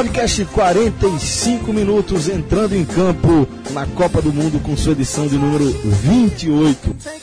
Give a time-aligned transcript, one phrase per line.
[0.00, 5.70] podcast 45 minutos entrando em campo na Copa do Mundo com sua edição de número
[5.70, 7.19] 28.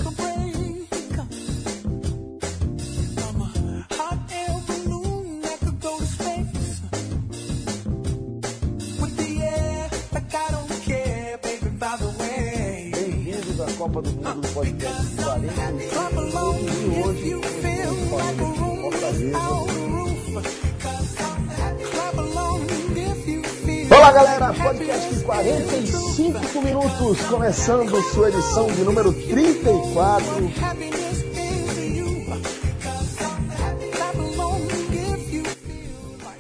[26.97, 30.25] Começando sua edição de número 34.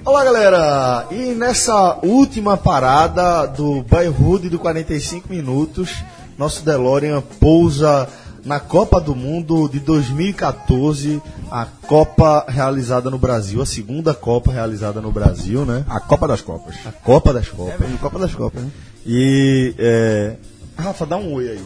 [0.03, 6.03] Olá galera, e nessa última parada do Bairrood do 45 minutos,
[6.35, 8.09] nosso DeLorean pousa
[8.47, 15.01] na Copa do Mundo de 2014, a Copa realizada no Brasil, a segunda Copa realizada
[15.01, 15.83] no Brasil, né?
[15.89, 16.75] A Copa das Copas.
[16.85, 17.81] A Copa das Copas.
[17.81, 18.71] É, Copa das Copas, né?
[19.05, 20.35] E é...
[20.77, 21.61] Rafa, dá um oi aí.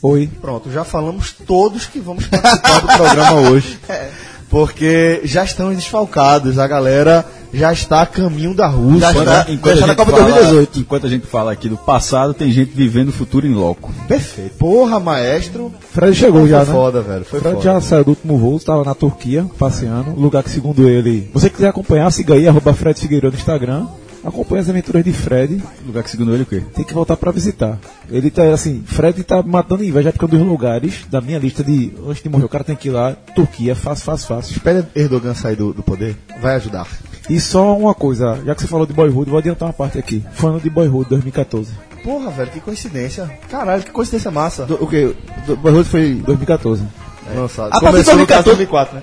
[0.00, 0.30] Oi.
[0.40, 3.78] Pronto, já falamos todos que vamos participar do programa hoje.
[4.48, 9.10] Porque já estamos desfalcados, a galera já está a caminho da Rússia.
[9.10, 9.44] Enquanto, né?
[9.48, 10.78] enquanto já a Copa fala, 2018.
[10.80, 13.92] Enquanto a gente fala aqui do passado, tem gente vivendo o futuro em loco.
[14.08, 14.56] Perfeito.
[14.56, 15.72] Porra, maestro.
[15.92, 16.72] Fred chegou Foi já, né?
[16.72, 17.24] foda, velho.
[17.24, 17.64] Foi Fred foda.
[17.64, 20.12] já saiu do último voo, estava na Turquia, passeando.
[20.12, 21.22] Lugar que, segundo ele.
[21.22, 23.86] Se você quiser acompanhar, siga aí, arroba Fred Figueiredo no Instagram.
[24.24, 25.60] Acompanhe as aventuras de Fred.
[25.84, 26.62] Lugar que segundo ele o quê?
[26.74, 27.78] Tem que voltar pra visitar.
[28.08, 31.64] Ele tá assim, Fred tá matando inveja porque é um dos lugares da minha lista
[31.64, 31.92] de.
[32.06, 34.52] Antes de morrer, o cara tem que ir lá, Turquia, fácil, fácil, fácil.
[34.52, 36.16] Espera Erdogan sair do, do poder.
[36.40, 36.86] Vai ajudar.
[37.28, 40.24] E só uma coisa, já que você falou de Boyhood, vou adiantar uma parte aqui.
[40.32, 41.72] Fã de Boyhood 2014.
[42.02, 43.30] Porra, velho, que coincidência.
[43.48, 44.66] Caralho, que coincidência massa.
[44.80, 45.14] o que?
[45.48, 46.82] O Boyhood foi 2014.
[47.34, 47.68] Lançado.
[47.72, 49.02] A partir de Começou no caso 2014, 2004, né?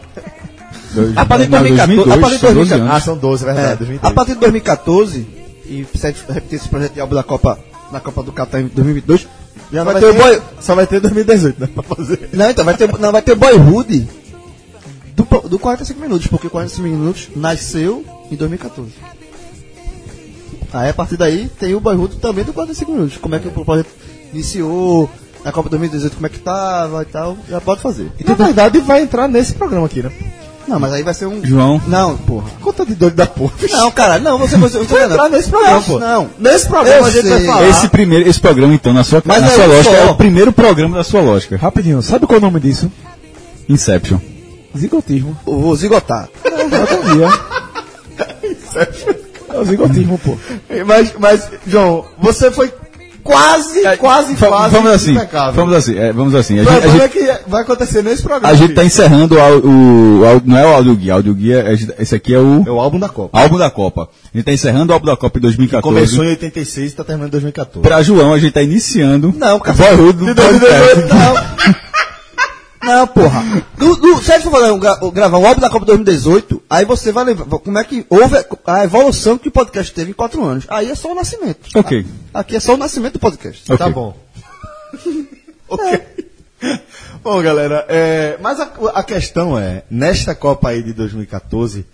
[1.16, 2.94] A partir de Não, 2014, a partir de 12 2014, anos.
[2.94, 3.68] Ah, são 12, verdade.
[3.68, 4.12] É, 2003.
[4.12, 5.28] a partir de 2014,
[5.66, 7.60] e precisa repetir esse projeto de álbum da Copa,
[7.92, 9.28] na Copa do Catar em 2022,
[9.72, 10.42] já Só vai, vai, ter o ter, Boy...
[10.60, 11.70] só vai ter 2018, né?
[11.74, 12.30] Pra fazer.
[12.34, 14.08] Não, então, vai ter, não, vai ter Boyhood
[15.24, 18.90] do, do 45 minutos, porque 45 minutos nasceu em 2014.
[20.72, 23.18] Aí, a partir daí, tem o Boyhood também do 45 minutos.
[23.18, 23.90] Como é que o projeto
[24.34, 25.10] iniciou,
[25.44, 28.12] na Copa 2018, como é que tava e tal, já pode fazer.
[28.24, 30.12] Na verdade, vai entrar nesse programa aqui, né?
[30.68, 31.44] Não, mas aí vai ser um...
[31.44, 31.82] João.
[31.88, 32.48] Não, porra.
[32.62, 33.54] Conta de doido da porra.
[33.72, 35.30] Não, cara, não, você, você, você Vai entrar não.
[35.32, 36.00] nesse programa, não, pô.
[36.00, 37.48] Não, Nesse programa Eu a gente vai sei.
[37.48, 37.68] falar.
[37.68, 40.02] Esse, primeiro, esse programa, então, na sua, Mas na é sua lógica, só.
[40.02, 41.58] é o primeiro programa da sua lógica.
[41.58, 42.92] Rapidinho, sabe qual é o nome disso?
[43.68, 44.20] Inception.
[44.78, 45.38] Zigotismo.
[45.48, 46.30] Eu vou zigotar.
[49.52, 50.38] É o zigotismo, pô.
[50.86, 52.72] Mas, mas, João, você foi
[53.24, 55.12] quase, quase, Va- quase vamos assim.
[55.14, 55.54] impecável.
[55.54, 55.98] Vamos assim.
[55.98, 56.60] é, vamos assim.
[56.60, 58.48] A O gente, a gente, é que vai acontecer nesse programa.
[58.48, 58.74] a gente aqui.
[58.76, 62.40] tá encerrando o, o, não é o áudio guia, áudio guia, é- esse aqui é
[62.40, 63.40] o É o álbum da Copa.
[63.40, 64.08] álbum da Copa.
[64.34, 65.82] A gente tá encerrando o álbum da Copa em 2014.
[65.96, 67.82] Começou em 86 e tá terminando em 2014.
[67.82, 69.76] Pra João, a gente tá iniciando Não, cara.
[69.76, 70.96] o Boyhood do podcast.
[71.10, 71.80] Não.
[72.82, 73.64] Não, porra.
[73.78, 76.64] Do, do, se a gente for fazer um gra- gravar um álbum da Copa 2018,
[76.70, 80.12] aí você vai lembrar como é que houve a- a evolução que o podcast teve
[80.12, 80.66] em quatro anos.
[80.70, 81.68] Aí é só o nascimento.
[81.76, 82.06] Ok.
[82.34, 83.64] Aqui é só o nascimento do podcast.
[83.72, 83.78] Ok.
[83.78, 84.16] Tá bom.
[85.68, 86.02] ok.
[87.24, 91.86] Bom, galera, é, mas a, a questão é, nesta Copa aí de 2014,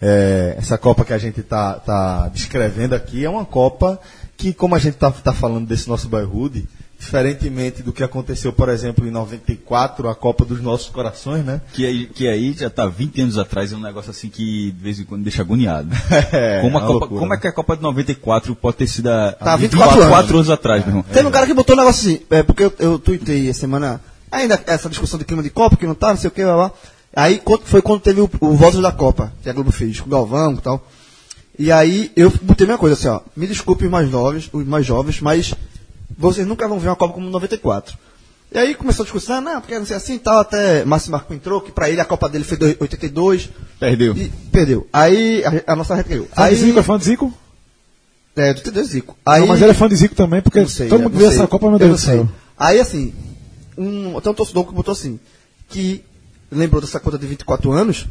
[0.00, 4.00] é, essa Copa que a gente tá, tá descrevendo aqui, é uma Copa
[4.36, 6.66] que, como a gente tá, tá falando desse nosso boyhood,
[6.98, 11.60] diferentemente do que aconteceu, por exemplo, em 94, a Copa dos nossos corações, né?
[11.72, 14.82] Que aí, que aí já tá 20 anos atrás, é um negócio assim que de
[14.82, 15.88] vez em quando deixa agoniado.
[16.32, 17.40] É, como, a uma Copa, loucura, como é né?
[17.40, 20.04] que a Copa de 94 pode ter sido a, Tá, há 24 anos.
[20.04, 21.04] 24 anos atrás, meu irmão?
[21.10, 24.00] Teve um cara que botou um negócio assim, é, porque eu, eu tuitei essa semana,
[24.30, 26.56] ainda essa discussão de clima de Copa, que não tá, não sei o que, lá,
[26.56, 26.72] lá.
[27.14, 30.10] Aí foi quando teve o, o Votos da Copa, que a Globo fez, com o
[30.10, 30.86] Galvão e tal.
[31.58, 34.66] E aí eu botei a mesma coisa assim, ó, me desculpem os mais novos, os
[34.66, 35.54] mais jovens, mas
[36.16, 37.96] vocês nunca vão ver uma Copa como 94.
[38.50, 41.12] E aí começou a discussão, ah, não, porque não sei assim e tal, até Márcio
[41.12, 43.50] Marco entrou, que pra ele a Copa dele foi dois- 82.
[43.78, 44.16] Perdeu.
[44.16, 44.86] E perdeu.
[44.92, 45.94] Aí a, a nossa.
[46.02, 47.32] Fã Aí, Zico, é fã de Zico?
[48.34, 49.16] é, 82 Zico.
[49.26, 51.34] Aí, Não, mas ele é fã de Zico também, porque sei, todo mundo vê sei.
[51.36, 52.16] essa Copa, meu Eu Deus não do sei.
[52.16, 52.28] céu.
[52.56, 53.12] Aí, assim,
[53.76, 55.20] um, tem um torcedor que botou assim,
[55.68, 56.02] que
[56.50, 58.06] lembrou dessa conta de 24 anos,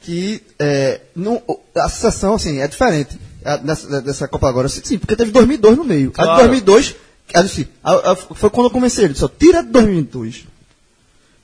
[0.00, 1.40] que é, não,
[1.76, 4.68] a sensação, assim, é diferente a- dessa, dessa Copa agora.
[4.68, 6.08] Sim, porque teve 2002 no meio.
[6.16, 6.42] A de Claro.
[6.42, 6.94] 2002,
[7.34, 10.44] a, assim, a- a- foi quando eu comecei, ele disse, ó, tira de 2002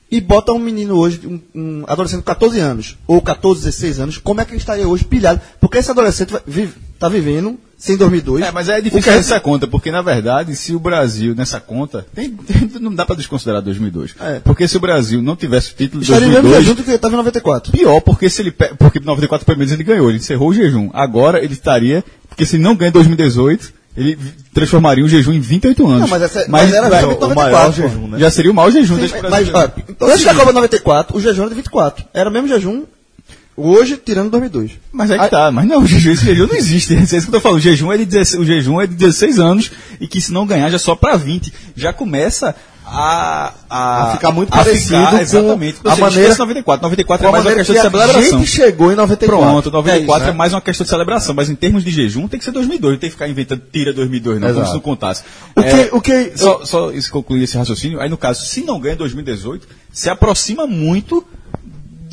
[0.09, 4.17] e bota um menino hoje, um, um adolescente de 14 anos, ou 14, 16 anos,
[4.17, 5.41] como é que ele estaria hoje pilhado?
[5.59, 8.43] Porque esse adolescente vai, vive, tá vivendo sem 2002.
[8.43, 11.35] É, mas é O difícil que é- essa conta, porque na verdade, se o Brasil,
[11.35, 14.15] nessa conta, tem- tem- não dá pra desconsiderar 2002.
[14.19, 14.39] É.
[14.39, 16.89] Porque se o Brasil não tivesse o título de Estaria no mesmo 2002, jejum que
[16.89, 17.71] ele estava em 94.
[17.71, 20.89] pior, porque se ele porque em 94 pelo menos ele ganhou, ele encerrou o jejum.
[20.93, 24.17] Agora ele estaria, porque se não ganha em 2018, ele
[24.53, 26.01] transformaria o jejum em 28 anos.
[26.01, 28.19] Não, mas essa- mas era vai- justamente o 94, maior jejum, né?
[28.19, 29.51] já seria o maior jejum Sim, desse mas, Brasil.
[29.55, 29.73] olha,
[30.13, 32.05] antes da Copa 94, o jejum era de 24.
[32.13, 32.83] Era o mesmo jejum,
[33.57, 34.71] hoje, tirando 2002.
[34.93, 36.95] Mas aí que tá, mas não, o jejum, esse jejum não existe.
[36.95, 37.57] É isso que eu tô falando.
[37.57, 40.45] O jejum é de 16, o jejum é de 16 anos e que se não
[40.45, 41.51] ganhar já só pra 20.
[41.75, 42.55] Já começa
[42.89, 45.77] a, a, A ficar muito a parecido ficar, com exatamente.
[45.83, 46.81] a maneira- esquece 94.
[46.83, 48.39] 94 Com é a mais uma questão que de a celebração.
[48.39, 49.45] gente chegou em 94.
[49.45, 50.37] Pronto, 94 é, isso, né?
[50.37, 52.99] mais uma questão de celebração, mas em termos de jejum tem que ser 2002, não
[52.99, 54.67] tem que ficar inventando tira 2002, não, como Exato.
[54.69, 55.23] se não contasse.
[55.53, 57.99] O É, que, o que, só, só isso concluir esse raciocínio.
[57.99, 61.25] Aí, no caso, se não ganha em 2018, se aproxima muito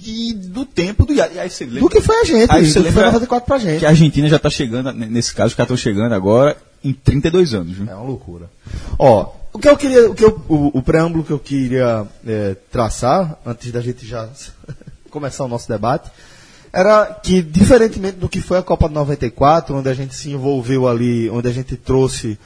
[0.05, 1.13] de- do tempo do.
[1.15, 3.47] E aí você lembra, do que foi a gente, Aí você que foi lembra 94
[3.47, 3.79] pra gente.
[3.81, 6.93] que a Argentina já está chegando, n- nesse caso, os caras estão chegando agora em
[6.93, 7.77] 32 anos.
[7.77, 7.91] Viu?
[7.91, 8.51] É uma loucura.
[8.99, 12.55] Ó, o que eu queria, o, que eu, o, o preâmbulo que eu queria é,
[12.71, 14.29] traçar, antes da gente já
[15.11, 16.11] começar o nosso debate,
[16.73, 20.87] era que, diferentemente do que foi a Copa de 94, onde a gente se envolveu
[20.89, 22.39] ali, onde a gente trouxe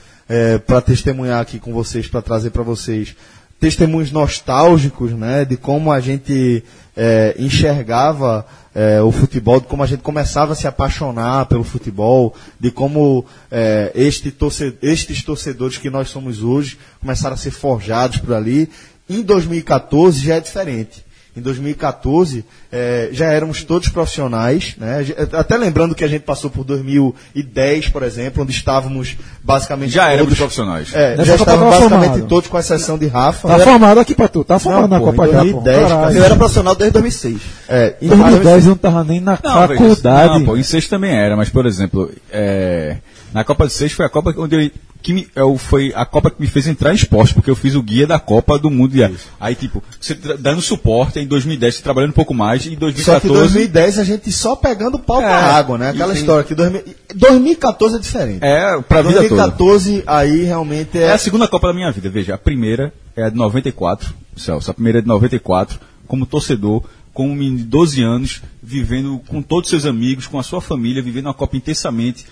[0.66, 3.16] para testemunhar aqui com vocês, para trazer para vocês
[3.60, 6.62] testemunhos nostálgicos, né, de como a gente
[6.96, 12.34] é, enxergava é, o futebol, de como a gente começava a se apaixonar pelo futebol,
[12.60, 18.18] de como é, este torce- estes torcedores que nós somos hoje começaram a ser forjados
[18.18, 18.68] por ali.
[19.10, 21.04] Em 2014 já é diferente.
[21.38, 25.04] Em 2014 eh, já éramos todos profissionais, né?
[25.32, 30.24] Até lembrando que a gente passou por 2010, por exemplo, onde estávamos basicamente Já éramos
[30.24, 30.88] todos- profissionais.
[30.92, 32.28] É, já estávamos basicamente formado.
[32.28, 33.48] todos, com exceção de Rafa.
[33.48, 35.44] Tá Era- formado aqui pra tu, tá formado Não, na pô, Copa em já, pô.
[35.60, 36.16] 2010, Caralho.
[36.18, 37.40] Eu era profissional desde 2006.
[37.68, 40.32] É, em Em 2010 2010 eu não tava nem na Não, faculdade.
[40.40, 42.96] Não, pô, em sexto também era, mas por exemplo, é,
[43.32, 44.70] na Copa de Seis foi a Copa onde eu,
[45.02, 47.74] que me, eu, foi a Copa que me fez entrar em esporte, porque eu fiz
[47.74, 48.94] o guia da Copa do Mundo.
[49.38, 52.78] Aí, tipo, você dando suporte, em 2010 você trabalhando um pouco mais, e em Só
[52.78, 53.30] que em 2014.
[53.30, 55.90] 2010 a gente só pegando pau pra É, água, né?
[55.90, 56.82] Aquela e história que 2000
[57.14, 58.38] 2014 é diferente.
[58.42, 59.28] É, pra vida toda.
[59.28, 62.10] 2014 aí realmente É é, a segunda Copa da minha vida.
[62.10, 64.70] Veja, a primeira é a de 94, Celso.
[64.70, 66.82] A primeira é de 94, como torcedor,
[67.14, 70.60] com um menino de 12 anos, vivendo com todos os seus amigos, com a sua
[70.60, 72.26] família, vivendo uma Copa intensamente.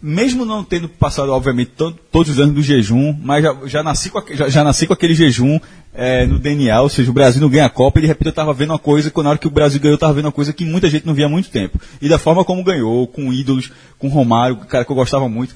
[0.00, 4.10] Mesmo não tendo passado, obviamente, to- todos os anos do jejum, mas já, já nasci,
[4.10, 5.58] com, já, já nasci com aquele jejum
[5.92, 8.30] é, no DNA, ou seja, o Brasil não ganha a Copa e de repente eu
[8.30, 10.32] estava vendo uma coisa, quando na hora que o Brasil ganhou, eu estava vendo uma
[10.32, 11.80] coisa que muita gente não via há muito tempo.
[12.00, 15.52] E da forma como ganhou, com ídolos, com Romário, cara que eu gostava muito.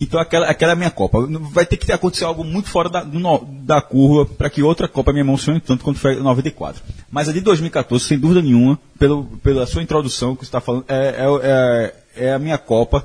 [0.00, 1.18] Então aquela, aquela é a minha Copa.
[1.52, 5.12] Vai ter que acontecer algo muito fora da, no- da curva para que outra Copa
[5.12, 6.82] me emocione tanto quanto foi a 94.
[7.10, 10.84] Mas a de 2014, sem dúvida nenhuma, pelo, pela sua introdução que você está falando,
[10.88, 13.04] é, é, é, é a minha Copa,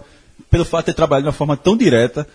[0.50, 2.28] pelo fato de ter trabalhado de uma forma tão direta,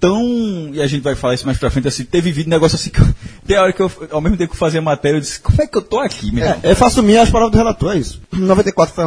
[0.00, 0.70] tão.
[0.72, 2.90] E a gente vai falar isso mais pra frente, assim, ter vivido um negócio assim.
[2.90, 3.14] que eu-
[3.46, 5.66] Tem hora que eu, ao mesmo tempo que eu fazia matéria, eu disse, como é
[5.66, 6.44] que eu tô aqui, meu?
[6.44, 8.20] É, eu faço minhas palavras do relator, é isso.
[8.32, 9.04] 94 foi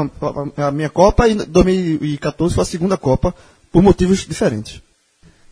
[0.57, 3.33] a, a minha Copa e 2014 foi a segunda Copa,
[3.71, 4.81] por motivos diferentes.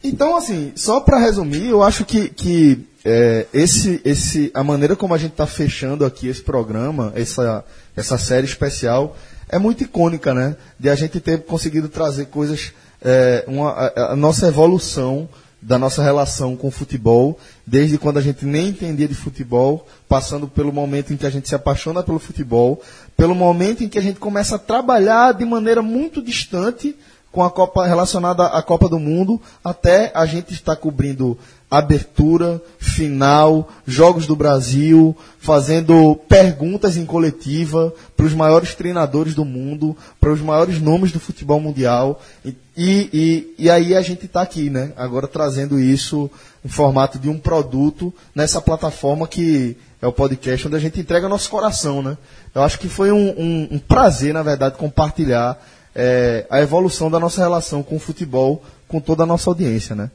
[0.03, 5.13] Então, assim, só para resumir, eu acho que, que é, esse, esse, a maneira como
[5.13, 7.63] a gente está fechando aqui esse programa, essa,
[7.95, 9.17] essa série especial,
[9.47, 10.55] é muito icônica, né?
[10.79, 12.71] De a gente ter conseguido trazer coisas,
[13.03, 15.27] é, uma, a, a nossa evolução
[15.61, 20.47] da nossa relação com o futebol, desde quando a gente nem entendia de futebol, passando
[20.47, 22.81] pelo momento em que a gente se apaixona pelo futebol,
[23.15, 26.95] pelo momento em que a gente começa a trabalhar de maneira muito distante
[27.31, 31.37] com a Copa relacionada à Copa do Mundo, até a gente estar cobrindo
[31.77, 39.95] abertura, final, jogos do Brasil, fazendo perguntas em coletiva para os maiores treinadores do mundo,
[40.19, 42.21] para os maiores nomes do futebol mundial.
[42.45, 44.93] E, e, e aí a gente está aqui, né?
[44.95, 46.29] Agora trazendo isso
[46.63, 51.27] em formato de um produto nessa plataforma que é o podcast onde a gente entrega
[51.29, 52.17] nosso coração, né?
[52.53, 55.57] Eu acho que foi um, um- um prazer, na verdade, compartilhar
[55.95, 60.09] é, a evolução da nossa relação com o futebol com toda a nossa audiência, né?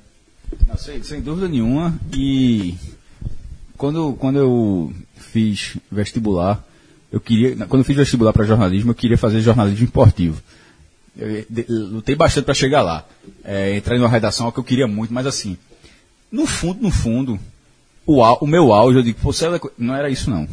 [0.67, 1.95] Não, sem, sem dúvida nenhuma.
[2.13, 2.75] E
[3.77, 6.65] quando, quando eu fiz vestibular,
[7.13, 7.57] eu queria.
[7.67, 10.41] Quando eu fiz vestibular para jornalismo, eu queria fazer jornalismo esportivo.
[11.17, 13.05] Eu de- lutei bastante para chegar lá.
[13.45, 15.57] É, entrar em uma redação é o que eu queria muito, mas assim,
[16.31, 17.39] no fundo, no fundo,
[18.07, 20.47] o, o meu auge, eu digo, pô, Célio, não era isso não.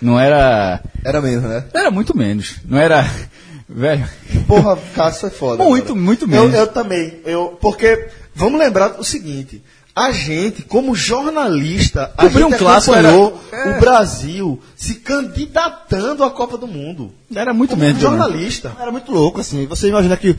[0.00, 0.82] Não era.
[1.04, 1.64] Era mesmo, né?
[1.74, 2.56] Era muito menos.
[2.64, 3.04] Não era.
[3.68, 4.08] Velho.
[4.46, 5.62] Porra, Cássio é foda.
[5.62, 6.00] Muito, agora.
[6.00, 6.56] muito eu, mesmo.
[6.56, 7.20] eu também.
[7.26, 9.62] Eu, porque, vamos lembrar o seguinte.
[9.94, 13.76] A gente, como jornalista, a Cobrir gente um clássico acompanhou era- é.
[13.76, 17.12] o Brasil se candidatando à Copa do Mundo.
[17.34, 18.00] Era muito Como menos.
[18.00, 18.18] também.
[18.18, 18.72] jornalista.
[18.80, 19.66] Era muito louco, assim.
[19.66, 20.36] Você imagina que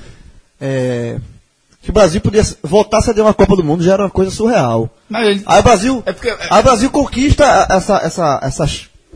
[0.61, 1.19] é,
[1.81, 4.31] que o Brasil podia voltar a ceder uma Copa do Mundo já era uma coisa
[4.31, 4.89] surreal.
[5.09, 8.65] Mas Aí o Brasil, É porque- aí o Brasil conquista essa, essa, essa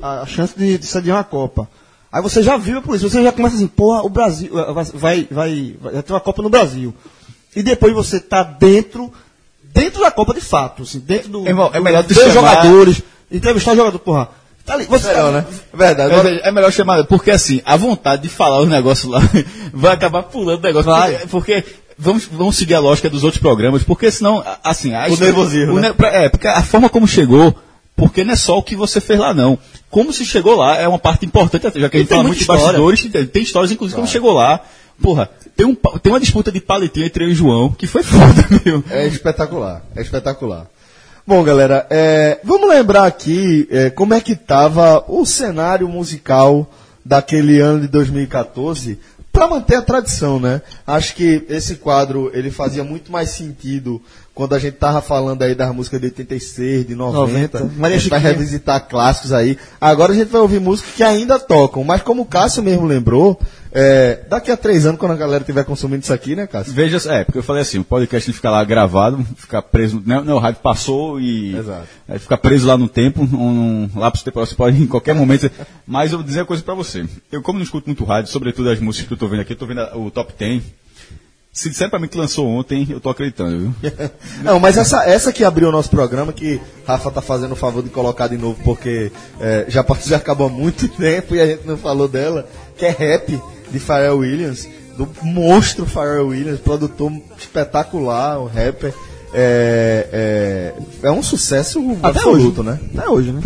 [0.01, 1.69] a chance de, de ceder uma Copa.
[2.11, 4.83] Aí você já viu por isso, você já começa assim, porra, o Brasil eh, vai,
[4.85, 6.93] vai, vai, vai ter uma Copa no Brasil.
[7.55, 9.11] E depois você tá dentro,
[9.73, 12.33] dentro da Copa de fato, assim, dentro do, Irmão, é do- melhor tu ver os
[12.33, 14.29] chamar- jogadores, entrevistar jogador, porra.
[14.65, 15.45] Tá ali, você Melhor, né?
[15.73, 16.09] Verdade.
[16.09, 19.19] É, Agora, é melhor chamar, porque assim, a vontade de falar o negócio lá
[19.73, 20.89] vai acabar pulando o negócio.
[20.89, 21.17] Vai.
[21.27, 21.63] Porque,
[21.97, 25.79] vamos, vamos seguir a lógica dos outros programas, porque senão, assim, a O nervosismo, o
[25.81, 25.93] né?
[26.03, 27.53] É, porque a forma como chegou,
[27.93, 29.59] porque não é só o que você fez lá, não.
[29.89, 32.45] Como se chegou lá é uma parte importante, já que a gente fala muito de
[32.45, 34.61] bastidores, tem, tem histórias, inclusive, como chegou lá.
[35.01, 38.03] Porra, tem, um, tem uma disputa de palitinho entre eu e o João, que foi
[38.03, 38.83] foda, meu.
[38.89, 40.67] É espetacular, é espetacular.
[41.25, 46.69] Bom, galera, é, vamos lembrar aqui é, como é que estava o cenário musical
[47.05, 48.99] daquele ano de 2014
[49.31, 50.61] para manter a tradição, né?
[50.85, 54.01] Acho que esse quadro ele fazia muito mais sentido
[54.33, 57.59] quando a gente tava falando aí das músicas de 86, de 90.
[57.59, 57.79] 90.
[57.79, 59.57] Maria a gente vai revisitar clássicos aí.
[59.79, 63.39] Agora a gente vai ouvir músicas que ainda tocam, mas como o Cássio mesmo lembrou,
[63.71, 66.73] é, daqui a três anos, quando a galera estiver consumindo isso aqui, né, Cássio?
[66.73, 70.23] Veja, é, porque eu falei assim, o podcast ele fica lá gravado, fica preso, não,
[70.23, 71.87] não o rádio passou e Exato.
[72.07, 75.49] é, fica preso lá no tempo, um, um lapso temporal, você pode em qualquer momento,
[75.85, 78.69] mas eu vou dizer uma coisa pra você, eu como não escuto muito rádio, sobretudo
[78.69, 80.63] as músicas que eu tô vendo aqui, eu tô vendo a- o Top 10,
[81.53, 83.91] se disser pra mim que lançou ontem, eu tô acreditando, viu?
[84.43, 87.83] Não, mas essa, essa que abriu o nosso programa, que Rafa tá fazendo o favor
[87.83, 91.45] de colocar de novo, porque é, já, passou- já acabou há muito tempo e a
[91.45, 93.39] gente não falou dela, que é Rap,
[93.71, 94.67] de Pharrell Williams,
[94.97, 98.93] do monstro Pharrell Williams, produtor espetacular, o rapper.
[99.35, 102.79] É, é, é um sucesso Até absoluto, né?
[102.95, 103.41] Até hoje, né?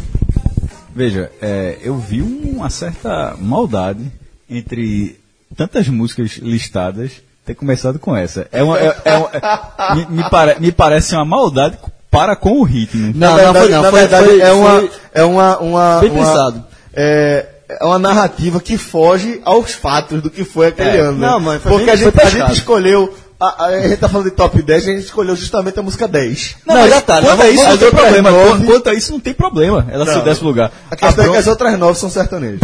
[0.95, 4.11] Veja, é, eu vi uma certa maldade
[4.49, 5.17] entre
[5.55, 8.47] tantas músicas listadas ter começado com essa.
[8.51, 11.77] É uma, é, é uma- é- me, me pare- me parece uma maldade
[12.11, 13.11] para com o ritmo.
[13.15, 15.57] Na Não, não, verdade, foi- não, na foi- verdade foi- é, uma, foi- é uma,
[15.59, 16.65] uma, Bem uma- pensado.
[16.93, 20.99] É, é uma narrativa que foge aos fatos do que foi aquele É.
[20.99, 21.17] ano.
[21.19, 21.27] né?
[21.27, 23.13] Não, mas foi Porque bem- a, gente, foi a gente escolheu.
[23.39, 26.07] A, a, a gente tá falando de top 10, a gente escolheu justamente a música
[26.07, 26.55] 10.
[26.65, 28.31] Não, mas já tá, Quanto mas a isso, não tem problema.
[28.31, 29.85] nove- Quanto- Quanto a isso, não tem problema.
[29.91, 30.13] Ela Não.
[30.13, 30.71] se décimo lugar.
[30.89, 32.59] A questão é que bronca- as outras nove são sertanejos.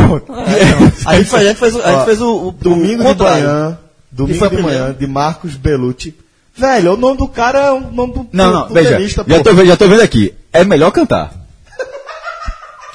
[1.05, 3.09] A gente fez, a gente fez, o- a gente fez o, o Domingo o de
[3.19, 3.77] contrário.
[4.13, 4.79] Domingo de primeira?
[4.85, 6.15] manhã, de Marcos Belucci.
[6.55, 8.97] Velho, o nome do cara é o nome do Não, não, do veja.
[8.97, 10.33] tenista, Já tô, vendo- já tô vendo aqui.
[10.51, 11.31] É melhor cantar.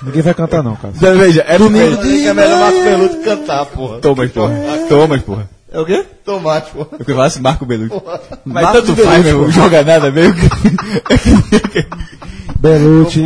[0.01, 0.95] Ninguém vai cantar não, cara.
[1.01, 3.99] Já Veja, é Domingo de é melhor Marcos Belucci cantar, porra.
[3.99, 4.55] Thomas, porra.
[4.89, 5.51] Thomas, porra.
[5.73, 6.05] É o quê?
[6.25, 6.89] Tomate, porra.
[6.99, 8.01] Eu falasse assim, Marco Belucci.
[8.45, 9.51] Mas Marco tanto faz, meu.
[9.51, 10.49] joga nada, meio que.
[12.59, 13.25] Belucci,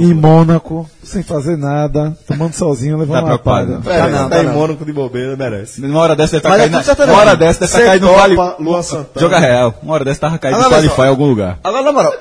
[0.00, 3.88] em Mônaco, sem fazer nada, tomando sozinho, levando Tá uma preocupado, lapada.
[3.90, 3.96] né?
[3.96, 4.52] É, Tá não, tá, tá em não.
[4.54, 5.80] Mônaco de bobeira, merece.
[5.84, 7.10] Uma hora dessa deve estar Mas é caindo.
[7.12, 8.36] Uma hora dessa deve estar caindo no Quali.
[8.58, 9.08] Luan Santana.
[9.20, 9.74] Joga real.
[9.80, 11.58] Uma hora dessa tava caindo no não, Qualify em algum lugar.
[11.62, 12.12] Agora, na moral,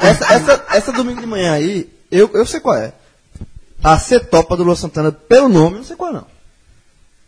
[0.00, 2.92] essa, essa, essa domingo de manhã aí, eu, eu sei qual é.
[3.82, 6.24] A Cetopa do Lua Santana, pelo nome, eu não sei qual é não.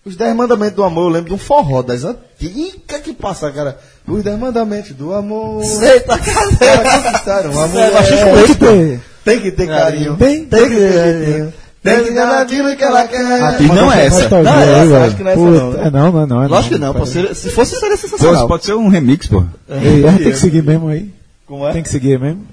[0.05, 3.79] Os Dez Mandamentos do Amor, eu lembro de um forró das antigas que passa, cara.
[4.09, 5.63] Os Dez Mandamentos do Amor.
[5.63, 6.19] Sei, tá.
[6.19, 9.01] Cara, amor É, é- Tem que ter.
[9.25, 10.17] Tem que ter carinho.
[10.17, 11.53] Tem, Tem que ter carinho.
[11.83, 13.23] Tem que dar aquilo que ela quer.
[13.63, 14.21] Não é essa.
[14.21, 15.81] Nostalgia Não é essa, acho que não é essa não?
[15.81, 16.43] É não, não é não.
[16.43, 18.49] É Lógico que não, se fosse seria sensacional.
[18.49, 19.45] pode ser um remix, pô.
[19.69, 21.11] a gente tem que seguir mesmo aí.
[21.47, 21.73] Como é?
[21.73, 22.47] Tem que seguir mesmo.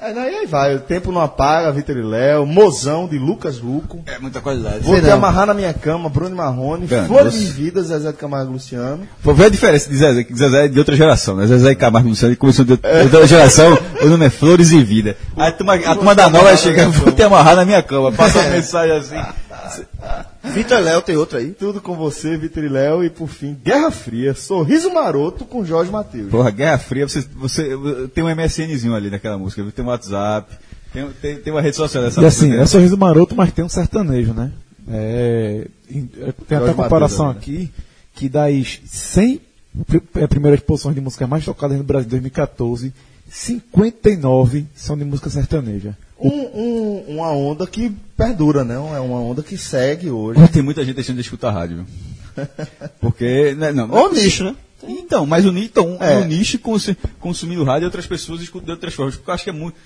[0.00, 0.76] É, não, e aí vai.
[0.76, 2.46] O tempo não apaga, Vitor e Léo.
[2.46, 3.98] Mozão de Lucas Ruco.
[4.06, 4.78] É muita qualidade.
[4.80, 5.14] Vou Sei te não.
[5.14, 6.86] amarrar na minha cama, Bruno Marrone.
[6.86, 9.00] Flores você- de Vida, Zezé de Camargo e Luciano.
[9.24, 11.48] Vou ver a diferença de Zezé, que Zezé é de outra geração, né?
[11.48, 15.16] Zezé e Camargo Luciano começou de outra outra geração, o nome é Flores e Vida.
[15.36, 18.38] Aí a turma, a turma da nova chega, vou te amarrar na minha cama, passa
[18.38, 19.16] uma mensagem assim.
[20.54, 21.50] Vitor Léo tem outro aí.
[21.50, 23.04] Tudo com você, Vitor e Léo.
[23.04, 26.30] E por fim, Guerra Fria, Sorriso Maroto com Jorge Matheus.
[26.30, 27.76] Porra, Guerra Fria, você, você
[28.14, 30.56] tem um MSNzinho ali naquela música, tem um WhatsApp,
[30.92, 32.62] tem, tem, tem uma rede social dessa E assim, música.
[32.62, 34.52] é sorriso maroto, mas tem um sertanejo, né?
[34.90, 37.70] É, é, tem até comparação Mateus, aqui
[38.14, 39.40] que das 100
[39.86, 42.92] pri- é, primeiras posições de música mais tocadas no Brasil em 2014,
[43.30, 45.96] 59 são de música sertaneja.
[46.18, 48.74] Um, um- uma onda que perdura, né?
[48.74, 50.40] É uma onda que segue hoje.
[50.48, 51.86] Tem muita gente deixando de escutar rádio?
[53.00, 54.56] Porque, né, não, Ou nicho, né?
[54.82, 56.20] Então, mas o, então, É.
[56.20, 59.16] no nicho consu- consumindo rádio e outras pessoas escutam de outras formas.
[59.16, 59.76] Porque eu acho que é muito.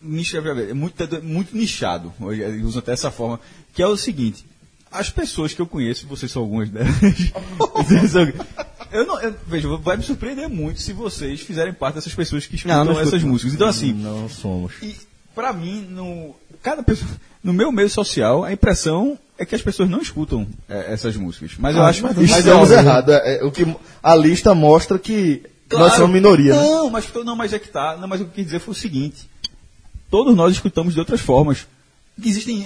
[0.00, 2.12] Nicho é é muito, é muito nichado.
[2.30, 3.38] Eles usam até essa forma.
[3.72, 4.44] Que é o seguinte:
[4.90, 6.94] as pessoas que eu conheço, vocês são algumas delas.
[8.92, 12.56] eu não, eu, veja, vai me surpreender muito se vocês fizerem parte dessas pessoas que
[12.56, 13.54] escutam Não, não essas músicas.
[13.54, 14.74] Então, assim, Não somos.
[14.82, 14.96] e
[15.34, 17.10] pra mim, no, cada pessoa,
[17.42, 21.52] no meu meio social, a impressão é que as pessoas não escutam é, essas músicas.
[21.58, 23.14] Mas eu Ah, acho mas mas é Estamos errados.
[23.14, 23.66] É, é, o que,
[24.02, 26.62] a lista mostra que Nós somos minoria, né?
[26.62, 27.96] Não, mas, não, mas é que tá.
[27.96, 29.28] Não, mas o que eu quis dizer foi o seguinte.
[30.10, 31.66] Todos nós escutamos de outras formas.
[32.22, 32.62] Existem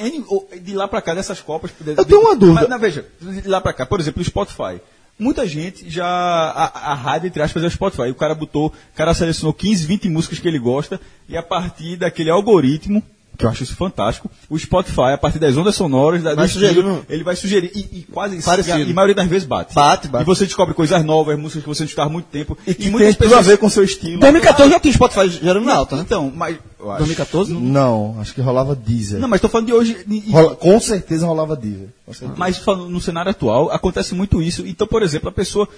[0.61, 1.71] de lá pra cá dessas copas.
[1.87, 2.63] Eu tenho uma dúvida.
[2.63, 4.81] Mas, não, veja, de lá pra cá, por exemplo, o Spotify.
[5.19, 6.07] Muita gente já.
[6.07, 8.11] A, a rádio, entre aspas, é o Spotify.
[8.11, 8.67] O cara botou.
[8.67, 11.01] O cara selecionou 15, 20 músicas que ele gosta.
[11.29, 13.03] E a partir daquele algoritmo,
[13.37, 16.67] que eu acho isso fantástico, o Spotify, a partir das ondas sonoras, da, Vai estilo,
[16.69, 17.71] sugerindo- ele vai sugerir.
[17.75, 18.43] E, e quase.
[18.43, 18.79] Parecido.
[18.79, 19.75] E a, e maioria das vezes bate.
[19.75, 20.23] Bate, bate.
[20.23, 22.57] E você descobre coisas novas, músicas que você não escutava há muito tempo.
[22.67, 24.21] E que tem tudo a ver com o seu estilo.
[24.21, 26.03] 2014 já tinha Spotify gerando na alta, né?
[26.03, 26.57] Então, mas.
[26.81, 27.53] eu acho- 2014?
[27.53, 29.21] Não, acho que rolava Deezer.
[29.21, 29.97] Não, mas estou falando de hoje.
[30.09, 31.89] e- e- Rola- com certeza rolava Deezer.
[32.07, 32.35] Certeza.
[32.37, 34.67] Mas falando no cenário atual, acontece muito isso.
[34.67, 35.69] Então, por exemplo, a pessoa.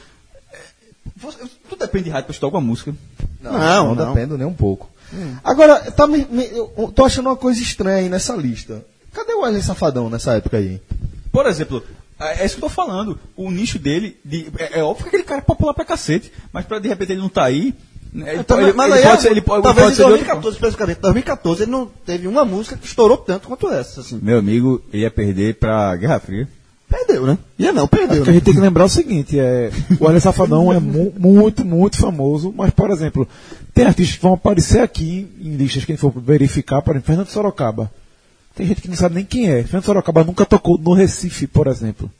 [0.52, 0.58] é,
[1.16, 1.38] você-
[1.68, 2.94] Tudo depende de rádio para escutar alguma música.
[3.42, 4.14] Não, Não, não, não.
[4.14, 4.88] depende nem um pouco.
[5.42, 8.84] Agora, tá me- me- eu tô achando uma coisa estranha aí nessa lista.
[9.12, 10.80] Cadê o Wesley Safadão nessa época aí?
[11.32, 11.82] Por exemplo,
[12.20, 13.18] é é isso que eu tô falando.
[13.36, 16.64] O nicho dele, de- é, é óbvio que aquele cara é popular pra cacete, mas
[16.66, 17.74] pra de repente ele não tá aí.
[18.12, 20.02] né, Ele, Então, ele- mas ele aí, pode ser, ele pode, talvez pode em ser
[20.02, 24.00] de outra 2014, especificamente, 2014 ele não teve uma música que estourou tanto quanto essa,
[24.00, 24.18] assim.
[24.22, 26.48] Meu amigo, ele ia perder pra Guerra Fria.
[26.88, 27.36] Perdeu, né?
[27.58, 28.32] Ia não, perdeu, a né?
[28.32, 32.52] gente tem que lembrar o seguinte, é, o Wesley Safadão é mu- muito, muito famoso,
[32.56, 33.28] mas, por exemplo,
[33.74, 37.06] tem artistas que vão aparecer aqui em listas que a gente for verificar, por exemplo,
[37.08, 37.90] Fernando Sorocaba.
[38.54, 39.62] Tem gente que não sabe nem quem é.
[39.64, 42.10] Fernando Sorocaba nunca tocou no Recife, por exemplo.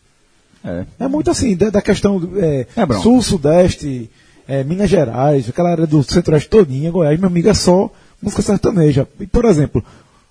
[0.62, 0.84] É.
[1.00, 4.10] É muito assim, da, da questão é, É, sul, sudeste,
[4.46, 9.08] é, Minas Gerais, aquela área do centro-oeste todinha, Goiás, meu amigo, é só música sertaneja.
[9.18, 9.82] E, por exemplo,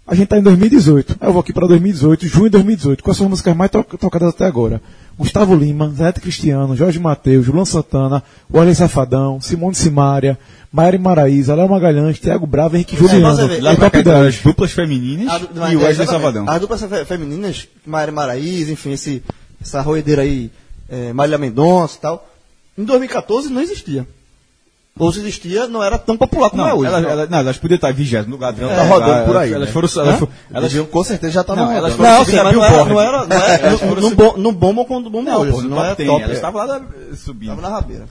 [0.08, 3.26] a gente está em 2018, eu vou aqui para 2018, junho de 2018, quais são
[3.26, 4.82] as músicas mais to- tocadas até agora?
[5.18, 8.24] Gustavo Lima, Zé Cristiano, Jorge Mateus, Luan Santana,
[8.54, 10.38] Wesley Safadão, Simone Simaria,
[10.72, 13.28] Maíra Maraíza, Léo Magalhães, Thiago Bravo, Henrique Juliano.
[13.52, 14.36] É top cá, 10.
[14.36, 15.28] as duplas femininas
[15.60, 16.08] A e o Wesley.
[16.08, 16.48] Savadão.
[16.48, 19.24] As duplas fe- femininas, Maíra Maraíza, enfim, esse,
[19.60, 20.52] essa roedeira aí,
[20.88, 22.30] é, Marília Mendonça e tal,
[22.78, 24.08] em 2014 não existia.
[25.00, 26.88] Ou se existia, não era tão popular como é Não, hoje.
[26.94, 28.54] elas, elas, não, elas podiam estar vigésimo lugar.
[28.54, 29.74] Tá estar- rodando elas- por aí, Elas né?
[29.74, 29.88] foram.
[29.96, 31.98] Elas, foram- Elas elas, com certeza já estavam Não, elas rodando.
[31.98, 34.38] foram Não, sim, não era, não era, não era Elas não, foram não, subir- bom,
[34.38, 36.22] não bombam quando bombam não, hoje, pô, assim, no não é top 10, top.
[36.24, 36.36] Elas é.
[36.36, 36.82] estavam lá
[37.16, 37.50] subindo.
[37.50, 38.06] Tava na rabeira.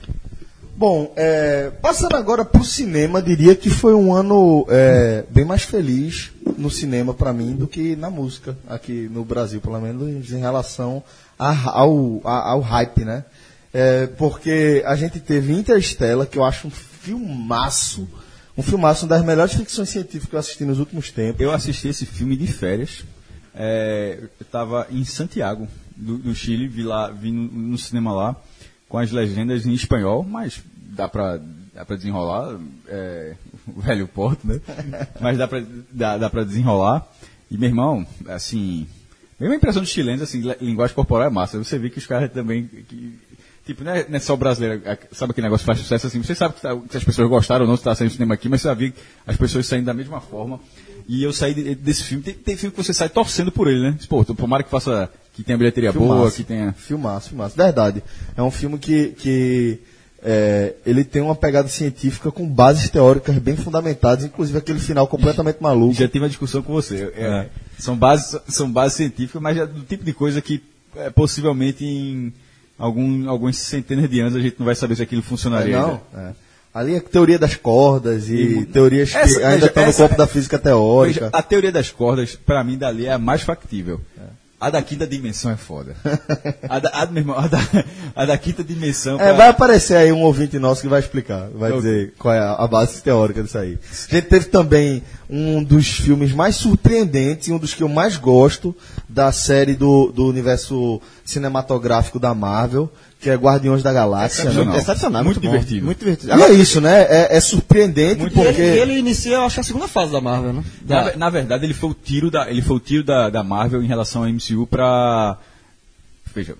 [0.75, 6.29] Bom, é, passando agora pro cinema, diria que foi um ano é, bem mais feliz
[6.55, 11.01] no cinema para mim do que na música, aqui no Brasil, pelo menos em relação
[11.39, 13.23] a- ao, a- ao hype, né?
[13.79, 18.07] É, porque a gente teve Interstellar, que eu acho um filmaço,
[18.57, 21.39] um filmaço, uma das melhores ficções científicas que eu assisti nos últimos tempos.
[21.41, 23.03] Eu assisti esse filme de férias.
[23.53, 28.35] É, eu estava em Santiago, do, do Chile, vi, lá, vi no, no cinema lá,
[28.89, 30.59] com as legendas em espanhol, mas
[30.89, 31.39] dá pra,
[31.71, 32.57] dá pra desenrolar.
[32.87, 33.35] É,
[33.67, 34.59] o velho Porto, né?
[35.21, 35.61] Mas dá pra,
[35.91, 37.07] dá, dá pra desenrolar.
[37.51, 38.87] E, meu irmão, assim,
[39.39, 41.57] mesma impressão dos chilenos, assim, li- linguagem corporal é massa.
[41.59, 42.65] Você vê que os caras também.
[42.65, 43.19] que-
[43.67, 46.07] Tipo, não é, não é só o brasileiro, é- sabe aquele negócio que faz sucesso
[46.07, 46.23] assim?
[46.23, 48.33] Você sabe que, tá- que as pessoas gostaram ou não, se está saindo do cinema
[48.33, 48.93] aqui, mas você vê
[49.27, 50.59] as pessoas saindo da mesma forma.
[51.07, 53.81] E eu saí de- desse filme, tem, tem filme que você sai torcendo por ele,
[53.81, 53.97] né?
[54.09, 56.35] Pô, tomara que faça, que tenha bilheteria boa, Filmaço.
[56.37, 56.73] que tenha.
[56.73, 57.55] Filmaço, filmaço.
[57.57, 58.01] Verdade.
[58.35, 59.79] É um filme que, que
[60.23, 65.57] é, ele tem uma pegada científica com bases teóricas bem fundamentadas, inclusive aquele final completamente
[65.61, 65.93] maluco.
[65.93, 67.11] Já tive uma discussão com você.
[67.15, 70.61] É, São, bases, são bases científicas, mas é do tipo de coisa que
[70.95, 72.33] é, possivelmente em
[72.77, 75.75] algum, algumas centenas de anos a gente não vai saber se aquilo funcionaria.
[75.75, 76.01] É, não?
[76.15, 76.31] É.
[76.73, 80.27] Ali é teoria das cordas e, E- teorias que Essa- ainda estão no campo da
[80.27, 81.19] física teórica.
[81.25, 83.99] Veja, a teoria das cordas, pra mim, dali é a mais factível.
[84.59, 85.95] A da quinta dimensão é foda.
[86.67, 87.59] a, da, a, meu irmão, a, da,
[88.15, 89.15] a da quinta dimensão.
[89.15, 91.81] É, pra- vai aparecer aí um ouvinte nosso que vai explicar, vai Ok.
[91.81, 93.77] dizer qual é a, base teórica disso aí.
[94.09, 98.17] A gente teve também um dos filmes mais surpreendentes e um dos que eu mais
[98.17, 98.75] gosto
[99.07, 104.43] da série do, do universo cinematográfico da Marvel, que é Guardiões da Galáxia.
[104.43, 104.49] né?
[104.51, 104.77] Excepcional.
[104.77, 105.85] Excepcional, Muito bom, divertido.
[105.85, 106.37] Muito divertido.
[106.37, 107.01] E é isso, né?
[107.01, 108.39] É, é surpreendente E porque...
[108.61, 110.63] ele, ele inicia, eu acho, a segunda fase da Marvel, né?
[110.87, 113.29] Na, Da- ve- na verdade, ele foi o tiro da, ele foi o tiro da,
[113.29, 115.37] da Marvel em relação ao MCU pra.
[116.35, 116.55] Veja,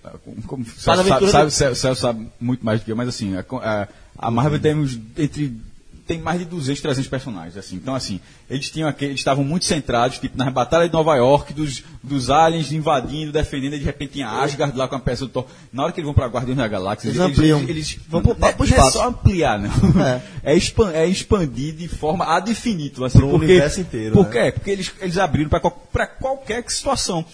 [0.48, 3.88] como, Faz sabe, sabe, sabe, Celso sabe muito mais do que eu, mas assim, a,
[4.18, 5.56] a, Marvel tem uns, entre
[6.08, 7.76] tem mais de 200, 300 personagens, assim.
[7.76, 11.54] Então, assim, eles tinham aquele, eles estavam muito centrados, tipo, nas batalhas de Nova York,
[11.54, 15.30] dos, dos aliens invadindo, defendendo, e de repente tinha Asgard lá com a peça do
[15.32, 15.46] Thor.
[15.72, 17.60] Na hora que eles vão pra Guardiões da Galáxia, Eles ampliam.
[17.68, 18.98] eles Vão pro- não é- pro não é espaço.
[18.98, 20.02] só ampliar, não.
[20.04, 20.22] É.
[20.48, 24.48] É, expan- é expandir de forma ad infinitum, assim, Pro porque, universo inteiro, Porque, né?
[24.48, 27.26] é, porque eles, eles abriram pra, pra qualquer situação.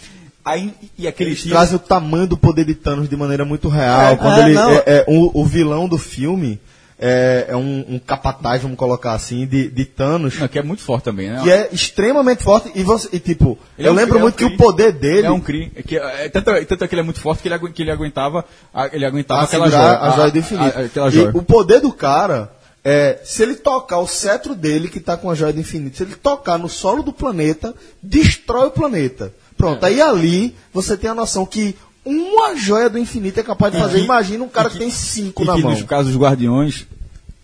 [0.46, 3.70] Aí, e aquele Eles tiro- trazem o tamanho do poder de Thanos de maneira muito
[3.70, 4.14] real.
[4.14, 4.72] É, quando é, ele não.
[4.72, 6.60] é, é, o, o vilão do filme
[7.00, 10.82] é, é um, um capataz, vamos colocar assim, de, de Thanos, Não, que é muito
[10.84, 11.42] forte também, né?
[11.44, 12.72] que é extremamente forte.
[12.76, 14.56] E, você, e tipo, Ele é eu um- lembro ele é um muito que o
[14.58, 15.72] poder dele É um Kree.
[15.76, 17.92] é Que, é, tanto, tanto é que ele é muito forte que ele, que ele
[17.92, 20.00] aguentava, a- ele aguentava a aquela joia.
[20.00, 20.78] a joia do infinito.
[20.78, 21.32] a- aquela E joia.
[21.34, 22.52] o poder do cara
[22.86, 26.04] É, se ele tocar o cetro dele, que tá com a joia do infinito, se
[26.04, 29.34] ele tocar no solo do planeta, destrói o planeta.
[29.58, 33.80] Pronto, aí ali você tem a noção que uma joia do infinito é capaz de
[33.80, 34.00] fazer.
[34.00, 35.72] que- Imagina um cara que, que- tem cinco na que mão.
[35.72, 36.86] nos casos dos Guardiões,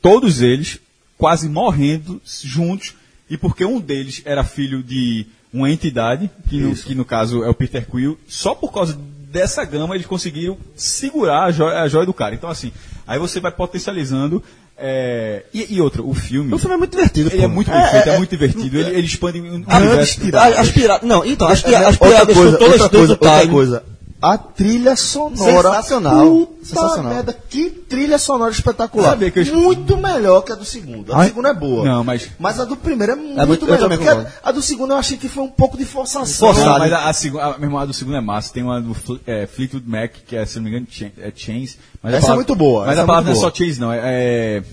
[0.02, 0.80] todos eles
[1.18, 2.94] quase morrendo juntos,
[3.30, 7.50] e porque um deles era filho de uma entidade, que no, que no caso é
[7.50, 8.98] o Peter Quill, só por causa
[9.32, 12.34] dessa gama eles conseguiram segurar a joia, a joia do cara.
[12.36, 12.72] Então assim,
[13.08, 14.42] aí você vai potencializando.
[14.82, 16.54] é, e, e outra, o filme.
[16.54, 17.54] O filme é muito divertido, Ele é pô.
[17.54, 18.78] muito bem feito, é, muito divertido.
[18.80, 20.22] Ele, ele expande Ah, universo.
[20.38, 21.08] as- As piratas.
[21.10, 21.62] Não, então, as, as
[21.98, 23.84] piratas coisa, todas outra coisa, outra coisa.
[24.22, 25.70] A trilha sonora.
[25.70, 26.26] Sensacional.
[26.46, 27.14] Puta Sensacional.
[27.14, 29.12] merda, que trilha sonora espetacular.
[29.12, 31.14] Sabia que eu- Muito melhor que a do segundo.
[31.14, 31.86] A do segundo é boa.
[31.86, 33.88] Não, mas- Mas a do primeiro é muito, muito- eu melhor.
[33.88, 36.26] Porque a, a do segundo eu achei que foi um pouco de forçação.
[36.48, 36.70] Forçado.
[36.70, 38.52] Não, mas a, a, a, meu irmão, a do segundo é massa.
[38.54, 38.94] Tem uma do
[39.26, 41.78] é, Fleetwood Mac, que é, se não me engano, Ch- é Chains.
[42.04, 43.78] Mas Essa é muito boa, Mas essa a é palavra muito não é só Chains,
[43.78, 43.94] não.
[43.94, 44.64] É, é-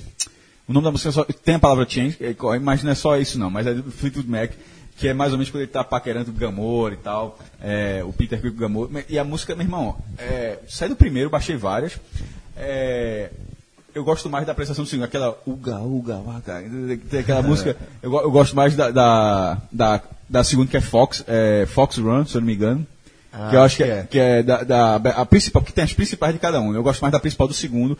[0.68, 2.94] o nome da música é só, tem a palavra Chains, é, co- mas não é
[2.96, 3.48] só isso, não.
[3.48, 4.50] Mas é do Fleetwood Mac,
[4.96, 7.38] que é mais ou menos quando ele tá paquerando o Gamor e tal.
[7.62, 8.90] é, o Peter Quill Gamor.
[9.08, 11.98] E a música, meu irmão, é, sai do primeiro, baixei várias.
[12.56, 13.30] É,
[13.94, 16.62] eu gosto mais da prestação do segundo, aquela Uga, Uga, Uga,
[17.18, 17.76] aquela música.
[18.02, 22.24] Eu, eu gosto mais da, da, da, da segunda, que é Fox, é, Fox Run,
[22.24, 22.86] se eu não me engano.
[23.32, 24.02] Ah, que eu acho que é, é.
[24.04, 26.74] que é da, da a principal, que tem as principais de cada um.
[26.74, 27.98] Eu gosto mais da principal do segundo.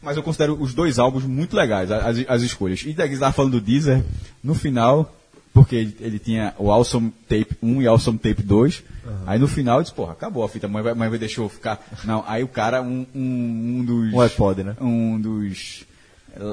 [0.00, 2.80] Mas eu considero os dois álbuns muito legais, as, as escolhas.
[2.82, 4.04] E você estava falando do Deezer,
[4.42, 5.12] no final,
[5.56, 8.82] porque ele, ele tinha o Awesome Tape 1 e Awesome Tape 2.
[9.26, 11.18] Aí no final eu disse, porra, acabou a fita, a mãe vai, a mãe vai
[11.18, 11.82] eu ficar.
[12.04, 14.12] Não, aí o cara, um, um, um dos.
[14.12, 14.76] Um iPod, né?
[14.78, 15.86] Um dos.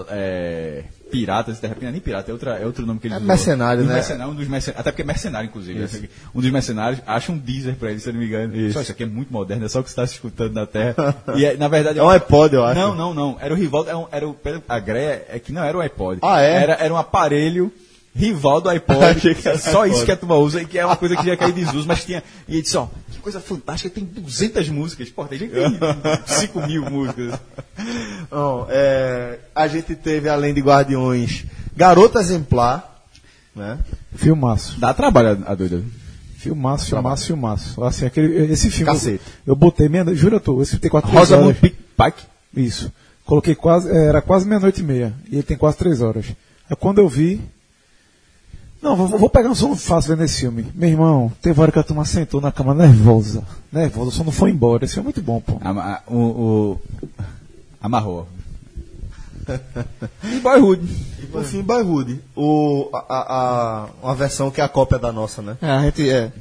[0.10, 3.84] é, piratas, não é nem pirata, é, outra, é outro nome que eles É mercenário,
[3.84, 3.96] Um né?
[3.96, 6.10] mercenário, um dos mercenários, até porque é mercenário, inclusive.
[6.34, 8.72] Um dos mercenários acha um Deezer pra ele, se eu não me engano.
[8.72, 10.66] Só isso aqui é muito moderno, é só o que você está se escutando na
[10.66, 10.96] Terra.
[11.36, 12.00] E é, na verdade.
[12.00, 12.80] É um iPod, eu acho.
[12.80, 13.38] Não, não, não.
[13.42, 14.38] Era o rival, era, um, era o,
[14.70, 16.20] a greia é que não era o iPod.
[16.22, 16.54] Ah, é?
[16.54, 17.70] Era, era um aparelho
[18.16, 19.36] rival do iPod.
[19.36, 21.52] Que só isso que a turma usa e que é uma coisa que já caiu
[21.52, 22.24] em desuso, mas tinha.
[22.48, 25.10] E ele disse, ó, que coisa fantástica, tem 200 músicas.
[25.10, 25.80] Pô, tem gente que tem
[26.26, 27.40] 5 mil músicas.
[28.30, 31.46] Bom, é, a gente teve, além de Guardiões,
[31.76, 32.94] Garota Exemplar,
[33.56, 33.80] né?
[34.16, 34.80] Filmaço.
[34.80, 35.84] Dá trabalho a, doida.
[36.38, 37.84] Filmaço, filmaço, filmaço.
[37.84, 38.92] Assim, aquele, esse filme.
[38.92, 39.24] Cacete.
[39.46, 41.74] Eu, eu botei meia Jura tu, esse tem quatro Rosamund horas.
[41.98, 42.28] Pike.
[42.56, 42.92] Isso.
[43.26, 43.90] Coloquei quase.
[43.90, 45.14] Era quase meia-noite e meia.
[45.30, 46.26] E ele tem quase três horas.
[46.70, 47.42] Aí quando eu vi.
[48.84, 50.66] Não, vou, vou pegar um sono fácil vendo esse filme.
[50.76, 53.44] Meu irmão, teve hora que a turma sentou na cama nervosa.
[53.72, 54.84] Nervosa, o sono foi embora.
[54.84, 55.58] Esse filme é muito bom, pô.
[55.64, 56.80] Ama- o, o-
[57.82, 58.28] amarrou.
[60.24, 60.82] e Boyhood.
[61.22, 62.20] E por fim, Boyhood.
[62.36, 65.58] O, a, a, uma versão que é a cópia da nossa, né?
[65.62, 66.32] É, a gente é.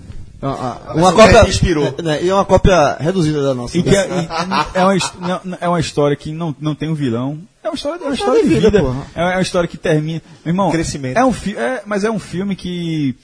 [0.41, 1.49] Uma, uma que cópia.
[1.49, 1.95] inspirou.
[1.99, 3.79] é, né, e é uma cópia reduzida da nossa.
[3.79, 4.29] E que é, e-
[4.75, 7.39] é uma, não- é uma história que não, não tem um vilão.
[7.63, 8.81] É uma história, é uma história de vida, vida.
[8.81, 9.07] porra.
[9.15, 10.21] É uma história que termina.
[10.45, 11.17] Meu irmão, Crescimento.
[11.17, 13.15] É um fi, é, mas é um filme que.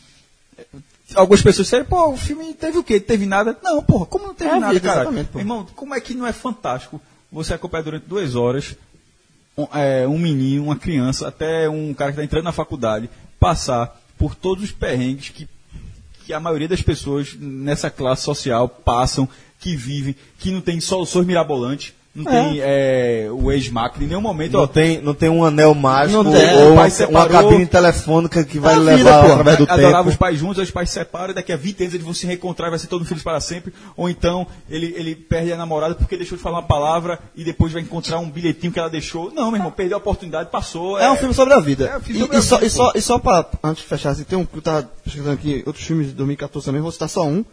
[1.15, 3.01] Algumas pessoas disseram, pô, o filme teve o quê?
[3.01, 3.57] Teve nada?
[3.63, 5.11] Não, porra, como não teve É nada, cara?
[5.37, 7.01] Irmão, como é que não é fantástico
[7.33, 8.77] você acompanhar durante duas horas
[9.57, 13.09] um, é, um menino, uma criança, até um cara que está entrando na faculdade,
[13.41, 15.49] passar por todos os perrengues que
[16.29, 19.27] que a maioria das pessoas nessa classe social passam,
[19.59, 24.53] que vivem, que não tem soluções mirabolantes, não tem é, o ex-máquina em nenhum momento.
[24.55, 27.29] Não ó, tem, não tem um anel mágico Não tem, ou uma separou.
[27.43, 29.33] cabine telefônica que vai É a levar vida, pô.
[29.33, 30.09] através do adorava tempo.
[30.11, 32.27] os pais juntos, os pais se separam, e daqui a 20 anos eles vão se
[32.27, 33.73] reencontrar e vai ser todo feliz para sempre.
[33.97, 37.73] Ou então ele, ele perde a namorada porque deixou de falar uma palavra e depois
[37.73, 39.33] vai encontrar um bilhetinho que ela deixou.
[39.33, 40.99] Não, meu irmão, perdeu a oportunidade, passou.
[40.99, 41.87] É um filme sobre a vida.
[41.87, 43.89] É um e, sobre e a só, vida, e, só, e só pra, antes de
[43.89, 46.91] fechar, assim, tem um que eu tava pesquisando aqui, outros filmes de 2014 também, vou
[46.91, 47.45] citar só um.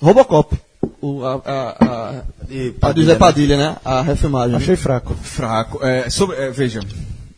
[0.00, 0.56] Robocop.
[1.00, 1.70] O, a, a,
[2.18, 3.76] a, E a do Zé Padilha, né?
[3.84, 4.56] A refilmagem.
[4.56, 5.14] Achei fraco.
[5.14, 5.84] fraco.
[5.84, 6.80] É, sobre, é, veja,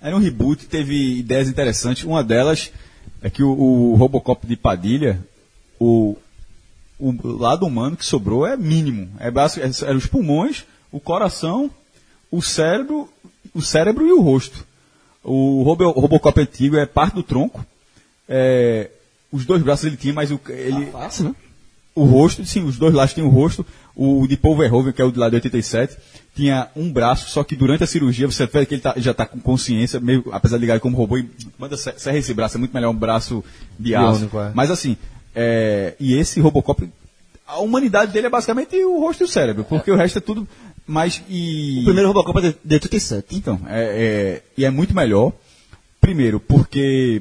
[0.01, 2.05] era um reboot, teve ideias interessantes.
[2.05, 2.71] Uma delas
[3.23, 5.21] é que o, o Robocop de Padilha,
[5.79, 6.17] o,
[6.99, 9.09] o lado humano que sobrou é mínimo.
[9.19, 11.71] É básico, é- eram os pulmões, o coração,
[12.31, 13.09] o cérebro,
[13.55, 14.67] o cérebro e o rosto.
[15.23, 17.65] O Robo- Robocop antigo é parte do tronco.
[18.29, 18.91] É,
[19.31, 21.35] os dois braços ele tinha, mas o, ele, Fácil, né?
[21.95, 23.65] O rosto, sim, os dois lados tinham o rosto.
[23.97, 25.97] O de Paul Verhoeven, que é o de lá de 87,
[26.35, 29.27] tinha um braço, só que durante a cirurgia você vê que ele tá- já está
[29.27, 32.57] com consciência, meio, apesar de ligar ele como robô, e manda se- serra esse braço,
[32.57, 33.45] é muito melhor um braço
[33.79, 34.21] de aço.
[34.21, 34.53] Biônico, é.
[34.55, 34.97] Mas assim,
[35.35, 36.89] é, e esse Robocop,
[37.47, 40.49] a humanidade dele é basicamente o rosto e o cérebro, porque o resto é tudo
[40.87, 41.21] mais.
[41.29, 41.81] E...
[41.81, 43.37] O primeiro Robocop é de, de 87.
[43.37, 45.33] Então, é, é- e é muito melhor.
[46.01, 47.21] Primeiro, porque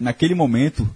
[0.00, 0.88] naquele momento,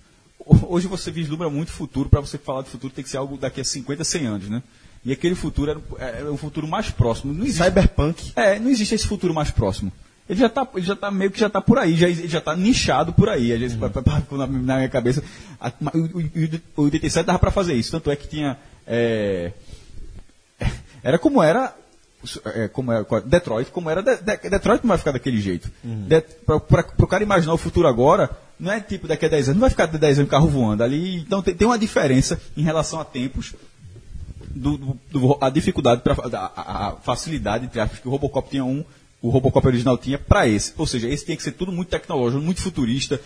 [0.46, 3.60] hoje você vislumbra muito futuro, para você falar de futuro tem que ser algo daqui
[3.60, 4.62] a 50, 100 anos, né?
[5.04, 7.32] E aquele futuro era, era um futuro mais próximo.
[7.34, 8.32] Não existe, Cyberpunk.
[8.36, 9.92] é, não existe esse futuro mais próximo.
[10.28, 12.40] Ele já tá, ele já tá meio que já tá por aí, já, ele já
[12.40, 13.52] tá nichado por aí.
[13.52, 14.38] Às vezes, Uhum.
[14.38, 15.22] na, na minha cabeça,
[15.60, 15.98] a- o,
[16.78, 17.90] o, o 87 dava pra fazer isso.
[17.90, 18.56] Tanto é que tinha.
[18.86, 19.52] é,
[21.02, 21.74] era como era.
[22.54, 24.00] é, como era Detroit, como era.
[24.02, 25.68] De- De- Detroit não vai ficar daquele jeito.
[25.84, 26.06] Uhum.
[26.46, 28.30] Pra, pro cara imaginar o futuro agora,
[28.62, 30.82] não é tipo daqui a 10 anos, não vai ficar de 10 anos carro voando
[30.84, 31.16] ali.
[31.18, 33.54] Então tem, tem uma diferença em relação a tempos
[34.54, 38.64] do, do- do- a dificuldade, pra, a, a- facilidade, entre aspas, que o Robocop tinha
[38.64, 38.84] um,
[39.20, 40.72] o Robocop original tinha para esse.
[40.76, 43.20] Ou seja, esse tinha que ser tudo muito tecnológico, muito futurista,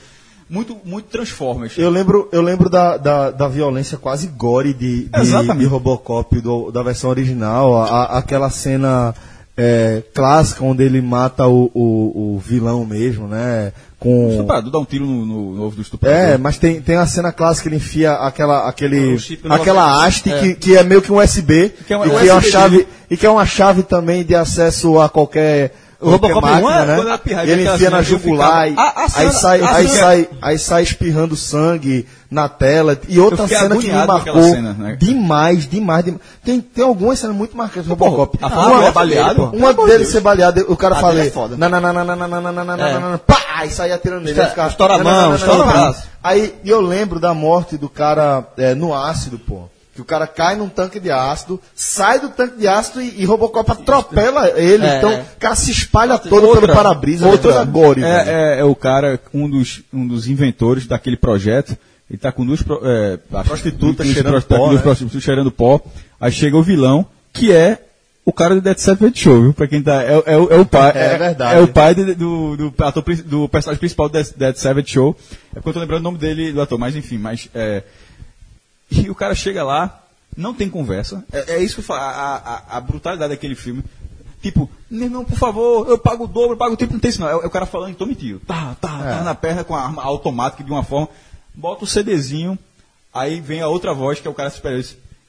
[0.48, 1.76] muito, muito Transformers.
[1.76, 6.70] Eu lembro, eu lembro da, da, da violência quase gore de, de, de Robocop do-
[6.70, 9.14] da versão original, a- a- aquela cena
[9.56, 13.72] é, clássica onde ele mata o, o, o vilão mesmo, né?
[13.98, 16.18] O Com, estuprador dá um tiro no, no, no ovo do estuprador.
[16.18, 20.04] é, mas tem, tem a cena clássica que ele enfia aquela, aquele, O no aquela
[20.04, 20.38] haste é.
[20.40, 22.42] Que, que é meio que um USB, Que é uma- e, um que é uma
[22.42, 26.86] chave, e que é uma chave também de acesso a qualquer, o Robocop máquina, 1
[26.86, 26.96] né?
[26.96, 27.50] quando pirraia.
[27.50, 28.74] Ele enfia na jugular, aí,
[29.08, 32.98] sai, sai, sai espirrando sangue na tela.
[33.08, 34.96] E outra cena que me marcou cena, né?
[35.00, 36.22] demais, demais, demais.
[36.44, 38.38] Tem, tem algumas cenas muito marcantes do Robocop.
[38.42, 39.86] A forma uma, é baleado, uma pô.
[39.86, 41.20] dele ser baleado, o cara fala.
[41.20, 41.56] É foda.
[43.26, 43.64] Pá!
[43.64, 44.38] e sai atirando nele.
[44.68, 46.08] Estoura a mão, estoura o braço.
[46.22, 49.68] Aí eu lembro da morte do cara no ácido, pô.
[49.96, 53.24] Que o cara cai num tanque de ácido, sai do tanque de ácido e, e
[53.24, 54.86] Robocop atropela ele.
[54.86, 55.20] É, então é.
[55.22, 57.26] o cara se espalha todo Outra- pelo para-brisa.
[57.26, 58.04] outra- velho.
[58.04, 61.76] é, é, é o cara, um dos, um dos inventores daquele projeto.
[62.08, 64.78] Ele tá com duas é, Prostitutas cheirando prostitutas, pó, né?
[64.80, 65.80] prostitutas cheirando pó.
[66.20, 67.78] Aí chega o vilão, que é
[68.24, 69.52] o cara do Dead Seven Show, viu?
[69.54, 70.02] Pra quem tá.
[70.02, 70.92] É, é o- é o pai.
[70.94, 71.58] É verdade.
[71.58, 75.16] É o pai de- do, do, ator do personagem principal do Dead, Dead Seven Show.
[75.50, 77.48] É porque eu tô lembrando o nome dele, do ator, mas enfim, mas.
[77.54, 77.82] É,
[78.90, 80.02] e o cara chega lá,
[80.36, 81.24] não tem conversa.
[81.32, 82.36] É, é isso que eu falo, a,
[82.70, 83.82] a- a brutalidade daquele filme.
[84.42, 87.08] Tipo, meu irmão, por favor, eu pago o dobro, eu pago o triplo, não tem
[87.08, 87.28] isso não.
[87.28, 88.40] É, o- é o cara falando tome tio.
[88.46, 91.08] Tá, tá, tá na perna com a arma automática de uma forma.
[91.54, 92.58] Bota o CDzinho,
[93.12, 94.84] aí vem a outra voz que é o cara superior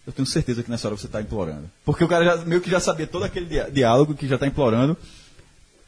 [0.06, 1.70] eu tenho certeza que nessa hora você está implorando.
[1.84, 4.96] Porque o cara já, meio que já sabia todo aquele diálogo que já está implorando.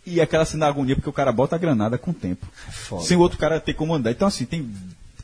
[0.06, 2.46] E aquela cena da agonia, porque o cara bota a granada com o tempo.
[3.02, 4.12] Sem o outro cara ter como andar.
[4.12, 4.70] Então, assim, tem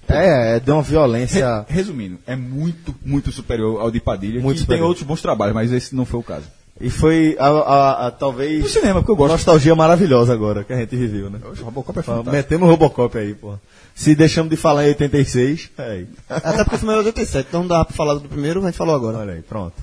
[0.07, 1.65] É, é, deu uma violência.
[1.67, 4.39] Re- Resumindo, é muito, muito superior ao de Padilha.
[4.41, 4.81] Muito que superior.
[4.83, 6.45] tem outros bons trabalhos, mas esse não foi o caso.
[6.79, 8.61] E foi a, a- a- talvez.
[8.61, 9.31] No cinema, porque eu gosto.
[9.31, 11.39] Nostalgia maravilhosa agora que a gente viveu, né?
[11.43, 12.31] O Robocop é fantástico.
[12.35, 13.53] Metemos o Robocop aí, pô.
[13.95, 16.07] Se deixamos de falar em 86, é aí.
[16.29, 18.77] Até porque o filme é 87, então não dá pra falar do primeiro, a gente
[18.77, 19.19] falou agora.
[19.19, 19.73] Olha aí, pronto.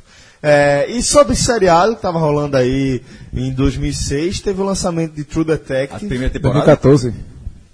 [0.42, 3.00] É, e sobre seriado que tava rolando aí
[3.32, 6.08] em 2006, teve o lançamento de True A Detective.
[6.08, 6.66] primeira temporada.
[6.66, 7.14] 2014.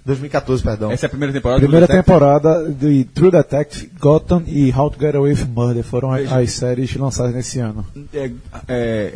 [0.09, 0.91] 2014, perdão.
[0.91, 4.99] Essa é a primeira temporada Primeira do temporada de True Detective, Gotham e How to
[4.99, 7.85] Get Away with Murder foram as, as séries lançadas nesse ano.
[8.13, 8.31] É,
[8.67, 9.13] é,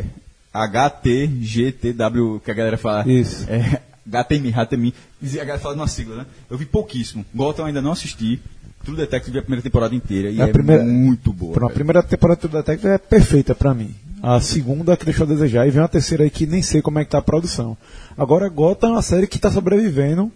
[0.52, 3.08] HTGTW, que a galera fala.
[3.08, 3.44] Isso.
[3.48, 4.94] É, HTMI, HTMI.
[5.34, 6.26] A galera fala numa sigla, né?
[6.50, 7.24] Eu vi pouquíssimo.
[7.34, 8.40] Gotham eu ainda não assisti.
[8.84, 11.54] True Detective vi a primeira temporada inteira e A é primeira- muito boa.
[11.54, 13.94] Pronto, a primeira temporada de True Detective é perfeita pra mim.
[14.22, 16.98] A segunda que deixou a desejar e vem uma terceira aí que nem sei como
[16.98, 17.76] é que tá a produção.
[18.16, 20.30] Agora Gotham é uma série que tá sobrevivendo.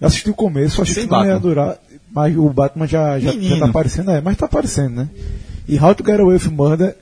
[0.00, 1.76] Eu assisti o começo, achei Sem que não ia durar,
[2.12, 3.56] mas o Batman já, já, Menino.
[3.56, 5.08] já tá aparecendo, é, mas tá aparecendo, né?
[5.68, 6.96] E How to Get Away with Murder,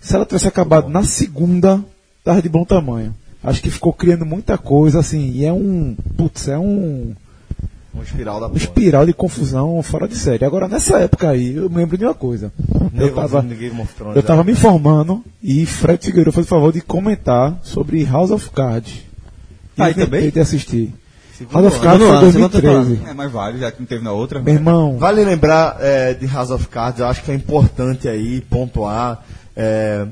[0.00, 1.82] se ela tivesse acabado na segunda,
[2.24, 3.14] tava de bom tamanho.
[3.44, 7.14] Acho que ficou criando muita coisa, assim, e é um, putz, é um,
[7.94, 8.58] Uma espiral da uma porra.
[8.64, 10.44] espiral de confusão fora de série.
[10.44, 12.52] Agora, nessa época aí, eu me lembro de uma coisa.
[12.96, 13.46] Eu tava,
[14.16, 14.46] eu tava né?
[14.46, 18.94] me informando e Fred Figueiredo fez o favor de comentar sobre House of Cards.
[19.76, 20.30] E Ah, e eu também?
[20.30, 20.92] de assistir.
[21.52, 21.80] House of.
[21.80, 23.00] Cards foi ano, segunda 2013.
[23.10, 24.40] É, mas vale, já que não teve na outra.
[24.40, 28.40] Meu irmão, Vale lembrar é, de House of Cards, eu acho que é importante aí
[28.40, 29.24] pontuar
[29.56, 30.06] é,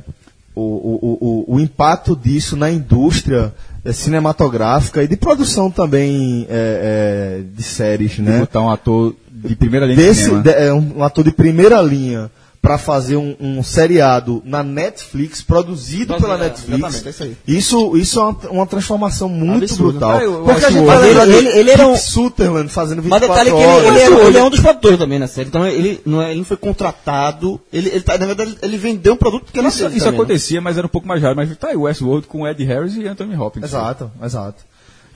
[0.55, 1.19] o, o,
[1.51, 3.53] o, o impacto disso na indústria
[3.85, 8.39] é, cinematográfica e de produção também é, é, de séries, De né?
[8.41, 11.81] botar um ator de primeira linha de Desse, de- é, um, um ator de primeira
[11.83, 12.31] linha
[12.67, 16.79] para fazer um, um seriado na Netflix, produzido Produzido, pela é, Netflix.
[16.79, 17.37] exatamente, é isso aí.
[17.47, 19.93] Isso, isso é uma, uma transformação muito Absurdo.
[19.93, 20.11] brutal.
[20.19, 23.03] Ah, eu- eu Porque a gente Mas lembrar ele- ele- ele era um- Sutherland fazendo
[23.05, 23.87] Mas 24 detalhe que ele, horas.
[23.87, 25.49] ele, era- ele é um dos produtores também na série.
[25.49, 27.61] Então ele não, é, ele não foi contratado.
[27.73, 30.17] Ele, ele tá- na verdade, ele vendeu um produto que era Isso, isso também, né?
[30.17, 31.37] acontecia, mas era um pouco mais raro.
[31.37, 33.65] Mas tá aí, Westworld com Ed Harris e Anthony Hopkins.
[33.65, 34.65] Exato, exato.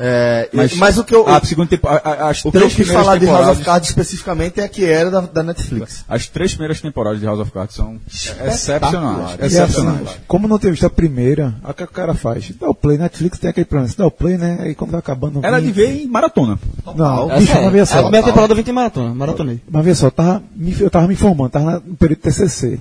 [0.02, 2.70] É, Mas, mas, o que eu, A segunda tempo, a- a- as o que eu
[2.70, 6.06] quis falar de House of Cards especificamente é que era da, da Netflix.
[6.08, 8.00] As três primeiras temporadas de House of Cards são
[8.46, 9.36] excepcionais.
[9.38, 10.08] E e Excepcionais.
[10.08, 12.50] assim, como não teve visto a primeira, o que o cara faz?
[12.58, 14.58] Dá o play, Netflix tem aquele plano, se dá o play, né?
[14.60, 15.40] Aí quando vai acabando.
[15.44, 16.58] Era vem- de ver em maratona.
[16.96, 18.02] Não, bicho, é, veja a só.
[18.02, 19.60] primeira temporada eu vi em maratona, maratonei.
[19.70, 22.80] Mas veja só, eu tava, me- eu tava me informando, tava no período de TCC.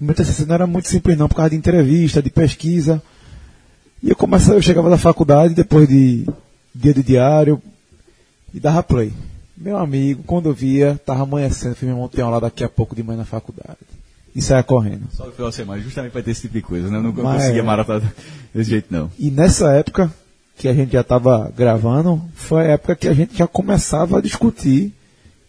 [0.00, 3.02] O meu TCC não era muito simples não, por causa de entrevista, de pesquisa.
[4.02, 6.26] E eu comecei, eu chegava da faculdade, depois de
[6.74, 7.62] dia de diário
[8.52, 9.12] e dava play.
[9.56, 12.96] Meu amigo, quando eu via, tava amanhecendo, falei, meu irmão, tem aula daqui a pouco
[12.96, 13.78] de manhã na faculdade.
[14.34, 15.02] E saia correndo.
[15.12, 16.96] Só no final de semana, justamente para ter esse tipo de coisa, né?
[16.98, 17.64] Eu nunca Mas conseguia é.
[17.64, 18.12] maratonar
[18.54, 19.10] desse jeito, não.
[19.18, 20.12] E nessa época
[20.56, 24.22] que a gente já estava gravando, foi a época que a gente já começava a
[24.22, 24.92] discutir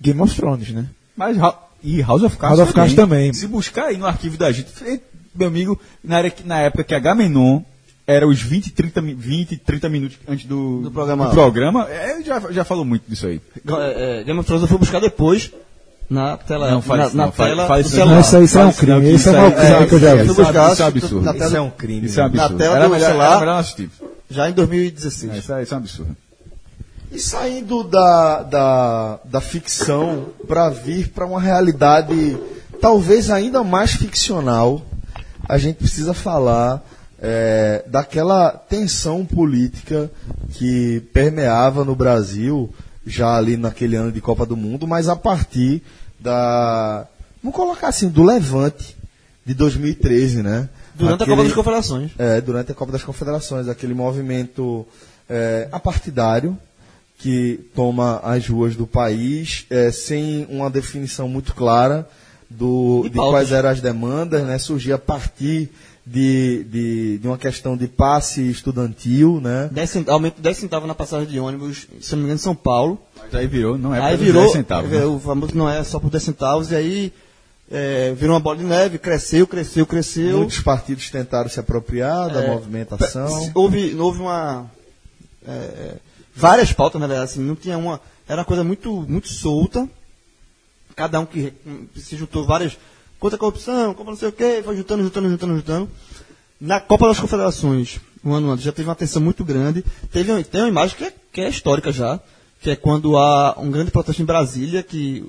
[0.01, 0.85] Game of Thrones, né?
[1.15, 1.37] Mas
[1.81, 3.31] e House of Cards House of Cards também.
[3.33, 4.69] Se buscar aí no arquivo da gente,
[5.33, 7.61] meu amigo, na, era que- na época que Agamenon
[8.05, 11.29] era os 20, 30, mi- 20, 30 minutos antes do, Do programa.
[11.29, 13.41] programa, é, já, já falou muito disso aí.
[13.65, 15.51] É, é, Game of Thrones eu fui buscar depois
[16.09, 18.13] na tela, Não, faz na, isso na não, faz- tela faz do isso celular.
[18.15, 19.13] Não, isso aí isso é um Faz crime.
[19.13, 20.31] Isso é isso crime que eu já é, vi.
[20.31, 21.21] Isso é isso é absurdo.
[21.25, 22.05] na Isso tela- é um crime.
[22.07, 22.57] Isso é um absurdo.
[22.57, 23.89] tela era do melhor, celular- era melhor assistir.
[24.29, 25.31] Já em 2016.
[25.33, 26.17] É, isso, é, isso é um absurdo.
[27.11, 32.37] E saindo da, da, da ficção para vir para uma realidade
[32.81, 34.81] talvez ainda mais ficcional,
[35.47, 36.83] a gente precisa falar
[37.25, 40.11] é, daquela tensão política
[40.51, 42.69] que permeava no Brasil
[43.07, 45.81] já ali naquele ano de Copa do Mundo, mas a partir
[46.19, 47.07] da.
[47.41, 48.95] Vamos colocar assim, do levante
[49.45, 50.67] de 2013, né?
[50.95, 52.11] Durante a Aquele- Copa das Confederações.
[52.17, 54.85] é, durante a Copa das Confederações, aquele movimento
[55.29, 56.57] é, apartidário
[57.17, 62.07] que toma as ruas do país é, sem uma definição muito clara
[62.49, 63.31] do, E de pautas.
[63.33, 64.57] quais eram as demandas, né?
[64.57, 65.69] surgia a partir
[66.05, 69.69] de, de, de uma questão de passe estudantil, né?
[69.71, 72.43] 10 cent- aumento de 10 centavos na passagem de ônibus, se não me engano, em
[72.43, 72.99] São Paulo.
[73.17, 74.91] Mas aí virou, não é aí por virou, 10 centavos.
[74.91, 74.97] né?
[74.97, 77.13] é, o famoso não é só por 10 centavos, e aí
[77.71, 80.37] é, virou uma bola de neve, cresceu, cresceu, cresceu.
[80.39, 83.51] Muitos partidos tentaram se apropriar da É, movimentação.
[83.55, 84.69] Houve, houve uma.
[85.47, 85.95] é,
[86.35, 88.01] várias pautas, na verdade, assim, não tinha uma.
[88.27, 89.87] Era uma coisa muito, muito solta.
[90.95, 91.53] Cada um que
[91.95, 92.77] se juntou várias.
[93.23, 95.89] Contra a corrupção, contra não sei o quê, foi juntando, juntando, juntando, juntando.
[96.59, 99.81] Na Copa das Confederações, um ano antes, já teve uma tensão muito grande.
[100.11, 102.19] Teve, tem uma imagem que é, que é histórica já,
[102.61, 105.23] que é quando há um grande protesto em Brasília, que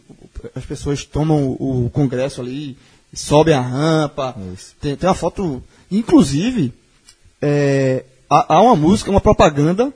[0.57, 2.77] as pessoas tomam o, o Congresso ali,
[3.15, 4.35] sobem a rampa.
[4.81, 5.63] Tem, tem uma foto.
[5.89, 6.75] Inclusive,
[7.41, 9.93] é, há, há uma música, uma propaganda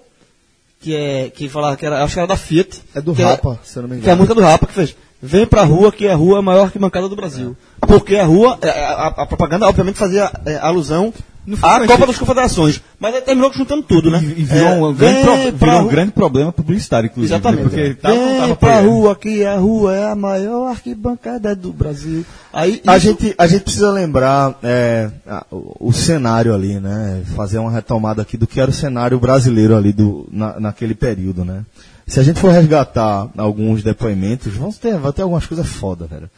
[0.81, 2.81] que é que falava que era, acho que era da Fiat.
[2.95, 4.19] É do que Rapa, se eu não me Que é a engano.
[4.19, 4.95] música do Rapa que fez.
[5.21, 7.57] Vem pra rua que a rua é a maior arquibancada do Brasil.
[7.89, 11.13] Porque a rua, é, a, a- a propaganda obviamente fazia é, alusão
[11.63, 12.83] à Copa das Confederações.
[13.01, 14.21] Mas aí terminou juntando tudo, né?
[14.23, 15.23] E, e virou, É, um, grande
[15.53, 17.33] pro- virou um grande problema publicitário, inclusive.
[17.33, 17.39] né?
[17.39, 17.63] Exatamente.
[17.63, 21.73] Porque tava, não Vem tava pra rua que a rua é a maior arquibancada do
[21.73, 22.25] Brasil.
[22.53, 25.09] Aí, A isso- gente, a gente precisa lembrar é,
[25.51, 27.23] o, o cenário ali, né?
[27.35, 31.45] Fazer uma retomada aqui do que era o cenário brasileiro ali do, na, naquele período,
[31.47, 31.63] né?
[32.07, 36.29] Se a gente for resgatar alguns depoimentos, vão ter, vai ter algumas coisas foda, velho.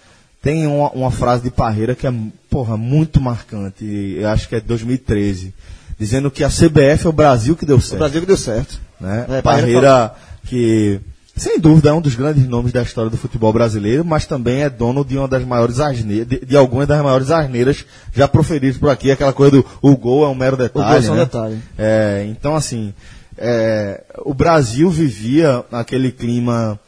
[0.43, 2.15] Tem uma, uma frase de Parreira que é,
[2.49, 3.85] porra, muito marcante,
[4.17, 5.55] eu acho que é de 2013,
[5.99, 8.81] dizendo que a CBF é o Brasil que deu o certo Brasil que deu certo.
[8.99, 9.27] né?
[9.29, 10.99] É, Parreira que,
[11.37, 14.71] sem dúvida, é um dos grandes nomes da história do futebol brasileiro, mas também é
[14.71, 18.89] dono de uma das maiores asneiras, de, de algumas das maiores asneiras já proferidas por
[18.89, 20.87] aqui, aquela coisa do o gol é um mero detalhe.
[20.87, 21.25] gol é só um né?
[21.25, 21.59] detalhe.
[21.77, 22.95] É, então, assim,
[23.37, 26.81] é, o Brasil vivia aquele clima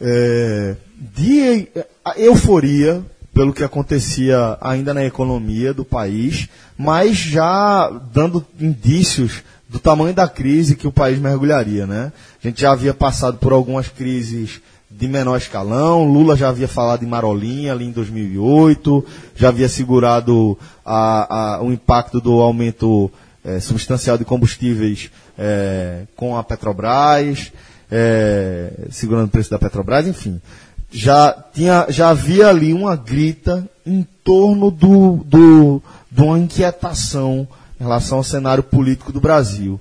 [0.00, 1.68] é, de
[2.04, 9.78] a euforia pelo que acontecia ainda na economia do país, mas já dando indícios do
[9.78, 12.10] tamanho da crise que o país mergulharia, né?
[12.42, 17.04] A gente já havia passado por algumas crises de menor escalão, Lula já havia falado
[17.04, 19.04] em Marolinha ali em 2008,
[19.36, 23.10] já havia segurado a- a- o impacto do aumento
[23.44, 27.52] eh, substancial de combustíveis eh, com a Petrobras,
[27.90, 30.40] eh, segurando o preço da Petrobras, enfim.
[30.90, 37.46] Já, tinha, já havia ali uma grita em torno do, do, de uma inquietação
[37.78, 39.80] em relação ao cenário político do Brasil.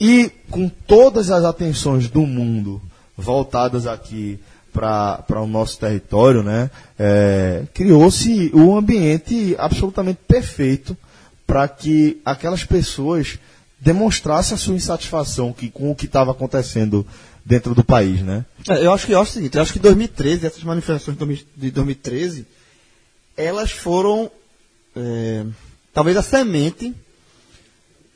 [0.00, 2.80] E com todas as atenções do mundo
[3.16, 4.38] voltadas aqui
[4.72, 10.96] para o nosso território, né, eh, criou-se um ambiente absolutamente perfeito
[11.44, 13.38] para que aquelas pessoas
[13.80, 17.06] demonstrassem a sua insatisfação que, com o que estava acontecendo
[17.48, 18.44] dentro do país, né?
[18.68, 21.24] É, eu acho que eu acho o seguinte, eu acho que 2013, essas manifestações de
[21.24, 22.46] 2000 de 2013,
[23.36, 24.30] elas foram
[24.94, 25.46] é,
[25.94, 26.94] talvez a semente,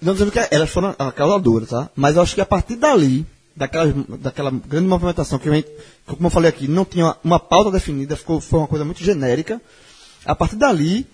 [0.01, 1.91] não dizendo que elas foram a causadora, tá?
[1.97, 3.25] Mas eu acho que a partir dali,
[3.57, 5.69] daquela, daquela grande movimentação que, gente,
[6.07, 9.61] como eu falei aqui, não tinha uma pauta definida, ficou, foi uma coisa muito genérica.
[10.27, 11.07] A partir dali,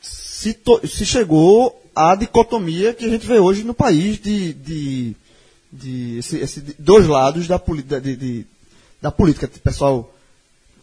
[0.00, 5.16] se, to- se chegou à dicotomia que a gente vê hoje no país de, de,
[5.72, 8.46] de esse, esse dois lados da, de- de-
[9.00, 9.46] da política.
[9.54, 10.14] O pessoal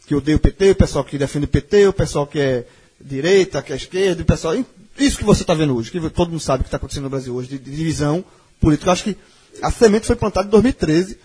[0.05, 2.65] que odeia o PT, o pessoal que defende o PT, o pessoal que é
[2.99, 4.55] direita, que é esquerda, o pessoal.
[4.97, 7.09] Isso que você está vendo hoje, que todo mundo sabe o que está acontecendo no
[7.09, 8.23] Brasil hoje, de, de divisão
[8.59, 8.87] político.
[8.89, 9.17] Eu acho que
[9.61, 11.17] a semente foi plantada em 2013,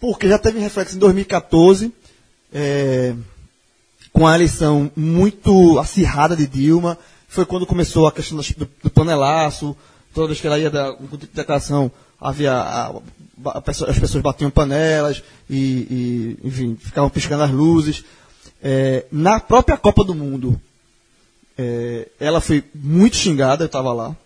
[0.00, 1.92] porque já teve reflexo em 2014,
[2.52, 3.14] é,
[4.12, 6.96] com a eleição muito acirrada de Dilma.
[7.28, 9.76] Foi quando começou a questão do, do panelaço,
[10.14, 11.90] toda vez que ela ia dar um tipo de declaração,
[12.24, 13.58] havia a- a
[13.88, 18.04] as pessoas batiam panelas e, e, enfim, ficavam piscando as luzes.
[18.62, 20.58] É, na própria Copa do Mundo,
[21.58, 24.16] é, ela foi muito xingada, eu estava lá,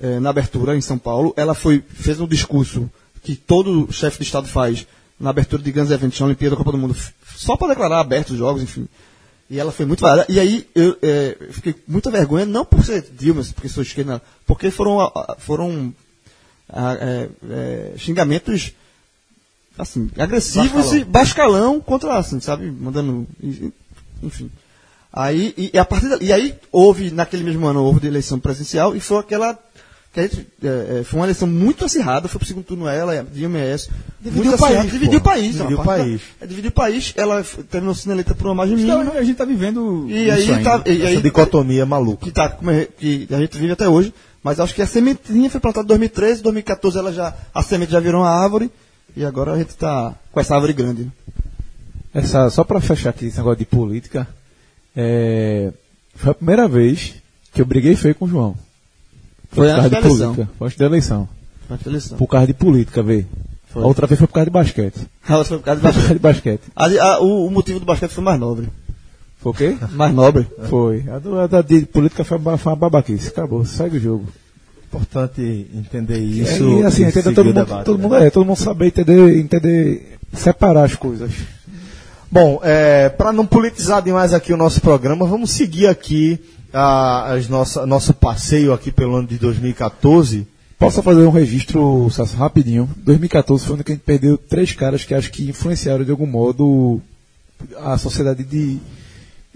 [0.00, 1.34] é, na abertura em São Paulo.
[1.36, 2.88] Ela foi, fez um discurso
[3.22, 4.86] que todo chefe de Estado faz
[5.18, 6.94] na abertura de grandes eventos na Olimpíada da Copa do Mundo,
[7.34, 8.86] só para declarar abertos os jogos, enfim.
[9.48, 10.26] E ela foi muito vaiada.
[10.28, 14.20] E aí eu é, fiquei com muita vergonha, não por ser Dilma, porque sou esquerda,
[14.46, 15.92] porque foram, foram
[16.72, 18.72] é, é, xingamentos
[19.78, 23.26] assim, agressivos e bascalão contra, assim, sabe, mandando,
[24.22, 24.50] enfim.
[25.12, 28.38] Aí, e, e a partir da- e aí houve, naquele mesmo ano, houve de eleição
[28.38, 29.58] presidencial e foi aquela,
[30.14, 33.62] gente, é, é, foi uma eleição muito acirrada, foi pro segundo turno ela, Dilma e
[33.72, 33.88] S.
[34.20, 35.52] Dividiu o país, Dividiu o país.
[35.54, 36.20] Dividiu uma o país.
[36.40, 39.18] da- é, dividiu o país, ela terminou sendo eleita por uma margem Então, mínima.
[39.18, 40.78] a gente está vivendo E aí, ainda.
[40.80, 42.24] tá, e Essa aí dicotomia maluca.
[42.24, 44.12] que, tá, é- que a gente vive até hoje,
[44.46, 47.98] mas acho que a sementinha foi plantada em 2013, 2014 ela já, a semente já
[47.98, 48.70] virou uma árvore,
[49.16, 51.02] e agora a gente está com essa árvore grande.
[51.02, 51.10] né?
[52.14, 54.26] Essa, só para fechar aqui esse negócio de política,
[54.96, 55.72] é,
[56.14, 57.14] foi a primeira vez
[57.52, 58.54] que eu briguei feio com o João.
[59.50, 60.34] Foi por causa antes da de eleição.
[60.34, 60.54] política.
[60.58, 61.28] Foi antes da eleição.
[61.66, 62.18] Foi a eleição.
[62.18, 63.26] Por causa de política, vê.
[63.72, 63.82] Foi.
[63.82, 65.00] A outra vez foi por causa de basquete.
[65.28, 65.80] Ela foi por causa
[66.14, 66.62] de basquete.
[66.76, 68.68] A- a- o, o motivo do basquete foi mais nobre.
[69.46, 69.76] Foi o quê?
[69.92, 70.46] Mais nobre.
[70.68, 71.04] Foi.
[71.08, 73.28] A, do, a da de política foi, uma- foi uma babaquice.
[73.28, 74.26] Acabou, segue o jogo.
[74.88, 76.64] Importante entender isso.
[76.64, 78.02] É, e assim, e entender todo o mundo, debate, todo né?
[78.02, 81.30] mundo é, todo mundo saber entender, entender, separar as coisas.
[82.30, 86.40] Bom, é, para não politizar demais aqui o nosso programa, vamos seguir aqui
[86.72, 90.46] a, as nossa, nosso passeio aqui pelo ano de 2014.
[90.78, 92.88] Posso fazer um registro, Sasso, rapidinho?
[92.98, 96.26] 2014 foi onde que a gente perdeu três caras que acho que influenciaram de algum
[96.26, 97.00] modo
[97.78, 98.78] a sociedade de.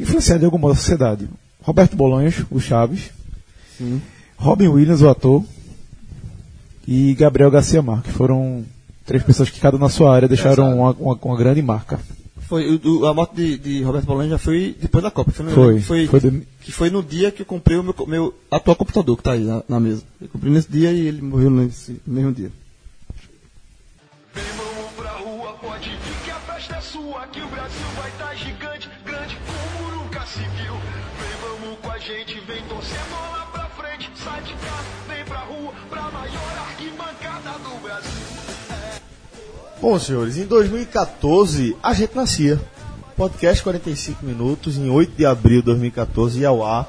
[0.01, 1.29] Influenciaram de algum modo a sociedade.
[1.63, 3.11] Roberto Bolanhos, o Chaves.
[4.37, 5.45] Robin Williams, o ator.
[6.87, 8.13] E Gabriel Garcia Marques.
[8.15, 8.65] Foram
[9.07, 12.01] três pessoas que cada na sua área deixaram uma, uma, uma grande marca.
[12.49, 15.31] Foi, o- a morte de, de Roberto Bolanho já foi depois da Copa.
[15.31, 17.95] Foi, no- Foi, foi, foi do- que foi no dia que eu comprei o meu,
[18.09, 20.03] meu atual computador que está aí na, na mesa.
[20.21, 22.51] Eu comprei nesse dia e ele morreu nesse mesmo dia.
[24.35, 27.27] Vem, vamos pra rua, pode vir que a festa é sua.
[27.29, 28.80] Que o Brasil vai tá gigante,
[31.91, 34.11] com a gente, vem torcer bola pra frente.
[34.23, 38.11] Sai de casa, vem pra rua, pra maior arquibancada do Brasil.
[39.83, 42.61] Bom, senhores, em 2014 a gente nascia.
[43.17, 46.89] Podcast 45 minutos, em 8 de abril de 2014, ia ao ar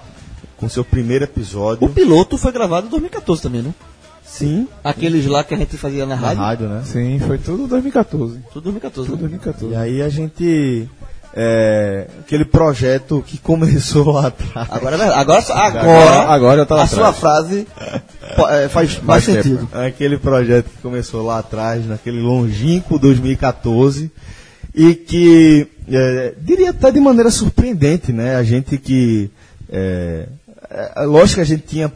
[0.58, 1.89] com seu primeiro O episódio.
[1.89, 3.74] piloto foi gravado em 2014 também, né?
[4.24, 6.41] Sim, Aqueles lá que a gente fazia na na rádio.
[6.43, 6.84] rádio, né?
[6.86, 8.39] Sim, foi tudo 2014.
[8.54, 9.10] Tudo 2014.
[9.10, 9.30] Tudo né?
[9.30, 9.74] 2014.
[9.74, 10.88] E aí a gente.
[11.34, 14.67] É, aquele projeto que começou lá atrás.
[14.71, 14.95] Agora.
[15.15, 16.89] Agora, agora, Agora- eu lá a atrás.
[16.89, 17.67] sua frase
[18.49, 19.41] é, faz mais tempo.
[19.43, 19.69] sentido.
[19.73, 24.11] Aquele projeto que começou lá atrás, naquele longínquo 2014,
[24.75, 28.36] e que, é, diria até de maneira surpreendente, né?
[28.36, 29.29] A gente que.
[29.69, 30.27] É,
[30.69, 31.91] é, lógico que a gente tinha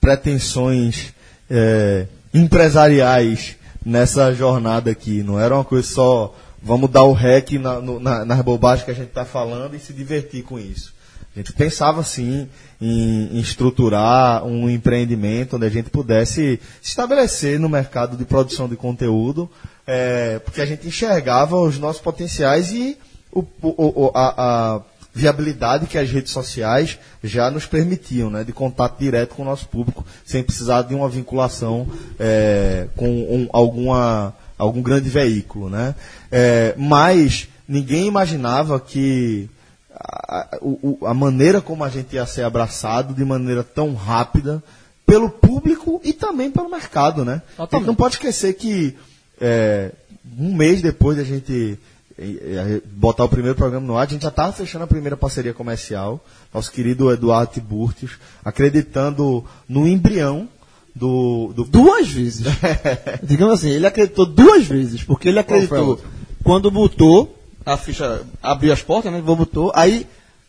[0.00, 1.12] pretensões
[1.50, 6.34] é, empresariais nessa jornada aqui, não era uma coisa só.
[6.66, 9.92] Vamos dar o rec na, na- nas bobagens que a gente está falando e se
[9.92, 10.92] divertir com isso.
[11.34, 12.48] A gente pensava sim
[12.80, 18.68] em, em estruturar um empreendimento onde a gente pudesse se estabelecer no mercado de produção
[18.68, 19.48] de conteúdo,
[19.86, 22.96] eh, porque a gente enxergava os nossos potenciais e
[23.30, 24.80] o- o- a, a
[25.14, 29.68] viabilidade que as redes sociais já nos permitiam, né, de contato direto com o nosso
[29.68, 31.86] público, sem precisar de uma vinculação
[32.18, 35.94] eh, com um- alguma algum grande veículo, né?
[36.30, 39.48] Eh, mas ninguém imaginava que
[39.94, 44.62] a, a- a maneira como a gente ia ser abraçado de maneira tão rápida
[45.06, 47.42] pelo público e também pelo mercado, né?
[47.58, 48.96] A gente não pode esquecer que
[49.40, 49.92] é,
[50.38, 51.78] um mês depois da gente
[52.18, 55.16] eh, eh, botar o primeiro programa no ar, a gente já estava fechando a primeira
[55.16, 56.24] parceria comercial.
[56.52, 58.12] Nosso querido Eduardo Tiburtius,
[58.44, 60.48] acreditando no embrião
[60.96, 62.46] do, do Duas vezes.
[63.22, 66.00] Digamos assim, ele acreditou duas vezes, porque ele acreditou
[66.42, 69.20] quando botou a ficha, abriu as portas, né?
[69.20, 70.06] Botou, aí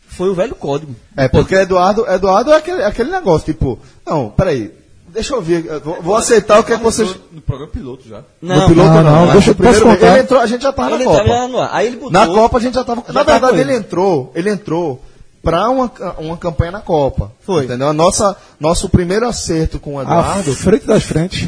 [0.08, 0.96] foi o velho código.
[1.18, 4.72] É, porque Eduardo, Eduardo é aquele, aquele negócio, tipo, não, peraí,
[5.10, 7.14] deixa eu ver, eu vou, vou aceitar o que é que vocês.
[7.32, 8.24] No programa piloto já.
[8.42, 10.12] no piloto não, não, não, deixa eu- primeiro contar?
[10.14, 11.24] ele entrou, a gente já tava ele na Copa.
[11.26, 11.70] tava no ar.
[11.74, 12.12] Aí ele botou.
[12.12, 13.04] Na Copa a gente já tava.
[13.08, 13.76] Já Na verdade, ele.
[13.76, 15.02] entrou, ele entrou
[15.50, 17.32] pra uma, uma campanha na Copa.
[17.40, 17.64] Foi.
[17.64, 17.88] Entendeu?
[17.88, 20.54] A nossa, nosso primeiro acerto com o Eduardo.
[20.54, 21.48] frente das frentes.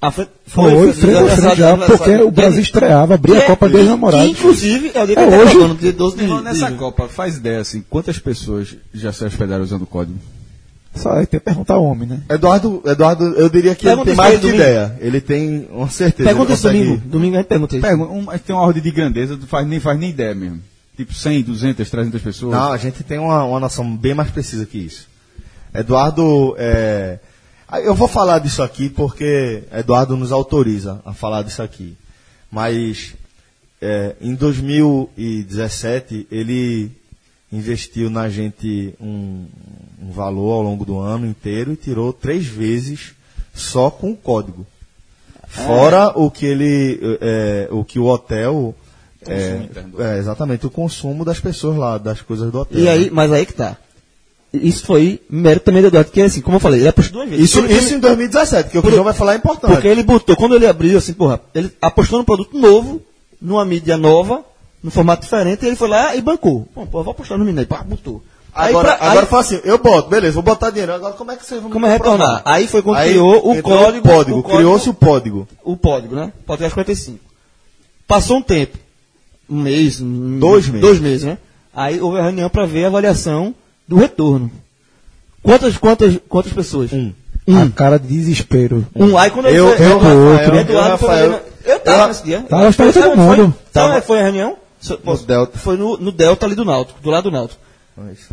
[0.00, 3.68] A frente, Foi, foi, frente a frente já, porque o Brasil estreava, abria a Copa
[3.68, 4.30] dos Namorados.
[4.30, 5.54] Inclusive, é o dia que É hoje?
[5.54, 9.22] gravando, dia 12 de, Irmão, nessa de- Copa, faz ideia assim, quantas pessoas já se
[9.22, 10.18] hospedaram usando o código?
[10.94, 12.20] Só aí tem que perguntar ao homem, né?
[12.30, 14.96] Eduardo, Eduardo, eu diria que Pergunta ele tem mais de ideia.
[15.00, 16.26] Ele tem uma certeza.
[16.28, 17.02] Pergunta isso consegue- domingo.
[17.06, 17.86] Domingo a gente pergunta isso.
[17.86, 20.60] Pergunta, um, tem uma ordem de grandeza, tu faz, nem faz nem ideia mesmo.
[21.00, 22.52] Tipo 100, 200, 300 pessoas.
[22.52, 25.08] Não, a gente tem uma, uma noção bem mais precisa que isso.
[25.72, 27.18] Eduardo, é,
[27.82, 31.96] eu vou falar disso aqui porque Eduardo nos autoriza a falar disso aqui.
[32.52, 33.14] Mas
[33.80, 36.92] é, em 2017 ele
[37.50, 39.46] investiu na gente um,
[40.02, 43.14] um valor ao longo do ano inteiro e tirou três vezes
[43.54, 44.66] só com o código.
[45.48, 48.74] Fora o que ele, é, o que o hotel
[49.26, 49.60] é,
[49.98, 52.78] é, exatamente o consumo das pessoas lá, das coisas do hotel.
[52.78, 53.76] E aí, mas aí que tá.
[54.52, 57.44] Isso foi mérito também do Eduardo, que assim, como eu falei, ele apostou duas vezes.
[57.50, 59.70] Isso, isso em 2017, que o que o João vai falar é importante.
[59.72, 63.00] Porque ele botou, quando ele abriu, assim, porra, ele apostou num produto novo,
[63.40, 64.42] numa mídia nova,
[64.82, 66.66] num formato diferente, e ele foi lá e bancou.
[66.74, 68.22] Bom, pô, vou apostar no Mineiro, pá, botou.
[68.52, 70.92] Aí, agora, pra- agora aí- fala assim, eu boto, beleza, vou botar dinheiro.
[70.94, 72.42] Agora como é que vocês vão Como é retornar?
[72.44, 74.08] Aí foi quando Aí criou o entrou código.
[74.08, 75.48] o código, o código- criou-se o código.
[75.62, 76.32] o código, né?
[76.44, 77.20] Podcast 45.
[78.08, 78.76] Passou um tempo,
[79.50, 80.80] um mês, um- Dois meses.
[80.80, 81.38] dois meses, né?
[81.74, 83.54] Aí houve a reunião para ver a avaliação
[83.86, 84.50] do retorno.
[85.42, 86.92] Quantas, quantas, quantas pessoas?
[86.92, 87.12] Um.
[87.48, 88.86] A cara de desespero.
[88.94, 89.16] Um.
[89.18, 90.06] Aí quando ele Eu, foi, eu, outro.
[90.08, 92.40] Rafael, eu, Eduardo foi Rafael, na- Eu tava nesse dia.
[92.42, 93.36] Tava, estava Sabe todo foi?
[93.36, 93.42] mundo.
[93.54, 93.94] Sabe Tava.
[93.96, 94.56] onde foi a reunião?
[94.80, 95.58] So- posso- Delta.
[95.58, 97.60] Foi no, no Delta ali do Náutico, do lado do Náutico.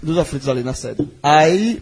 [0.01, 1.07] Dos aflitos ali na sede.
[1.21, 1.81] Aí,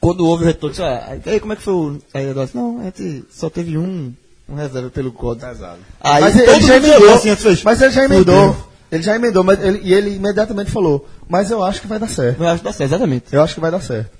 [0.00, 1.98] quando houve o retorno, disse, ah, aí, como é que foi o.
[2.14, 4.12] Aí Eduardo disse, não, a gente só teve um,
[4.48, 5.46] um reserva pelo código.
[5.46, 5.78] Pesado.
[6.00, 8.68] Aí mas todo ele já emendou, assim, antes fez, mas ele já emendou, Fudeu.
[8.90, 12.08] ele já emendou, mas ele, e ele imediatamente falou, mas eu acho que vai dar
[12.08, 12.42] certo.
[12.42, 13.24] Eu acho que dá certo, exatamente.
[13.30, 14.10] Eu acho que vai dar certo.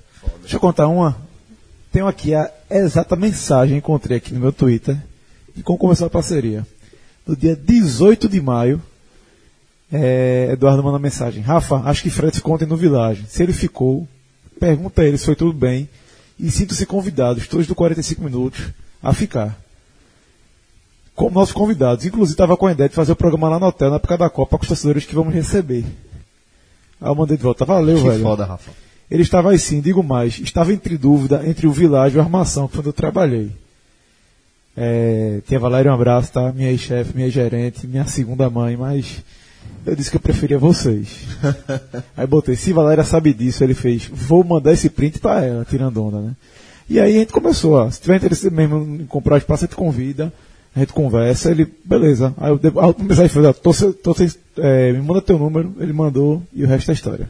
[0.41, 1.17] Deixa eu contar uma.
[1.91, 4.95] Tenho aqui a exata mensagem, encontrei aqui no meu Twitter,
[5.55, 6.65] de como começou a parceria.
[7.25, 8.81] No dia 18 de maio,
[9.91, 11.41] é, Eduardo manda mensagem.
[11.41, 13.25] Rafa, acho que Fred ficou ontem no Village.
[13.27, 14.07] Se ele ficou,
[14.59, 15.89] pergunta a ele se foi tudo bem.
[16.39, 18.61] E sinto-se convidados, todos do 45 minutos,
[19.03, 19.59] a ficar.
[21.19, 22.05] Como nossos convidados.
[22.05, 24.29] Inclusive, estava com a ideia de fazer o programa lá no hotel, na época da
[24.29, 25.83] Copa, com os torcedores que vamos receber.
[27.01, 27.65] Aí eu mandei de volta.
[27.65, 28.23] Valeu, Que velho.
[28.23, 28.71] foda, Rafa.
[29.11, 32.87] Ele estava assim, digo mais, estava entre dúvida entre o Village e a Armação, onde
[32.87, 33.51] eu trabalhei.
[34.77, 36.53] É, tinha Valério um abraço, tá?
[36.53, 39.21] Minha ex-chefe, minha gerente, minha segunda mãe, mas
[39.85, 41.25] eu disse que eu preferia vocês.
[42.15, 46.01] aí botei, se Valéria sabe disso, ele fez, vou mandar esse print pra ela, tirando
[46.01, 46.33] onda, né?
[46.89, 49.67] E aí a gente começou, ó, se tiver interesse mesmo em comprar o espaço, a
[49.67, 50.31] gente convida,
[50.79, 52.33] a gente conversa, ele, beleza.
[52.37, 55.75] Aí eu, a última mensagem foi, tô, sem- tô sem- é, me manda teu número,
[55.79, 57.29] ele mandou, e o resto é história.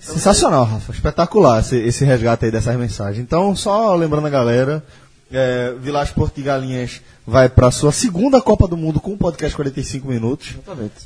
[0.00, 0.92] Sensacional, Rafa.
[0.92, 3.22] Espetacular esse, esse resgate aí dessas mensagens.
[3.22, 4.84] Então, só lembrando a galera,
[5.32, 9.54] é, Village Porto de Galinhas vai para sua segunda Copa do Mundo com o podcast
[9.56, 10.48] 45 minutos.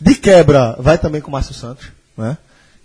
[0.00, 2.36] De quebra, vai também com o Márcio Santos, né?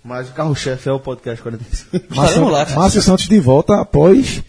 [0.03, 2.79] Mas o carro-chefe é o podcast 45 Márcio, Estaremos lá, cara.
[2.79, 4.43] Márcio Santos de volta após.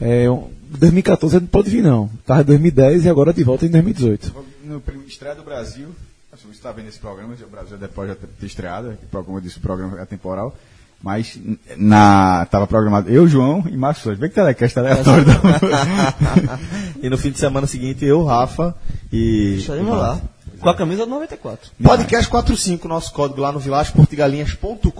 [0.00, 0.48] É, um-
[0.78, 2.10] 2014 ele não pode vir, não.
[2.20, 4.34] Estava em 2010 e agora de volta em 2018.
[4.64, 5.88] No estreia do Brasil,
[6.36, 9.40] se você está vendo esse programa, o Brasil depois já ter estreado, que como eu
[9.40, 10.56] disse, o programa é temporal.
[11.02, 11.38] Mas
[11.76, 14.20] na tava programado eu, João e Márcio Souza.
[14.20, 15.26] Vê que telecast aleatório.
[17.02, 18.76] E no fim de semana seguinte, eu, Rafa
[19.12, 19.56] e.
[19.58, 20.20] Estaremos lá.
[20.62, 21.70] Com a camisa do 94.
[21.82, 24.90] Podcast 45, nosso código lá no vilageportigalinhas.com.br.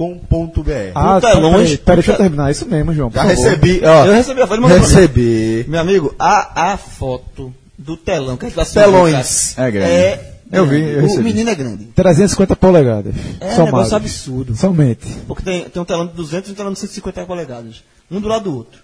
[0.95, 1.79] Ah, Puta, é tá, longe.
[1.79, 3.11] Peraí, deixa eu terminar isso mesmo, João.
[3.11, 3.37] Já favor.
[3.37, 4.05] recebi, ó.
[4.07, 4.67] Eu recebi a foto.
[4.67, 5.65] Recebi.
[5.69, 9.57] Meu amigo, a, a foto do telão que a gente tá Telões.
[9.57, 9.91] É grande.
[9.93, 11.23] É, Eu vi, eu o recebi.
[11.23, 11.85] menino é grande.
[11.95, 13.15] 350 polegadas.
[13.41, 13.65] É um somados.
[13.73, 14.57] negócio absurdo.
[14.57, 15.07] Somente.
[15.29, 17.83] Porque tem, tem um telão de 200 e um telão de 150 polegadas.
[18.11, 18.81] Um do lado do outro.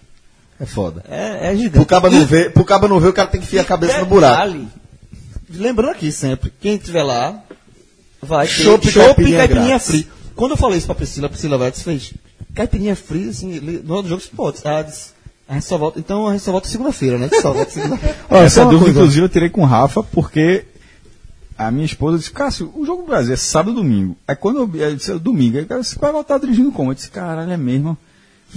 [0.59, 1.03] É foda.
[1.09, 1.71] É, é gigante.
[1.71, 3.99] Pro caba não ver, pro caba não ver, o cara tem que enfiar a cabeça
[3.99, 4.57] no buraco.
[5.49, 7.41] Lembrando aqui sempre, quem estiver lá,
[8.21, 10.07] vai ter Chopp chopp e caipirinha free.
[10.35, 12.13] Quando eu falei isso pra Priscila, a Priscila Vetes fez
[12.53, 14.59] caipirinha free, assim, no outro jogo, pode.
[14.63, 15.11] Ela disse,
[15.47, 17.25] a gente só volta, então a gente só volta segunda-feira, né?
[17.25, 18.15] A gente só volta segunda-feira.
[18.29, 18.99] Essa uma dúvida, coisa.
[18.99, 20.65] inclusive, eu tirei com o Rafa, porque
[21.57, 24.15] a minha esposa disse, Cássio, o jogo do Brasil é sábado e domingo.
[24.27, 26.91] Aí quando eu, eu disse, domingo, aí cara, você vai voltar dirigindo como?
[26.91, 27.97] Eu disse, caralho, é mesmo.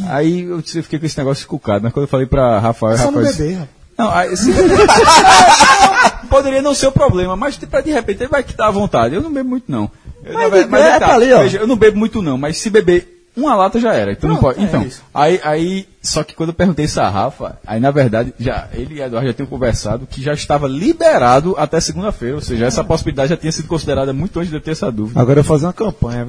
[0.04, 2.96] Aí eu, disse, eu fiquei com esse negócio escucado, mas quando eu falei pra Rafael,
[2.96, 3.81] Só no Rafael disse, bebê, rapaz.
[4.02, 4.52] Não, aí, se-
[6.28, 9.14] poderia não ser o problema, mas de, de repente ele vai quitar à vontade.
[9.14, 9.90] Eu não bebo muito, não.
[10.24, 11.38] Eu, Mas ver- de- é, aí tá ali, ó.
[11.42, 14.12] veja, eu não bebo muito, não, mas se beber uma lata já era.
[14.12, 14.60] Então Pronto, pode.
[14.60, 18.32] é Então, aí, aí, só que quando eu perguntei isso a Rafa, aí na verdade,
[18.38, 22.66] já, ele e Eduardo já tinham conversado que já estava liberado até segunda-feira, ou seja,
[22.66, 25.20] essa possibilidade já tinha sido considerada muito antes de eu ter essa dúvida.
[25.20, 26.26] Agora eu vou fazer uma campanha.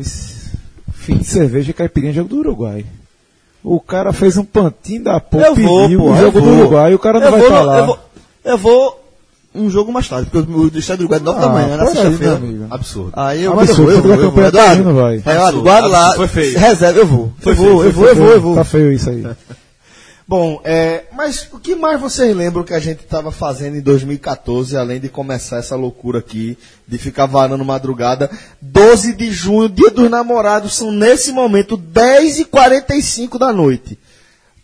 [0.94, 2.86] Fim de cerveja e caipirinha jogo do Uruguai.
[3.64, 6.60] O cara fez um pantinho da porra, Eu vou, pediu o eu jogo do vou.
[6.60, 7.78] Uruguai e o cara não Eu vai vou estar no- lá.
[7.80, 8.00] eu vou-
[8.46, 9.00] Eu vou
[9.56, 11.78] um jogo mais tarde, porque o do Estado do Uruguai é 9 da Ah, manhã,
[11.78, 12.42] na aí, sexta-feira.
[12.70, 13.12] Absurdo.
[13.16, 14.42] Aí eu, Ah, eu absurdo, vou, eu vou, eu vou.
[14.42, 15.16] tá Eduardo, vai.
[15.16, 16.16] Eduardo, lá.
[16.58, 17.32] Reserva, eu vou.
[17.40, 18.56] Foi eu feio, vou, eu foi vou, eu vou, eu vou.
[18.56, 19.26] Tá feio isso aí.
[20.36, 24.76] Bom, é, mas o que mais vocês lembram que a gente estava fazendo em 2014,
[24.76, 26.58] além de começar essa loucura aqui,
[26.88, 28.32] de ficar varando madrugada?
[28.60, 34.00] 12 de junho, dia dos namorados, são nesse momento 10h45 da noite.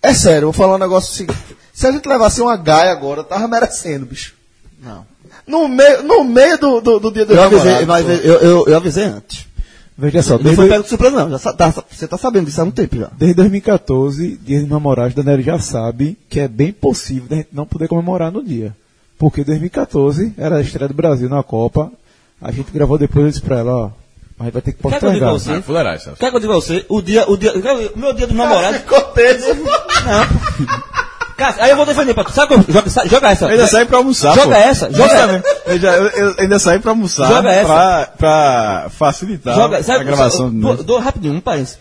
[0.01, 1.55] É sério, eu vou falar um negócio seguinte.
[1.71, 4.33] Se a gente levasse uma gaia agora, tava merecendo, bicho.
[4.81, 5.05] Não.
[5.45, 7.87] No meio, no meio do, do, do dia dos Eu avisei, namorados.
[7.87, 8.27] mas pô.
[8.27, 9.45] eu, eu, eu avisei antes.
[10.01, 11.29] Veja só, Não foi pego de surpresa, não.
[11.31, 13.09] Já sa- tá- você tá sabendo disso há um tempo já.
[13.17, 17.65] desde 2014, dia dos namorados, Daniel já sabe que é bem possível da gente não
[17.65, 18.73] poder comemorar no dia.
[19.17, 21.91] Porque 2014 era a estreia do Brasil na Copa.
[22.41, 23.89] A gente gravou depois eu disse pra ela, ó,
[24.39, 25.51] a gente vai ter que Quer que eu diga a você?
[25.51, 26.13] Ah, fuleiragem.
[26.17, 26.85] Quer que eu diga a você?
[26.87, 28.79] O dia, o dia, o meu dia dos namorados.
[28.79, 29.47] Ficou tenso.
[31.39, 32.31] Cássio, aí eu vou defender pra tu.
[32.31, 33.45] Sabe eu, joga, joga essa.
[33.45, 34.61] Eu ainda saí pra almoçar, Joga pô.
[34.61, 35.45] essa, joga Justamente.
[35.65, 37.65] Eu, já, eu, eu ainda saí pra almoçar Joga essa.
[37.73, 41.79] pra, pra facilitar Joga, sabe, a gravação do dou, dou rapidinho, um parênteses.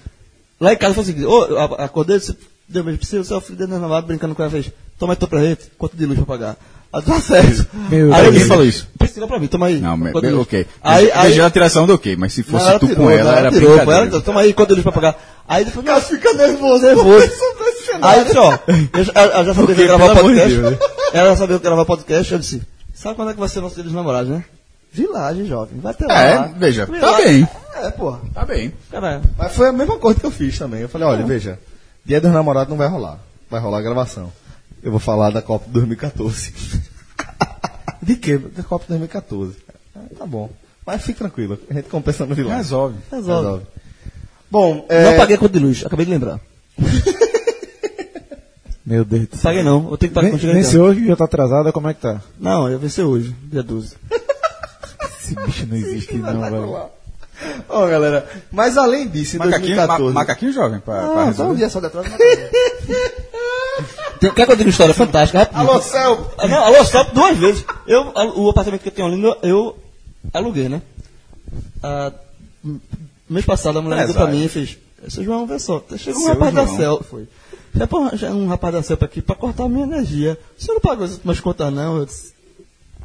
[0.61, 2.35] Lá em casa foi o seguinte, ô, a- acordei, você
[2.69, 5.13] deu um beijo pra você, o seu filho dentro da brincando com ela, fez, toma
[5.13, 6.57] aí teu presente, quanto de luz pra pagar?
[6.93, 7.67] Aí tá certo.
[7.91, 8.89] Meu aí disse, falou isso?
[8.99, 9.79] Precisa pra mim, toma aí.
[9.79, 10.67] Não, me, me- ok.
[10.83, 13.33] Aí, aí, Veja a tiração do ok, mas se fosse ela tu tirou, com ela,
[13.33, 14.07] não, era tirou, pô, ela, brincadeira.
[14.09, 15.17] então, toma aí, quanto de luz pra pagar?
[15.47, 16.87] Aí depois, não, Fica nervoso.
[16.87, 17.31] nervoso.
[18.01, 18.59] Aí disse, ó,
[18.97, 20.57] eu, já- eu já sabia que ia gravar podcast.
[20.57, 20.79] Deus, né?
[21.13, 22.63] Ela já sabia que ia gravar podcast, eu disse,
[22.95, 24.45] sabe quando é que vai ser o nosso dia dos namorados, né?
[24.91, 26.23] Vilagem, jovem, vai ter lá.
[26.23, 27.17] É, veja, tá lá.
[27.19, 27.47] bem.
[27.77, 28.21] É, porra.
[28.33, 28.73] Tá bem.
[28.91, 29.21] Caralho.
[29.37, 30.81] Mas foi a mesma coisa que eu fiz também.
[30.81, 31.59] Eu falei, olha, veja,
[32.05, 33.19] dia dos namorados não vai rolar.
[33.51, 34.33] Vai rolar a gravação.
[34.83, 36.53] Eu vou falar da Copa de 2014.
[38.03, 38.39] de quê?
[38.39, 39.57] Da Copa de 2014.
[39.95, 40.51] Ah, tá bom.
[40.87, 42.57] Mas fique tranquilo, a gente compensa no vilão.
[42.57, 42.97] Resolve.
[43.13, 43.67] Resolve.
[44.51, 46.41] Bom, é, Não paguei a conta de luz, acabei de lembrar.
[48.87, 49.43] Meu Deus do céu.
[49.51, 50.63] Paguei não, eu tenho que pagar casa.
[50.65, 52.23] se hoje já tá atrasada, como é que tá?
[52.41, 53.97] Não, eu vencer hoje, dia 12.
[55.21, 56.89] Esse bicho não existe não, velho.
[57.69, 60.15] Ó, galera, mas além disso, em Macaquinho, 2014...
[60.15, 61.57] ma, macaquinho jovem, pra, pra Ah, só um resolver.
[61.57, 62.09] dia só de atraso.
[64.21, 65.39] Tem- Quer que eu diga uma história fantástica?
[65.41, 65.71] Rapidinho.
[65.71, 66.31] Alô, Céu!
[66.39, 67.65] Ah, Não, alô, stop duas vezes.
[67.87, 69.77] Eu, o apartamento que eu tenho ali, eu,
[70.33, 70.83] aluguei, né?
[71.83, 72.13] Ah,
[73.29, 74.41] mês passado a mulher ligou pra Empresário.
[74.41, 76.77] mim e fez, seu João, vê só, chegou um Seu rapaz da João.
[76.77, 77.29] Cel, foi.
[77.77, 78.01] Chegou
[78.35, 80.39] um- um rapaz da Cel aqui pra cortar a minha energia.
[80.59, 81.99] O senhor não pagou últimas contas não?
[81.99, 82.33] Eu disse,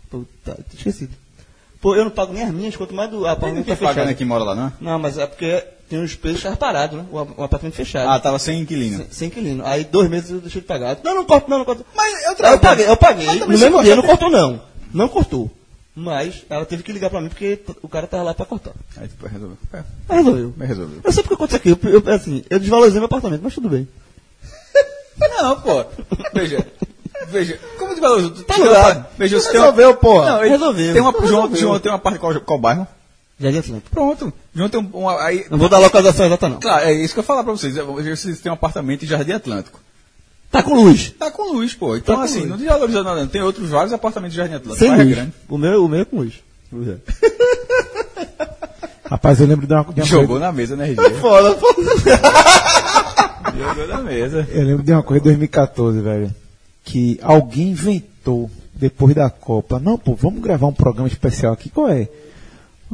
[0.09, 1.13] puta, esquecido.
[1.83, 3.93] Pô, eu não pago nem as minhas, quanto mais do Não apartamento tá fechado.
[3.95, 4.71] pagando aqui mora lá, não?
[4.79, 7.05] Não, mas é porque tem os preços parados, né?
[7.11, 8.09] O, o apartamento fechado.
[8.09, 8.99] Ah, tava sem inquilino.
[8.99, 9.65] Sem, sem inquilino.
[9.65, 10.97] Aí dois meses eu deixei de pagar.
[11.03, 11.85] Não, não corto, não, não corto.
[11.93, 12.55] Mas eu trago.
[12.55, 13.25] eu paguei, eu paguei.
[13.39, 14.61] No mesmo dia, não cortou não.
[14.93, 15.51] Não cortou.
[15.93, 18.71] Mas ela teve que ligar pra mim porque o cara tava lá pra cortar.
[18.95, 19.57] Aí tipo, resolveu.
[19.73, 20.53] É, Mas resolveu.
[20.55, 21.01] mas resolveu.
[21.03, 21.85] Eu sei porque aconteceu aqui.
[21.85, 23.85] Eu, eu, assim, eu desvalorizei meu apartamento, mas tudo bem.
[25.19, 25.83] Não, pô.
[26.33, 26.65] Veja.
[27.29, 28.31] Veja, como desvalorizou?
[28.31, 29.05] Tu Tá ligado.
[29.17, 30.29] Veja, você tem uma- Resolveu, porra.
[30.31, 30.93] Não, ele- Resolveu.
[30.93, 31.57] Tem uma, João, Resolveu.
[31.59, 32.87] João tem uma parte qual, qual bairro?
[33.39, 33.89] Jardim Atlântico.
[33.91, 34.33] Pronto.
[34.55, 36.59] João tem um, uma, aí, Não vou dar localização exata não.
[36.59, 37.73] Claro, é isso que eu ia falar pra vocês.
[37.75, 39.79] Veja, Vocês têm um apartamento em Jardim Atlântico.
[40.51, 41.11] Tá com luz.
[41.17, 41.95] Tá com luz, pô.
[41.97, 42.49] Então, Tá assim, luz.
[42.51, 43.21] não desvaloriza nada.
[43.21, 43.27] não.
[43.27, 44.85] Tem outros vários apartamentos de Jardim Atlântico.
[44.85, 45.09] Sem é luz.
[45.15, 45.33] grande.
[45.49, 46.33] O meu, o meu é com luz.
[49.09, 51.09] Rapaz, eu lembro de uma, de uma Jogou coisa, na mesa a energia.
[51.19, 51.81] Foda, foda.
[53.57, 54.47] Jogou na mesa.
[54.51, 56.33] eu lembro de uma coisa de 2014, velho,
[56.83, 59.79] que alguém inventou depois da Copa.
[59.79, 62.07] Não, pô, vamos gravar um programa especial aqui, qual é?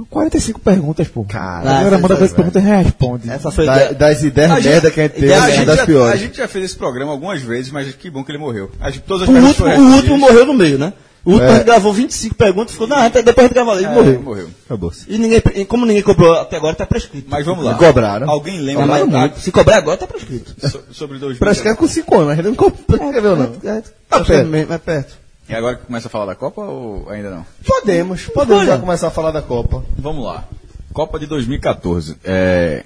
[0.09, 1.25] 45 perguntas, pô.
[1.25, 3.29] Cara, a galera manda 45 perguntas e responde.
[3.29, 3.93] Essa foi a Da- ideia.
[3.95, 6.21] das ideias merda que a gente teve, a é gente das já- A piores.
[6.21, 8.71] gente já fez esse programa algumas vezes, mas que bom que ele morreu.
[8.79, 10.93] A gente, todas as O último, o último morreu no meio, né?
[11.26, 11.51] O último É.
[11.51, 14.22] a gente gravou 25 perguntas e ficou, não, depois a gente grava ele É, morreu.
[14.22, 14.49] morreu.
[14.65, 14.91] Acabou.
[15.07, 17.28] E ninguém, e como ninguém cobrou até agora, tá prescrito.
[17.30, 17.76] Mas vamos lá.
[17.76, 18.30] Cobraram.
[18.30, 20.55] Alguém lembra mas, se cobrar agora, tá prescrito.
[20.67, 21.39] so- sobre 2000?
[21.39, 23.53] Prescreve com 5 anos, gente não prescreveu, não.
[23.63, 24.55] É, Tá tá perto.
[24.55, 25.13] É perto.
[25.49, 27.45] E agora que começa a falar da Copa ou ainda não?
[27.65, 28.67] Podemos, podemos Olha.
[28.74, 29.84] já começar a falar da Copa.
[29.97, 30.45] Vamos lá.
[30.93, 32.15] Copa de 2014.
[32.24, 32.86] É,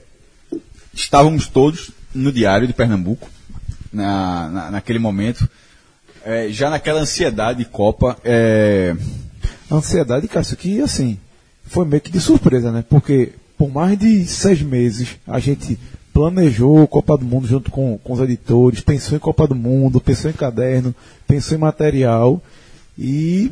[0.93, 3.27] estávamos todos no Diário de Pernambuco,
[3.91, 5.47] na, na- naquele momento.
[6.25, 8.17] É, já naquela ansiedade de Copa.
[8.23, 8.95] é,
[9.71, 11.17] ansiedade, Cássio, que assim,
[11.65, 12.83] foi meio que de surpresa, né?
[12.87, 15.77] Porque por mais de seis meses a gente
[16.13, 20.29] planejou Copa do Mundo junto com, com os editores, pensou em Copa do Mundo, pensou
[20.29, 20.93] em caderno,
[21.27, 22.41] pensou em material
[22.97, 23.51] e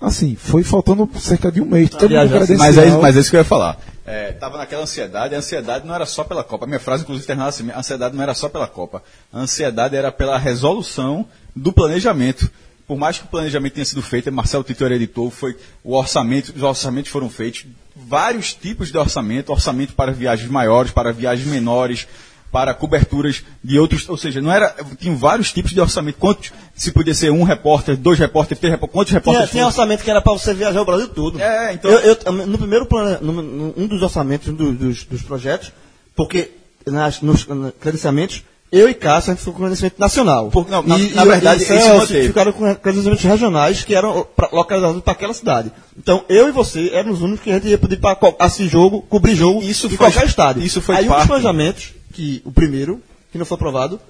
[0.00, 1.90] assim, foi faltando cerca de um mês.
[1.90, 3.78] Todo Aliás, mundo mas, é, mas é isso que eu ia falar.
[4.04, 6.64] É, tava naquela ansiedade, a ansiedade não era só pela Copa.
[6.64, 9.02] A minha frase, inclusive, terminava assim: a ansiedade não era só pela Copa.
[9.32, 12.50] A ansiedade era pela resolução do planejamento.
[12.86, 16.52] Por mais que o planejamento tenha sido feito, Marcelo Tito era editor, foi o orçamento,
[16.54, 17.64] os orçamentos foram feitos,
[17.96, 22.06] vários tipos de orçamento, orçamento para viagens maiores, para viagens menores,
[22.50, 26.16] para coberturas de outros, ou seja, não era, tinham vários tipos de orçamento.
[26.18, 29.50] Quantos, se podia ser um repórter, dois repórteres, três repórteres, quantos Tinha, repórteres?
[29.50, 29.80] tinha fossem?
[29.80, 31.40] orçamento que era pra você viajar o Brasil todo.
[31.40, 35.04] É, então- Eu, eu- no primeiro plano, no, no- um dos orçamentos, um dos, dos,
[35.04, 35.72] dos projetos,
[36.14, 36.50] porque
[36.84, 38.42] nas, nos na- credenciamentos,
[38.72, 40.48] eu e Cássio, a gente ficou com credenciamento nacional.
[40.50, 45.02] Por- não, na- e, na verdade, e Celso ficaram com credenciamentos regionais que eram localizados
[45.02, 45.70] para aquela cidade.
[45.96, 49.02] Então, eu e você éramos os únicos que a gente ia pedir para assistir jogo,
[49.02, 50.62] cobrir jogo Isso em faz- qualquer estádio.
[50.64, 53.00] isso foi Aí um parte- dos planejamentos, que o primeiro,
[53.30, 54.00] que não foi aprovado,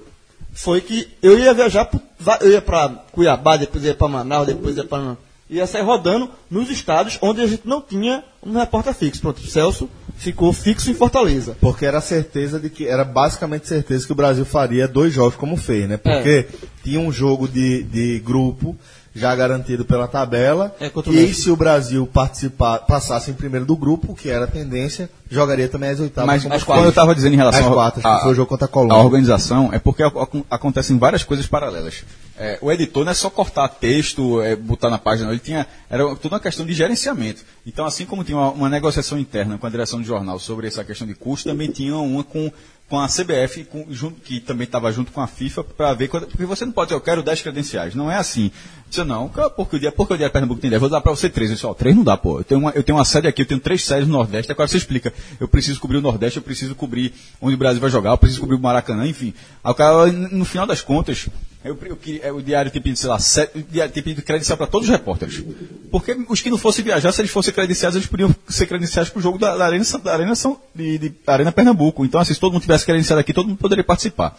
[0.53, 1.99] foi que eu ia viajar, pro-
[2.41, 5.17] eu ia para Cuiabá, depois ia para Manaus, depois ia para.
[5.49, 9.21] Ia sair rodando nos estados onde a gente não tinha um repórter fixo.
[9.21, 11.57] Pronto, o Celso ficou fixo em Fortaleza.
[11.59, 15.57] Porque era certeza de que, era basicamente certeza que o Brasil faria dois jogos como
[15.57, 15.97] fez, né?
[15.97, 16.47] Porque
[16.83, 18.77] tinha um jogo de, de grupo
[19.15, 20.75] já garantido pela tabela.
[20.79, 25.09] É, e se o Brasil participar, passasse em primeiro do grupo, que era a tendência,
[25.29, 26.27] jogaria também as oitavas.
[26.27, 28.65] Mas, mas quando eu estava dizendo em relação quartas, a- que foi o jogo contra
[28.65, 28.97] a Colômbia.
[28.97, 32.03] A organização é porque ac- ac- acontecem várias coisas paralelas.
[32.37, 36.03] É, o editor não é só cortar texto, é, botar na página, ele tinha era
[36.15, 37.43] tudo uma questão de gerenciamento.
[37.67, 40.83] Então, assim como tinha uma, uma negociação interna com a direção do jornal sobre essa
[40.83, 42.51] questão de custo, também tinha uma com
[42.93, 46.07] com a CBF, com- junto- que também estava junto com a FIFA, para ver.
[46.09, 47.95] quando- porque você não pode dizer, eu quero 10 credenciais.
[47.95, 48.51] Não é assim.
[48.87, 51.27] Disse, não, porque o dia, porque o dia Pernambuco tem 10, vou dar para você
[51.27, 51.49] 3.
[51.49, 52.37] Eu disse, ó, 3 não dá, pô.
[52.41, 54.51] Eu tenho, uma, eu tenho uma sede aqui, eu tenho três sedes no Nordeste.
[54.51, 57.89] Agora você explica, eu preciso cobrir o Nordeste, eu preciso cobrir onde o Brasil vai
[57.89, 59.33] jogar, eu preciso cobrir o Maracanã, enfim.
[59.63, 61.27] Aí o cara, no final das contas,
[61.63, 64.57] eu, eu queria- o diário tinha pedido, sei lá, sete, o diário tinha pedido credencial
[64.57, 65.43] para todos os repórteres.
[65.91, 69.19] Porque os que não fossem viajar, se eles fossem credenciados, eles podiam ser credenciados para
[69.19, 72.03] o jogo da, da Arena, da Arena, São, de, de- Arena Pernambuco.
[72.05, 74.37] Então, assim, se todo mundo tivesse credenciado aqui, todo mundo poderia participar.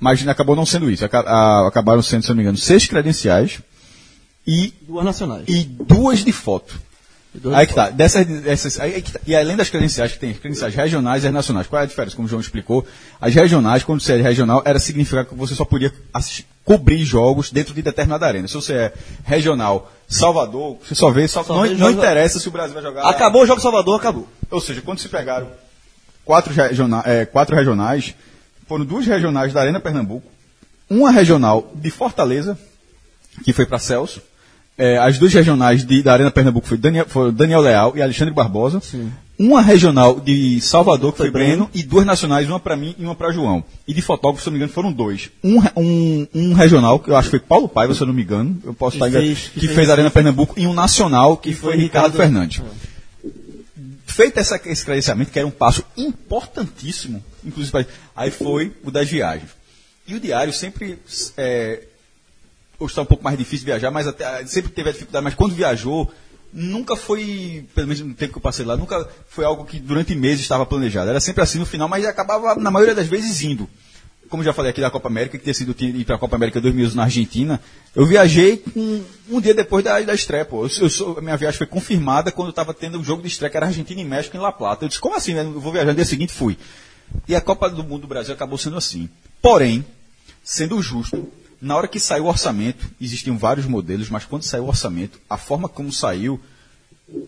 [0.00, 1.04] Mas acabou não sendo isso.
[1.04, 3.60] Acabaram sendo, se não me engano, seis credenciais
[4.46, 5.44] e, Duas nacionais.
[5.48, 6.80] e duas de foto.
[7.54, 7.90] Aí que tá.
[7.90, 9.20] Dessas, dessas, aí que tá.
[9.26, 11.66] E além das credenciais que tem, as credenciais regionais e as nacionais.
[11.66, 12.16] Qual é a diferença?
[12.16, 12.86] Como o João explicou,
[13.20, 17.50] as regionais, quando você é regional, era significar que você só podia assistir- cobrir jogos
[17.50, 18.46] dentro de determinada arena.
[18.46, 18.92] Se você é
[19.24, 22.82] regional Salvador, você só vê, só, Só não, vê não interessa se o Brasil vai
[22.82, 23.08] jogar.
[23.08, 24.28] Acabou o jogo Salvador, acabou.
[24.50, 25.46] Ou seja, quando se pegaram
[26.24, 28.14] quatro, regiona- eh, quatro regionais,
[28.68, 30.28] foram duas regionais da Arena Pernambuco,
[30.90, 32.58] uma regional de Fortaleza,
[33.44, 34.20] que foi para Celso,
[34.76, 38.34] eh, as duas regionais de- da Arena Pernambuco foi Daniel, foi Daniel Leal e Alexandre
[38.34, 38.80] Barbosa,
[39.38, 43.14] uma regional de Salvador, que foi Breno, e duas nacionais, uma para mim e uma
[43.14, 43.62] para João.
[43.86, 45.30] E de fotógrafo, se eu não me engano, foram dois.
[45.44, 48.22] Um, um, um regional, que eu acho que foi Paulo Paiva, se eu não me
[48.22, 51.50] engano, eu posso estar fez- que, que fez, fez- Arena Pernambuco, e um nacional, que,
[51.50, 52.62] Que foi, foi Ricardo, Ricardo- Fernandes
[54.06, 57.84] feito essa, esse credenciamento, que era um passo importantíssimo, inclusive, pra-
[58.14, 59.50] aí foi o das viagens.
[60.08, 60.98] E o diário sempre,
[61.36, 61.82] é,
[62.78, 65.54] hoje está um pouco mais difícil viajar, mas até, sempre teve a dificuldade, mas quando
[65.54, 66.10] viajou,
[66.52, 70.14] nunca foi, pelo menos no tempo que eu passei lá, nunca foi algo que durante
[70.14, 71.10] meses estava planejado.
[71.10, 73.68] Era sempre assim no final, mas acabava, na maioria das vezes, indo.
[74.28, 76.60] Como já falei aqui da Copa América, que tinha sido ir para a Copa América
[76.60, 77.60] 2011 na Argentina,
[77.94, 80.66] eu viajei com- um dia depois da, da estreia, pô.
[80.66, 80.70] Eu,
[81.16, 84.00] eu minha viagem foi confirmada quando estava tendo o jogo de estreia, que era Argentina
[84.00, 84.84] e México em La Plata.
[84.84, 85.32] Eu disse, como assim?
[85.32, 85.42] né?
[85.42, 86.58] Eu vou viajar no dia seguinte, fui.
[87.28, 89.08] E a Copa do Mundo do Brasil acabou sendo assim.
[89.40, 89.86] Porém,
[90.42, 91.30] sendo justo,
[91.60, 95.36] na hora que saiu o orçamento, existiam vários modelos, mas quando saiu o orçamento, a
[95.36, 96.40] forma como saiu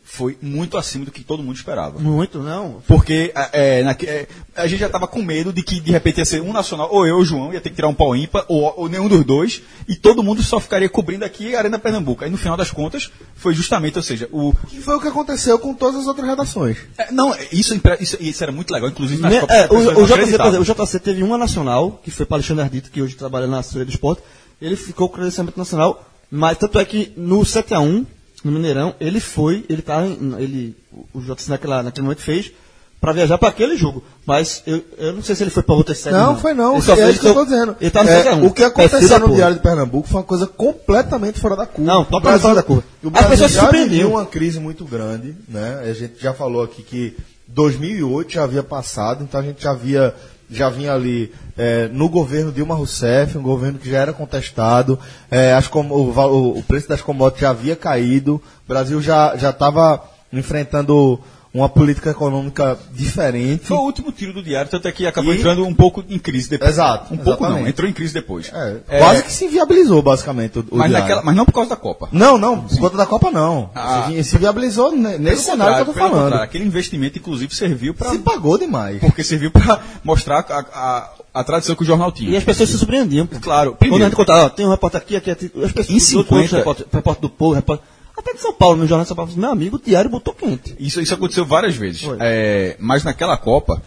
[0.03, 2.01] foi muito acima do que todo mundo esperava.
[2.01, 2.83] Muito, não.
[2.87, 4.26] Porque é, naque- é,
[4.57, 7.07] a gente já estava com medo de que de repente ia ser um nacional, ou
[7.07, 9.24] eu ou o João, ia ter que tirar um pau ímpar, ou, ou nenhum dos
[9.24, 12.24] dois, e todo mundo só ficaria cobrindo aqui a Arena Pernambuco.
[12.24, 14.53] Aí no final das contas, foi justamente, ou seja, o.
[14.68, 16.76] Que foi o que aconteceu com todas as outras redações.
[16.99, 20.20] é, não, isso, isso, isso era muito legal, inclusive nas Copas é, o, o, JC,
[20.22, 23.61] exemplo, o JC teve uma nacional, que foi para Alexandre Ardito, que hoje trabalha na
[23.61, 24.22] assessoria do esporte.
[24.61, 28.05] Ele ficou com o credenciamento nacional, mas tanto é que no 7x1,
[28.45, 30.76] no Mineirão, ele foi, ele em- ele,
[31.12, 32.53] o JC naquela, naquele momento fez
[33.01, 34.03] para viajar para aquele jogo.
[34.26, 36.16] Mas eu, eu não sei se ele foi para outra sede.
[36.16, 36.72] Não, foi não.
[36.74, 37.76] Ele só é fez isso que eu tô dizendo.
[37.80, 38.47] Ele tá no É, 7x1.
[38.47, 39.34] o que aconteceu no.
[39.34, 41.93] Diário de Pernambuco foi uma coisa completamente fora da curva.
[41.93, 42.84] Não, totalmente Brasil- fora da curva.
[43.03, 45.80] O As Brasil pessoas se já viveu uma crise muito grande, né?
[45.84, 47.16] A gente já falou aqui que
[47.47, 50.14] 2008 já havia passado, então a gente já via
[50.51, 54.99] já vinha ali é, no governo Dilma Rousseff, um governo que já era contestado,
[55.30, 59.01] é, as o, o- o preço das commodities já havia caído, o Brasil
[59.36, 61.20] já estava enfrentando
[61.53, 63.64] uma política econômica diferente.
[63.64, 66.18] Foi o último tiro do diário, tanto é que acabou E- entrando um pouco em
[66.18, 66.70] crise depois.
[66.72, 67.70] Exato, Um pouco não, exatamente.
[67.70, 68.51] entrou em crise depois.
[68.53, 71.70] É, É, quase que se inviabilizou, basicamente, o, o mas, naquela, mas não por causa
[71.70, 72.09] da Copa.
[72.12, 73.70] Não, não, por conta da Copa não.
[73.74, 74.09] Ah.
[74.09, 76.34] se, se viabilizou nesse cenário que eu tô pelo falando.
[76.34, 78.11] aquele investimento, inclusive, serviu para.
[78.11, 79.01] Se pagou demais.
[79.01, 82.30] Porque serviu para mostrar a, a, a tradição que o jornal tinha.
[82.30, 83.26] E as pessoas se surpreendiam.
[83.40, 85.90] Claro, Quando primeiro- a gente contava, ó, tem um repórter aqui, aqui, aqui as pessoas,
[85.90, 86.57] Em os outros 50.
[86.59, 87.86] repórter, repórter do Povo, repórter,
[88.18, 90.76] até de São Paulo, no Jornal de São Paulo, meu amigo, o diário botou quente.
[90.78, 92.02] Isso, isso aconteceu várias vezes.
[92.20, 93.82] É, mas naquela Copa,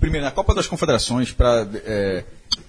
[0.00, 1.66] primeiro, na Copa das Confederações, para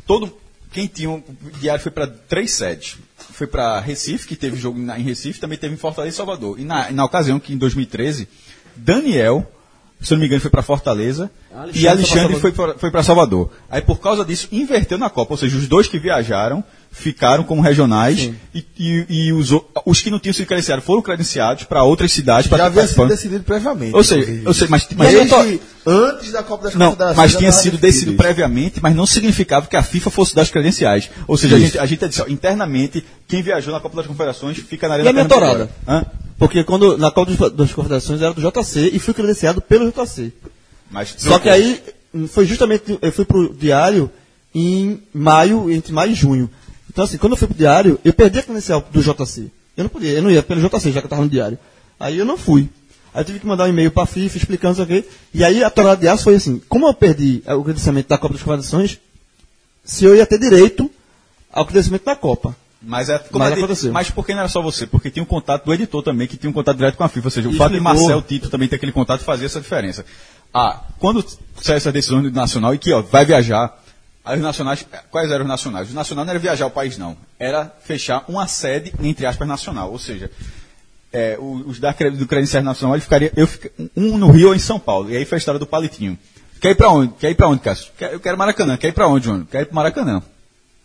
[0.05, 0.31] todo
[0.73, 1.23] quem tinha um
[1.59, 2.97] diário foi para três sedes.
[3.15, 6.59] Foi para Recife, que teve jogo em Recife, também teve em Fortaleza e Salvador.
[6.59, 8.27] E na, na ocasião que em 2013,
[8.75, 9.47] Daniel,
[10.01, 11.31] se eu não me engano, foi para Fortaleza
[11.73, 13.51] e Alexandre foi para foi para Salvador.
[13.69, 16.63] Aí por causa disso inverteu na Copa, ou seja, os dois que viajaram
[16.95, 19.49] ficaram como regionais e, e- e os,
[19.83, 23.07] os que não tinham sido credenciados foram credenciados para outras cidades para Já havia sido
[23.07, 23.95] decidido previamente.
[23.95, 27.17] Ou seja, eu sei, mas, mas Desde antes da Copa das não, Confederações.
[27.17, 28.17] mas tinha sido decidido isso.
[28.17, 31.09] previamente, mas não significava que a FIFA fosse dar as credenciais.
[31.27, 34.57] Ou seja, a gente, a gente disse, ó, internamente, quem viajou na Copa das Confederações
[34.59, 35.65] fica na E Arena a minha Pernambucana.
[35.85, 36.05] torada?
[36.05, 36.05] Hã?
[36.37, 40.31] Porque quando, na Copa dos- das Confederações era do JC e fui credenciado pelo JC.
[40.91, 41.81] Mas, Só que aí
[42.29, 44.11] foi justamente, eu fui pro diário
[44.53, 46.49] em maio, entre maio e junho.
[46.93, 49.51] Então assim, quando eu fui pro diário, eu perdi a credencial do JC.
[49.75, 51.57] Eu não podia, eu não ia pelo JC, já que eu estava no diário.
[51.99, 52.69] Aí eu não fui.
[53.13, 55.03] Aí eu tive que mandar um e-mail para a FIFA explicando isso aqui.
[55.33, 58.17] E aí a torada de aço foi assim, como eu perdi eh, o credenciamento da
[58.17, 58.99] Copa das Confederações,
[59.83, 60.89] se eu ia ter direito
[61.51, 62.55] ao credenciamento da Copa.
[62.85, 63.93] Mas, é, como Mas disse, aconteceu.
[63.93, 64.85] mas por que não era só você?
[64.85, 67.27] Porque tinha um contato do editor também, que tinha um contato direto com a FIFA.
[67.27, 67.79] Ou seja, o E fato de.
[67.79, 70.05] Marcel Tito também ter aquele contato fazia essa diferença.
[70.53, 71.25] Ah, quando
[71.61, 73.73] saiu essa decisão do Nacional e que ó, vai viajar,
[74.23, 75.91] aí os nacionais, quais eram os nacionais?
[75.91, 77.15] O nacional não era viajar ao país, não.
[77.39, 79.91] Era fechar uma sede, entre aspas, nacional.
[79.91, 80.29] Ou seja,
[81.11, 83.47] é, o- os da, do credenciais nacional, ele ficaria, eu
[83.95, 85.09] um no Rio ou em São Paulo.
[85.11, 86.17] E aí foi a história do palitinho.
[86.61, 87.13] Quer ir pra onde?
[87.15, 87.91] Quer ir pra onde, Cássio?
[87.99, 88.77] Eu quero Maracanã.
[88.77, 89.43] Quer ir pra onde, João?
[89.45, 90.21] Quer ir pro Maracanã.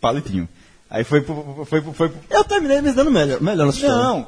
[0.01, 0.47] Palitinho.
[0.89, 3.87] Aí foi pro, foi, pro- foi, pro- Eu terminei me dando melhor, melhor nessa.
[3.87, 4.27] Não.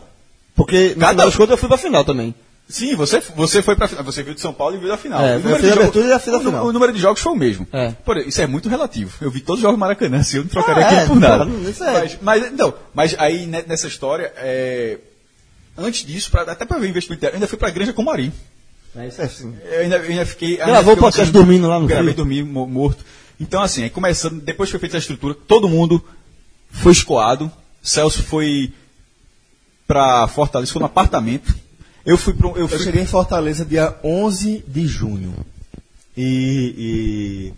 [0.56, 2.34] Porque, no Cada- final das contas, eu fui pra final também.
[2.72, 4.04] Sim, você, você foi final.
[4.04, 5.22] Você viu de São Paulo e viu da final.
[5.24, 6.66] É, O número de a jogos- abertura já fiz a final.
[6.66, 7.68] O número de jogos foi o mesmo.
[7.72, 7.92] É.
[7.92, 9.14] Por- isso é muito relativo.
[9.22, 11.20] Eu vi todos os jogos do Maracanã, assim, eu não trocaria Ah, aquilo é, por
[11.20, 11.46] nada.
[11.46, 14.98] não, é- Mas, mas, então, mas aí ne- nessa história, é,
[15.78, 18.32] antes disso, pra, até para ver investimento, eu ainda fui pra Granja Comari.
[18.96, 19.56] É isso é assim.
[19.72, 20.58] Eu ainda, eu ainda fiquei.
[20.58, 22.16] Gravou o podcast dormindo lá no Gravei Rio?
[22.16, 23.06] dormir mo- morto.
[23.40, 26.04] Então, assim, começando, depois que foi feita a estrutura, todo mundo
[26.70, 27.52] foi escoado.
[27.82, 28.72] Celso foi
[29.88, 31.54] pra Fortaleza, foi no apartamento.
[32.06, 32.50] Eu fui pro.
[32.50, 35.34] Eu Eu fui, cheguei em Fortaleza dia 11 de junho.
[36.18, 37.54] E,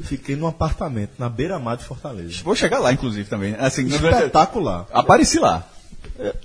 [0.00, 2.42] e fiquei num apartamento na beira-mar de Fortaleza.
[2.44, 3.54] Vou chegar lá, inclusive, também.
[3.58, 4.86] Assim, Espetacular.
[4.92, 5.66] Apareci lá.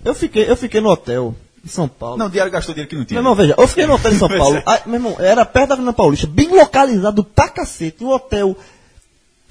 [0.03, 2.17] Eu fiquei, eu fiquei no hotel em São Paulo.
[2.17, 3.21] Não, o diário gastou dinheiro que não tinha.
[3.21, 4.57] Meu irmão, veja, eu fiquei no hotel em São Paulo.
[4.57, 4.63] é.
[4.65, 8.03] Ah, meu irmão, era perto da Avenida Paulista, bem localizado pra cacete.
[8.03, 8.57] Um hotel.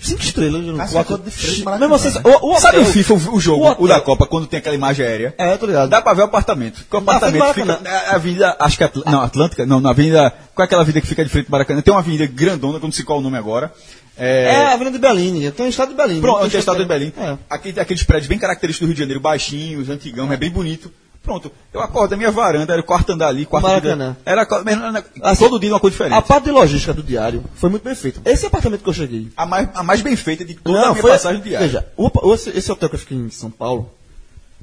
[0.00, 1.18] Cinco estrelas, no Cássio quatro.
[1.18, 4.00] de frente Maracanã, vocês- o, o Sabe o FIFA, o, o jogo, o o, da
[4.00, 5.34] Copa, quando tem aquela imagem aérea?
[5.36, 5.88] É, tô ligado.
[5.90, 6.76] Dá pra ver o apartamento.
[6.84, 10.32] Porque o apartamento fica na avenida, acho que é Atl- não, Atlântica, não, na avenida,
[10.54, 11.82] qual é aquela avenida que fica de frente do Maracanã?
[11.82, 13.72] Tem uma avenida grandona, que eu não sei qual é o nome agora.
[14.16, 15.42] É, É, a Avenida de Belém.
[15.42, 16.20] Eu tenho o estado de Belém.
[16.20, 17.12] Pronto, Não onde é o estado de Belém.
[17.16, 17.36] É.
[17.48, 20.92] Aqui, aqueles prédios bem característicos do Rio de Janeiro, baixinhos, antigão, é bem bonito.
[21.22, 24.04] Pronto, eu acordo da minha varanda, era o quarto andar ali, quarto Maracanã.
[24.10, 24.16] andar.
[24.24, 26.14] Era, era- Assim, todo dia uma coisa diferente.
[26.16, 28.20] A parte de logística do diário foi muito bem feita.
[28.24, 29.28] Esse apartamento que eu cheguei.
[29.36, 31.66] A, mais, a mais bem feita de toda a minha passagem diária.
[31.66, 33.90] Veja, o- esse, esse hotel que eu fiquei em São Paulo,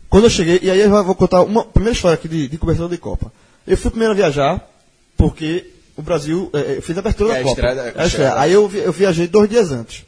[0.10, 2.90] quando eu cheguei, e aí eu vou contar uma primeira história aqui de, de conversão
[2.90, 3.32] de Copa.
[3.66, 4.68] Eu fui primeiro a viajar,
[5.16, 7.52] porque o Brasil, eh, eu fiz a abertura É, da a Copa.
[7.56, 8.30] estreia da- É, a estreia estreia.
[8.32, 10.06] da- Aí eu, eu viajei dois dias antes.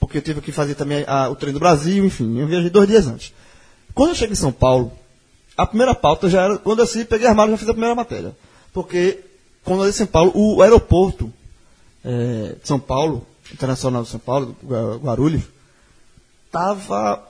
[0.00, 2.88] Porque eu tive que fazer também a- o treino do Brasil, enfim, eu viajei dois
[2.88, 3.32] dias antes.
[3.94, 4.90] Quando eu cheguei em São Paulo,
[5.56, 8.36] a primeira pauta já era, quando eu assim, peguei malas já fiz a primeira matéria.
[8.72, 9.20] Porque,
[9.64, 11.32] quando eu em São Paulo, o aeroporto
[12.04, 15.42] eh, de São Paulo, Internacional de São Paulo, Gua- Guarulhos,
[16.46, 17.22] estava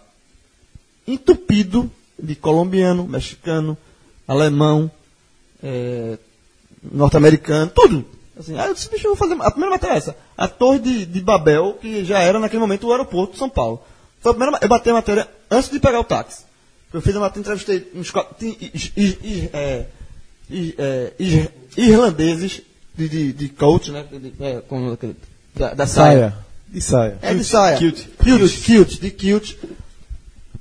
[1.06, 3.76] entupido de colombiano, mexicano,
[4.26, 4.90] alemão,
[5.62, 6.18] eh,
[6.92, 8.04] norte-americano, tudo.
[8.38, 9.40] Assim, aí eu disse, bicho, eu vou fazer.
[9.42, 10.16] A primeira matéria é essa.
[10.36, 13.82] A Torre de, de Babel, que já era naquele momento o aeroporto de São Paulo.
[14.20, 16.44] Foi a primeira, eu bati a matéria antes de pegar o táxi.
[16.92, 18.12] Eu fiz a matéria, entrevistei uns
[18.74, 19.86] is- is- is- é,
[20.78, 21.12] é,
[21.76, 22.60] irlandeses
[22.94, 24.04] de, de, de coach, né?
[24.10, 24.62] De, é,
[24.92, 25.16] aquele-
[25.54, 26.36] da, da saia.
[26.68, 27.18] De saia.
[27.22, 27.76] É de saia.
[27.78, 27.98] Kilt.
[28.22, 29.54] Kilt, kilt, de kilt.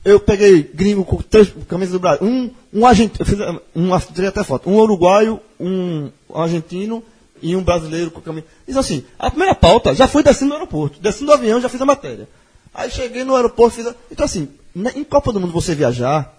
[0.04, 2.26] Eu peguei gringo com três camisas do Brasil.
[2.26, 3.38] Um, um argentino, eu fiz
[3.76, 4.70] um, tirei até foto.
[4.70, 7.04] Um uruguaio, um argentino
[7.42, 8.46] e um brasileiro com camisa.
[8.68, 11.00] Isso assim, a primeira pauta já foi descendo no aeroporto.
[11.00, 12.28] Descendo do avião, já fiz a matéria.
[12.74, 13.96] Aí cheguei no aeroporto, fiz a...
[14.12, 14.50] Então assim,
[14.96, 16.34] em Copa do Mundo você viajar,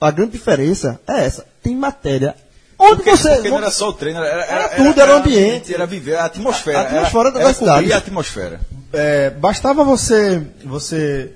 [0.00, 1.46] a grande diferença é essa.
[1.62, 2.34] Tem matéria.
[2.78, 3.34] Onde Porque, você...
[3.34, 5.74] porque não era só o treino, era, Era tudo, era o ambiente.
[5.74, 6.78] Era viver a atmosfera.
[6.78, 7.92] A atmosfera era, da era cidade.
[7.92, 8.60] a atmosfera.
[8.92, 11.32] É, bastava você, você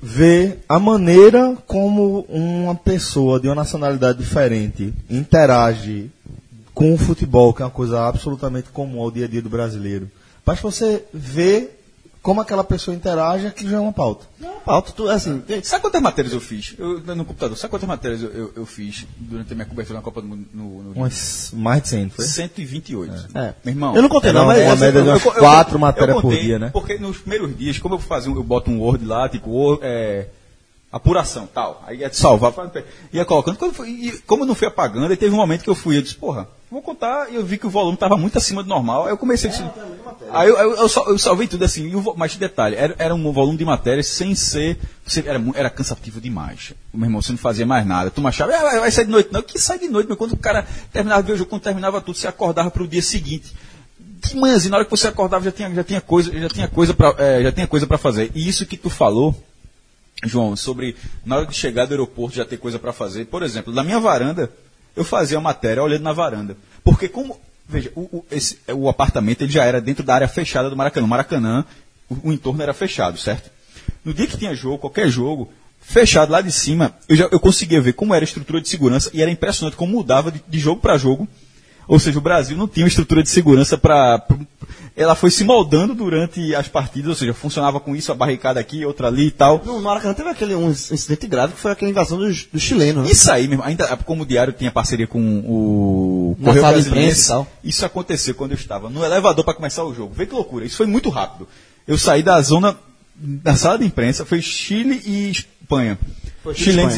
[0.00, 6.10] ver a maneira como uma pessoa de uma nacionalidade diferente interage
[6.74, 10.10] com o futebol, que é uma coisa absolutamente comum ao dia a dia do brasileiro.
[10.44, 11.82] Basta você ver
[12.26, 14.26] como aquela pessoa interage, aquilo já é uma pauta.
[14.40, 16.74] Não, pauta, tu, assim, tem- Sabe quantas matérias eu fiz?
[16.76, 20.02] Eu, no computador, sabe quantas matérias eu, eu, eu fiz durante a minha cobertura na
[20.02, 20.90] Copa do Mundo no, no?
[20.90, 22.24] Umas mais de 100, não foi?
[22.24, 23.28] 128.
[23.32, 23.54] É.
[23.64, 23.94] Meu irmão.
[23.94, 24.64] Eu não contei, Era não, uma- mas.
[24.64, 26.70] uma assim, média de umas eu- eu- quatro eu matérias por dia, né?
[26.72, 30.26] Porque nos primeiros dias, como eu fazia, eu boto um Word lá, tipo, é,
[30.96, 31.82] apuração, tal.
[31.86, 32.52] Aí ia salvar,
[33.12, 33.72] ia colocando.
[33.72, 36.02] Foi- e como eu não fui apagando, aí teve um momento que eu fui, eu
[36.02, 39.04] disse, porra, vou contar, e eu vi que o volume estava muito acima do normal.
[39.04, 39.70] Aí eu comecei a dizer,
[40.32, 43.32] Aí eu, eu, eu, sal- eu salvei tudo assim, o mas detalhe, era, era um
[43.32, 44.78] volume de matérias sem ser.
[45.24, 46.72] era, era cansativo demais.
[46.92, 48.10] Meu irmão, você não fazia mais nada.
[48.10, 49.28] Tu achava, "Ah, vai, sair de noite.
[49.32, 51.62] Não, que sai de noite, mas quando o cara terminava de ver o jogo, quando
[51.62, 53.54] terminava tudo, você acordava para o dia seguinte.
[53.98, 56.92] De manhãzinha, na hora que você acordava, já tinha, já tinha coisa, já tinha coisa
[56.92, 58.32] para já tinha coisa para fazer.
[58.34, 59.34] E isso que tu falou,
[60.24, 63.26] João, sobre na hora de chegar do aeroporto já ter coisa para fazer.
[63.26, 64.50] Por exemplo, na minha varanda,
[64.94, 66.56] eu fazia a matéria olhando na varanda.
[66.82, 67.38] Porque como,
[67.68, 71.04] veja, o, o- esse- o apartamento ele já era dentro da área fechada do Maracanã.
[71.06, 71.64] O Maracanã,
[72.08, 73.50] o, o entorno era fechado, certo?
[74.04, 77.80] No dia que tinha jogo, qualquer jogo, fechado lá de cima, eu, já, eu conseguia
[77.80, 80.80] ver como era a estrutura de segurança e era impressionante como mudava de, de jogo
[80.80, 81.28] para jogo.
[81.86, 84.26] Ou seja, o Brasil não tinha uma estrutura de segurança para.
[84.96, 88.82] Ela foi se moldando durante as partidas, ou seja, funcionava com isso, a barricada aqui,
[88.84, 89.62] outra ali e tal.
[89.64, 93.10] No Maracanã teve aquele um incidente grave que foi aquela invasão dos, dos chilenos, né?
[93.10, 97.46] Isso aí mesmo, ainda como o Diário tinha parceria com o Correio e tal.
[97.62, 100.14] isso aconteceu quando eu estava no elevador para começar o jogo.
[100.14, 101.46] Vê que loucura, isso foi muito rápido.
[101.86, 102.74] Eu saí da zona
[103.18, 105.98] da sala de imprensa, foi Chile e Espanha.
[106.54, 106.94] Chilenos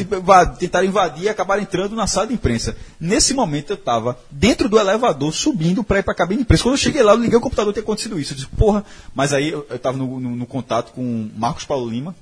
[0.58, 2.76] tentaram invadir e acabaram entrando na sala de imprensa.
[3.00, 6.62] Nesse momento eu estava dentro do elevador, subindo para ir para a cabine de imprensa.
[6.62, 8.32] Quando eu cheguei lá, eu liguei o computador, tinha acontecido isso.
[8.32, 8.84] Eu disse, porra,
[9.14, 12.14] mas aí eu estava no, no- no contato com Marcos Paulo Lima,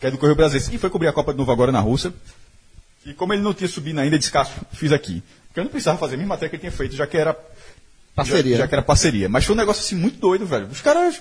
[0.00, 2.12] que é do Correio Brasileiro, e foi cobrir a Copa de novo agora na Rússia.
[3.06, 5.22] E como ele não tinha subido ainda, ele disse, Cássio, fiz aqui.
[5.48, 7.36] Porque eu não precisava fazer a mesma matéria que ele tinha feito, já que era
[8.18, 8.56] Parceria.
[8.56, 9.28] Já, já que era parceria.
[9.28, 10.66] Mas foi um negócio assim muito doido, velho.
[10.70, 11.20] Os caras.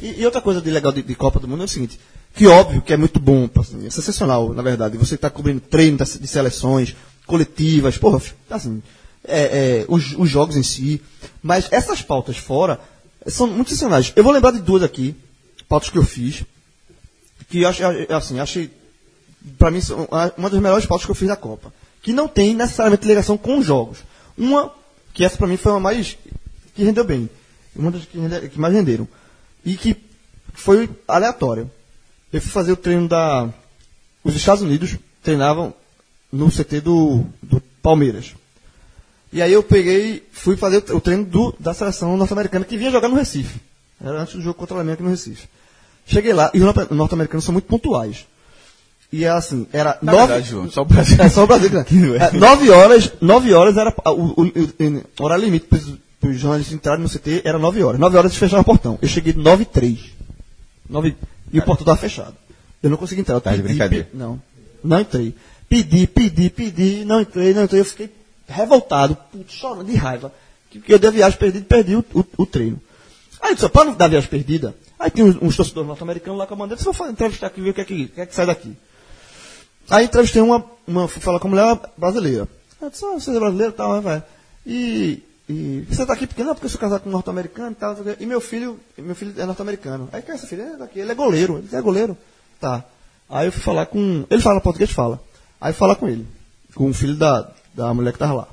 [0.00, 1.98] E, e outra coisa de legal de, de Copa do Mundo é o seguinte,
[2.34, 4.96] que óbvio que é muito bom, assim, é sensacional, na verdade.
[4.96, 8.20] Você está cobrindo treino de seleções, coletivas, porra,
[8.50, 8.82] assim,
[9.24, 11.00] é, é, os, os jogos em si.
[11.42, 12.80] Mas essas pautas fora
[13.26, 14.12] são muito sensacionais.
[14.16, 15.14] Eu vou lembrar de duas aqui,
[15.68, 16.44] pautas que eu fiz,
[17.48, 18.70] que eu acho, assim, achei,
[19.58, 19.80] para mim,
[20.36, 21.72] uma das melhores pautas que eu fiz da Copa.
[22.02, 23.98] Que não tem necessariamente ligação com os jogos.
[24.36, 24.72] Uma,
[25.12, 26.16] que essa para mim foi uma mais,
[26.74, 27.28] que rendeu bem.
[27.74, 29.06] Uma das que, rende- que mais renderam.
[29.64, 29.96] E que
[30.54, 31.70] foi aleatória.
[32.32, 33.48] Eu fui fazer o treino da.
[34.24, 35.74] Os Estados Unidos treinavam
[36.32, 38.34] no CT do, do Palmeiras.
[39.32, 43.08] E aí eu peguei, fui fazer o treino do, da seleção norte-americana que vinha jogar
[43.08, 43.58] no Recife.
[44.02, 45.48] Era antes do jogo contra o Flamengo aqui no Recife.
[46.06, 48.26] Cheguei lá, e os norte- norte-americanos são muito pontuais.
[49.12, 50.26] E era assim, era Na nove.
[50.26, 51.16] verdade, João, só o Brasil.
[51.20, 51.84] É só o Brasil, né?
[52.18, 57.02] É, nove horas, nove horas era o, o, o, horário limite para os jornalistas entrarem
[57.02, 58.00] no CT era nove horas.
[58.00, 58.98] Nove horas eles fechavam o portão.
[59.02, 59.98] Eu cheguei nove e três.
[60.88, 61.14] Nove,
[61.52, 62.34] e o portão estava fechado.
[62.82, 63.34] Eu não consegui entrar.
[63.34, 64.04] Eu Tá de pedi, brincadeira.
[64.06, 64.40] pe- não,
[64.82, 65.34] não entrei.
[65.68, 67.80] Pedi, pedi, pedi, não entrei, não entrei.
[67.80, 68.10] Eu fiquei
[68.48, 70.32] revoltado, puto, chorando de raiva.
[70.70, 72.80] Que, eu dei a viagem perdida e perdi o, o, o treino.
[73.42, 76.46] Aí eu disse, para não dar viagem perdida, aí tem uns, uns torcedores norte-americanos lá
[76.46, 78.20] com a bandeira, disse, vou fa- entrevistar aqui, ver o que é que, o que,
[78.20, 78.72] é que sai daqui.
[79.90, 82.48] Aí entrevistei uma, uma fui falar com uma mulher brasileira.
[82.80, 84.22] Ela disse, ah, você é brasileiro e tal, velho?
[84.66, 87.74] E, e você tá aqui porque não, porque eu sou casado com um norte-americano e
[87.74, 90.08] tal, e meu filho, meu filho é norte-americano.
[90.12, 90.62] Aí quem é esse filho?
[90.62, 92.16] Ele é daqui, ele é goleiro, ele é goleiro.
[92.60, 92.84] Tá.
[93.28, 94.24] Aí eu fui falar com.
[94.30, 95.20] Ele fala português, fala.
[95.60, 96.26] Aí eu falar com ele,
[96.74, 98.48] com o filho da, da mulher que tava lá.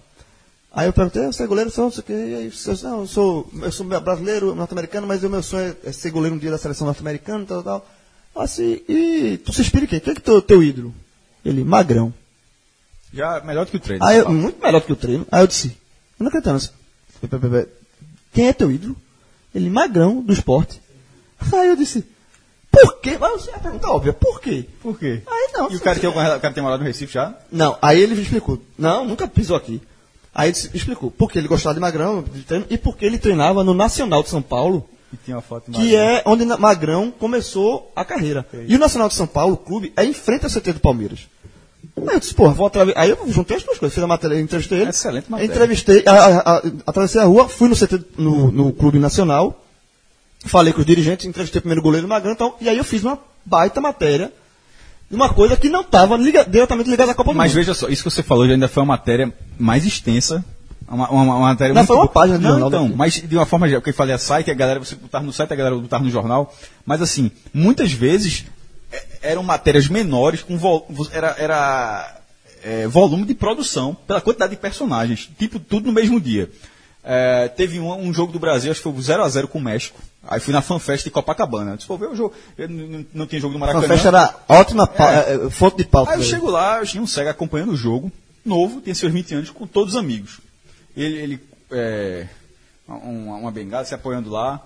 [0.72, 2.14] Aí eu perguntei, você é goleiro, sou, não sei o quê.
[2.14, 2.54] E aí,
[2.84, 6.36] não, eu sou, eu sou brasileiro, norte-americano, mas o meu sonho é, é ser goleiro
[6.36, 7.88] um dia da seleção norte-americana, tal, tal.
[8.36, 10.00] Assim, e tu se inspira em quem?
[10.00, 10.94] Quem é que teu, teu ídolo?
[11.46, 12.14] Ele, magrão.
[13.14, 14.06] Já melhor do que o treino.
[14.06, 15.26] Aí eu, muito melhor do que o treino.
[15.32, 15.70] Aí eu disse,
[16.20, 16.74] eu não acredito.
[18.34, 18.96] Quem é teu ídolo?
[19.54, 20.80] Ele, magrão, do esporte.
[21.54, 22.06] Aí eu disse,
[22.72, 23.18] por quê?
[23.20, 24.66] Mas é a pergunta óbvia, por quê?
[24.82, 25.22] Por quê?
[25.26, 25.72] Aí não.
[25.72, 27.36] E o cara, tem, alguma- o cara tem morado no Recife já?
[27.52, 28.62] Não, aí ele me explicou.
[28.78, 29.82] Não, nunca pisou aqui.
[30.36, 33.74] Aí ele explicou porque ele gostava de Magrão de treino, e porque ele treinava no
[33.74, 38.45] Nacional de São Paulo, E tem uma foto que é onde Magrão começou a carreira.
[38.68, 41.22] E o Nacional de São Paulo, o clube, é em frente ao CT do Palmeiras.
[41.97, 42.99] Aí eu disse, porra, vou atravessar.
[42.99, 44.89] Aí eu juntei as duas coisas, fiz a matéria, entrevistei ele.
[44.91, 45.51] Excelente matéria.
[45.51, 49.66] Entrevistei, a, a- a- atravessei a rua, fui no CT, no, no Clube Nacional,
[50.45, 53.18] falei com os dirigentes, entrevistei primeiro o goleiro Magrão, então, e aí eu fiz uma
[53.45, 54.32] baita matéria
[55.10, 57.60] de uma coisa que não estava diretamente ligada à Copa do Mas Mundo.
[57.60, 60.45] veja só, isso que você falou já ainda foi uma matéria mais extensa.
[60.88, 63.36] Uma, uma, uma matéria Não, muito foi uma página de Não, jornal então, mas de
[63.36, 65.56] uma forma geral, porque eu falei a site, a galera, você botar no site, a
[65.56, 66.54] galera botar no jornal.
[66.86, 68.46] Mas assim, muitas vezes
[68.92, 72.16] é, eram matérias menores, com vol, era, era
[72.64, 76.50] é, volume de produção, pela quantidade de personagens, tipo, tudo no mesmo dia.
[77.04, 80.00] É, teve um, um jogo do Brasil, acho que foi 0x0 com o México.
[80.28, 81.78] Aí fui na FanFest de Copacabana.
[81.78, 82.34] Disse, ver o jogo.
[82.58, 83.88] Não, não- tinha jogo do A Maracanã.
[83.88, 86.12] festa era ótima pa- é, é, fonte de pauta.
[86.12, 88.12] Aí eu chego lá, eu tinha um cego acompanhando o jogo,
[88.46, 90.40] novo, tinha seus 20 anos, com todos os amigos.
[90.96, 92.28] Ele, ele é,
[92.88, 94.66] uma, uma bengala, se apoiando lá.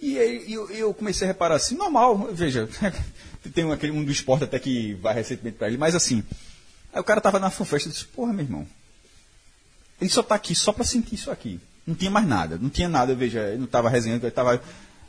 [0.00, 2.68] E aí eu, eu comecei a reparar assim, normal, veja,
[3.54, 6.24] tem um, aquele um do esporte até que vai recentemente pra ele, mas assim,
[6.92, 8.66] aí o cara tava na fanfest e disse, porra, meu irmão,
[10.00, 11.60] ele só tá aqui só pra sentir isso aqui.
[11.86, 14.62] Não tinha mais nada, não tinha nada, veja, ele não tava resenhando, ele tava.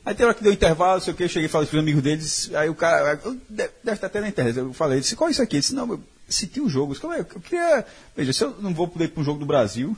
[0.03, 1.79] Aí tem hora que deu intervalo, não sei o que, eu cheguei e falei pros
[1.79, 5.31] amigos deles, aí o cara, deve estar até na internet, eu falei, disse, qual é
[5.31, 5.55] isso aqui?
[5.57, 7.19] Ele disse, não, eu senti o jogo, eu, disse, "Como é?
[7.19, 7.85] eu queria,
[8.17, 9.95] veja, se eu não vou poder ir para um jogo do Brasil,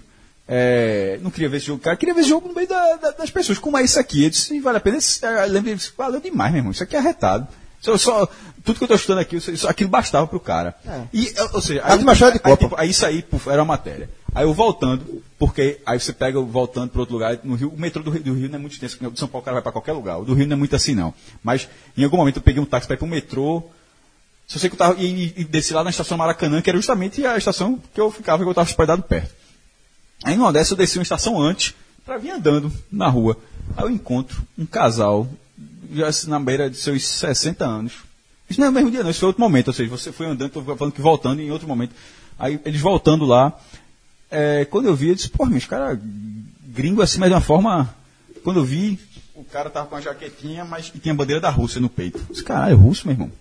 [0.48, 3.12] é, não queria ver esse jogo, cara, queria ver esse jogo no meio da- da-
[3.12, 4.24] das pessoas, como é isso aqui?
[4.26, 7.00] Eu disse, vale a pena, aí ele disse, valeu demais, meu irmão, isso aqui é
[7.00, 7.48] arretado.
[7.80, 8.26] Só, só-
[8.64, 10.74] tudo que eu estou estudando aqui, isso, aquilo bastava pro cara.
[11.14, 12.64] E, ou seja, A última chave de aí, Copa.
[12.64, 14.10] tipo, aí isso aí puf, era uma matéria.
[14.36, 18.02] Aí eu voltando, porque aí você pega voltando para outro lugar, no Rio, o metrô
[18.02, 19.62] do Rio, do Rio não é muito extenso, o de São Paulo o cara vai
[19.62, 20.18] para qualquer lugar.
[20.18, 21.14] O do Rio não é muito assim não.
[21.44, 21.68] Mas
[21.98, 23.64] em algum momento eu peguei um táxi para ir para o metrô.
[24.48, 27.26] Só sei que eu tava e, e desci lá na estação Maracanã, que era justamente
[27.26, 29.43] a estação que eu ficava, que eu estava hospedado perto.
[30.24, 31.74] Aí numa dessa eu desci uma estação antes
[32.06, 33.38] para vir andando na rua.
[33.76, 35.28] Aí eu encontro um casal,
[35.92, 37.94] já na beira de seus 60 anos.
[38.50, 39.70] Isso não é o mesmo dia, não, isso foi outro momento.
[39.70, 41.94] Ou seja, você foi andando, estou falando que voltando em outro momento.
[42.38, 43.58] Aí eles voltando lá,
[44.30, 46.00] é, quando eu vi, eu disse, pô, meus caras
[46.68, 47.94] gringo assim, mas de uma forma.
[48.44, 49.00] Quando eu vi,
[49.36, 52.18] o cara tava com a jaquetinha, mas e tinha a bandeira da Rússia no peito.
[52.18, 53.32] Eu disse, caralho, é russo, meu irmão.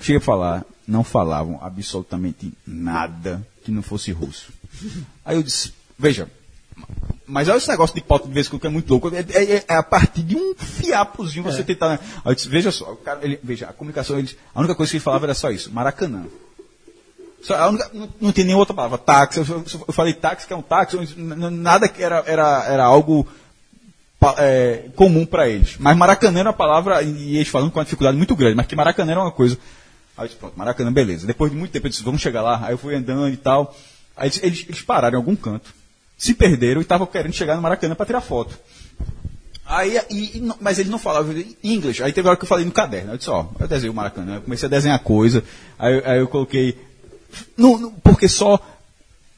[0.00, 4.52] Cheguei a falar, não falavam absolutamente nada que não fosse russo.
[5.24, 6.30] Aí eu disse, veja,
[7.26, 9.08] mas olha esse negócio de pauta de vez em quando que é muito louco.
[9.14, 11.88] É, é- é a partir de um fiapozinho você tentar.
[11.90, 11.98] Né?
[12.24, 14.96] Aí disse, veja só, o cara, ele, veja, a comunicação, ele, a única coisa que
[14.96, 16.24] ele falava era só isso, Maracanã.
[17.42, 18.98] Só a única- não, não tem nenhuma outra palavra.
[18.98, 23.26] Táxi, eu, eu- falei táxi, que é um táxi, nada que era, era, era algo
[24.38, 25.76] é, comum para eles.
[25.78, 28.74] Mas Maracanã era uma palavra, e eles falando com uma dificuldade muito grande, mas que
[28.74, 29.56] Maracanã era uma coisa.
[30.16, 31.26] Aí eu disse, pronto, Maracanã, beleza.
[31.26, 32.60] Depois de muito tempo eu disse, vamos chegar lá.
[32.64, 33.76] Aí eu fui andando e tal.
[34.16, 35.72] Aí eles, eles pararam em algum canto,
[36.16, 38.58] se perderam e estavam querendo chegar no Maracanã para tirar foto.
[39.64, 42.00] Aí, e- e não- mas eles não falavam inglês.
[42.00, 43.12] Aí teve hora que eu falei no caderno.
[43.12, 44.36] Eu disse, ó, eu desenhei o Maracanã.
[44.36, 45.42] Eu comecei a desenhar coisa.
[45.78, 46.78] Aí, aí eu coloquei.
[47.56, 48.58] Não, não, porque só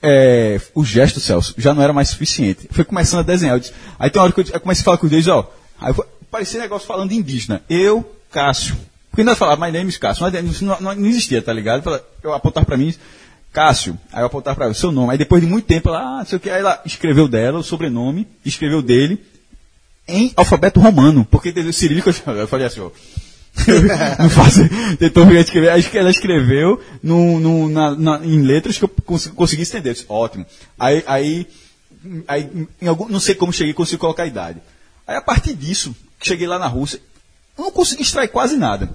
[0.03, 2.68] é, o gesto, Celso, já não era mais suficiente.
[2.70, 3.57] Foi começando a desenhar.
[3.57, 5.51] Eu disse- aí tem uma hora que eu, eu comecei a falar com dois, ó.
[5.81, 7.62] Aí foi- parecia negócio falando indígena.
[7.68, 8.76] Eu, Cássio.
[9.11, 10.22] Porque nós falava, my name is Cássio.
[10.22, 11.79] Mas isso não, não, não existia, tá ligado?
[11.79, 12.95] Eu falava- Eu apontava pra mim,
[13.53, 13.99] Cássio.
[14.12, 15.12] Aí eu apontava pra ela, seu nome.
[15.12, 16.51] Aí depois de muito tempo, ela, ah, sei o que.
[16.51, 19.22] Aí ela escreveu dela, o sobrenome, escreveu dele,
[20.07, 21.24] em alfabeto romano.
[21.24, 22.90] Porque entendeu, cirílico, eu falei assim, ó.
[24.22, 24.61] não faço,
[24.99, 29.34] tentou ver escrever, que ela escreveu no, no, na, na- em letras que eu consegui,
[29.34, 29.94] consegui entender.
[29.94, 30.46] Disse, Ótimo.
[30.78, 31.46] Aí, aí,
[32.28, 32.49] aí
[32.86, 34.61] algum, não sei como cheguei, consegui colocar a idade.
[35.07, 37.01] Aí a partir disso, cheguei lá na Rússia,
[37.59, 38.88] não consegui extrair quase nada.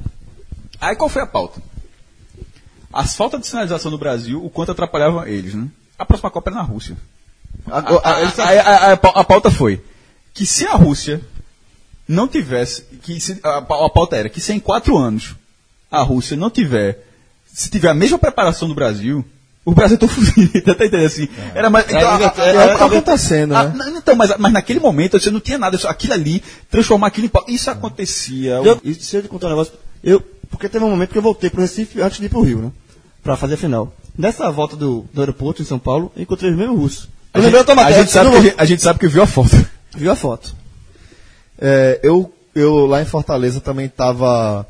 [0.79, 1.61] Aí qual foi a pauta?
[2.93, 5.67] As faltas de sinalização no Brasil, o quanto atrapalhava eles, né?
[5.97, 6.95] A próxima Copa era na Rússia.
[7.67, 9.81] A, a- a- a- a- a pauta foi
[10.33, 11.21] que se a Rússia
[12.07, 15.35] não tivesse, que se- a, a pauta era que se em quatro anos
[15.91, 17.05] a Rússia não tiver,
[17.51, 19.23] se tiver a mesma preparação do Brasil,
[19.65, 21.29] o Brasil tá fudido, tá entendendo assim?
[21.55, 23.73] Era mais, então, a- a- é, é a- o que acontecendo, a- né?
[23.75, 27.53] não, Então, mas, mas naquele momento você não tinha nada, aquilo ali, transformar aquilo em.
[27.53, 28.53] Isso acontecia.
[28.55, 29.73] Eu, e se eu te contar um negócio,
[30.03, 30.19] eu,
[30.49, 32.71] porque teve um momento que eu voltei pro Recife antes de ir pro Rio, né?
[33.23, 33.93] Pra fazer a final.
[34.17, 37.09] Nessa volta do, do aeroporto em São Paulo, encontrei os mesmos russos.
[37.33, 39.27] A gente, a matéria, gente sabe que, a gente- a gente sabe que viu a
[39.27, 39.55] foto.
[39.95, 40.53] viu a foto.
[41.57, 44.67] É, eu, eu lá em Fortaleza também estava.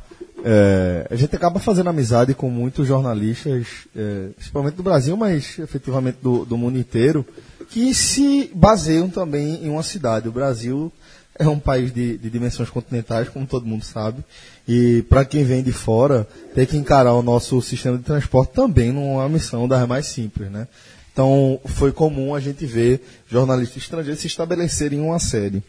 [1.09, 6.45] a gente acaba fazendo amizade com muitos jornalistas, é, principalmente do Brasil, mas efetivamente do,
[6.45, 7.25] do mundo inteiro,
[7.69, 10.29] que se baseiam também em uma cidade.
[10.29, 10.91] O Brasil
[11.37, 14.23] é um país de, de dimensões continentais, como todo mundo sabe,
[14.67, 18.91] e para quem vem de fora, ter que encarar o nosso sistema de transporte também
[18.91, 20.67] não é uma missão das mais simples, né?
[21.11, 22.99] Então, foi comum a gente ver
[23.29, 25.61] jornalistas estrangeiros se estabelecerem em uma sede.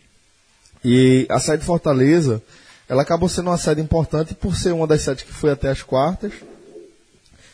[0.83, 2.43] E a sede de Fortaleza,
[2.89, 5.83] ela acabou sendo uma sede importante por ser uma das sedes que foi até as
[5.83, 6.33] quartas.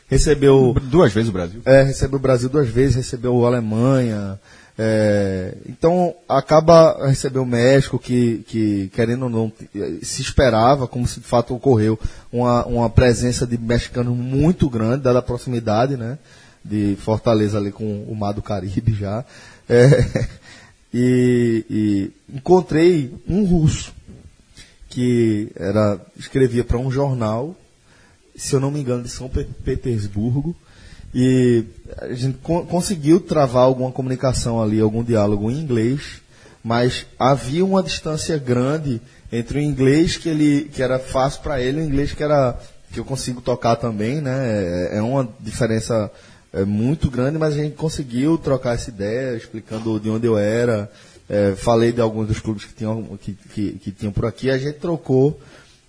[0.09, 1.62] Recebeu, Duas vezes o Brasil.
[1.65, 4.39] é, recebeu o Brasil duas vezes, recebeu a Alemanha.
[4.82, 9.52] É, então acaba recebeu o México, que, que querendo ou não,
[10.02, 12.01] se esperava, como se de fato ocorreu,
[12.32, 16.19] uma, uma presença de mexicanos muito grande, dada a proximidade, né?
[16.65, 19.23] De Fortaleza ali com o Mar do Caribe já.
[19.69, 20.28] É,
[20.94, 23.93] e, e encontrei um russo
[24.89, 27.55] que era escrevia para um jornal,
[28.35, 30.57] se eu não me engano, de São Pe- Petersburgo,
[31.15, 31.65] E
[31.99, 36.20] a gente co- conseguiu travar alguma comunicação ali, algum diálogo em inglês,
[36.62, 39.01] mas havia uma distância grande
[39.32, 42.59] entre o inglês que ele que era fácil para ele e o inglês que era
[42.93, 44.91] que eu consigo tocar também, né?
[44.93, 46.11] É, é uma diferença
[46.53, 50.91] é, muito grande, mas a gente conseguiu trocar essa ideia, explicando de onde eu era,
[51.28, 54.59] é, falei de alguns dos clubes que tinham que, que, que tinham por aqui, a
[54.59, 55.41] gente trocou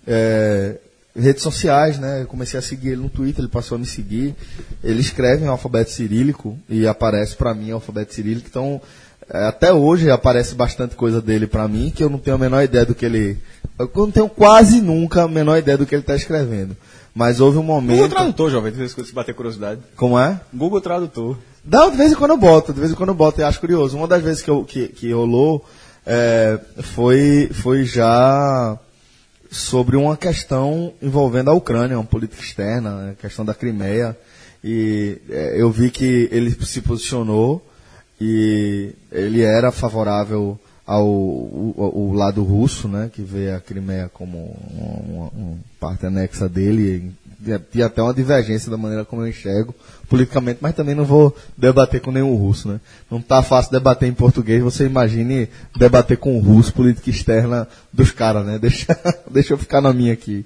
[0.06, 0.76] é,
[1.14, 2.22] redes sociais, né?
[2.22, 4.34] Eu comecei a seguir ele no Twitter, ele passou a me seguir.
[4.82, 8.46] Ele escreve em alfabeto cirílico e aparece para mim em alfabeto cirílico.
[8.48, 8.80] Então,
[9.30, 12.62] é, até hoje aparece bastante coisa dele para mim que eu não tenho a menor
[12.62, 13.38] ideia do que ele.
[13.78, 16.76] Eu não tenho quase nunca a menor ideia do que ele está escrevendo.
[17.14, 18.08] Mas houve um Google momento.
[18.08, 19.80] Tradutor, jovem, de vez em quando se bater curiosidade.
[19.96, 20.40] Como é?
[20.52, 21.36] Google Tradutor.
[21.62, 23.60] Dá, de vez em quando eu boto, de vez em quando eu boto e acho
[23.60, 23.96] curioso.
[23.96, 25.64] Uma das vezes que, eu, que, que rolou
[26.06, 28.78] é, foi, foi já
[29.52, 34.16] sobre uma questão envolvendo a Ucrânia, uma política externa, né, a questão da Crimeia.
[34.64, 37.64] E é, eu vi que ele se posicionou
[38.20, 44.56] e ele era favorável ao, o- o lado russo, né, que vê a Crimeia como
[44.70, 47.12] uma- uma parte anexa dele.
[47.70, 49.74] Tinha até uma divergência da maneira como eu enxergo
[50.08, 52.80] politicamente, mas também não vou debater com nenhum russo, né?
[53.10, 58.10] Não tá fácil debater em português, você imagine debater com o russo, política externa dos
[58.10, 58.58] caras, né?
[58.62, 58.98] Deixa,
[59.30, 60.44] deixa eu ficar na minha aqui.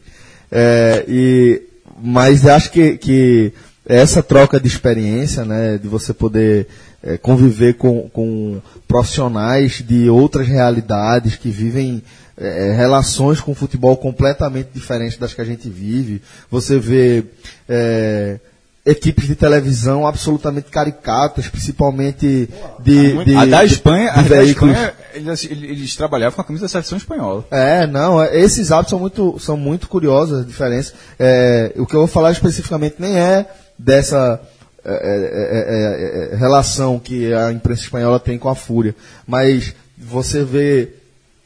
[0.50, 1.62] É, e,
[2.00, 3.52] mas acho que, que
[3.84, 6.68] essa troca de experiência, né, de você poder
[7.02, 12.02] é, conviver com, com profissionais de outras realidades que vivem
[12.38, 16.22] é, relações com o futebol completamente diferentes das que a gente vive.
[16.50, 17.24] Você vê
[17.68, 18.38] é,
[18.84, 22.48] equipes de televisão absolutamente caricatas, principalmente
[22.80, 24.76] de, de a da de- Espanha, de a da veículos.
[24.76, 27.44] Espanha eles, eles trabalhavam com a camisa da seleção espanhola.
[27.50, 30.94] É, não, é, esses hábitos são muito, são muito curiosos, as diferenças.
[31.18, 33.46] É, o que eu vou falar especificamente nem é
[33.78, 34.40] dessa
[34.84, 38.94] é, é, é, é, relação que a imprensa espanhola tem com a Fúria,
[39.26, 40.90] mas você vê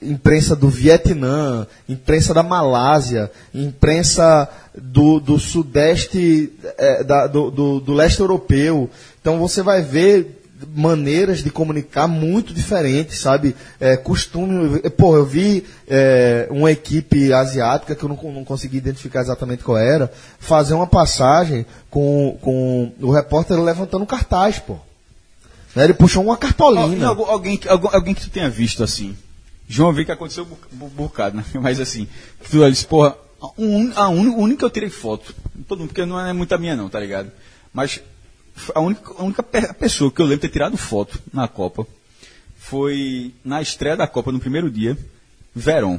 [0.03, 7.93] imprensa do Vietnã, imprensa da Malásia, imprensa do, do sudeste, é, da- do, do, do
[7.93, 8.89] leste europeu.
[9.21, 10.37] Então você vai ver
[10.75, 13.57] maneiras de comunicar muito diferentes, sabe?
[13.81, 14.79] É, costume.
[14.91, 19.79] Pô, eu vi é, uma equipe asiática que eu não, não consegui identificar exatamente qual
[19.79, 24.77] era, fazer uma passagem com, com o repórter levantando cartaz, pô.
[25.75, 27.09] Né, Ele puxou uma cartolina.
[27.09, 29.17] Al- alguém, alguém que tu tenha visto assim.
[29.73, 31.45] João, vi que aconteceu um bocado, né?
[31.63, 32.09] Mas assim,
[32.51, 33.17] tu disse, porra,
[33.95, 35.33] a única, que eu tirei foto,
[35.69, 37.31] todo mundo, porque não é muita minha não, tá ligado?
[37.73, 38.01] Mas
[38.75, 41.87] a única, a única pe- pessoa que eu lembro de ter tirado foto na Copa
[42.59, 44.99] foi na estreia da Copa, no primeiro dia,
[45.55, 45.99] Verón.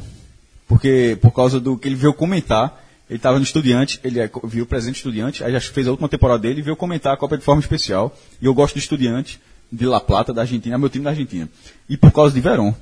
[0.67, 4.65] Porque, por causa do que ele veio comentar, ele estava no Estudiante, ele é viu
[4.65, 7.37] o presente Estudiante, aí já fez a última temporada dele e veio comentar a Copa
[7.37, 8.13] de forma especial.
[8.41, 9.39] E eu gosto do Estudiante,
[9.71, 11.49] de La Plata, da Argentina, é meu time da Argentina.
[11.87, 12.73] E por causa de Verón.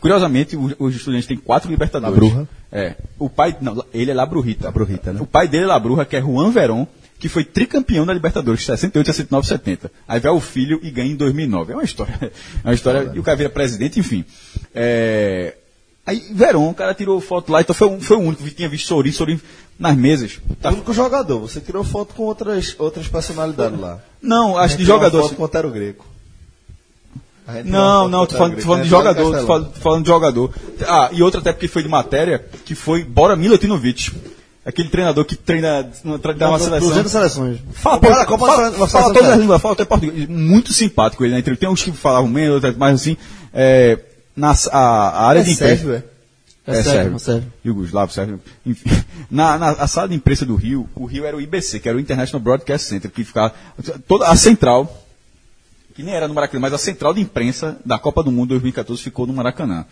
[0.00, 2.14] Curiosamente, os estudantes têm quatro Libertadores.
[2.14, 2.48] Labrurra?
[2.72, 2.94] É.
[3.18, 4.64] O pai, não, ele é Labrurrita.
[4.66, 5.20] Labrurrita, né?
[5.20, 6.86] O pai dele é Labrurra, que é Juan Verón,
[7.18, 9.90] que foi tricampeão da Libertadores, 68, 69, 70.
[10.08, 11.72] Aí vai o filho e ganha em 2009.
[11.72, 12.18] É uma história.
[12.22, 13.10] É uma história.
[13.14, 14.24] E o cara vira presidente, enfim.
[14.74, 15.54] É,
[16.06, 18.68] aí Verón, o cara tirou foto lá, então foi, um- foi o único que tinha
[18.68, 19.40] visto Sorin, Sorin
[19.78, 20.38] nas mesas.
[20.62, 24.00] Tá- O único jogador, você tirou foto com outras, outras personalidades lá.
[24.22, 25.22] Não, acho de jogador.
[25.22, 26.06] foto com o Otero Greco.
[27.64, 29.46] Não, não, o tô falando, tô falando de jogador, tô Castelão.
[29.46, 30.54] falando, tô falando de jogador.
[30.86, 34.12] Ah, e outra até porque foi de matéria, que foi Bora Milutinovic.
[34.64, 35.90] Aquele treinador que treina,
[36.36, 36.88] dá uma seleção.
[36.88, 37.58] 200 seleções.
[37.72, 38.08] Fala, pô,
[38.38, 40.28] fala, vai fala fazer todas as línguas, fala até português.
[40.28, 41.64] Muito simpático ele na entrevista.
[41.66, 43.16] Tem uns que falavam menos, outros mais assim.
[43.54, 43.98] É,
[44.36, 45.76] na, a, a área É de imprensa.
[45.76, 46.04] Sérvio, é?
[46.66, 47.16] É, É sério, sérvio.
[47.16, 47.52] é sério.
[47.66, 48.40] Yugoslavo, sérvio.
[48.66, 48.88] Enfim.
[49.30, 51.96] Na, na a sala de imprensa do Rio, o Rio era o IBC, que era
[51.96, 53.54] o International Broadcast Center, que ficava.
[54.06, 55.04] Toda a central,
[56.00, 59.02] que nem era no Maracanã, mas a central de imprensa da Copa do Mundo 2014
[59.02, 59.84] ficou no Maracanã.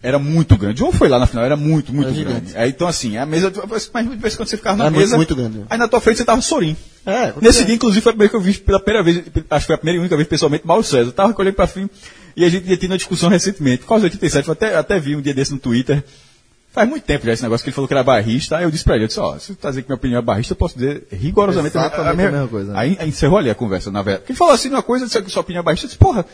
[0.00, 0.78] Era muito grande.
[0.78, 2.56] João foi lá na final, era muito, muito Era grande.
[2.56, 3.52] Aí, então, assim, a mesa.
[3.92, 5.16] Mas de vez em quando você ficava na Era muito- mesa.
[5.16, 5.64] muito grande.
[5.68, 6.76] Aí na tua frente você tava Sorim.
[7.04, 9.66] É, Nesse dia, inclusive, foi a primeira que eu vi pela primeira vez, acho que
[9.66, 11.08] foi a primeira e única vez pessoalmente, Mauro César.
[11.08, 11.90] Eu tava olhando pra fim
[12.36, 13.84] e a gente tinha tido uma discussão recentemente.
[13.84, 16.04] Do 87, eu até, até vi um dia desse no Twitter.
[16.78, 18.56] Faz muito tempo já esse negócio que ele falou que era barrista.
[18.56, 20.18] Aí eu disse pra ele, eu disse, ó, se tu tá dizendo que minha opinião
[20.20, 22.78] é barrista, eu posso dizer rigorosamente Exatamente a mesma coisa, né?
[22.78, 24.20] Aí, aí encerrou ali a conversa, na verdade.
[24.20, 26.24] Porque ele falou assim, uma coisa, disse que sua opinião é barrista, eu disse, porra,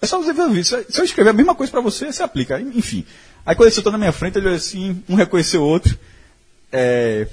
[0.00, 0.64] é só você ver o vídeo.
[0.64, 2.58] Se eu escrever a mesma coisa pra você, você aplica.
[2.58, 3.04] Enfim.
[3.44, 5.98] Aí quando ele sentou na minha frente, ele olhou assim, um reconheceu o outro.
[6.72, 7.26] É,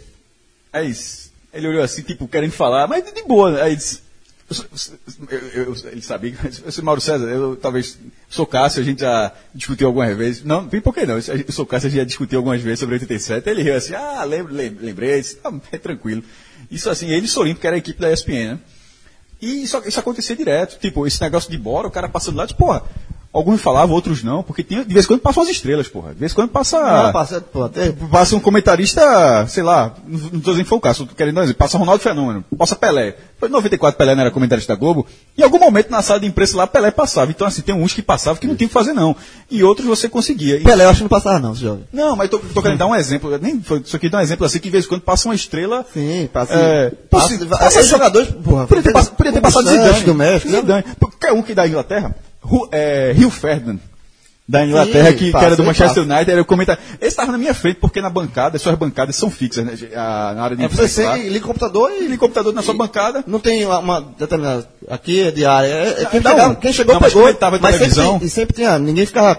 [0.73, 1.31] é isso.
[1.53, 3.63] Ele olhou assim, tipo, querendo falar, mas de boa.
[3.63, 4.01] Aí disse,
[4.49, 7.97] eu eu- ele sabia, que- Mauro César, eu talvez
[8.29, 8.45] sou
[8.79, 10.43] a gente já discutiu algumas vezes.
[10.43, 11.15] Não, vem por que não?
[11.15, 13.49] Eu sou a gente já discutiu algumas vezes sobre 87.
[13.49, 16.23] Ele riu assim, ah, lembro, lembrei, ah, é tranquilo.
[16.71, 18.59] Isso assim, ele e Sorim, porque era a equipe da ESPN, né?
[19.41, 20.79] E isso, isso acontecia direto.
[20.79, 22.83] Tipo, esse negócio de bora, o cara passando lá, tipo, porra,
[23.33, 26.13] alguns falavam, outros não, porque tinha, de vez em quando passam as estrelas, porra.
[26.13, 26.77] De vez em quando passa.
[26.79, 27.69] Ah, passa, pô,
[28.11, 31.39] Passa um comentarista, sei lá, não não tô dizendo que foi o caso, tô querendo
[31.41, 33.15] dizer, passa Ronaldo Fenômeno, passa Pelé.
[33.39, 35.05] Foi em 94 Pelé não era comentarista da Globo.
[35.37, 37.29] Em algum momento na sala de imprensa lá, Pelé passava.
[37.29, 39.15] Então, assim, tem uns que passavam que não tinha o que fazer, não.
[39.51, 40.55] E outros você conseguia.
[40.57, 41.83] E- Pelé eu acho que não passava não, jovem.
[41.93, 43.37] Não, mas tô, tô querendo dar um exemplo.
[43.39, 45.35] Nem, foi- só queria dar um exemplo assim, que de vez em quando passa uma
[45.35, 45.85] estrela.
[45.93, 46.53] Sim, passa.
[46.53, 48.65] É, passa, passa, passa- esses jogadores, porra.
[48.65, 50.01] Podia ter, podia ter passado Zidane.
[50.03, 50.49] do México.
[50.51, 50.59] né?
[50.59, 50.83] Zidane.
[50.99, 52.15] Qualquer um que da Inglaterra.
[52.71, 53.79] É, Rio Ferdinand.
[54.49, 56.13] Da Inglaterra, Sim, que, que passa, era do Manchester passa.
[56.15, 56.81] United, era o comentário.
[57.01, 59.73] Esse estava na minha frente, porque na bancada, as suas bancadas são fixas, né?
[59.93, 62.73] A- na área de É, você liga o computador e liga o computador na sua
[62.73, 63.25] bancada.
[63.27, 64.65] Não tem uma, determinada.
[64.89, 65.67] Aqui é diária.
[65.67, 67.27] É, é quem, Não, pegava- quem chegou não, mas pegou.
[67.27, 68.79] ele tava mas sempre, televisão- tem- e sempre tinha.
[68.79, 69.37] Ninguém ficava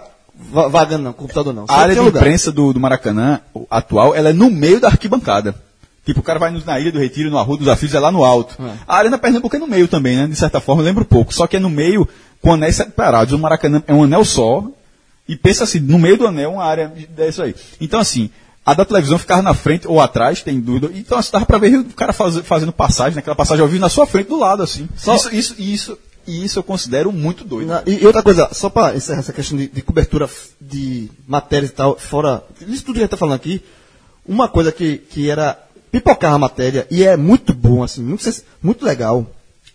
[0.52, 1.62] va- vagando não, computador não.
[1.64, 2.20] A Sempre área de lugar.
[2.20, 3.40] imprensa do, do Maracanã,
[3.70, 5.54] atual, ela é no meio da arquibancada.
[6.04, 8.24] Tipo, o cara vai na Ilha do Retiro, no Arroio dos Aflitos, é lá no
[8.24, 8.56] alto.
[8.86, 10.26] A Arena Pernambuco é no meio também, né?
[10.26, 11.32] De certa forma, lembro pouco.
[11.34, 12.08] Só que é no meio,
[12.42, 13.32] com anéis separados.
[13.34, 14.64] O Maracanã é um anel só.
[15.28, 16.92] E pensa assim, no meio do anel, uma área
[17.28, 17.54] isso aí.
[17.80, 18.30] Então, assim,
[18.64, 20.90] a da televisão ficava na frente ou atrás, tem dúvida.
[20.94, 23.90] Então, assim, dava pra ver o cara faz- fazendo passagem, naquela passagem ao vivo na
[23.90, 24.88] sua frente, do lado, assim.
[25.16, 27.68] Isso, isso, isso, e isso eu considero muito doido.
[27.68, 30.28] Na- E, e outra coisa, só para encerrar essa questão de, de cobertura
[30.58, 32.42] de matérias e tal, fora.
[32.66, 33.62] Isso tudo que a gente tá falando aqui,
[34.26, 35.58] uma coisa que, que era
[35.92, 38.24] pipocar a matéria, e é muito bom, assim, muito,
[38.62, 39.26] muito legal.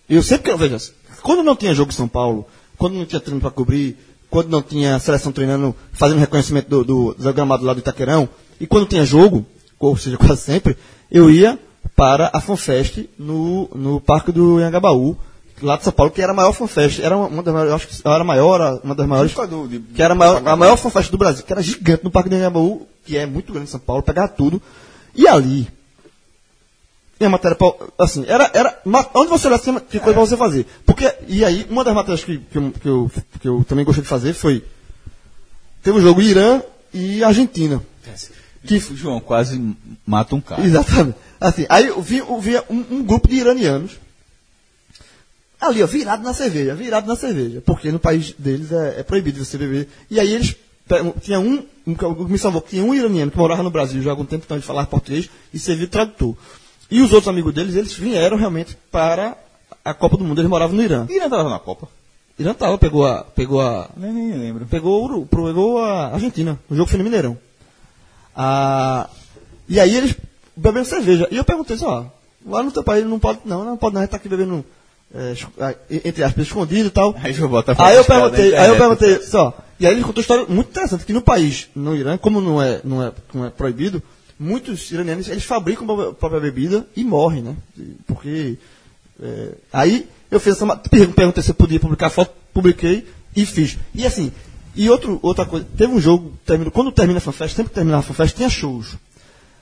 [0.10, 0.78] Eu sempre que veja,
[1.22, 2.48] quando não tinha jogo em São Paulo,
[2.78, 3.98] quando não tinha treino para cobrir,
[4.30, 8.28] quando não tinha seleção treinando, fazendo reconhecimento do, do, do gramado lá do Itaquerão,
[8.60, 9.46] e quando tinha jogo,
[9.80, 10.78] ou seja, quase sempre,
[11.12, 11.60] eu ia
[11.96, 15.16] para a FanFest no, no Parque do Anhangabaú,
[15.62, 17.00] lá de São Paulo, que era a maior FanFest.
[17.00, 19.32] Era uma, uma das maiores, acho que era a maior, uma das maiores.
[19.32, 22.10] Jogador de- Que era a maior, a maior FanFest do Brasil, que era gigante no
[22.12, 24.62] Parque do Anhangabaú, que é muito grande em São Paulo, pegava tudo.
[25.16, 25.68] E ali,
[27.24, 28.82] tinha matéria pra, assim, era, era,
[29.16, 30.66] onde você olhasse tinha tinha coisa pra você fazer.
[30.86, 34.04] Porque, e aí, uma das matérias que, que, eu, que, eu, que eu também gostei
[34.04, 34.64] de fazer foi,
[35.82, 36.62] teve o jogo Irã
[36.94, 37.82] e Argentina.
[38.66, 39.76] Que, O João quase
[40.06, 40.62] mata um cara.
[40.62, 41.18] Exatamente.
[41.40, 43.92] Assim, aí eu vi, eu via um, um grupo de iranianos
[45.60, 47.62] ali, ó, virado na cerveja, virado na cerveja.
[47.66, 49.88] Porque no país deles é, é proibido você beber.
[50.10, 50.56] E aí eles.
[51.22, 54.10] Tinha um, um que me salvou, que tinha um iraniano que morava no Brasil já
[54.10, 56.36] há algum tempo, então ele falava português e servia de tradutor.
[56.94, 59.36] E os outros amigos deles, eles vieram realmente para
[59.84, 61.08] a Copa do Mundo, eles moravam no Irã.
[61.10, 61.88] Irã tava na Copa.
[62.38, 63.24] Irã tava, pegou a.
[63.24, 63.90] Pegou a.
[63.98, 64.68] Nem, nem lembro.
[64.68, 66.60] Pegou, pegou a Argentina.
[66.70, 67.36] O jogo foi no Mineirão.
[68.36, 69.10] Ah,
[69.68, 70.16] e aí eles
[70.56, 71.28] bebendo cerveja.
[71.32, 72.06] E eu perguntei assim, ó,
[72.46, 74.64] lá no teu país não pode, não, não pode não, a gente tá aqui bebendo,
[75.16, 75.34] é,
[76.06, 77.16] entre aspas, escondido e tal.
[77.24, 78.78] Aí João bota Aí eu perguntei, aí eu internet.
[78.78, 82.20] perguntei, só, e aí ele contou uma história muito interessante, que no país, no Irã,
[82.20, 84.02] como não é, não é, não é proibido,
[84.40, 87.56] muitos iranianos, eles fabricam a própria bebida e morrem, né?
[88.08, 88.58] Porque,
[89.22, 93.46] é, aí eu fiz essa, ma- per- perguntei se eu podia publicar foto, publiquei e
[93.46, 93.78] fiz.
[93.94, 94.32] E assim,
[94.76, 98.00] e outro, outra coisa, teve um jogo, terminou, quando termina a FanFest, sempre que terminava
[98.02, 98.96] a FanFest, tinha shows.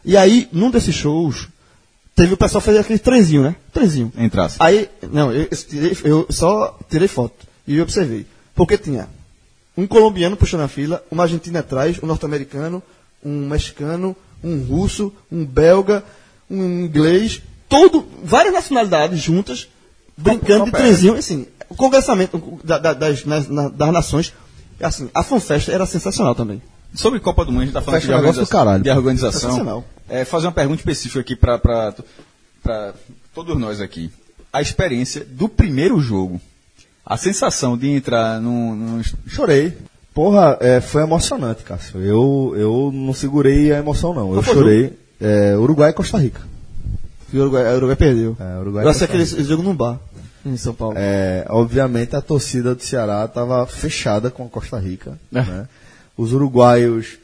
[0.04, 1.48] E aí, num desses shows,
[2.16, 3.56] teve o pessoal fazer aquele trenzinho, né?
[3.74, 4.12] Trenzinho.
[4.18, 4.56] Entrasse.
[4.60, 8.26] Aí, não, eu, eu tirei- eu só tirei foto e observei.
[8.56, 9.08] Porque tinha
[9.78, 12.82] um colombiano puxando a fila, uma argentina atrás, um norte-americano,
[13.24, 16.04] um mexicano, um russo, um belga,
[16.50, 19.68] um inglês, todo, várias nacionalidades juntas,
[20.18, 20.74] brincando de é.
[20.74, 24.34] trenzinho, assim, o congressamento da- da- das, nas- na- das nações,
[24.82, 26.62] assim, a FanFest era sensacional também.
[26.94, 28.84] Sobre Copa do Mundo, a gente está falando de, o negócio organização, do caralho.
[28.84, 29.84] de organização.
[30.10, 31.94] É, fazer uma pergunta específica aqui para
[33.34, 34.12] todos nós aqui.
[34.52, 36.42] A experiência do primeiro jogo.
[37.06, 38.76] A sensação de entrar num.
[38.76, 39.78] num Chorei.
[40.14, 42.02] Porra, é, foi emocionante, Cássio.
[42.02, 44.34] Eu, eu não segurei a emoção, não.
[44.34, 44.98] Eu chorei.
[45.20, 46.42] É, Uruguai e Costa Rica.
[47.32, 48.36] E o Uruguai, o Uruguai perdeu.
[48.40, 48.84] É, Uruguai
[49.24, 50.00] esse jogo num bar,
[50.46, 50.96] em São Paulo.
[50.98, 55.18] É, obviamente a torcida do Ceará estava fechada com a Costa Rica.
[55.32, 55.68] né?
[56.18, 57.18] Os uruguaios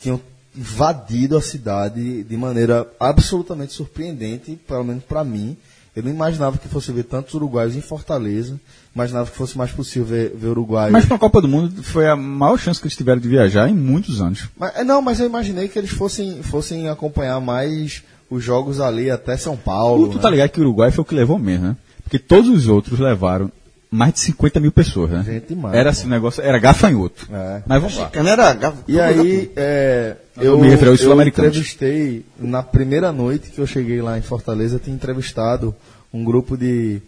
[0.00, 0.20] tinham
[0.56, 5.56] invadido a cidade de maneira absolutamente surpreendente, pelo menos para mim.
[5.94, 8.60] Eu não imaginava que fosse ver tantos uruguaios em Fortaleza.
[8.98, 10.90] Imaginava que fosse mais possível ver, ver uruguaios.
[10.92, 13.68] Mas para a Copa do Mundo foi a maior chance que eles tiveram de viajar
[13.68, 14.48] em muitos anos.
[14.58, 19.08] Mas, é, não, mas eu imaginei que eles fossem, fossem acompanhar mais os jogos ali
[19.08, 20.08] até São Paulo.
[20.08, 20.22] Tu né?
[20.22, 21.76] tá ligado que o Uruguai foi o que levou mesmo, né?
[22.02, 23.52] Porque todos os outros levaram
[23.88, 25.22] mais de 50 mil pessoas, né?
[25.24, 27.28] Gente demais, Era assim, o negócio, era gafanhoto.
[27.32, 27.62] É.
[27.66, 28.10] Mas vamos lá.
[28.12, 33.50] Era gaf- E aí, é, Eu eu, me referi aos eu entrevistei, na primeira noite
[33.50, 35.72] que eu cheguei lá em Fortaleza, eu tinha entrevistado
[36.12, 37.00] um grupo de,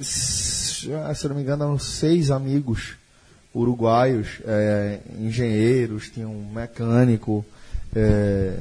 [0.00, 2.94] se eu não me engano, eram seis amigos
[3.54, 7.44] uruguaios, é, engenheiros, tinha um mecânico,
[7.94, 8.54] é,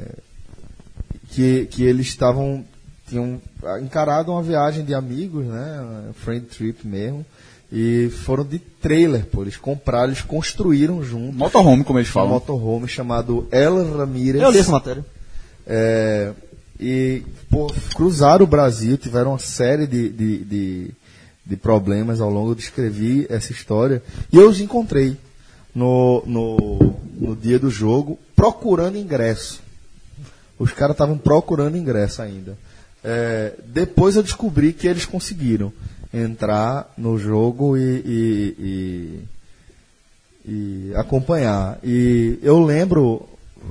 [1.29, 2.65] que, que eles estavam
[3.07, 3.41] tinham
[3.81, 6.11] encarado uma viagem de amigos, né?
[6.15, 7.25] Friend trip mesmo.
[7.71, 9.41] E foram de trailer, pô.
[9.41, 12.29] Eles compraram, eles construíram juntos Motorhome, como eles um falam.
[12.31, 14.41] motorhome chamado El Ramirez.
[14.41, 15.05] Eu li essa matéria.
[15.65, 16.31] É,
[16.79, 20.91] e pô, cruzaram o Brasil, tiveram uma série de, de, de,
[21.47, 24.03] de problemas ao longo de escrever essa história.
[24.31, 25.17] E eu os encontrei
[25.73, 29.61] no, no, no dia do jogo, procurando ingresso.
[30.59, 32.57] Os caras estavam procurando ingresso ainda.
[33.03, 35.71] É, depois eu descobri que eles conseguiram
[36.13, 39.19] entrar no jogo e, e- e-
[40.89, 41.77] e acompanhar.
[41.83, 43.27] E eu lembro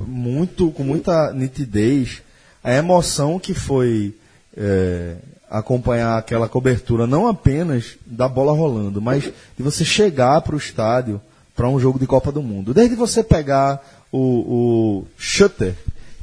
[0.06, 2.22] muito, com muita nitidez,
[2.62, 4.14] a emoção que foi
[4.56, 5.16] é,
[5.50, 11.20] acompanhar aquela cobertura, não apenas da bola rolando, mas de você chegar para o estádio
[11.54, 12.74] para um jogo de Copa do Mundo.
[12.74, 13.80] Desde você pegar
[14.12, 15.74] o, o shutter,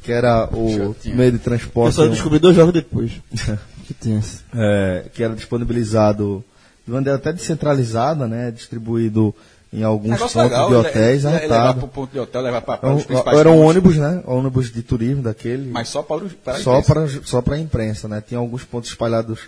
[0.04, 3.12] que era o meio de Eu transporte só descobri dois jogos depois.
[3.88, 4.42] que tinha esse.
[4.54, 6.44] é, que era disponibilizado
[6.86, 9.34] de maneira até descentralizada, né, distribuído
[9.74, 11.80] em alguns pontos legal, de hotéis, ele levar arretado.
[11.80, 13.70] pro ponto de hotel, levar para, Era os um- principais Era um pontos.
[13.70, 14.24] ônibus, né?
[14.26, 15.72] Ônibus de turismo daquele.
[15.72, 16.94] Mas só para, para a só imprensa.
[16.94, 18.22] para só para a imprensa, né?
[18.26, 19.40] Tinha alguns pontos espalhados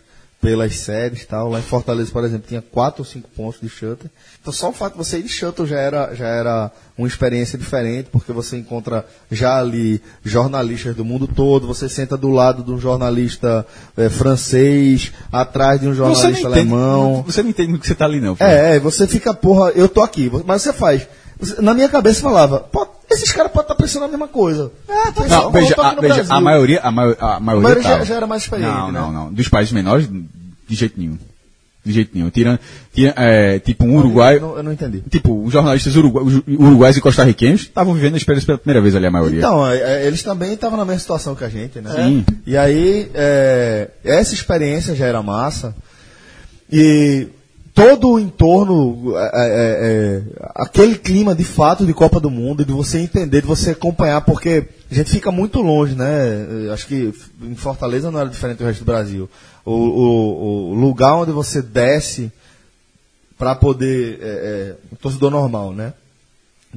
[0.45, 1.49] pelas séries e tal.
[1.49, 4.09] Lá em Fortaleza, por exemplo, tinha quatro ou cinco pontos de shuttle.
[4.39, 7.57] Então só o fato de você ir de shuttle já era, já era uma experiência
[7.57, 12.71] diferente, porque você encontra já ali jornalistas do mundo todo, você senta do lado de
[12.71, 13.65] um jornalista
[13.97, 17.23] eh, francês, atrás de um Você jornalista entende, alemão.
[17.25, 18.37] você não entende no que você tá ali, não.
[18.39, 21.07] É, é, você fica, porra, eu tô aqui, mas você faz.
[21.39, 24.71] Você- Na minha cabeça falava, pô, esses caras podem estar pensando a mesma coisa.
[24.87, 27.83] É, tá Não, veja, tô aqui a, veja, a maioria, a, maio- a maioria, maioria
[27.83, 28.99] já- já era mais experiente, Não, né?
[28.99, 29.33] não, não.
[29.33, 30.07] Dos países menores,
[30.67, 31.17] de jeito nenhum.
[31.85, 32.31] De jeito nenhum.
[32.31, 32.59] Tirando,
[32.91, 35.03] tira, é, tipo um Uruguai, Eu não, eu não entendi.
[35.07, 38.95] tipo, os jornalistas uruguai, os uruguais e costarriquenhos estavam vivendo a experiência pela primeira vez
[38.95, 39.37] ali, a maioria.
[39.37, 41.91] Então, é, é, eles também estavam na mesma situação que a gente, né?
[41.95, 42.25] Sim.
[42.47, 45.75] E aí, é, essa experiência já era massa.
[46.71, 47.27] E
[47.75, 50.21] todo o entorno, é,
[50.55, 54.63] aquele clima de fato de Copa do Mundo, de você entender, de você acompanhar, porque
[54.89, 56.69] a gente fica muito longe, né?
[56.73, 59.29] Acho que em Fortaleza não era diferente do resto do Brasil.
[59.65, 62.31] O, o- o lugar onde você desce
[63.37, 64.19] para poder.
[64.21, 65.93] É, é, um torcedor normal, né?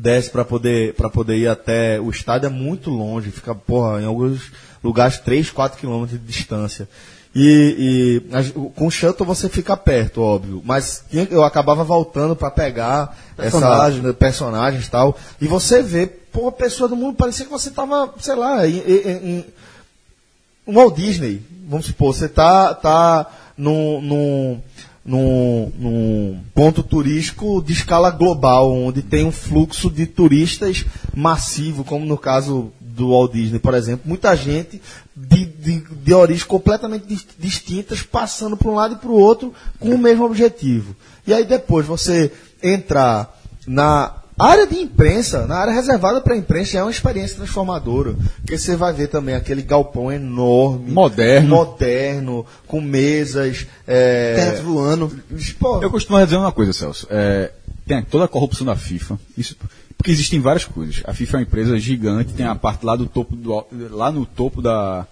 [0.01, 4.05] desce para poder para poder ir até o estádio é muito longe, fica porra, em
[4.05, 4.53] alguns
[4.83, 6.89] lugares 3, 4 quilômetros de distância.
[7.35, 13.17] E, e com o shuttle você fica perto, óbvio, mas eu acabava voltando para pegar
[13.37, 14.01] Personagem.
[14.01, 15.17] essa personagens e tal.
[15.41, 19.29] E você vê, pô, pessoa do mundo parecia que você tava, sei lá, em, em-
[19.29, 19.45] em
[20.67, 23.27] um Walt Disney, vamos supor, você tá, tá
[23.57, 24.61] num, num,
[25.05, 30.85] num, num ponto turístico de escala global, onde tem um fluxo de turistas
[31.15, 34.81] massivo, como no caso do Walt Disney, por exemplo, muita gente
[35.17, 39.53] de, de, de origens completamente dis- distintas, passando para um lado e para o outro
[39.81, 40.95] com o mesmo objetivo.
[41.27, 42.31] E aí depois você
[42.63, 48.15] entrar na área de imprensa, na área reservada para a imprensa, é uma experiência transformadora.
[48.37, 51.49] Porque você vai ver também aquele galpão enorme, Moderno.
[51.57, 53.67] moderno com mesas.
[53.87, 55.13] É, Teto voando.
[55.59, 57.07] Pô, Eu costumo dizer uma coisa, Celso.
[57.11, 57.51] É,
[57.87, 59.19] tem toda a corrupção da FIFA.
[59.37, 59.57] Isso,
[59.99, 61.03] porque existem várias coisas.
[61.05, 64.25] A FIFA é uma empresa gigante, tem a parte lá do topo do, lá no
[64.25, 65.07] topo da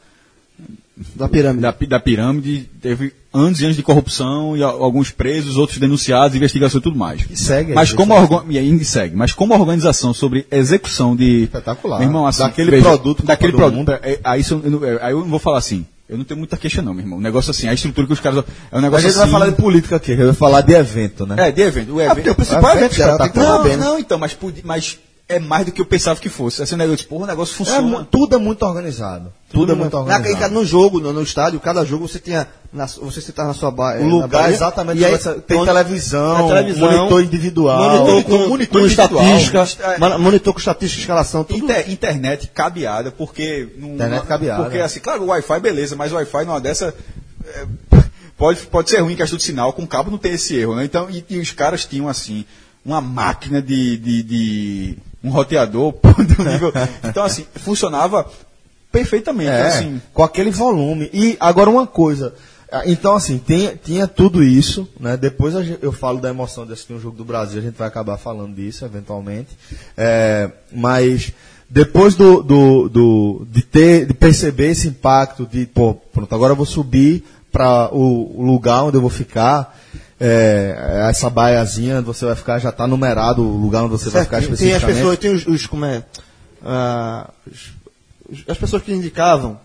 [1.14, 1.60] Da pirâmide.
[1.60, 6.34] da, da pirâmide, teve anos e anos de corrupção e a- alguns presos, outros denunciados,
[6.36, 7.20] investigação e tudo mais.
[7.30, 8.14] E segue Mas como
[8.48, 11.98] e ainda segue, mas como organização sobre execução de Espetacular.
[11.98, 13.90] Meu irmão, assim, Daquele produto Copa daquele produto, Mundo.
[13.92, 15.84] é, aí, eu é, aí eu não vou falar assim.
[16.08, 17.18] Eu não tenho muita queixa não, meu irmão.
[17.18, 19.30] O negócio assim, a estrutura que os caras é um a negócio gente assim.
[19.30, 21.48] vai falar de política aqui, a gente vai falar de evento, né?
[21.48, 21.94] É, de evento.
[21.94, 23.76] O É, evento o principal evento evento não, bem.
[23.76, 24.98] não, então, mas, podia- mas
[25.28, 26.62] é mais do que eu pensava que fosse.
[26.62, 27.82] Assim, o negócio, porra, o negócio É funciona.
[27.82, 29.32] mu- tudo é muito organizado.
[29.50, 30.54] Tudo, é muito Na- organizado.
[30.54, 32.46] no jogo, no, no estádio, cada jogo você tinha.
[32.72, 35.56] Na, você sentava na sua ba- O na lugar baia, exatamente e aí, ser- tem
[35.56, 39.24] quando- televisão, na televisão, monitor individual, monitor com, monitor com individual.
[39.36, 40.18] estatística, É.
[40.18, 41.58] monitor com estatística, escalação, tudo.
[41.64, 43.68] Inter- internet cabeada, porque.
[43.78, 44.62] Não, Internet cabeada.
[44.64, 46.94] Porque, assim, claro, o Wi-Fi, beleza, mas o Wi-Fi numa dessa.
[47.46, 47.66] é,
[48.36, 50.84] pode, pode ser ruim em questão de sinal, com cabo não tem esse erro, né?
[50.84, 52.44] Então, e, e os caras tinham, assim,
[52.84, 53.96] uma máquina de.
[53.96, 55.94] de, de- um roteador.
[57.04, 58.26] Então, assim, funcionava
[58.90, 59.50] perfeitamente.
[59.50, 61.10] É, assim, com aquele volume.
[61.12, 62.34] E agora uma coisa.
[62.70, 65.16] ah, Então, assim, tinha, tinha tudo isso, né?
[65.16, 68.16] Depois eu falo da emoção de assistir um jogo do Brasil, a gente vai acabar
[68.16, 69.48] falando disso, eventualmente.
[69.96, 71.32] É, mas
[71.68, 76.56] depois do, do, do- de ter, de perceber esse impacto de, pô, pronto, agora eu
[76.56, 79.76] vou subir para o, o lugar onde eu vou ficar.
[80.18, 84.40] É, essa baiazinha você vai ficar já está numerado o lugar onde você vai ficar
[84.40, 84.96] Certo, tem as especificamente.
[84.96, 86.02] pessoas, tem os, os- como é,
[86.64, 89.58] ah, os- as pessoas que indicavam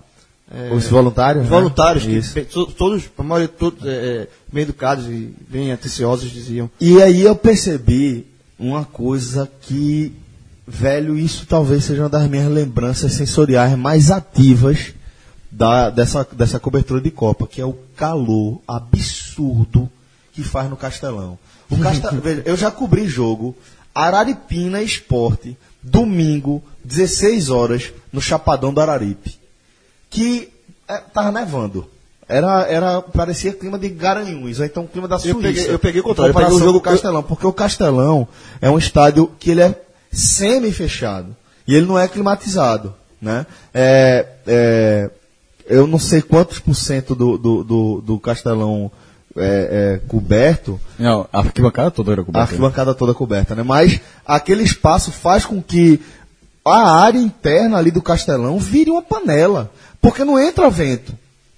[0.76, 1.46] Os voluntários?
[1.46, 1.56] Os né?
[1.58, 6.30] voluntários, que bem- to- todos, a maioria, todos, é, é, bem educados e bem atenciosos,
[6.30, 6.70] diziam.
[6.80, 8.28] E aí eu percebi
[8.60, 10.14] uma coisa que,
[10.68, 14.94] velho, isso talvez seja uma das minhas lembranças sensoriais mais ativas
[15.50, 19.90] da, dessa, dessa cobertura de Copa, que é o calor absurdo
[20.42, 21.38] que faz no Castelão.
[21.70, 21.76] O
[22.22, 23.56] veja, eu já cobri jogo
[23.94, 29.40] Araripina Esporte, domingo, 16 horas, no Chapadão do Araripe.
[30.10, 30.50] Que
[30.88, 31.88] é, tava nevando.
[32.28, 35.36] Era, era, parecia clima de Garanhuns, ou então clima da Suíça.
[35.42, 38.28] peguei- eu peguei o contrário, eu peguei o jogo- com o Castelão, porque o Castelão
[38.62, 39.76] é um estádio que ele é
[40.12, 41.36] semi-fechado
[41.68, 43.46] e ele não é climatizado, né?
[43.74, 45.10] É, é,
[45.68, 48.90] eu não sei quantos por cento do, do, do, do Castelão
[49.38, 52.50] é, é coberto, Não, a arquibancada toda era a coberta.
[52.50, 53.64] arquibancada toda coberta, né?
[53.64, 56.00] Mas aquele espaço faz com que
[56.66, 61.14] a área interna ali do Castelão vire uma panela, porque não entra vento,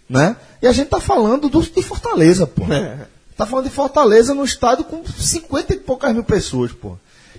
[0.10, 0.36] né?
[0.62, 2.64] E a gente tá falando do, de Fortaleza, pô.
[3.36, 6.96] Tá falando de Fortaleza num estádio com 50 e poucas mil pessoas, pô.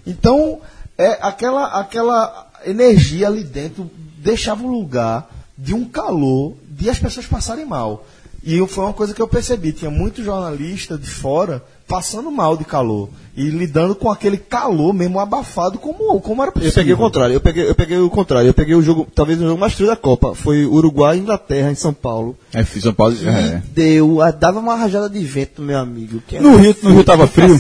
[0.07, 0.61] Então,
[0.99, 7.27] é aquela aquela energia ali dentro deixava o lugar de um calor de as pessoas
[7.27, 8.05] passarem mal.
[8.45, 12.57] E eu- foi uma coisa que eu percebi, tinha muito jornalista de fora passando mal
[12.57, 16.75] de calor e lidando com aquele calor mesmo abafado como, como era Eu possível.
[16.75, 19.45] peguei o contrário, eu peguei, eu peguei o contrário, eu peguei o jogo, talvez o
[19.47, 22.37] jogo mais frio da Copa, foi Uruguai e Inglaterra em São Paulo.
[22.53, 23.29] É, fiz uma pausa.
[23.29, 23.57] É.
[23.65, 26.23] E deu, ah, dava uma rajada de vento, meu amigo.
[26.27, 27.59] que No Rio- no Rio tava frio?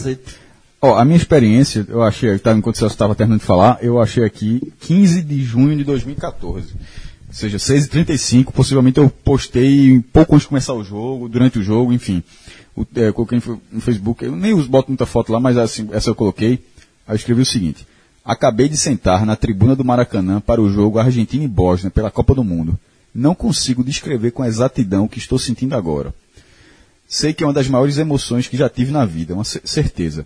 [0.80, 4.22] Ó, a minha experiência, eu achei, tá, enquanto você estava terminando de falar, eu achei
[4.24, 6.74] aqui 15 de junho de 2014.
[7.34, 11.64] Ou seja, 6h35, possivelmente eu postei um pouco antes de começar o jogo, durante o
[11.64, 12.22] jogo, enfim.
[12.76, 13.42] O, é, coloquei
[13.72, 16.64] no, Facebook, eu nem boto muita foto lá, mas assim, essa eu coloquei.
[17.08, 17.84] Aí eu escrevi o seguinte.
[18.24, 22.36] Acabei de sentar na tribuna do Maracanã para o jogo Argentina e Bósnia pela Copa
[22.36, 22.78] do Mundo.
[23.12, 26.14] Não consigo descrever com exatidão o que estou sentindo agora.
[27.08, 30.24] Sei que é uma das maiores emoções que já tive na vida, uma ce- certeza.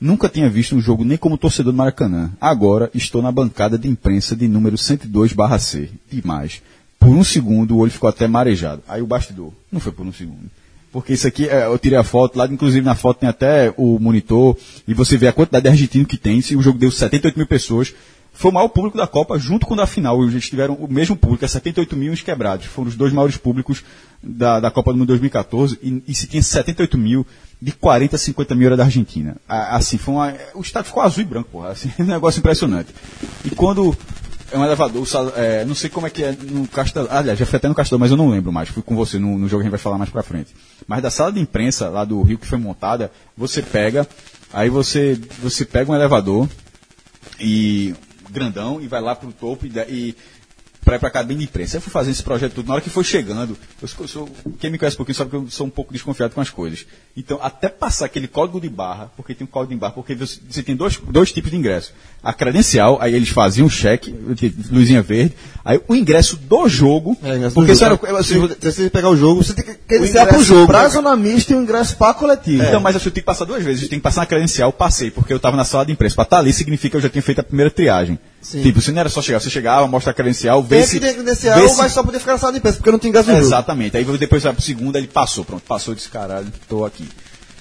[0.00, 2.30] Nunca tinha visto um jogo nem como torcedor do Maracanã.
[2.40, 5.90] Agora estou na bancada de imprensa de número 102/C.
[6.12, 6.62] E mais.
[6.98, 8.82] Por um segundo o olho ficou até marejado.
[8.88, 9.52] Aí o bastidor.
[9.70, 10.50] Não foi por um segundo.
[10.92, 13.98] Porque isso aqui, é, eu tirei a foto, lá inclusive na foto tem até o
[13.98, 14.56] monitor,
[14.86, 17.46] e você vê a quantidade de argentinos que tem, se o jogo deu 78 mil
[17.46, 17.94] pessoas,
[18.38, 20.22] foi o maior público da Copa, junto com o da final.
[20.22, 22.66] Eles tiveram o mesmo público, é 78 mil e uns quebrados.
[22.66, 23.82] Foram os dois maiores públicos
[24.22, 25.76] da, da Copa do Mundo 2014.
[25.82, 27.26] E, e se tinha 78 mil,
[27.60, 29.36] de 40 a 50 mil era da Argentina.
[29.48, 31.70] A- Assim, foi uma, o estádio ficou azul e branco, porra.
[31.70, 32.94] Assim, um negócio impressionante.
[33.44, 33.96] E quando
[34.52, 35.04] é um elevador,
[35.34, 37.08] é, não sei como é que é no Castelo.
[37.10, 38.68] Aliás, já fui até no Castelo, mas eu não lembro mais.
[38.68, 40.54] Fui com você no, no jogo a gente vai falar mais pra frente.
[40.86, 44.06] Mas da sala de imprensa lá do Rio que foi montada, você pega,
[44.52, 46.48] aí você, você pega um elevador
[47.40, 47.94] e
[48.30, 50.16] grandão e vai lá pro topo e, e
[50.84, 51.76] para ir pra cabine de imprensa.
[51.76, 52.66] Eu fui fazendo esse projeto tudo.
[52.68, 54.28] Na hora que foi chegando, eu sou,
[54.58, 56.86] quem me conhece um pouquinho sabe que eu sou um pouco desconfiado com as coisas.
[57.16, 60.62] Então, até passar aquele código de barra, porque tem um código de barra, porque você,
[60.62, 61.92] tem dois, dois tipos de ingresso.
[62.22, 64.14] A credencial, aí eles faziam um cheque,
[64.70, 65.34] luzinha verde,
[65.64, 67.94] aí o ingresso do jogo, É, ingresso do porque jogo.
[67.94, 70.44] isso era, assim, você- se você pegar o jogo, você tem que O credenciar ingresso
[70.44, 70.66] jogo.
[70.66, 72.62] pra zona mista e o ingresso para coletivo.
[72.62, 73.82] Então, mas eu tenho que passar duas vezes.
[73.82, 76.14] Eu tenho que passar na credencial, passei, porque eu estava na sala de imprensa.
[76.14, 78.18] Para estar ali significa que eu já tinha feito a primeira triagem.
[78.50, 78.62] Sim.
[78.62, 81.00] Tipo, se não era só chegar, você chegava, mostra a credencial, vê Tem se...
[81.00, 83.12] ter credencial, vê se- mas só poder ficar na sala de imprensa, porque não tem
[83.12, 83.36] no jogo.
[83.38, 83.96] Exatamente.
[83.96, 87.06] Aí depois vai pro segundo, ele passou, pronto, passou desse caralho, tô aqui.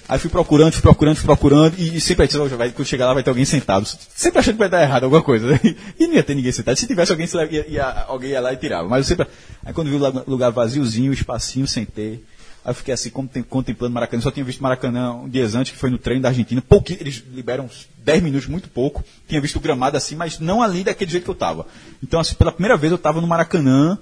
[0.09, 3.07] Aí fui procurando, fui procurando, fui procurando, e, e sempre aí, "Ó, vai, quando chegar
[3.07, 3.85] lá vai ter alguém sentado.
[4.15, 5.45] Sempre achando que vai dar errado alguma coisa.
[5.47, 5.59] né?
[5.99, 6.77] E não ia ter ninguém sentado.
[6.77, 8.87] Se tivesse alguém, ia, ia- alguém ia lá e tirava.
[8.87, 9.27] Mas eu sempre.
[9.65, 12.23] Aí quando vi o lugar- lugar vaziozinho, o espacinho, sentei.
[12.65, 14.21] Aí eu fiquei assim, contem- contemplando Maracanã.
[14.21, 16.61] Só tinha visto Maracanã um dias antes, que foi no treino da Argentina.
[16.61, 19.03] Pouquinho, eles liberam uns 10 minutos, muito pouco.
[19.27, 21.65] Tinha visto o gramado assim, mas não ali daquele jeito que eu tava.
[22.03, 23.97] Então, assim, pela primeira vez eu tava no Maracanã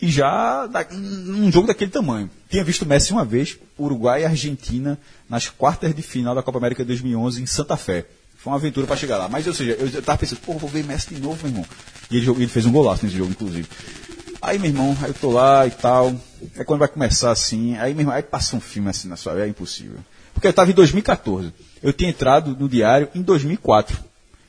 [0.00, 2.30] e já num jogo daquele tamanho.
[2.48, 4.98] Tinha visto o Messi uma vez, Uruguai e Argentina,
[5.28, 8.06] nas quartas de final da Copa América 2011 em Santa Fé.
[8.36, 9.28] Foi uma aventura para chegar lá.
[9.28, 11.66] Mas, ou seja, eu, eu tava pensando, pô, vou ver Messi de novo, meu irmão.
[12.10, 13.68] E ele, ele fez um golaço nesse jogo, inclusive.
[14.40, 16.14] Aí, meu irmão, aí eu tô lá e tal.
[16.56, 17.76] É quando vai começar assim.
[17.76, 19.98] Aí, meu irmão, aí passa um filme assim na sua vida, é impossível.
[20.32, 21.52] Porque eu tava em 2014.
[21.82, 23.98] Eu tinha entrado no diário em 2004.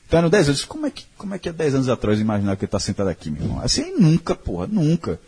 [0.06, 0.64] Então eram 10 anos.
[0.64, 3.08] Como é que, como é, que é 10 anos atrás imaginar que ele tá sentado
[3.08, 3.60] aqui, meu irmão?
[3.60, 5.20] Assim, nunca, porra, nunca.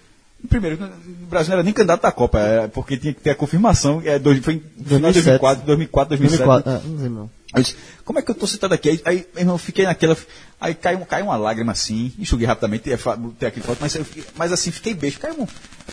[0.49, 3.35] Primeiro, o Brasil não era nem candidato à Copa, é, porque tinha que ter a
[3.35, 4.03] confirmação.
[4.05, 5.39] É, dois, foi em 2007.
[5.39, 6.49] 2004, 2004, 2007.
[6.49, 6.73] 2004.
[6.73, 7.31] Ah, não sei não.
[7.55, 8.89] Eu disse, como é que eu tô sentado aqui?
[8.89, 10.17] Aí, aí meu irmão, eu fiquei naquela.
[10.61, 12.97] Aí caiu, caiu uma lágrima assim, enxuguei rapidamente, tem,
[13.39, 13.99] tem aqui foto, mas,
[14.37, 15.47] mas assim, fiquei beijo, caiu um,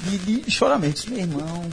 [0.10, 0.94] de, de choramento.
[0.96, 1.66] Disse, meu irmão,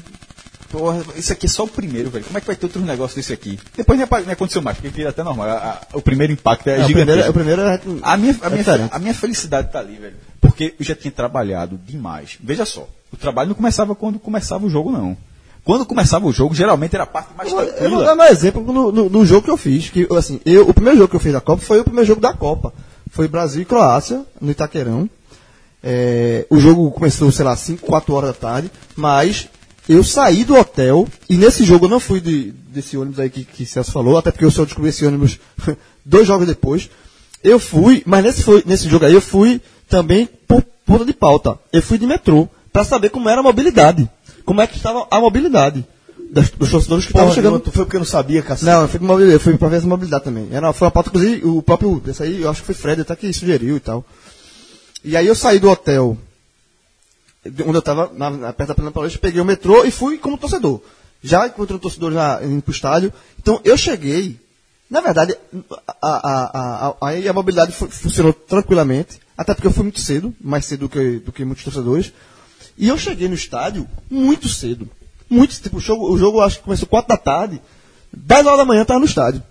[0.70, 2.24] porra, isso aqui é só o primeiro, velho.
[2.24, 3.58] Como é que vai ter outros negócios desse aqui?
[3.76, 5.48] Depois nem, nem aconteceu mais, porque vira até normal.
[5.48, 5.54] A-
[5.92, 6.94] a- o primeiro impacto é, É, o gigantesco.
[6.94, 10.16] primeiro, o primeiro é, A minha, a, é minha, a minha felicidade tá ali, velho.
[10.40, 12.38] Porque eu já tinha trabalhado demais.
[12.42, 15.16] Veja só, o trabalho não começava quando começava o jogo, não.
[15.66, 18.14] Quando começava o jogo, geralmente era a parte mais Eu vou dar tranquila.
[18.14, 19.90] um exemplo no, no- no jogo que eu fiz.
[19.90, 22.20] Que, assim, eu, o primeiro jogo que eu fiz da Copa foi o primeiro jogo
[22.20, 22.72] da Copa.
[23.10, 25.10] Foi Brasil e Croácia, no Itaquerão.
[25.82, 28.70] É, o jogo começou, sei lá, 5, 4 horas da tarde.
[28.94, 29.48] Mas
[29.88, 33.44] eu saí do hotel e nesse jogo eu não fui de- desse ônibus aí que,
[33.44, 35.38] que Celso falou, até porque eu só descobri esse ônibus
[36.04, 36.88] dois jogos depois.
[37.42, 41.58] Eu fui, mas nesse, foi, nesse jogo aí eu fui também por ponta de pauta.
[41.72, 44.08] Eu fui de metrô para saber como era a mobilidade.
[44.46, 45.84] Como é que estava a mobilidade
[46.30, 47.60] das- dos torcedores que estavam chegando.
[47.60, 48.64] tu foi porque não sabia, cacete.
[48.64, 49.00] Não, eu fui,
[49.34, 50.48] eu fui pra ver essa mobilidade também.
[50.50, 53.14] Era, foi uma pauta, inclusive, o próprio, desse aí, eu acho que foi Fred até
[53.14, 54.02] que sugeriu e tal.
[55.04, 56.16] E aí eu saí do hotel,
[57.44, 60.18] de- onde eu tava, na, na, perto da Plena Paulista, peguei o metrô e fui
[60.18, 60.80] como torcedor.
[61.22, 63.12] Já encontrei um torcedor já indo pro estádio.
[63.38, 64.38] Então eu cheguei,
[64.90, 65.36] na verdade,
[65.86, 70.00] a, a, a, a, aí a mobilidade fu- funcionou tranquilamente, até porque eu fui muito
[70.00, 72.12] cedo, mais cedo do que, do que muitos torcedores.
[72.78, 74.88] E eu cheguei no estádio muito cedo.
[75.28, 77.60] Muito, tipo, o jogo, o jogo acho que começou 4 da tarde.
[78.16, 79.42] 10 horas da manhã eu tava no estádio.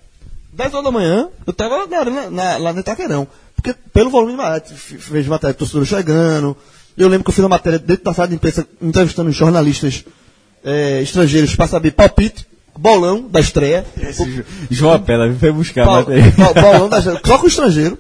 [0.54, 3.28] 10 horas da manhã eu tava na, arena- na, lá no Itaquerão.
[3.56, 6.56] Porque pelo volume de matéria, fez matéria de torcedor chegando.
[6.98, 10.06] Eu lembro que eu fiz uma matéria dentro da sala de imprensa entrevistando jornalistas
[10.64, 12.48] eh, estrangeiros para saber palpite,
[12.78, 13.86] bolão da estreia.
[14.72, 16.34] João Apela foi buscar a matéria.
[16.62, 17.98] bolão da estreia, só com o estrangeiro.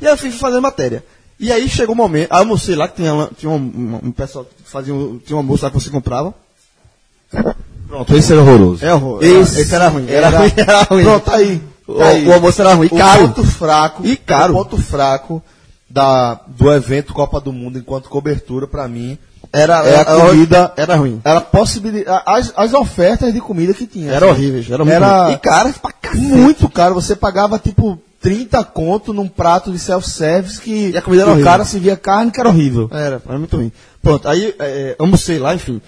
[0.00, 1.04] E aí eu fui fazendo matéria.
[1.38, 4.10] E aí chegou o momento, aí eu almocei lá, que tinha, tinha um, um- um
[4.12, 6.32] pessoal que fazia um, tinha um almoço lá que você comprava.
[7.88, 8.84] Pronto, esse era horroroso.
[8.84, 9.22] É horror.
[9.22, 10.06] Esse, Esse era ruim.
[10.08, 11.04] Era era- ruim, era ruim.
[11.04, 11.62] Pronto, aí.
[11.86, 12.26] O- aí.
[12.26, 12.88] o almoço era ruim.
[12.90, 13.28] E O caro.
[13.28, 14.06] ponto fraco.
[14.06, 14.54] E caro.
[14.54, 15.42] O ponto fraco
[15.88, 19.16] da, do evento Copa do Mundo enquanto cobertura, pra mim,
[19.52, 20.72] Era, é a comida.
[20.76, 21.20] Era ruim.
[21.24, 22.22] Era possibilidade.
[22.26, 24.10] As, as ofertas de comida que tinha.
[24.10, 24.34] Era assim.
[24.34, 25.38] horríveis, era muito Era ruim.
[26.14, 26.18] E.
[26.18, 26.94] Muito caro.
[26.94, 31.42] Você pagava tipo 30 conto num prato de self-service que E a comida era o
[31.42, 32.88] cara se via carne que era horrível.
[32.92, 33.70] Era, era muito ruim.
[34.02, 35.80] Pronto, aí é, almocei lá, enfim.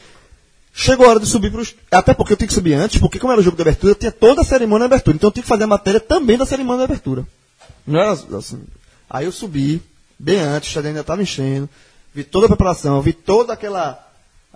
[0.72, 1.74] Chegou a hora de subir para os.
[1.90, 4.12] Até porque eu tenho que subir antes, porque como era o jogo de abertura, tinha
[4.12, 5.16] toda a cerimônia de abertura.
[5.16, 7.26] Então eu tinha que fazer a matéria também da cerimônia de abertura.
[7.86, 8.62] Não era assim.
[9.10, 9.82] Aí eu subi,
[10.18, 11.68] bem antes, o estádio ainda estava enchendo,
[12.14, 13.98] vi toda a preparação, vi toda aquela,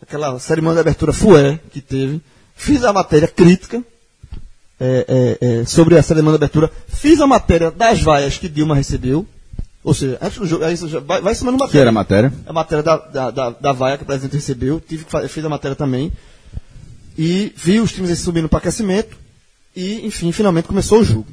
[0.01, 2.21] aquela cerimônia de abertura fué que teve,
[2.55, 3.83] fiz a matéria crítica
[4.85, 8.75] é, é, é, sobre a cerimônia de abertura, fiz a matéria das vaias que Dilma
[8.75, 9.25] recebeu.
[9.85, 12.33] Ou seja, antes do jogo, aí vai, vai semana Que matéria era a matéria?
[12.47, 15.49] a matéria da, da, da, da vaia que o presidente recebeu, tive que fiz a
[15.49, 16.13] matéria também.
[17.17, 19.17] E vi os times subindo para aquecimento.
[19.75, 21.27] E, enfim, finalmente começou o jogo.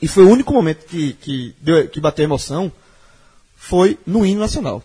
[0.00, 2.72] E foi o único momento que, que, deu, que bateu emoção
[3.56, 4.82] foi no hino nacional.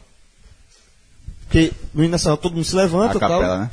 [1.46, 3.42] Porque no hino nacional todo mundo se levanta A e tal.
[3.42, 3.72] né?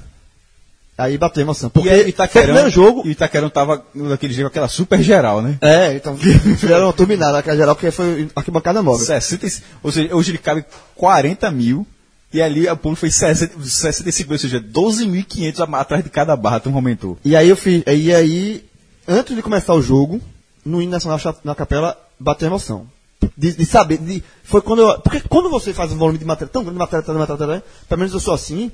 [0.97, 1.69] Aí bateu emoção.
[1.71, 3.03] Porque o Itaquerão, jogo.
[3.05, 5.59] E Itaquerão tava daquele jeito, aquela super geral, né?
[5.61, 6.17] É, então
[6.57, 9.05] fizeram uma turbinada aquela geral, porque foi arquibancada móvel.
[9.05, 9.53] 60, e-
[9.83, 10.65] ou seja, hoje ele cabe
[10.95, 11.85] 40 mil
[12.33, 16.37] e ali o público foi 60, 65 mil, ou seja, 12.500 a- atrás de cada
[16.37, 17.19] barra, tu aumentou.
[17.25, 17.83] E aí eu fiz.
[17.87, 18.65] E aí,
[19.09, 20.21] antes de começar o jogo,
[20.65, 22.87] no hino nacional na capela, bateu emoção.
[23.37, 23.99] De, de saber.
[23.99, 27.01] de- foi quando eu, Porque quando você faz um volume de matéria tão grande, matéria,
[27.01, 28.71] matéria, matéria, matéria, pelo menos eu sou assim.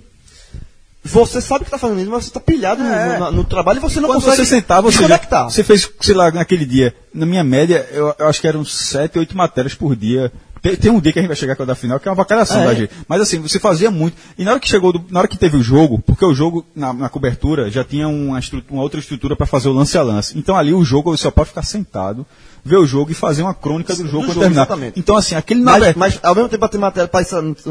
[1.03, 3.19] Você sabe que está fazendo isso, mas você está pilhado no- É.
[3.19, 5.45] no, no trabalho e você não Quando consegue você ou seja, desconectar.
[5.51, 9.19] você fez, sei lá, naquele dia, na minha média, eu, eu acho que eram 7,
[9.19, 10.31] 8 matérias por dia.
[10.61, 12.11] Tem, tem um dia que a gente vai chegar com a da final, que é
[12.11, 12.67] uma vacalhação É.
[12.67, 12.93] da gente.
[13.09, 14.15] Mas assim, você fazia muito.
[14.37, 16.67] E na hora que chegou, do- na hora que teve o jogo, porque o jogo,
[16.77, 18.39] na, na cobertura, já tinha uma,
[18.71, 20.37] uma outra estrutura para fazer o lance a lance.
[20.39, 22.27] Então ali o jogo, você só pode ficar sentado,
[22.65, 24.63] ver o jogo e fazer uma crônica do jogo Do quando jogo, terminar.
[24.63, 24.99] exatamente.
[25.01, 27.23] Então assim, aquele na Mas, verdade- mas ao mesmo tempo bater matéria para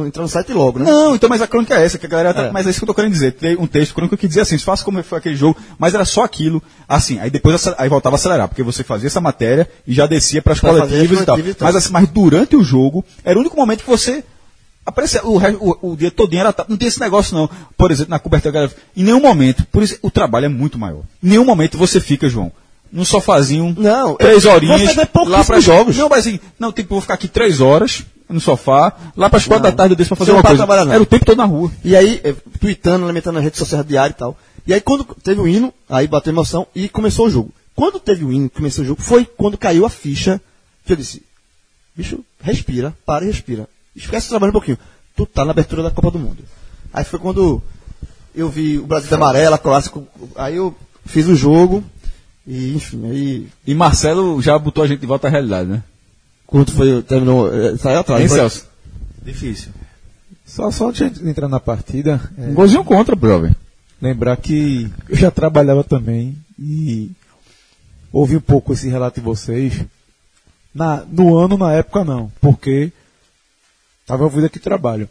[0.08, 0.86] entrar no site logo, né?
[0.86, 2.52] não, então, mas a crônica é essa, que a galera tá, É.
[2.52, 3.34] mas é isso que eu tô querendo dizer.
[3.34, 6.24] Tem um texto crônico que dizia assim, faça como foi aquele jogo, mas era só
[6.24, 10.06] aquilo, assim, aí depois aí voltava a acelerar, porque você fazia essa matéria e já
[10.06, 11.40] descia para as coletivas as e tal.
[11.40, 11.68] e tal.
[11.68, 14.24] Mas assim, mas durante o jogo, era o único momento que você
[14.86, 17.50] aparecia, o, o, o dia todinho era, não tem esse negócio não.
[17.78, 21.02] Por exemplo, na cobertura, galera, em nenhum momento, por isso o trabalho é muito maior.
[21.24, 22.52] Em nenhum momento você fica, João,
[22.92, 25.96] num sofazinho, Não, três horinhas, você vê lá para jogos.
[25.96, 29.48] Não, mas assim, não, tipo, vou ficar aqui três horas no sofá, lá para as
[29.48, 30.58] quatro da tarde eu desço para fazer uma coisa.
[30.58, 30.94] trabalhar, não.
[30.94, 31.72] Era o tempo todo na rua.
[31.84, 34.38] E aí, eh, tweetando, alimentando nas redes sociais diário e tal.
[34.68, 37.52] E aí, quando teve o hino, aí bateu emoção e começou o jogo.
[37.76, 40.40] Quando teve o hino, começou o jogo, foi quando caiu a ficha
[40.86, 41.24] que eu disse:
[41.96, 43.68] bicho, respira, para e respira.
[43.96, 44.78] Esquece o trabalho um pouquinho.
[45.16, 46.44] Tu tá na abertura da Copa do Mundo.
[46.94, 47.62] Aí foi quando
[48.36, 50.08] eu vi o Brasil de amarela, clássico.
[50.36, 50.76] Aí eu
[51.06, 51.84] fiz o jogo
[52.50, 53.48] e, enfim, aí.
[53.68, 55.84] E Marcelo já botou a gente de volta à realidade, né?
[56.48, 58.24] Quando foi, terminou, eh, saiu atrás.
[58.24, 58.66] Hein, Foi- Celso?
[59.24, 59.72] Difícil.
[60.44, 63.56] Só, só antes de entrar na partida, é, Um golzinho contra, jovem.
[64.02, 67.12] lembrar que eu já trabalhava também e
[68.12, 69.86] ouvi um pouco esse relato de vocês.
[70.74, 72.92] Na, no ano, na época, não, porque
[74.08, 75.08] tava envolvido aqui trabalho.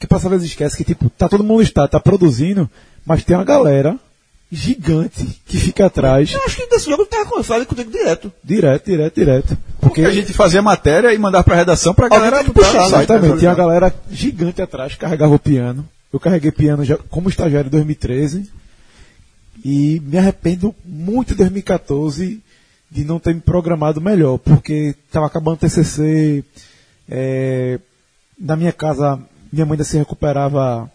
[0.00, 2.68] Que passa vezes esquece que, tipo, tá todo mundo está, tá produzindo,
[3.04, 3.96] mas tem uma galera
[4.50, 8.32] gigante que fica atrás, Eu acho que desse jogo eu tava com falei contigo direto.
[8.42, 9.58] direto, direto, direto.
[9.80, 12.86] Porque a gente fazia matéria e mandava pra redação pra galera puxar, né?
[12.86, 15.86] Exatamente, tinha uma galera gigante atrás que carregava o piano.
[16.12, 18.50] Eu carreguei piano já como estagiário em 2013
[19.64, 22.40] e me arrependo muito em 2014
[22.90, 26.44] de não ter me programado melhor, porque estava acabando o TCC,
[27.08, 27.80] é,
[28.38, 29.20] na minha casa
[29.52, 30.90] minha mãe ainda se recuperava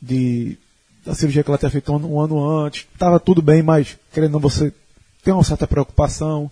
[0.00, 0.58] de,
[1.06, 3.96] da cirurgia que ela tinha feito um ano, um ano antes, estava tudo bem, mas
[4.12, 4.72] querendo você
[5.22, 6.50] tem uma certa preocupação,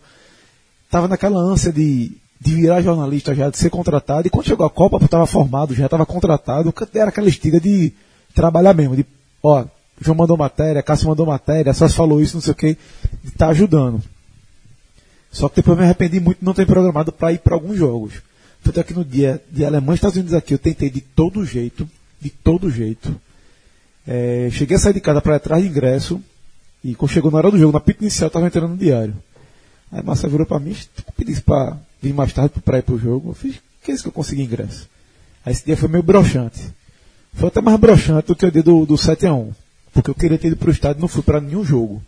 [0.84, 4.70] estava naquela ânsia de, de virar jornalista já, de ser contratado, e quando chegou a
[4.70, 7.92] Copa, eu estava formado, já estava contratado, era aquela estiga de
[8.32, 9.04] trabalhar mesmo, de,
[9.42, 9.64] ó,
[10.00, 12.78] João mandou matéria, Cássio mandou matéria, só se falou isso, não sei o que,
[13.22, 14.02] de estar ajudando.
[15.30, 18.14] Só que depois me arrependi muito de não ter programado para ir para alguns jogos.
[18.62, 21.44] Tanto é que no dia de Alemanha e Estados Unidos aqui, eu tentei de todo
[21.44, 21.88] jeito,
[22.20, 23.20] de todo jeito.
[24.06, 26.20] É, cheguei a sair de casa para atrás de ingresso,
[26.82, 29.14] e quando chegou na hora do jogo, na pita inicial, eu estava entrando no diário.
[29.90, 30.76] Aí a Massa virou pra mim,
[31.16, 33.30] pedisse pra vir mais tarde pra ir pro jogo.
[33.30, 34.88] Eu fiz, que é isso que eu consegui ingresso?
[35.44, 36.60] Aí esse dia foi meio broxante.
[37.32, 39.52] Foi até mais broxante do que o dia do, do 7x1.
[39.92, 42.02] Porque eu queria ter ido pro estádio e não fui pra nenhum jogo.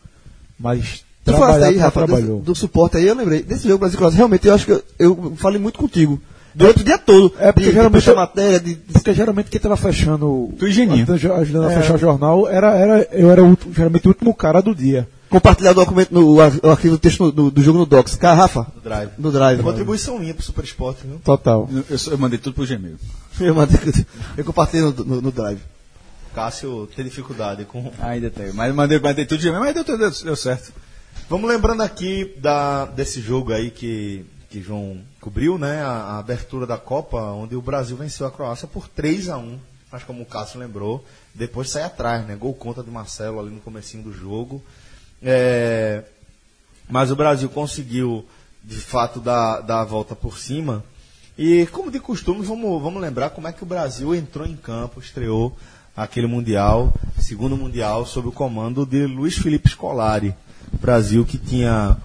[0.59, 2.39] Mas Tu trabalhar, aí, Rafa, trabalhou.
[2.39, 3.43] do, do suporte aí, eu lembrei.
[3.43, 6.21] Desse jogo Brasil Croácia, realmente eu acho que eu, eu falei muito contigo.
[6.57, 7.33] Durante o dia todo.
[7.39, 10.53] É, porque de, geralmente de matéria, de, de- Porque geralmente quem tava fechando.
[10.59, 11.07] Tu e Geninho.
[11.13, 14.75] ajudando, a fechar o jornal, era, era, eu era o geralmente o último cara do
[14.75, 15.07] dia.
[15.29, 17.85] compartilhar o documento, no, o, ar- o arquivo do texto no- do, do jogo no
[17.87, 18.15] Docs.
[18.17, 19.11] Cara, Rafa, No Drive.
[19.19, 19.63] no Drive.
[19.63, 21.21] Contribuição minha pro Super Esporte, viu?
[21.23, 21.69] Total.
[21.91, 22.97] Eu, eu mandei tudo pro Gmail.
[23.39, 23.79] Eu, mandei,
[24.39, 25.59] eu compartilhei no, no, no Drive.
[26.35, 27.91] Cássio tem dificuldade com.
[28.01, 28.53] Ainda tem.
[28.53, 30.73] Mas mandei, mandei tudo Gmail, mas deu, deu, deu certo.
[31.29, 35.83] Vamos lembrando aqui da, desse jogo aí que, que João cobriu, né?
[35.83, 39.59] A, a abertura da Copa, onde o Brasil venceu a Croácia por 3 a 1
[39.91, 41.05] Mas como o Cássio lembrou,
[41.35, 42.37] depois sai atrás, né?
[42.37, 44.63] Gol contra de Marcelo ali no comecinho do jogo.
[45.21, 46.05] É,
[46.89, 48.25] mas o Brasil conseguiu,
[48.63, 50.85] de fato, dar, dar a volta por cima.
[51.37, 55.01] E, como de costume, vamos, vamos lembrar como é que o Brasil entrou em campo,
[55.01, 55.57] estreou
[55.97, 60.33] aquele Mundial, segundo Mundial, sob o comando de Luiz Felipe Scolari.
[60.81, 61.97] Brasil que tinha,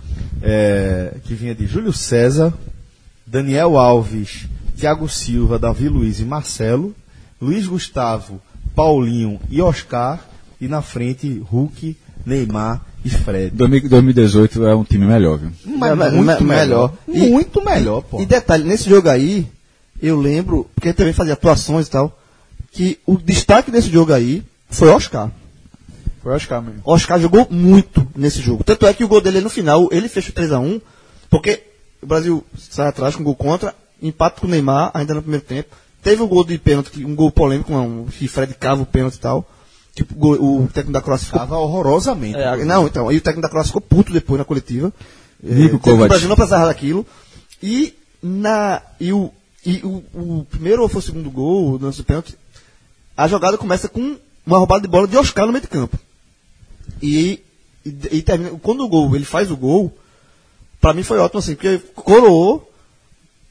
[0.42, 2.52] é, que vinha de Júlio César,
[3.32, 4.46] Daniel Alves,
[4.78, 6.94] Thiago Silva, Davi Luiz e Marcelo,
[7.42, 8.42] Luiz Gustavo,
[8.76, 10.20] Paulinho e Oscar,
[10.60, 11.96] e na frente Hulk,
[12.26, 13.56] Neymar e Fred.
[13.56, 15.52] 2000 2018 é um time melhor, viu?
[15.66, 16.94] Mas Me- muito me- melhor.
[17.08, 17.28] melhor.
[17.28, 18.22] E- muito melhor, pô.
[18.22, 19.48] E detalhe, nesse jogo aí,
[20.02, 22.20] eu lembro, porque ele também fazia atuações e tal,
[22.72, 25.32] que o destaque desse jogo aí foi Oscar.
[26.22, 26.82] Foi Oscar mesmo.
[26.86, 28.64] Oscar jogou muito nesse jogo.
[28.64, 30.80] Tanto é que o gol dele no final, ele fechou 3x1,
[31.30, 31.64] porque
[32.02, 35.76] o Brasil sai atrás com gol contra, empate com o Neymar, ainda no primeiro tempo.
[36.02, 39.20] Teve um gol de pênalti, um gol polêmico, um, que Fred cava o pênalti e
[39.20, 39.48] tal.
[39.94, 42.38] Tipo, o o técnico da Croácia ficou Tava horrorosamente.
[42.38, 44.92] é, não, então, aí o técnico da Croácia ficou puto depois na coletiva.
[45.44, 46.06] Nico É, Kovac.
[46.06, 47.06] O Brasil não precisava daquilo.
[47.62, 49.32] E, na, e, o,
[49.66, 52.36] e o, o primeiro ou foi o segundo gol, no lance do pênalti,
[53.16, 56.00] a jogada começa com uma roubada de bola de Oscar no meio de campo.
[57.02, 57.44] E,
[57.86, 59.96] e, e termina, quando o gol, ele faz o gol,
[60.82, 62.68] pra mim foi ótimo assim, porque coroou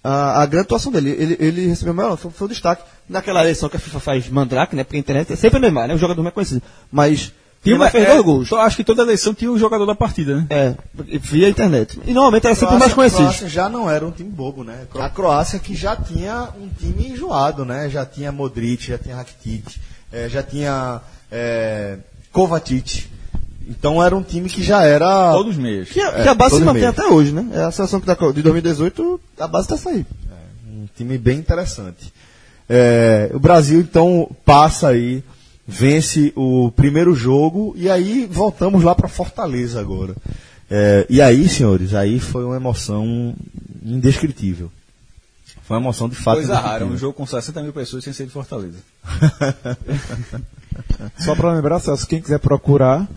[0.02, 1.10] a, a grande atuação dele.
[1.10, 2.82] Ele, ele recebeu o maior, foi, foi o destaque.
[3.08, 4.84] Naquela eleição que a FIFA faz mandrake, né?
[4.84, 5.94] Porque a internet é sempre o Neymar, né?
[5.94, 6.62] O jogador mais conhecido.
[6.92, 7.32] Mas
[7.64, 8.52] Neymar fez é, dois gols.
[8.52, 10.46] Acho que toda eleição tinha o jogador da partida, né?
[10.48, 12.00] É, via internet.
[12.06, 13.22] E normalmente era sempre o mais A conhecido.
[13.22, 14.86] Croácia já não era um time bobo, né?
[14.98, 17.88] A Croácia que já tinha um time enjoado, né?
[17.90, 19.76] Já tinha Modric, já tinha Rakitic,
[20.12, 21.00] eh, já tinha
[21.30, 21.98] eh,
[22.32, 23.08] Kovacic.
[23.68, 25.32] Então era um time que já era...
[25.32, 25.90] Todos meios.
[25.90, 27.48] Que, É, que a base se mantém até hoje, né?
[27.52, 30.06] É a seleção que da, de 2018, a base tá essa aí.
[30.68, 32.12] Um time bem interessante.
[32.68, 35.22] É, o Brasil, então, passa aí,
[35.66, 40.14] vence o primeiro jogo e aí voltamos lá para Fortaleza agora.
[40.70, 43.34] É, e aí, senhores, aí foi uma emoção
[43.84, 44.70] indescritível.
[45.62, 46.36] Foi uma emoção de fato.
[46.36, 48.78] Coisa rara, um jogo com 60 mil pessoas sem ser de Fortaleza.
[51.18, 53.08] Só para lembrar, Celso, quem quiser procurar,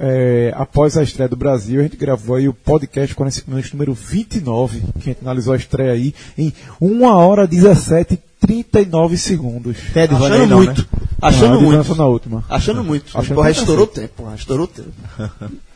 [0.00, 3.94] é, após a estreia do Brasil, a gente gravou aí o podcast 45 minutos número
[3.94, 9.76] 29, que a gente analisou a estreia aí em 1 hora 17 e 39 segundos.
[9.92, 10.80] Ted Achando não, muito.
[10.82, 10.86] né?
[11.20, 11.94] Achando Não, muito.
[11.96, 12.44] na última.
[12.48, 13.06] Achando muito.
[13.18, 14.90] Achando porra, muito estourou o tempo, porra, estourou o tempo.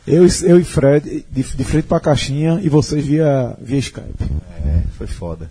[0.07, 4.23] Eu, e- eu e Fred, de, de frente pra caixinha, e vocês via, via Skype.
[4.65, 5.49] É, foi foda.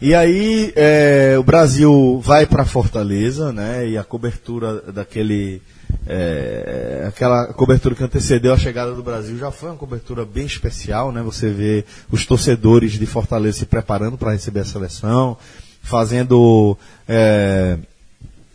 [0.00, 3.88] E aí é, o Brasil vai para Fortaleza, né?
[3.88, 5.62] E a cobertura daquele
[6.06, 11.12] é, aquela cobertura que antecedeu a chegada do Brasil já foi uma cobertura bem especial,
[11.12, 11.22] né?
[11.22, 15.36] Você vê os torcedores de Fortaleza se preparando para receber a seleção,
[15.82, 16.76] fazendo
[17.08, 17.78] é,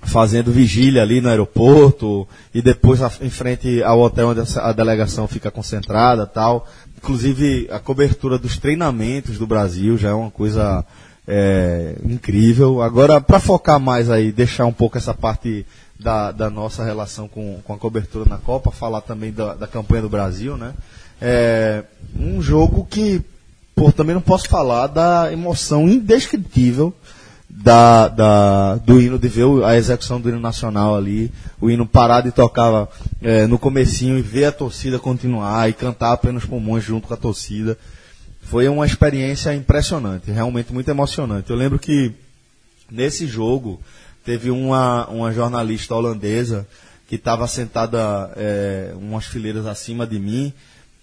[0.01, 5.27] fazendo vigília ali no aeroporto e depois a- em frente ao hotel onde a, delegação
[5.27, 6.67] fica concentrada tal.
[6.97, 10.85] Inclusive a cobertura dos treinamentos do Brasil já é uma coisa
[11.27, 12.81] é, incrível.
[12.81, 15.65] Agora, para focar mais aí, deixar um pouco essa parte
[15.99, 20.03] da, da nossa relação com, com a cobertura na Copa, falar também da, da campanha
[20.03, 20.73] do Brasil, né?
[21.19, 21.83] É
[22.15, 23.21] um jogo que,
[23.75, 26.93] pô, também não posso falar da emoção indescritível
[27.49, 32.27] da, da, do hino, de ver a execução do hino nacional ali, o hino parado
[32.27, 32.87] e tocava
[33.21, 37.13] é, no comecinho e ver a torcida continuar e cantar a plenos pulmões junto com
[37.15, 37.75] a torcida.
[38.43, 41.49] Foi uma experiência impressionante, realmente muito emocionante.
[41.49, 42.13] Eu lembro que
[42.91, 43.81] nesse jogo
[44.27, 46.67] teve uma, uma jornalista holandesa
[47.07, 50.51] que estava sentada é, umas fileiras acima de mim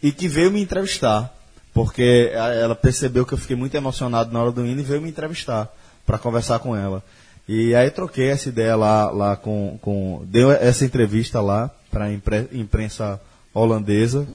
[0.03, 1.35] e que veio me entrevistar,
[1.73, 5.09] porque ela percebeu que eu fiquei muito emocionado na hora do hino e veio me
[5.09, 5.75] entrevistar
[6.05, 7.03] para conversar com ela.
[7.49, 12.13] E aí troquei essa ideia lá, lá com, com deu essa entrevista lá para a
[12.13, 13.19] imprensa
[13.55, 14.29] holandesa.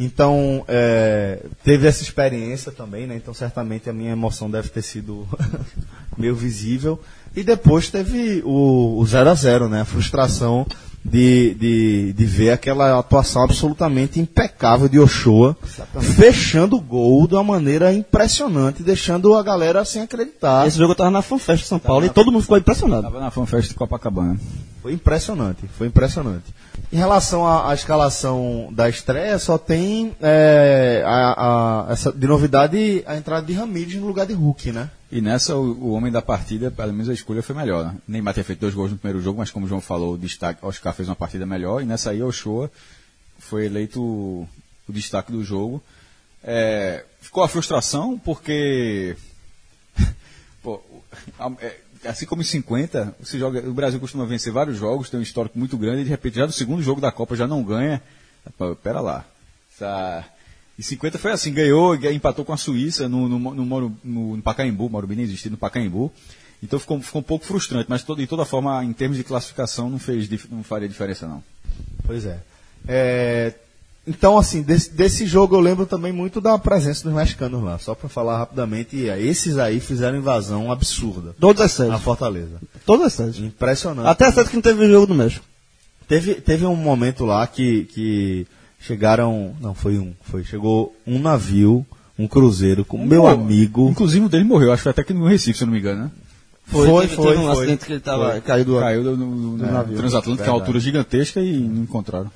[0.00, 3.14] Então, é, teve essa experiência também, né?
[3.14, 5.28] Então, certamente a minha emoção deve ter sido
[6.18, 6.98] meio visível.
[7.34, 9.80] E depois teve o, o 0 a 0 né?
[9.82, 10.66] A frustração
[11.02, 15.56] de, de, de ver aquela atuação absolutamente impecável de Ochoa,
[16.00, 20.66] fechando o gol de uma maneira impressionante, deixando a galera sem acreditar.
[20.66, 23.02] Esse jogo eu tava na FanFest de São Paulo e todo mundo ficou impressionado.
[23.04, 24.38] Tava na FanFest de Copacabana.
[24.82, 26.44] Foi impressionante, foi impressionante.
[26.92, 33.02] Em relação à, à escalação da estreia, só tem é, a, a- essa, de novidade
[33.06, 34.90] a entrada de Ramírez no lugar de Hulk, né?
[35.12, 37.86] E nessa, o, o homem da partida, pelo menos a escolha foi melhor.
[37.86, 37.96] Né?
[38.06, 40.64] Neymar tinha feito dois gols no primeiro jogo, mas como o João falou, o destaque,
[40.64, 41.82] Oscar fez uma partida melhor.
[41.82, 42.70] E nessa aí, Ochoa
[43.38, 44.48] foi eleito o,
[44.88, 45.82] o destaque do jogo.
[46.44, 49.16] É, ficou a frustração, porque.
[50.62, 50.80] pô,
[51.60, 55.22] é, assim como em 50, se joga, o Brasil costuma vencer vários jogos, tem um
[55.24, 58.00] histórico muito grande, e de repente, já no segundo jogo da Copa já não ganha.
[58.56, 59.24] Pô, Pera lá.
[59.74, 60.24] Essa,
[60.80, 64.36] e 50 foi assim, ganhou, e empatou com a Suíça no, no, no, Moro- no,
[64.36, 66.10] no Pacaembu, Morumbi nem existia, no Pacaembu.
[66.62, 69.90] Então ficou, ficou um pouco frustrante, mas todo, de toda forma, em termos de classificação,
[69.90, 71.42] não, fez, não faria diferença não.
[72.06, 72.38] Pois é.
[72.88, 73.52] É,
[74.06, 77.78] então, assim, desse, desse jogo eu lembro também muito da presença dos mexicanos lá.
[77.78, 82.02] Só para falar rapidamente, esses aí fizeram invasão absurda Todas as na sedes.
[82.02, 82.58] Fortaleza.
[82.86, 83.38] Todas as sedes.
[83.38, 84.08] Impressionante.
[84.08, 85.44] Até a sede que não teve jogo do México.
[86.08, 88.46] Teve, teve um momento lá que, que
[88.80, 89.54] chegaram.
[89.60, 90.12] Não, foi um.
[90.22, 90.42] Foi.
[90.44, 91.86] Chegou um navio,
[92.18, 93.88] um cruzeiro, com meu amigo.
[93.88, 95.80] Inclusive o dele morreu, acho que foi até que no Recife, se eu não me
[95.80, 96.10] engano, né?
[96.66, 97.52] Foi, teve, foi, teve um foi.
[97.52, 98.78] acidente que ele tava caído.
[98.78, 99.96] Caiu no, no, no navio.
[99.96, 102.30] transatlântico, que é uma altura gigantesca e não encontraram.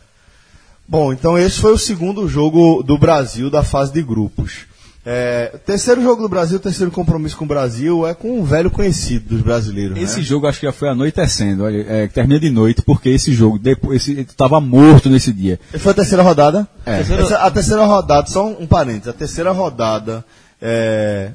[0.87, 4.67] Bom, então esse foi o segundo jogo do Brasil da fase de grupos.
[5.07, 9.29] É, terceiro jogo do Brasil, terceiro compromisso com o Brasil é com um velho conhecido
[9.29, 9.99] dos brasileiros.
[9.99, 10.23] Esse né?
[10.23, 14.01] jogo acho que já foi anoitecendo, olha, é, termina de noite, porque esse jogo, depois,
[14.01, 15.61] esse, ele tava morto nesse dia.
[15.75, 16.67] Esse foi a terceira rodada?
[16.87, 17.01] É.
[17.01, 20.25] Essa- a terceira rodada, só um, um parênteses, a terceira rodada
[20.61, 21.33] é...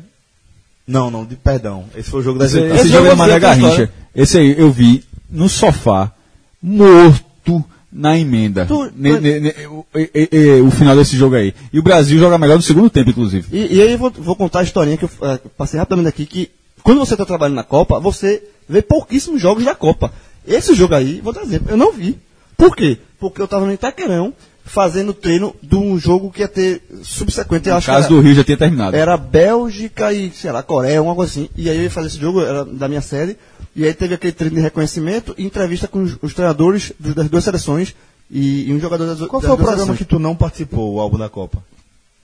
[0.88, 1.86] Não, não, de, perdão.
[1.96, 3.92] Esse foi o jogo das Esse, esse jogo é você tem Garrincha.
[4.16, 6.12] Esse aí eu vi no sofá,
[6.60, 8.66] morto na emenda.
[8.66, 11.54] Tu- Ne- ne- ne- o, e- e- o final desse jogo aí.
[11.74, 13.48] E o Brasil joga melhor no segundo tempo, inclusive.
[13.52, 16.26] E, e aí eu vou, vou contar a historinha que eu eh, passei rapidamente aqui,
[16.26, 16.52] que
[16.84, 20.12] quando você está trabalhando na Copa, você vê pouquíssimos jogos da Copa.
[20.48, 22.18] Esse jogo aí, vou dar exemplo, eu não vi.
[22.56, 22.98] Por quê?
[23.20, 24.34] Porque eu estava no Itaquerão
[24.64, 28.20] fazendo treino de um jogo que ia ter subsequente, eu O acho caso que do
[28.20, 28.96] era, Rio já tinha terminado.
[28.96, 31.50] era Bélgica e, sei lá, Coreia, uma coisa assim.
[31.58, 33.36] E aí eu ia fazer esse jogo, era da minha série,
[33.76, 37.30] e aí teve aquele treino de reconhecimento e entrevista com os, os treinadores dos- das
[37.30, 37.96] duas seleções
[38.30, 39.98] e, e um jogador das, Qual das foi o programa seleções.
[40.00, 41.64] que tu não participou, o álbum da Copa?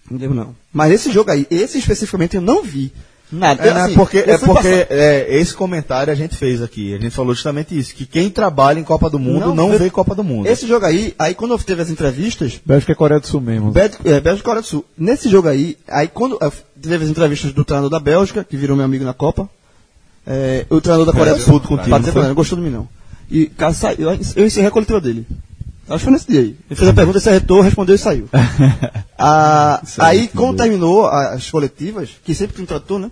[0.10, 0.56] Não lembro não.
[0.74, 2.92] Mas esse jogo aí, esse especificamente eu não vi.
[3.32, 3.64] Nada.
[3.64, 6.94] É, né, assim, porque, eu é porque é, esse comentário a gente fez aqui.
[6.94, 9.90] A gente falou justamente isso, que quem trabalha em Copa do Mundo não, vê- vê
[9.90, 10.46] Copa do Mundo.
[10.48, 13.72] Esse jogo aí, aí quando eu teve as entrevistas, Bélgica é Coreia do Sul mesmo.
[13.72, 14.86] Bélgica, é, Bélgica e Coreia do Sul.
[14.96, 18.78] Nesse jogo aí, aí quando eu teve as entrevistas do treinador da Bélgica, que virou
[18.78, 19.50] meu amigo na Copa,
[20.28, 22.88] é, o treinador da Coreia do Sul, puto contigo, Patrícia gostou de mim não.
[23.30, 25.26] E cara, saiu, eu, eu encerrei a coletiva dele.
[25.88, 26.56] Acho que foi nesse dia aí.
[26.70, 28.28] Ele fez a pergunta, se arretou, respondeu e saiu.
[29.18, 33.10] Ah, aí, quando terminou a- as coletivas, que sempre um tradutor, né?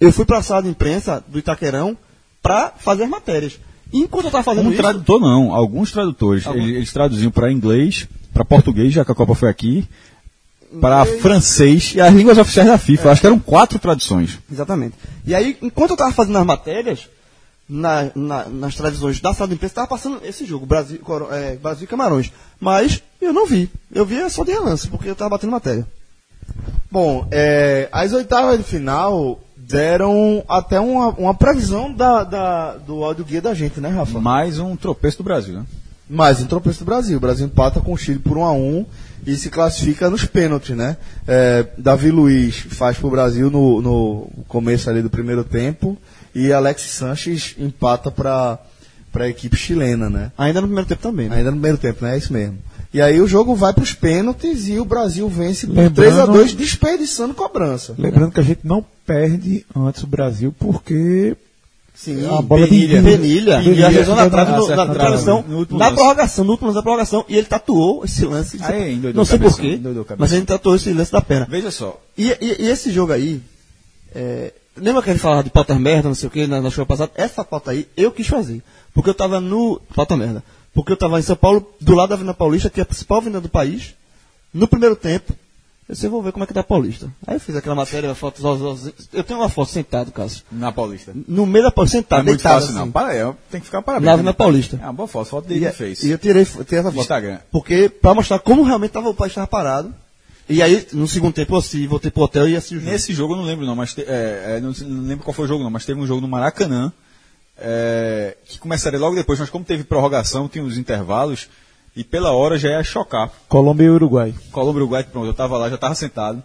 [0.00, 1.96] Eu fui pra sala de imprensa do Itaquerão
[2.42, 3.58] pra fazer as matérias.
[3.92, 6.46] E enquanto eu tava fazendo Um isso, tradutor não, alguns tradutores.
[6.46, 9.88] Algum- Eles, eles traduziam para inglês, para português, já que a Copa foi aqui,
[10.80, 13.10] para francês e as línguas oficiais da FIFA.
[13.10, 14.38] Acho que eram quatro traduções.
[14.50, 14.94] Exatamente.
[15.26, 17.08] E aí, enquanto eu estava fazendo as matérias,
[17.68, 21.84] na- na- nas televisões da sala de imprensa, estava passando esse jogo, Brasil, é, Brasil
[21.84, 22.30] e Camarões.
[22.60, 23.70] Mas eu não vi.
[23.92, 25.86] Eu vi só de relance, porque eu estava batendo matéria.
[26.90, 33.24] Bom, é, as oitavas de final deram até uma, uma previsão da, da- do áudio
[33.24, 34.20] guia da gente, né, Rafa?
[34.20, 35.64] Mais um tropeço do Brasil, né?
[36.08, 37.16] Mais um tropeço do Brasil.
[37.16, 38.84] O Brasil empata com o Chile por 1 a 1
[39.26, 40.96] e se classifica nos pênaltis, né?
[41.26, 45.96] É, Davi Luiz faz pro Brasil no, no começo ali do primeiro tempo
[46.34, 48.58] e Alex Sanches empata para
[49.14, 50.32] a equipe chilena, né?
[50.36, 51.36] Ainda no primeiro tempo também, né?
[51.36, 52.14] Ainda no primeiro tempo, né?
[52.14, 52.58] É isso mesmo.
[52.92, 56.18] E aí o jogo vai para os pênaltis e o Brasil vence por Lembrando- 3
[56.18, 57.94] a 2 desperdiçando cobrança.
[57.98, 61.36] Lembrando que a gente não perde antes o Brasil porque
[61.94, 63.02] Sim, A bola de Penilha.
[63.02, 63.18] Penilha.
[63.18, 63.58] Penilha.
[63.62, 63.86] Penilha.
[63.86, 65.96] Arrejou na trave, no- na na prorrogação, no último na lance.
[65.96, 68.58] prorrogação, no último lance da prorrogação, e ele tatuou esse lance.
[68.62, 69.80] Aí, não sei porquê,
[70.18, 71.46] mas ele tatuou esse lance da perna.
[71.48, 73.40] Veja só, E, e- e esse jogo aí,
[74.14, 76.68] é, lembra que a gente falava de pauta merda, não sei o que, na, na
[76.70, 77.12] show passada?
[77.14, 78.60] Essa pauta aí eu quis fazer.
[78.92, 79.80] Porque eu tava no.
[79.94, 80.42] Pauta merda.
[80.74, 83.18] Porque eu tava em São Paulo, do lado da Avenida Paulista, que é a principal
[83.18, 83.94] avenida do país.
[84.52, 85.32] No primeiro tempo,
[85.88, 87.12] eu disse, vou ver como é que tá a Paulista.
[87.26, 88.40] Aí eu fiz aquela matéria, foto,
[89.12, 90.42] eu tenho uma foto sentado, Cássio.
[90.50, 91.12] na Paulista.
[91.28, 92.78] No meio da Paulista, Não sentado, é muito deitado fácil, assim.
[92.78, 92.90] não.
[92.90, 94.06] Para, é, tem que ficar parabéns.
[94.06, 94.78] Na Avenida Paulista.
[94.82, 96.02] É uma boa foto, foto E, dele fez.
[96.02, 97.00] e eu tirei, tirei essa foto.
[97.00, 97.38] Instagram.
[97.52, 99.94] Porque, pra mostrar como realmente tava, o país estava parado.
[100.48, 102.90] E aí, no segundo tempo, eu assim, voltei pro hotel e assisti o jogo.
[102.92, 105.44] Nesse jogo eu não lembro não, mas te- é, é, não, não lembro qual foi
[105.46, 106.92] o jogo não, mas teve um jogo no Maracanã
[107.58, 111.48] é, que começaria logo depois, mas como teve prorrogação, tinha os intervalos
[111.96, 113.30] e pela hora já ia chocar.
[113.48, 114.34] Colômbia e Uruguai.
[114.50, 116.42] Colômbia e Uruguai, pronto, eu estava lá, já estava sentado.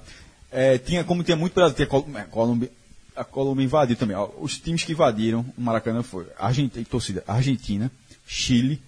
[0.52, 2.72] É, tinha, como tinha muito Brasil, tinha Col- é, Colômbia,
[3.16, 4.16] a Colômbia invadiu também.
[4.16, 7.92] ó, os times que invadiram o Maracanã foi Argentina, torcida, Argentina,
[8.26, 8.82] Chile,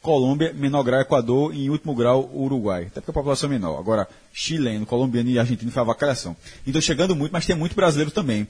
[0.00, 2.84] Colômbia, menor grau Equador e em último grau Uruguai.
[2.84, 3.78] Até porque a população é menor.
[3.78, 6.36] Agora, chileno, colombiano e argentino foi a vacalhação.
[6.66, 8.46] Então chegando muito, mas tem muito brasileiro também.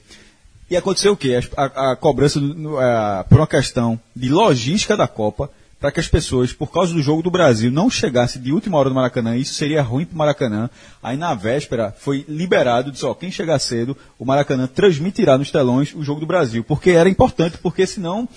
[0.69, 1.33] E aconteceu o quê?
[1.33, 5.49] As- A, a cobrança no- a- por uma questão de logística da Copa,
[5.79, 8.89] para que as pessoas, por causa do jogo do Brasil, não chegassem de última hora
[8.89, 10.69] no Maracanã, isso seria ruim para o Maracanã.
[11.01, 15.93] Aí na véspera foi liberado, disse, ó, quem chegar cedo, o Maracanã transmitirá nos telões
[15.95, 18.27] o jogo do Brasil, porque era importante, porque senão,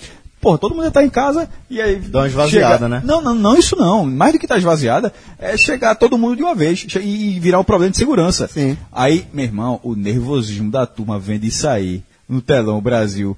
[0.40, 1.96] porra, todo mundo ia estar em casa e aí...
[1.96, 3.02] Dá uma esvaziada, né?
[3.04, 4.06] Não, não, não isso não.
[4.06, 7.64] Mais do que estar esvaziada, é chegar todo mundo de uma vez e virar um
[7.64, 8.46] problema de segurança.
[8.46, 8.78] Sim.
[8.92, 13.36] Aí, meu irmão, o nervosismo da turma vendo isso aí no telão, o Brasil,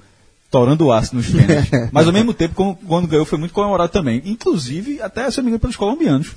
[0.54, 1.68] torando o aço nos pênaltis.
[1.90, 4.22] Mas ao mesmo tempo, quando ganhou, foi muito comemorado também.
[4.24, 6.28] Inclusive, até, se eu me engano, pelos colombianos.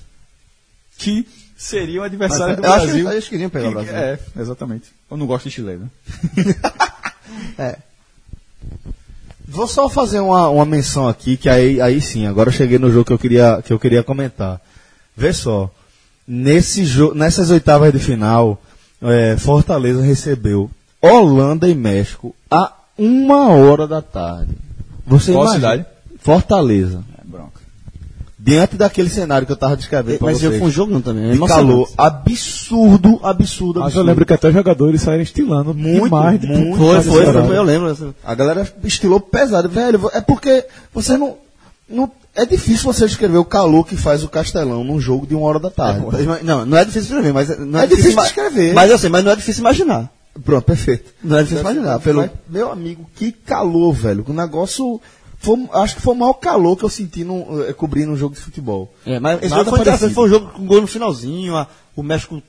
[0.98, 3.12] Que seriam adversários do eu acho que Brasil.
[3.12, 3.96] eles queriam pegar o Brasil.
[3.96, 4.88] É, exatamente.
[5.12, 5.90] Eu não gosto de chileno.
[7.60, 7.78] É.
[9.48, 12.92] Vou só fazer uma, uma menção aqui, que aí, aí sim, agora eu cheguei no
[12.92, 14.62] jogo que eu queria, que eu queria comentar.
[15.16, 15.70] Vê só,
[16.28, 18.62] nesse jo nessas oitavas de final,
[19.02, 20.72] é, Fortaleza recebeu
[21.02, 24.52] Holanda e México a uma hora da tarde.
[25.06, 25.70] Você Qual imagina?
[25.72, 25.86] cidade?
[26.20, 27.04] Fortaleza.
[27.18, 27.62] É bronca.
[28.40, 31.30] Diante daquele cenário que eu estava descrevendo Mas eu fui um jogo não também.
[31.32, 34.06] É de calor absurdo, absurdo, Mas eu absurdo.
[34.08, 36.40] lembro que até jogadores saíram estilando Muito, demais.
[36.40, 36.78] de muito.
[36.78, 38.16] Foi, mais foi, foi, eu lembro.
[38.24, 39.68] A galera estilou pesado.
[39.70, 41.36] Velho, é porque você não,
[41.90, 42.12] não.
[42.36, 45.60] É difícil você escrever o calor que faz o Castelão num jogo de uma hora
[45.60, 46.06] da tarde.
[46.44, 48.74] Não, não é difícil escrever, mas não é, É difícil ima- escrever.
[48.76, 50.12] Mas eu sei, mas não é difícil imaginar.
[50.44, 51.14] Pronto, perfeito.
[51.24, 52.00] Não é difícil imaginar.
[52.00, 52.22] Pelo...
[52.22, 54.26] Mas, meu amigo, que calor, velho.
[54.28, 55.00] O negócio.
[55.40, 58.34] Foi, acho que foi o maior calor que eu senti no, eh, cobrindo um jogo
[58.34, 58.92] de futebol.
[59.06, 62.02] É, mas esse jogo foi interessante, foi um jogo com gol no finalzinho, a- o
[62.02, 62.42] México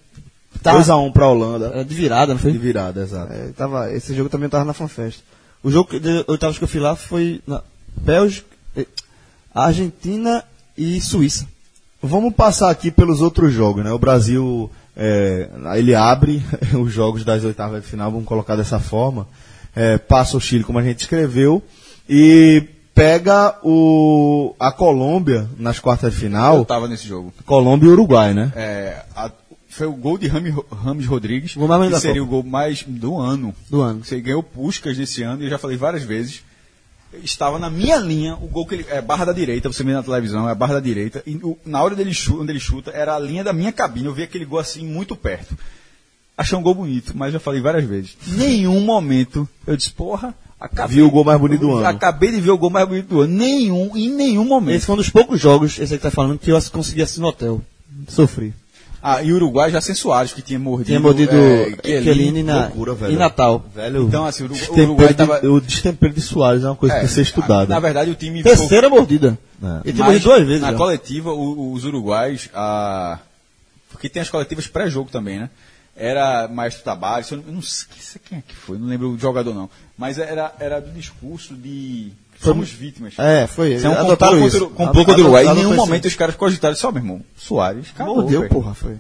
[0.63, 1.71] tá 2x1 pra Holanda.
[1.75, 2.51] é, de virada, não foi?
[2.51, 3.31] De virada, exato.
[3.31, 5.21] É, tava, esse jogo também tava na FanFest.
[5.63, 7.63] O jogo que- de oitavas que eu fui lá foi na
[7.95, 8.87] Bélgica, eh,
[9.55, 10.43] Argentina
[10.77, 11.47] e Suíça.
[12.03, 13.93] Vamos passar aqui pelos outros jogos, né?
[13.93, 16.43] O Brasil, é, ele abre
[16.79, 19.27] os jogos das oitavas de final, vamos colocar dessa forma.
[19.77, 21.63] É, passa o Chile, como a gente escreveu,
[22.09, 22.65] e
[22.95, 26.65] pega o, a Colômbia nas quartas de Eu final.
[26.65, 27.33] tava nesse jogo.
[27.47, 28.53] Colômbia e Uruguai, né?
[28.57, 29.31] É, a-
[29.69, 32.23] foi o gol de Rames Rodrigues, O que seria Copa.
[32.23, 33.55] o gol mais do ano.
[33.71, 34.03] Do ano.
[34.05, 36.43] Você ganhou Puscas nesse ano, e eu já falei várias vezes.
[37.23, 38.87] Estava na minha linha, o gol que ele.
[38.91, 41.23] É barra da direita, você vê na televisão, é barra da direita.
[41.27, 44.07] E o- na hora dele chuta, onde ele chuta, era a linha da minha cabine.
[44.07, 45.57] Eu vi aquele gol assim muito perto.
[46.37, 48.17] Achei um gol bonito, mas já falei várias vezes.
[48.27, 50.97] Nenhum momento eu disse, porra, acabei.
[50.97, 51.87] Viu o gol mais bonito do ano.
[51.87, 53.35] Acabei de ver o gol mais bonito do ano.
[53.35, 54.77] Nenhum, em nenhum momento.
[54.77, 57.21] Esse foi um dos poucos jogos, esse aí que tá falando, que eu consegui assistir
[57.21, 57.61] no hotel.
[58.07, 58.55] Sofri.
[59.03, 60.89] Ah, e o Uruguai já sem Soares, que tinha mordido.
[60.89, 63.13] Tinha mordido é, Chiellini na, loucura, velho.
[63.13, 63.65] em Natal.
[63.75, 65.47] Velho, Então, assim, o Uruguai, o Uruguai de- tava.
[65.47, 67.73] o destempero de Soares é uma coisa que É, tem que ser estudada.
[67.73, 69.39] Na verdade, o time ficou- Terceira mordida.
[69.63, 69.67] É.
[69.89, 70.63] Ele Mas, mordido duas vezes.
[70.63, 70.77] Na já.
[70.77, 73.19] coletiva, o- os uruguais, a...
[73.91, 75.51] porque tem as coletivas pré-jogo também, né?
[75.97, 79.19] Era Maestro Tabares, eu não, eu não sei quem é que foi, não lembro o
[79.19, 79.69] jogador não.
[79.97, 82.13] Mas era, era do discurso de
[82.43, 83.15] somos vítimas.
[83.19, 83.75] É, foi.
[83.75, 84.61] Isso é um adotaram complô isso.
[84.69, 85.47] contra, complô contra o Uruguai.
[85.47, 88.53] Em nenhum momento os caras cogitaram só, meu irmão, Soares, acabou, Mordeu, velho.
[88.53, 88.97] porra, foi.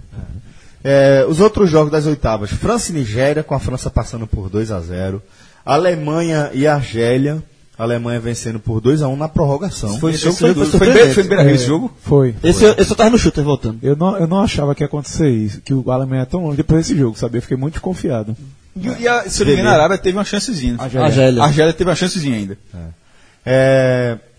[0.84, 4.70] É, os outros jogos das oitavas, França e Nigéria, com a França passando por 2
[4.70, 5.20] a 0
[5.66, 7.42] Alemanha e Argélia,
[7.78, 9.98] a Alemanha vencendo por 2 a 1 na prorrogação.
[9.98, 11.92] Foi- Esse jogo foi, foi foi, foi, foi em Beira-Rio esse jogo?
[12.02, 12.34] Foi.
[12.42, 13.78] Esse, eu- esse eu tava no shooter voltando.
[13.82, 16.56] Eu não, eu não achava que ia acontecer isso, que o Alemanha é tão longe
[16.56, 17.38] depois desse jogo, sabe?
[17.38, 18.34] Eu fiquei muito desconfiado.
[18.76, 20.76] E, e a, se eu não me engano, a Arábia teve uma chancezinha.
[20.78, 21.00] foi?
[21.00, 21.42] Argélia.
[21.42, 22.58] A Argélia teve uma chancezinha ainda.
[22.74, 22.78] É,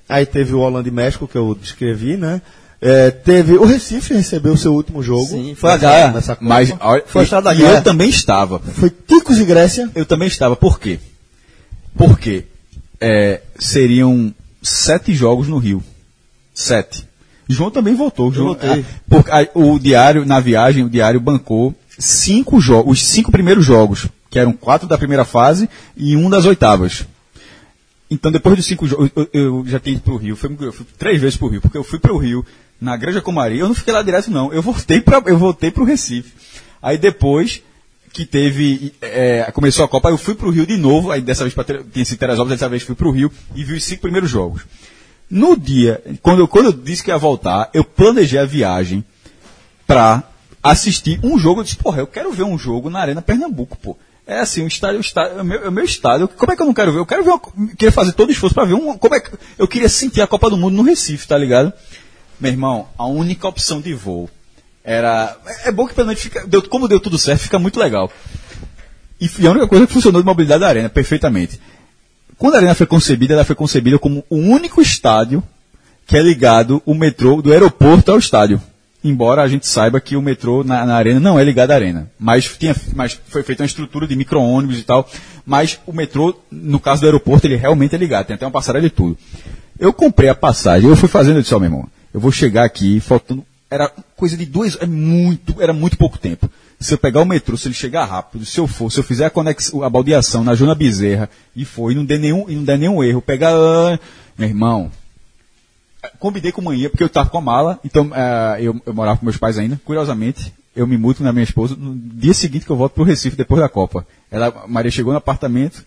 [0.08, 2.42] aí teve o Holanda e México, que eu descrevi, né?
[2.82, 5.26] É, teve o Recife recebeu o seu último jogo.
[5.28, 6.12] Sim, foi a Gaia.
[6.12, 6.48] nessa Copa.
[6.48, 6.70] Mas
[7.08, 7.80] Foi a estrada da e guerra.
[7.80, 8.60] eu também estava.
[8.60, 9.90] Foi Ticos e Grécia.
[9.94, 10.56] Eu também estava.
[10.56, 10.98] Por quê?
[11.98, 12.46] Porque
[13.02, 15.84] é, seriam sete jogos no Rio.
[16.54, 17.06] Sete.
[17.50, 18.32] João também voltou.
[18.32, 23.30] João, ah, porque a- o diário, na viagem, o diário bancou cinco jogos, os cinco
[23.32, 25.68] primeiros jogos, que eram quatro da primeira fase
[25.98, 27.06] e um das oitavas.
[28.12, 30.86] Então, depois dos cinco jogos, eu, eu já tinha ido pro Rio, fui, eu fui
[30.98, 32.44] três vezes pro Rio, porque eu fui pro Rio,
[32.82, 34.54] na Granja Comari, eu não fiquei lá direto, não.
[34.54, 36.34] Eu voltei para eu voltei Recife.
[36.82, 37.62] Aí depois
[38.14, 38.94] que teve.
[39.02, 42.06] é, começou a Copa, eu fui pro Rio de novo, aí dessa vez pra, tinha
[42.06, 44.64] sido Teresópolis, dessa vez fui pro Rio e vi os cinco primeiros jogos.
[45.30, 49.04] No dia, quando eu, quando eu disse que ia voltar, eu planejei a viagem
[49.86, 50.24] pra
[50.64, 51.60] assistir um jogo.
[51.60, 53.96] Eu disse, porra, eu quero ver um jogo na Arena Pernambuco, pô.
[54.30, 56.28] É assim, o estádio, o estádio é o meu, é meu estádio.
[56.28, 57.00] Como é que eu não quero ver?
[57.00, 57.42] Eu quero ver, uma,
[57.76, 60.28] queria fazer todo o esforço pra ver um, como é que, eu queria sentir a
[60.28, 61.74] Copa do Mundo no Recife, tá ligado?
[62.40, 64.30] Meu irmão, a única opção de voo
[64.84, 65.36] era,
[65.66, 68.12] é bom que pelo menos fica, deu, como deu tudo certo, fica muito legal.
[69.20, 71.60] E, e a única coisa que funcionou de mobilidade da Arena, perfeitamente.
[72.38, 75.44] Quando a Arena foi concebida, ela foi concebida como o único estádio
[76.06, 78.62] que é ligado o metrô do aeroporto ao estádio.
[79.02, 82.12] Embora a gente saiba que o metrô na, na arena não é ligado à arena.
[82.20, 85.10] Mas, tinha, mas foi feita uma estrutura de micro-ônibus e tal.
[85.46, 88.28] Mas o metrô, no caso do aeroporto, ele realmente é ligado.
[88.28, 89.18] Tem até uma passarela e tudo.
[89.80, 93.00] Eu comprei a passagem, eu fui fazendo, disse, ó, meu irmão, eu vou chegar aqui
[93.00, 93.46] faltando.
[93.72, 94.78] Era coisa de duas.
[94.82, 96.50] É muito, era muito pouco tempo.
[96.78, 99.26] Se eu pegar o metrô, se ele chegar rápido, se eu for, se eu fizer
[99.26, 102.64] a conexão, a baldeação na Jona Bezerra e for, e não der nenhum, e não
[102.64, 103.54] der nenhum erro, pegar.
[103.54, 104.00] ah,
[104.38, 104.92] Meu irmão,
[106.20, 109.26] combinei com manhã, porque eu estava com a mala, então eh, eu, eu morava com
[109.26, 109.80] meus pais ainda.
[109.84, 113.06] Curiosamente, eu me mudo na minha esposa no dia seguinte que eu volto para o
[113.06, 114.06] Recife, depois da Copa.
[114.32, 115.84] Ela, Maria chegou no apartamento,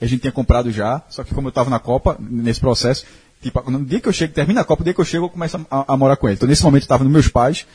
[0.00, 3.04] a gente tinha comprado já, só que como eu estava na Copa, nesse processo,
[3.42, 5.30] tipo, no dia que eu chego, termina a Copa, no dia que eu chego, eu
[5.30, 6.36] começo a, a- morar com ele.
[6.36, 7.66] Então, nesse momento, eu estava nos meus pais.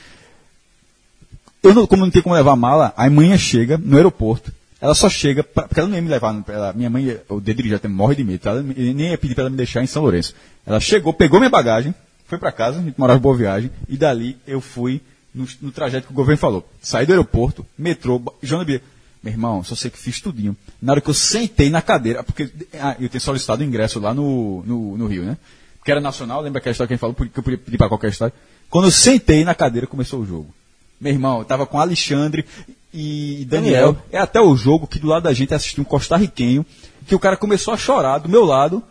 [1.61, 4.51] Eu, não, como não tinha como levar a mala, a manhã chega no aeroporto.
[4.79, 7.67] Ela só chega, pra, porque ela não ia me levar, ela, minha mãe, o dedo
[7.67, 10.01] já tem- morre de medo, ela nem ia pedir para ela me deixar em São
[10.03, 10.33] Lourenço.
[10.65, 11.93] Ela chegou, pegou minha bagagem,
[12.27, 15.01] foi para casa, a gente morava em Boa Viagem, e dali eu fui
[15.33, 16.67] no, no trajeto que o governo falou.
[16.81, 18.81] Saí do aeroporto, metrô, ba- Joana Bia.
[19.21, 20.55] Meu irmão, só sei que fiz tudinho.
[20.81, 24.13] Na hora que eu sentei na cadeira, porque ah, eu tinha solicitado o ingresso lá
[24.13, 25.37] no, no, no Rio, né?
[25.77, 27.89] Porque era nacional, lembra aquela história que a gente falou, que eu podia pedir para
[27.89, 28.35] qualquer estádio.
[28.69, 30.53] Quando eu sentei na cadeira, começou o jogo.
[31.01, 32.45] Meu irmão, eu tava com Alexandre
[32.93, 33.93] e Daniel.
[33.93, 34.05] Daniel.
[34.11, 36.65] É até o jogo que do lado da gente assistiu um costarriquenho,
[37.07, 38.81] que o cara começou a chorar do meu lado.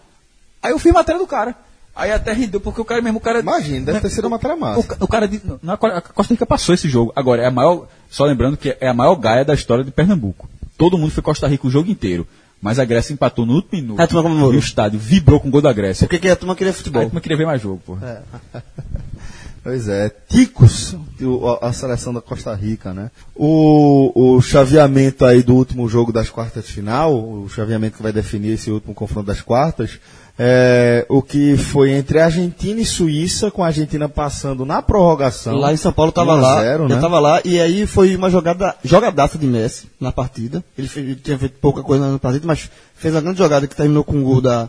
[0.63, 1.57] Aí eu fiz matéria do cara.
[1.95, 3.39] Aí até rendeu, porque o cara mesmo, o cara.
[3.41, 4.81] Imagina, deve ter sido uma matéria massa.
[4.81, 7.13] O, o cara disse, na, a Costa Rica passou esse jogo.
[7.15, 7.87] Agora, é a maior.
[8.11, 10.49] Só lembrando que é a maior gaia da história de Pernambuco.
[10.77, 12.27] Todo mundo foi Costa Rica o jogo inteiro.
[12.61, 14.01] Mas a Grécia empatou no último minuto.
[14.01, 14.55] A turma comemorou.
[14.55, 16.07] E o estádio vibrou com o gol da Grécia.
[16.07, 17.03] Porque que a turma queria futebol.
[17.03, 17.99] a turma queria ver mais jogo, pô.
[19.65, 20.95] Pois é, Ticos,
[21.63, 23.11] a seleção da Costa Rica, né?
[23.35, 28.13] O, o chaveamento aí do último jogo das quartas de final, o chaveamento que vai
[28.13, 29.99] definir esse último confronto das quartas,
[30.39, 35.55] é o que foi entre Argentina e Suíça, com a Argentina passando na prorrogação.
[35.57, 37.01] Lá em São Paulo tava 1 a lá, 0, eu né?
[37.01, 40.65] tava lá, e aí foi uma jogada, jogadaça de Messi na partida.
[40.77, 43.77] Ele, fez- ele tinha feito pouca coisa na partida, mas fez uma grande jogada que
[43.77, 44.69] terminou com o gol da,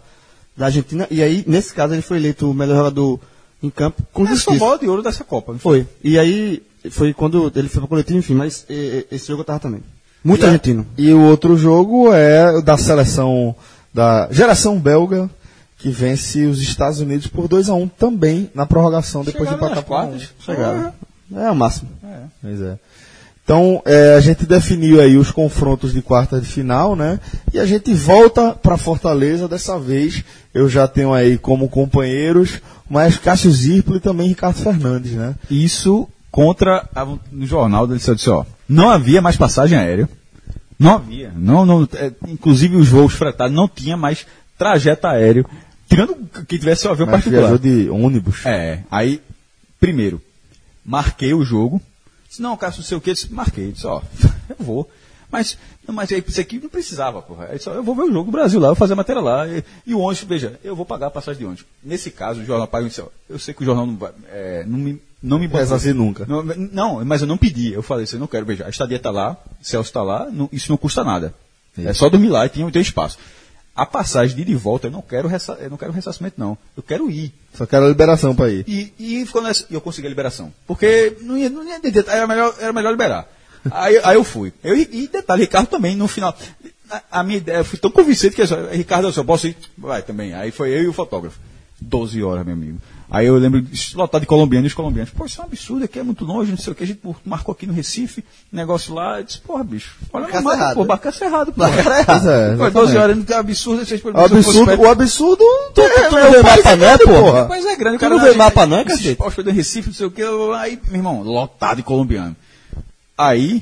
[0.56, 1.08] da Argentina.
[1.10, 3.20] E aí, nesse caso, ele foi eleito o melhor jogador
[3.64, 4.60] em campo com a justiça.
[4.60, 5.56] bola de ouro dessa Copa.
[5.58, 5.88] foi?
[6.04, 6.62] E aí,
[6.92, 9.82] foi quando ele foi pro coletivo, enfim, mas e- e- esse jogo eu tava também.
[10.24, 10.86] Muito E a- argentino.
[10.96, 13.56] E o outro jogo é o da seleção
[13.92, 15.28] da geração belga,
[15.86, 19.80] que vence os Estados Unidos por 2 a 1 também na prorrogação, depois Chegaram de
[19.80, 20.20] empatar por um um.
[20.40, 20.94] Chegaram.
[21.36, 21.91] É o máximo.
[22.41, 22.80] Pois é.
[23.44, 27.20] Então, é, a gente definiu aí os confrontos de quarta de final, né?
[27.53, 29.48] E a gente volta para Fortaleza.
[29.48, 30.24] Dessa vez,
[30.56, 32.60] eu já tenho aí como companheiros
[32.90, 35.36] mais Cássio Zirplo e também Ricardo Fernandes, né?
[35.52, 40.10] Isso contra a, no jornal ele disse ó, não havia mais passagem aérea.
[40.80, 41.32] Não havia.
[41.36, 44.26] Não, não, é, inclusive os voos fretados não tinha mais
[44.57, 45.45] trajeto aéreo.
[45.88, 46.16] Tirando
[46.48, 47.41] que tivesse o avião Mas particular.
[47.41, 48.45] viajou de ônibus.
[48.45, 49.22] É, aí,
[49.80, 50.22] primeiro,
[50.84, 51.82] marquei o jogo.
[52.28, 53.72] Disse, não, Cássio, não sei o que, disse, marquei.
[53.72, 54.02] Disse, ó,
[54.49, 54.90] eu vou.
[55.32, 55.57] Mas,
[55.88, 57.48] não, mas aí, isso aqui não precisava, porra.
[57.49, 58.95] Aí, disse, ó, eu vou ver o jogo do Brasil lá, eu vou fazer a
[58.95, 59.48] matéria lá.
[59.48, 61.66] E, e o ônibus, veja, eu vou pagar a passagem de ônibus.
[61.84, 64.12] Nesse caso, o jornal paga e disse, ó, eu sei que o jornal não, vai,
[64.32, 65.76] é, não, me, Não me botou.
[65.76, 66.26] Assim nunca.
[66.26, 67.74] Não, não, mas eu não pedi.
[67.74, 68.66] Eu falei assim, não quero beijar.
[68.68, 71.34] A estadia tá lá, Celso tá lá, não- isso não custa nada.
[71.78, 73.18] É só dormir lá e tem, tem espaço.
[73.76, 76.57] A passagem de ida e volta, eu não quero, ressa, eu não quero ressarcimento, não.
[76.77, 77.34] Eu quero ir.
[77.53, 78.64] Só quero a liberação pra ir.
[78.68, 80.53] E, e ficou nessa, eu consegui a liberação.
[80.65, 83.27] Porque não ia, não ia era melhor, era melhor liberar.
[83.72, 84.53] Aí, aí eu fui.
[84.64, 86.38] Eu, e detalhe, Ricardo também, no final.
[86.89, 89.57] A, a minha ideia, eu fui tão convincente que eu Ricardo, eu só posso ir?
[89.77, 90.34] Vai também.
[90.34, 91.39] Aí foi eu e o fotógrafo.
[91.81, 92.80] 12 horas, meu amigo.
[93.10, 93.64] Aí eu lembro,
[93.94, 95.11] lotado de colombianos e os colombianos.
[95.11, 96.84] Pô, isso é um absurdo, aqui é muito longe, não sei o que.
[96.84, 99.19] A gente marcou aqui no Recife, negócio lá.
[99.19, 99.95] Eu disse, porra, bicho.
[100.11, 100.88] Olha no mapa, errado, pô, né?
[100.88, 101.61] barcaça errado, pô.
[102.06, 102.98] Pois é, Pô, 12 exatamente.
[102.98, 103.86] horas, é absurdo.
[103.86, 107.48] Vocês, O absurdo, o absurdo Tu, tu, tu não vê mapa não, é, porra?
[107.48, 109.15] Mas é grande, o Tu cara não vê mapa não, é, cacete?
[109.15, 110.23] postos do Recife, não sei o que,
[110.57, 112.36] aí, meu irmão, lotado de colombiano.
[113.18, 113.61] Aí,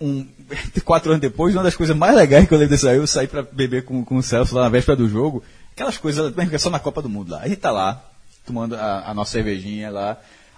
[0.00, 0.26] um,
[0.84, 3.26] quatro anos depois, uma das coisas mais legais que eu lembro desse aí, eu saí
[3.26, 5.42] pra beber com, com o Celso lá na véspera do jogo,
[5.72, 7.40] aquelas coisas, mesmo que é só na Copa do Mundo lá.
[7.40, 8.02] A gente tá lá,
[8.48, 10.16] tomando a, a nossa cervejinha lá.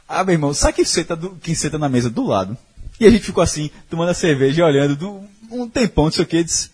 [0.09, 2.57] Ah, meu irmão, sabe quem senta, do, quem senta na mesa do lado?
[2.99, 6.25] E a gente ficou assim, tomando a cerveja e olhando do, um tempão, não sei
[6.25, 6.71] o que, disse,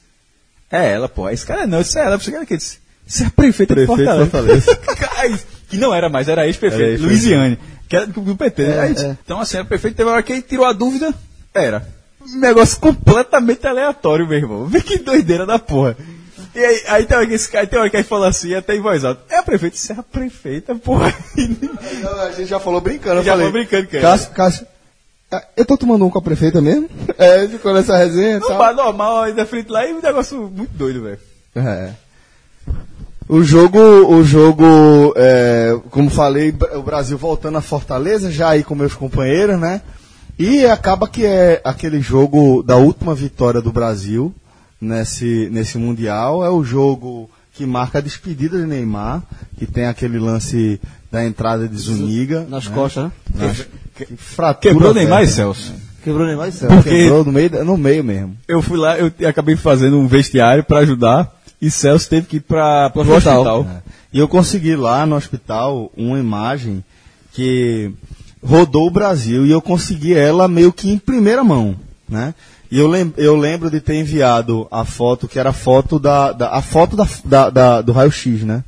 [0.70, 3.74] é ela, pô, esse cara não, isso é ela, que disse, isso é a prefeita
[3.74, 4.78] de Prefeito de Fortaleza.
[5.18, 5.38] Aí,
[5.68, 7.02] que não era mais, era ex-prefeito.
[7.02, 8.62] Luiziane, que era do, PT.
[8.64, 8.80] né?
[8.80, 8.94] Aí,
[9.24, 11.14] Então, assim, era prefeito, teve uma hora que ele tirou a dúvida,
[11.54, 11.86] era.
[12.20, 14.66] Um negócio completamente aleatório, meu irmão.
[14.66, 15.96] Vê que doideira da porra.
[16.56, 19.20] E aí, aí tem cara, tem hora que ele fala assim, até em voz alta,
[19.28, 21.14] é a prefeita, isso é a prefeita, porra.
[22.02, 23.46] Não, a gente já falou brincando, eu Já falei.
[23.46, 24.02] falou brincando, cara.
[24.02, 24.66] Cássio, Cássio,
[25.30, 26.88] ah, eu tô tomando um com a prefeita mesmo?
[27.18, 28.74] É, ficou nessa resenha No tal.
[28.74, 31.18] normal, aí da frente lá, e um negócio muito doido, velho.
[31.54, 31.90] É.
[33.28, 38.74] O jogo, o jogo, é, como falei, o Brasil voltando a Fortaleza, já aí com
[38.74, 39.82] meus companheiros, né?
[40.38, 44.34] E acaba que é aquele jogo da última vitória do Brasil
[44.80, 46.44] nesse, nesse Mundial.
[46.44, 49.22] É o jogo que marca a despedida de Neymar,
[49.58, 50.80] que tem aquele lance
[51.10, 52.46] da entrada de Zuniga.
[52.48, 52.74] Nas né?
[52.74, 53.12] costas, né?
[53.34, 55.26] Nas- que fratura, Quebrou Neymar e.
[55.26, 55.72] Celso.
[56.04, 56.68] Quebrou o Neymar e céu.
[56.68, 58.36] Porque- Quebrou no meio, no meio mesmo.
[58.46, 62.40] Eu fui lá, eu acabei fazendo um vestiário pra ajudar, e Celso teve que ir
[62.40, 63.40] pra, pro hospital.
[63.60, 63.76] hospital.
[63.76, 63.82] É.
[64.12, 66.84] E eu consegui lá no hospital uma imagem
[67.32, 67.90] que
[68.42, 71.74] rodou o Brasil e eu consegui ela meio que em primeira mão,
[72.08, 72.34] né?
[72.70, 76.32] E eu, lem eu lembro de ter enviado a foto, que era a foto da,
[76.32, 78.64] da- a foto da, da- da- do raio-x, né?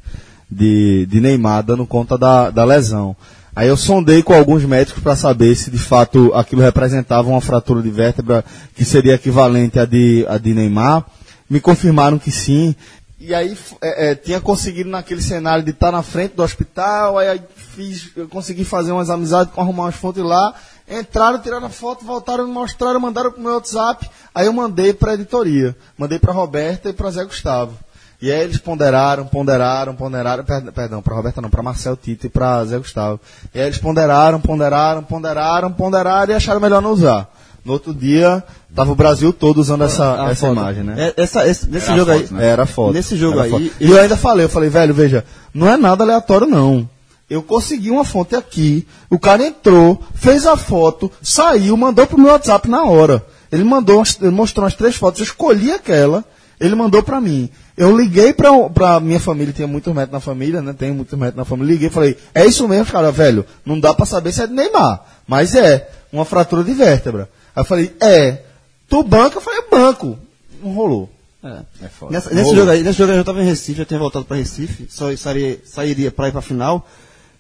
[0.51, 3.15] De, de Neymar, dando conta da, da lesão.
[3.55, 7.83] Aí eu sondei com alguns médicos para saber se de fato aquilo representava uma fratura
[7.83, 8.45] de vértebra
[8.75, 11.05] que seria equivalente à de, à de Neymar.
[11.51, 12.75] Me confirmaram que sim.
[13.21, 17.41] E aí é, é, tinha conseguido naquele cenário de estar na frente do hospital, aí,
[17.75, 20.55] fiz, eu consegui fazer umas amizades arrumar umas fontes lá.
[20.91, 24.09] Entraram, tiraram a foto, voltaram, me mostraram, mandaram pro meu WhatsApp.
[24.35, 25.77] Aí eu mandei para a editoria.
[25.99, 27.75] Mandei para Roberta e para Zé Gustavo.
[28.21, 32.29] E aí eles ponderaram, ponderaram, ponderaram, per- perdão, para Roberta não, para Marcel Tito e
[32.31, 33.21] para Zé Gustavo.
[33.55, 37.31] E aí eles ponderaram, ponderaram, ponderaram, ponderaram e acharam melhor não usar.
[37.65, 38.43] No outro dia,
[38.75, 40.53] tava o Brasil todo usando essa, A essa foto.
[40.59, 40.95] imagem, né?
[41.17, 42.33] É, essa, esse, nesse Era jogo foto, aí.
[42.41, 42.47] né?
[42.49, 42.93] Era foto.
[42.95, 43.71] Nesse jogo aí, foto.
[43.79, 46.89] E eu ainda falei, eu falei, velho, veja, não é nada aleatório não.
[47.29, 52.33] Eu consegui uma fonte aqui, o cara entrou, fez a foto, saiu, mandou pro meu
[52.33, 53.25] WhatsApp na hora.
[53.53, 56.25] Ele mandou, ele mostrou umas três fotos, eu escolhi aquela,
[56.59, 57.51] ele mandou pra mim.
[57.77, 60.73] Eu liguei pra, pra minha família, tinha muitos metros na família, né?
[60.73, 61.73] Tem muitos metros na família.
[61.73, 63.45] Liguei e falei, é isso mesmo, cara, velho.
[63.65, 65.01] Não dá pra saber se é de Neymar.
[65.27, 67.29] Mas é, uma fratura de vértebra.
[67.55, 68.43] Aí eu falei, é.
[68.89, 69.37] Tu banca?
[69.37, 70.19] Eu falei, banco.
[70.63, 71.09] Não rolou.
[71.45, 71.61] É.
[71.85, 72.13] É foda.
[72.13, 74.25] Nessa- nesse, jogo aí, nesse jogo aí eu já estava em Recife, já tinha voltado
[74.25, 76.85] para Recife, só sairia, sairia para ir para a final.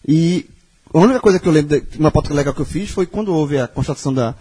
[0.07, 0.47] E
[0.93, 3.35] a única coisa que eu lembro, de, uma pauta legal que eu fiz foi quando
[3.35, 4.35] houve a constatação da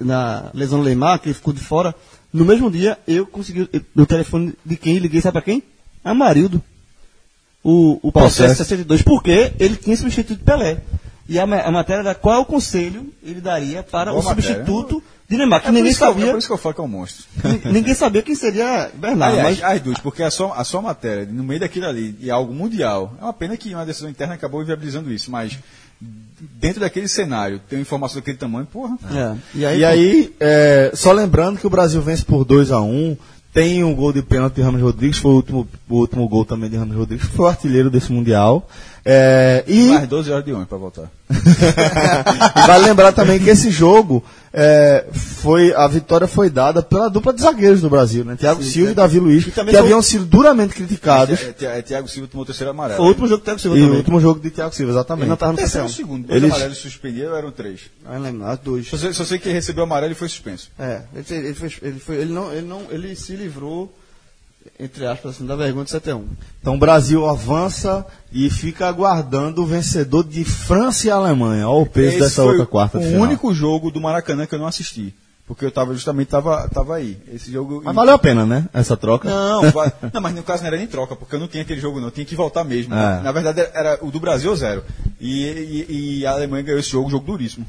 [0.00, 1.94] na lesão do Leymar, que ele ficou de fora.
[2.32, 5.62] No mesmo dia, eu consegui no telefone de quem liguei, sabe para quem?
[6.02, 6.62] Amarildo.
[7.62, 8.64] O, o processo Processo.
[8.64, 10.78] 62, porque ele tinha substituído Pelé.
[11.28, 14.54] E a, a matéria era qual o conselho ele daria para Boa o matéria.
[14.54, 15.02] substituto
[15.34, 16.30] de Neymar, que É ninguém eu, é sabia.
[16.30, 17.24] por isso que eu falo que é um monstro.
[17.44, 20.80] Nin- Ninguém sabia quem seria Bernardo, Aliás, mas as duas, porque a sua, a sua
[20.82, 24.34] matéria, no meio daquilo ali, e algo mundial, é uma pena que uma decisão interna
[24.34, 25.58] acabou inviabilizando isso, mas
[26.60, 28.96] dentro daquele cenário, ter uma informação daquele tamanho, porra.
[29.12, 29.36] É.
[29.54, 33.16] E aí, é, só lembrando que o Brasil vence por 2 a 1
[33.52, 36.68] tem um gol de pênalti de Ramos Rodrigues, foi o último, o último gol também
[36.68, 38.68] de Ramos Rodrigues, foi o artilheiro desse Mundial.
[39.06, 41.10] É, e Mais 12 horas de ônibus pra voltar.
[41.30, 41.34] e
[42.66, 47.42] vale lembrar também que esse jogo é, foi a vitória foi dada pela dupla de
[47.42, 48.34] zagueiros do Brasil, né?
[48.36, 51.38] Thiago Silva e Davi Luiz, que, também foi- haviam sido duramente criticados.
[51.40, 52.96] É, é, Thiago Silva tomou o terceiro amarelo.
[52.96, 53.98] Foi o último jogo que teve Silva E o também.
[53.98, 55.22] último jogo de Thiago Silva, exatamente.
[55.24, 56.26] Ele não estava no Terceiro segundo?
[56.26, 57.80] Dois Eles- amarelos suspendidos eram três.
[58.06, 58.88] Ah, lembro, dois.
[58.88, 60.70] Só sei, só sei que recebeu amarelo e foi suspenso.
[60.78, 63.92] É, ele, ele, fez- ele, foi, ele, não, ele, não, ele se livrou.
[64.78, 66.24] Entre aspas, assim, da vergonha de 7x1.
[66.60, 71.68] Então o Brasil avança e fica aguardando o vencedor de França e Alemanha.
[71.68, 73.22] Olha o peso Esse dessa outra quarta O final.
[73.22, 75.14] único jogo do Maracanã que eu não assisti.
[75.46, 77.18] Porque eu tava justamente tava, tava aí.
[77.30, 77.82] Esse jogo.
[77.84, 78.66] Mas valeu a pena, né?
[78.72, 79.28] Essa troca.
[79.28, 79.62] Não,
[80.12, 82.08] não, mas no caso não era nem troca, porque eu não tinha aquele jogo, não.
[82.08, 82.94] Eu tinha que voltar mesmo.
[82.94, 83.20] É.
[83.20, 84.82] Na verdade, era o do Brasil zero.
[85.20, 85.42] E,
[85.88, 87.66] e, e a Alemanha ganhou esse jogo, jogo duríssimo.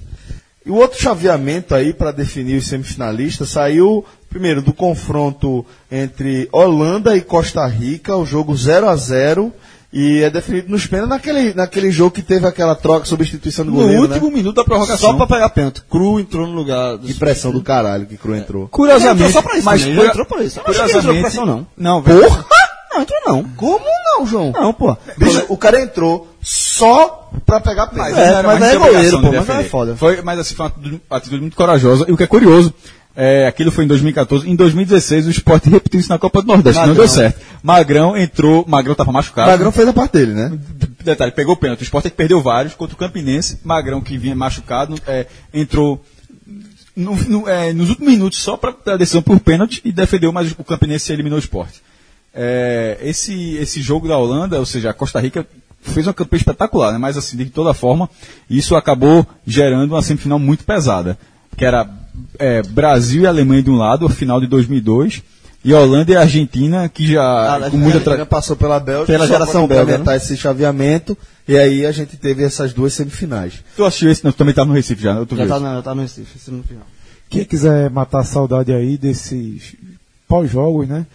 [0.66, 4.06] E o outro chaveamento aí para definir os semifinalistas saiu
[4.36, 9.50] primeiro do confronto entre Holanda e Costa Rica, o jogo 0 a 0
[9.94, 13.78] e é definido nos pênaltis naquele, naquele jogo que teve aquela troca, substituição do No
[13.78, 14.36] goleiro, último né?
[14.36, 15.12] minuto da prorrogação.
[15.12, 15.82] Só pra pegar pênalti.
[15.90, 16.98] Cru entrou no lugar.
[17.00, 18.68] Que pressão do caralho que Cru entrou.
[18.68, 19.96] Curiosamente, Ele entrou só pra isso, mas né?
[19.96, 20.60] Cura- entrou pra isso.
[20.60, 21.68] Eu não entrou curiosamente, pressão, não.
[21.78, 22.46] Não, Porra!
[22.92, 23.44] Não, entrou não.
[23.56, 23.86] Como
[24.18, 24.52] não, João?
[24.52, 24.98] Não, pô.
[25.18, 28.12] Bicho, o cara entrou só pra pegar pênalti.
[28.12, 29.96] Mas, É, mas mais aí é goleiro, pô, mas é foda.
[29.96, 32.04] Foi, mas assim, foi uma atitude muito corajosa.
[32.10, 32.74] E o que é curioso,
[33.16, 34.50] é, aquilo foi em 2014.
[34.50, 36.80] Em 2016, o esporte repetiu isso na Copa do Nordeste.
[36.82, 37.06] Não Magrão.
[37.06, 37.40] deu certo.
[37.64, 39.50] Magrão entrou, Magrão tava machucado.
[39.52, 40.58] Magrão fez a parte dele, né?
[41.04, 41.82] Detalhe, pegou o pênalti.
[41.82, 43.60] O Sport perdeu vários contra o Campinense.
[43.64, 46.04] Magrão, que vinha machucado, é, entrou
[46.96, 50.52] no- no- é, nos últimos minutos só para a decisão por pênalti e defendeu, mas
[50.58, 51.74] o Campinense eliminou o Sport.
[52.34, 55.46] É, esse, esse jogo da Holanda, ou seja, a Costa Rica
[55.82, 56.98] fez uma campanha espetacular, né?
[56.98, 58.10] mas assim, de toda forma,
[58.50, 61.18] isso acabou gerando uma semifinal muito pesada,
[61.56, 61.88] que era
[62.40, 65.24] é, Brasil e Alemanha de um lado, a final de 2002,
[65.64, 69.12] e Holanda e Argentina, que já Ah, com muita a tra- Argentina passou pela Bélgica,
[69.14, 71.18] Pela geração belga, complementar esse chaveamento,
[71.48, 73.54] e aí a gente teve essas duas semifinais.
[73.76, 74.24] Tu assistiu esse?
[74.24, 75.26] Não, tu também estava no Recife já, né?
[75.30, 76.84] Já viu tá, no, já Recife, esse no final.
[77.30, 79.76] Quem quiser matar a saudade aí desses
[80.28, 81.06] pós-jogos, né?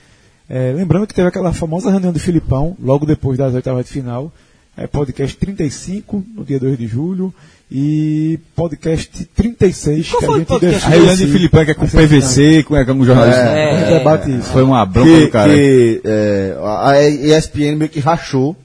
[0.48, 4.32] É, lembrando que teve aquela famosa reunião do Filipão, logo depois das oitavas de final.
[4.76, 7.32] É podcast 35, no dia 2 de julho.
[7.72, 10.86] E podcast 36, Qual que foi a gente podcast?
[10.92, 13.52] A de se- Filipão que é com PVC, com, é, com jornalista.
[13.52, 14.48] A gente debate isso.
[14.50, 15.52] Foi uma bronca que, do cara.
[15.54, 18.56] que, é, a ESPN meio que rachou,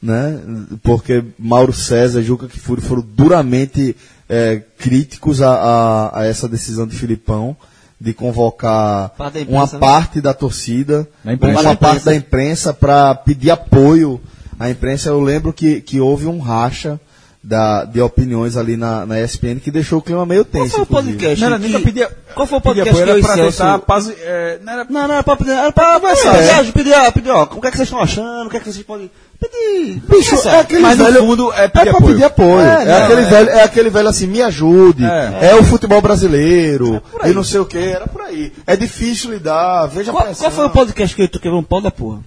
[0.00, 0.38] né?
[0.82, 3.96] Porque Mauro César e Juca Kifuri foram duramente
[4.28, 7.56] é, críticos a, a- a essa decisão de Filipão
[8.00, 9.78] de convocar Parte uma né?
[9.80, 14.20] parte da torcida, uma parte da imprensa para pedir apoio
[14.60, 15.08] à imprensa.
[15.08, 17.00] Eu lembro que, que houve um racha
[17.48, 20.74] da, de opiniões ali na, na ESPN que deixou o clima meio Qual tenso.
[20.74, 21.40] foi o podcast?
[21.40, 22.08] Não era nem que- pra pedir.
[22.34, 25.06] Qual foi o podcast que era eu pra e Celso- paz, é, não era Não,
[25.08, 26.32] não, era pra pedir, era pra conversar.
[26.36, 28.72] Pedir, pedir, pedir, ó, o que é que vocês estão achando, o que é que
[28.72, 29.08] vocês podem...
[29.38, 32.12] Pedir, Bicho, é aquele Mas no velho, fundo é é pedir pra apoio.
[32.14, 32.60] pedir apoio.
[32.60, 33.24] É, É, não, aquele é.
[33.24, 35.04] velho, é aquele velho assim, me ajude.
[35.04, 35.50] É.
[35.50, 37.00] É, o futebol brasileiro.
[37.24, 38.52] e não sei o que, era por aí.
[38.66, 40.42] É difícil lidar, veja a Qual, pressão.
[40.46, 42.20] qual foi o podcast que tu quebrou um pau da porra?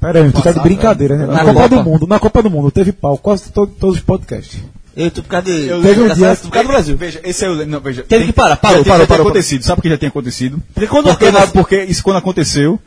[0.00, 1.26] Pera aí, tu tá de brincadeira, né?
[1.26, 1.68] Na, Na Copa Copa?
[1.68, 4.60] do Mundo, na Copa do Mundo, teve pau, quase to- todos os podcasts.
[4.96, 5.66] Eu tu por causa de...
[5.68, 6.96] Eu Teve um dia- por causa do Brasil.
[6.96, 7.66] Veja, esse é o.
[7.66, 9.62] Não, veja, Teve que parar, parou, já tem- parou, já tem parou, acontecido.
[9.64, 10.62] Sabe por que já tem acontecido?
[10.74, 12.78] Porque quando- porque, porque isso quando aconteceu,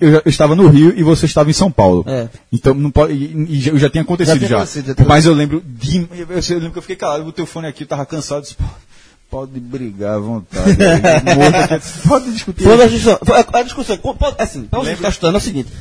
[0.00, 2.04] eu, já- eu estava no Rio e você estava em São Paulo.
[2.06, 2.28] É.
[2.52, 3.12] Então não pode.
[3.12, 5.98] E, e já, eu já tinha acontecido Já tinha acontecido, já Mas eu lembro de.
[5.98, 8.42] Eu, eu lembro que eu fiquei calado, o teu fone aqui, eu tava cansado.
[8.42, 8.64] Disse, "Pô,
[9.30, 10.76] Pode brigar à vontade.
[12.08, 12.62] Pode discutir.
[12.64, 13.18] Foi a discussão.
[13.24, 13.98] foi a, a discussão.
[14.38, 15.72] Assim, pra você que está estudando, é o seguinte.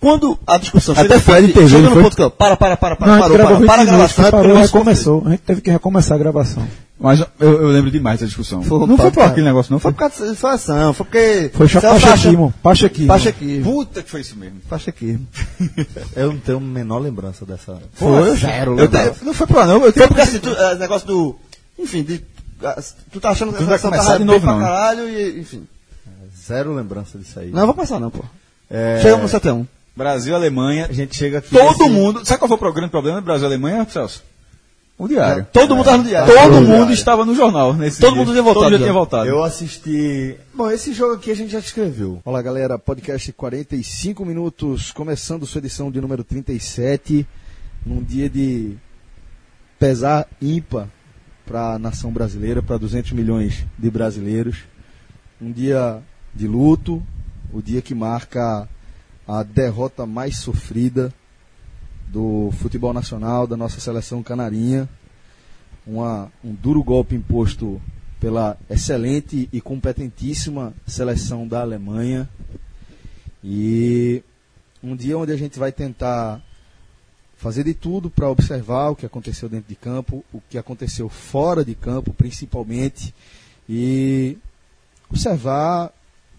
[0.00, 2.02] Quando a discussão Até chega Fred ponto- teve, chega no foi?
[2.04, 4.24] ponto que eu- para, para, para, para, Não, parou, para, 20 para a gravação.
[4.26, 5.22] é parou, o recomeçou.
[5.26, 6.66] A gente teve que recomeçar a gravação.
[6.98, 7.28] Mas eu,
[7.62, 8.62] eu lembro demais da discussão.
[8.62, 9.78] Foi, não foi por aquele negócio, não.
[9.78, 9.92] Foi Foi.
[9.92, 11.50] por causa de situação, foi porque...
[11.54, 13.08] Foi Celso Pachequismo, Pachequismo.
[13.08, 13.72] Pachequismo.
[13.72, 14.58] Puta que foi isso mesmo.
[14.68, 15.26] Pachequismo.
[16.16, 17.78] Eu não tenho a menor lembrança dessa.
[17.94, 18.78] Foi, zero.
[18.78, 19.84] Eu te- não foi por lá, não.
[19.84, 21.36] Eu Foi porque assim, tu, é, negócio do...
[21.78, 22.22] Enfim, de,
[23.12, 25.66] tu tá achando que Tu a começar tá de novo, pra não, caralho e, enfim.
[26.46, 27.50] Zero lembrança disso aí.
[27.50, 28.24] Não, eu vou passar não, pô.
[28.70, 29.66] É, Chegamos no 7x1.
[29.96, 30.86] Brasil, Alemanha.
[30.88, 31.50] A gente chega aqui.
[31.50, 32.24] Todo nesse- mundo.
[32.24, 34.22] Sabe qual foi o grande problema do Brasil e Alemanha, Celso?
[34.98, 35.46] O diário.
[35.52, 36.34] Todo mundo tava no diário.
[36.34, 36.92] Todo mundo diário.
[36.94, 37.74] estava no jornal.
[37.74, 38.18] Nesse Todo dia.
[38.18, 39.28] mundo tinha voltado Todo mundo já tinha voltado.
[39.28, 40.36] Eu assisti.
[40.54, 42.20] Bom, esse jogo aqui a gente já escreveu.
[42.24, 42.78] Olá, galera.
[42.78, 47.26] Podcast 45 minutos, começando sua edição de número 37,
[47.84, 48.74] num dia de
[49.78, 50.88] pesar ímpar
[51.46, 54.64] para a nação brasileira, para 200 milhões de brasileiros.
[55.40, 56.02] Um dia
[56.34, 57.02] de luto,
[57.52, 58.68] o dia que marca
[59.26, 61.14] a derrota mais sofrida
[62.08, 64.88] do futebol nacional, da nossa seleção canarinha.
[65.86, 67.80] Uma, um duro golpe imposto
[68.18, 72.28] pela excelente e competentíssima seleção da Alemanha.
[73.42, 74.22] E
[74.82, 76.42] um dia onde a gente vai tentar
[77.36, 81.64] fazer de tudo para observar o que aconteceu dentro de campo, o que aconteceu fora
[81.64, 83.14] de campo, principalmente,
[83.68, 84.38] e
[85.10, 85.92] observar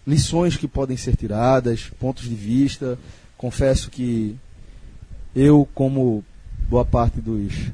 [0.06, 2.98] lições que podem ser tiradas, pontos de vista.
[3.36, 4.36] Confesso que
[5.34, 6.24] eu, como
[6.68, 7.70] boa parte dos,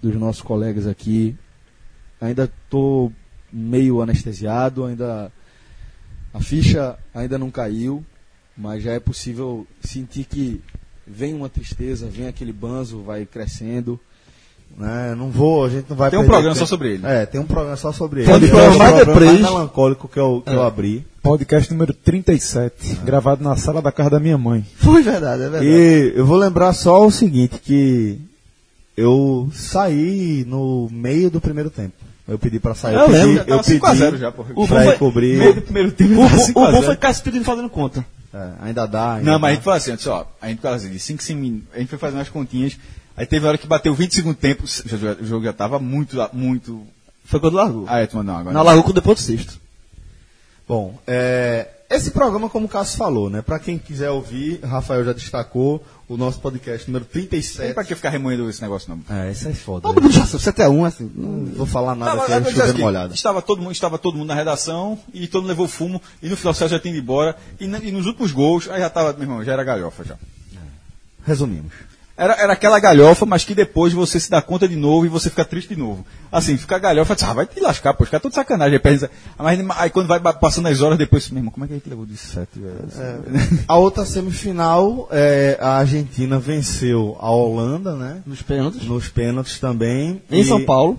[0.00, 1.36] dos nossos colegas aqui,
[2.20, 3.12] ainda estou
[3.52, 5.30] meio anestesiado, ainda
[6.32, 8.04] a ficha ainda não caiu,
[8.56, 10.62] mas já é possível sentir que
[11.10, 13.98] vem uma tristeza, vem aquele banzo, vai crescendo.
[14.76, 15.14] Né?
[15.16, 16.66] Não vou, a gente não vai Tem um programa tempo.
[16.66, 17.06] só sobre ele.
[17.06, 18.30] É, tem um programa só sobre ele.
[18.30, 21.06] Pode É o programa mais mais melancólico que eu, que eu abri.
[21.22, 24.64] Podcast número 37, gravado na sala da casa da minha mãe.
[24.76, 25.66] Foi verdade, é verdade.
[25.66, 28.20] E eu vou lembrar só o seguinte, que
[28.96, 31.94] eu saí no meio do primeiro tempo.
[32.26, 32.94] Eu pedi pra sair.
[32.94, 34.52] Eu pedi, lembro, eu pedi 5 a 0 já, porra.
[34.54, 35.38] O pra foi- cobrir.
[35.38, 36.84] Meio do primeiro tempo, O, tava bom- 5 o bom 0.
[36.84, 38.04] foi Cássio pedindo fazendo conta.
[38.32, 39.14] É, ainda dá.
[39.14, 39.54] Ainda Não, mas a dá.
[39.54, 41.88] gente falou assim, antes, ó, a gente falou assim, de 5, 5 minutos, a gente
[41.88, 42.76] foi fazendo as continhas,
[43.16, 46.16] aí teve a hora que bateu 20 segundos tempo, o jogo- o já tava muito,
[46.32, 46.86] muito...
[47.24, 47.84] Foi quando largou.
[47.88, 48.54] Ah, é, tu mandou agora.
[48.54, 49.60] Não, largou com depois do sexto.
[50.66, 53.40] Bom, é, esse programa, como o Cássio falou, né?
[53.40, 57.72] Pra quem quiser ouvir, Rafael já destacou o nosso podcast número Não tem 37.
[57.74, 59.16] pra que ficar remoendo esse negócio, não.
[59.16, 59.82] É, isso é foda.
[59.88, 61.10] Todo mundo já sabe, 7x1, assim.
[61.14, 63.14] Não vou falar nada Não, aqui, mas é eu chovendo disse molhado.
[63.14, 66.36] Estava todo, mundo, estava todo mundo na redação e todo mundo levou fumo e no
[66.36, 68.90] final o Celso já tinha ido embora e, na- e nos últimos gols, aí já
[68.90, 70.16] tava, meu irmão, já era galhofa já.
[71.26, 71.72] Resumimos.
[72.18, 75.30] Era, era aquela galhofa, mas que depois você se dá conta de novo e você
[75.30, 76.04] fica triste de novo.
[76.32, 78.74] Assim, fica galhofa, ah, vai te lascar, pô, fica tudo sacanagem.
[78.74, 79.08] Aí, pensa-
[79.38, 81.88] mas, aí quando vai passando as horas depois, meu irmão, como é que a gente
[81.88, 82.74] levou de 7, velho?
[83.68, 88.20] A outra semifinal, é, a Argentina venceu a Holanda, né?
[88.26, 88.82] Nos pênaltis.
[88.82, 90.20] Nos pênaltis também.
[90.28, 90.98] Em e- São Paulo.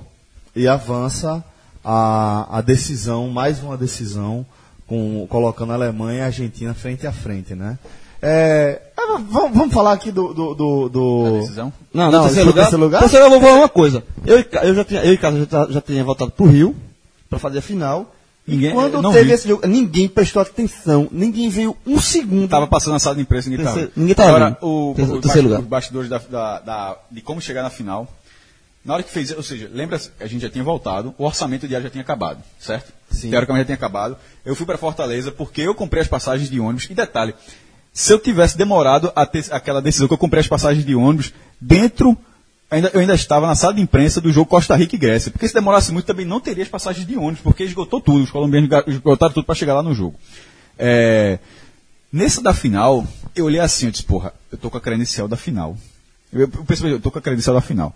[0.56, 1.44] E avança
[1.84, 4.46] a, a decisão, mais uma decisão,
[4.88, 7.78] com, colocando a Alemanha e a Argentina frente a frente, né?
[8.22, 10.34] É, é, vamos, vamos falar aqui do.
[10.34, 11.72] do, do, do- Decisão?
[11.94, 12.62] Não, Não, terceiro lugar.
[12.64, 13.00] terceiro lugar?
[13.00, 14.04] Terceiro eu vou falar uma coisa.
[14.26, 16.76] Eu, eu já tinha, eu e Casa já, tá- já tinha voltado pro Rio
[17.30, 18.14] pra fazer a final.
[18.46, 19.32] Ninguém- quando teve vi.
[19.34, 22.50] esse jogo, ninguém prestou atenção, ninguém veio um segundo.
[22.50, 23.76] Tava passando na sala de imprensa, ninguém tava.
[23.78, 25.62] Terceiro- ninguém tava Agora, o, Terceiro- o, terceiro lugar.
[25.62, 28.08] os bastidores da, da- da- de como chegar na final.
[28.84, 31.84] Na hora que fez, ou seja, lembra, a gente já tinha voltado, o orçamento diário
[31.84, 32.92] já tinha acabado, certo?
[33.12, 33.30] Sim.
[33.30, 34.18] Teoricamente já tinha acabado.
[34.44, 36.88] Eu fui para Fortaleza porque eu comprei as passagens de ônibus.
[36.90, 37.36] E detalhe,
[37.94, 41.34] se eu tivesse demorado a ter aquela decisão que eu comprei as passagens de ônibus
[41.60, 42.18] dentro,
[42.70, 45.32] ainda, eu ainda estava na sala de imprensa do jogo Costa Rica e Grécia.
[45.32, 48.32] Porque se demorasse muito também não teria as passagens de ônibus, porque esgotou tudo, os
[48.32, 50.16] colombianos esgotaram tudo para chegar lá no jogo.
[50.78, 51.40] É,
[52.12, 53.06] Nessa da final,
[53.36, 55.78] eu olhei assim, eu disse, porra, eu tô com a credencial da final.
[56.34, 57.96] Eu, eu pensei, eu tô com a credencial da final.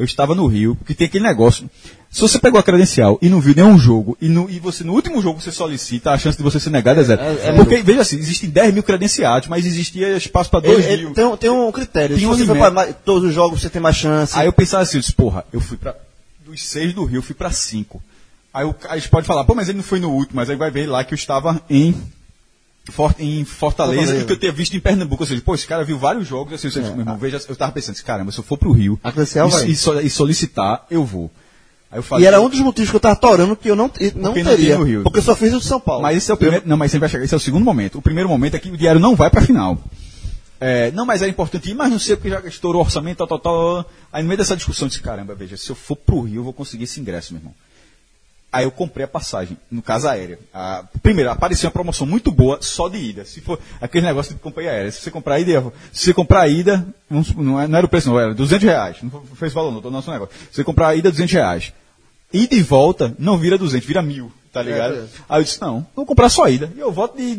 [0.00, 1.68] Eu estava no Rio, porque tem aquele negócio.
[2.10, 4.94] Se você pegou a credencial e não viu nenhum jogo, e, no- e você no
[4.94, 7.20] último jogo você solicita, a chance de você ser negado é zero.
[7.56, 11.14] porque, veja assim, existem 10 mil credenciados, mas existia espaço para 2 Ele- ele mil.
[11.14, 12.16] tem, um- tem um critério.
[12.16, 14.36] Tem Se um você for mais- todos os jogos, você tem mais chance.
[14.36, 15.94] Aí eu pensava assim, eu disse, porra, eu fui pra.
[16.44, 18.02] Dos seis do Rio, eu fui pra cinco.
[18.52, 20.56] Aí o, a gente pode falar, pô, mas ele não foi no último, mas aí
[20.56, 21.94] vai ver lá que eu estava em.
[23.18, 24.24] Em Fortaleza, Fortaleza.
[24.24, 26.70] que eu tinha visto em Pernambuco, ou seja, pô, esse cara viu vários jogos, assim,
[26.70, 29.70] seja, meu irmão, veja, eu tava pensando, caramba, se eu for pro Rio credencial e,
[29.70, 31.30] e e solicitar, eu vou.
[31.92, 34.22] Eu falei, E era um dos motivos que eu tava torando que eu não, não
[34.22, 34.78] não teria.
[34.78, 35.02] no Rio.
[35.02, 36.02] Porque eu só fiz o de São Paulo.
[36.02, 36.66] Mas esse é o primeiro.
[36.66, 37.24] Não, mas sempre vai chegar.
[37.24, 37.98] Esse é o segundo momento.
[37.98, 39.76] O primeiro momento é que o diário não vai pra final.
[40.60, 43.26] É, não, mas é importante ir, mas não sei porque já estourou o orçamento, tal,
[43.26, 43.90] tal, tal.
[44.12, 46.44] Aí no meio dessa discussão eu disse, caramba, veja, se eu for pro Rio, eu
[46.44, 47.54] vou conseguir esse ingresso, meu irmão.
[48.52, 50.38] Aí eu comprei a passagem, no caso aérea.
[50.52, 53.24] A- primeiro, apareceu uma promoção muito boa só de ida.
[53.24, 54.90] Se for aquele negócio de comprar aérea.
[54.90, 56.84] Se você comprar a ida, se você comprar a ida,
[57.36, 58.96] não, é- não era o preço, não, era 200 reais.
[59.02, 60.34] Não fez valor, não, tô no nosso negócio.
[60.50, 61.72] Se você comprar a ida, 200 reais.
[62.32, 64.94] Ida e volta, não vira 200, vira mil, tá ligado?
[64.94, 65.04] é.
[65.28, 66.72] Aí eu disse, não, vou comprar só a ida.
[66.76, 67.36] E eu volto de,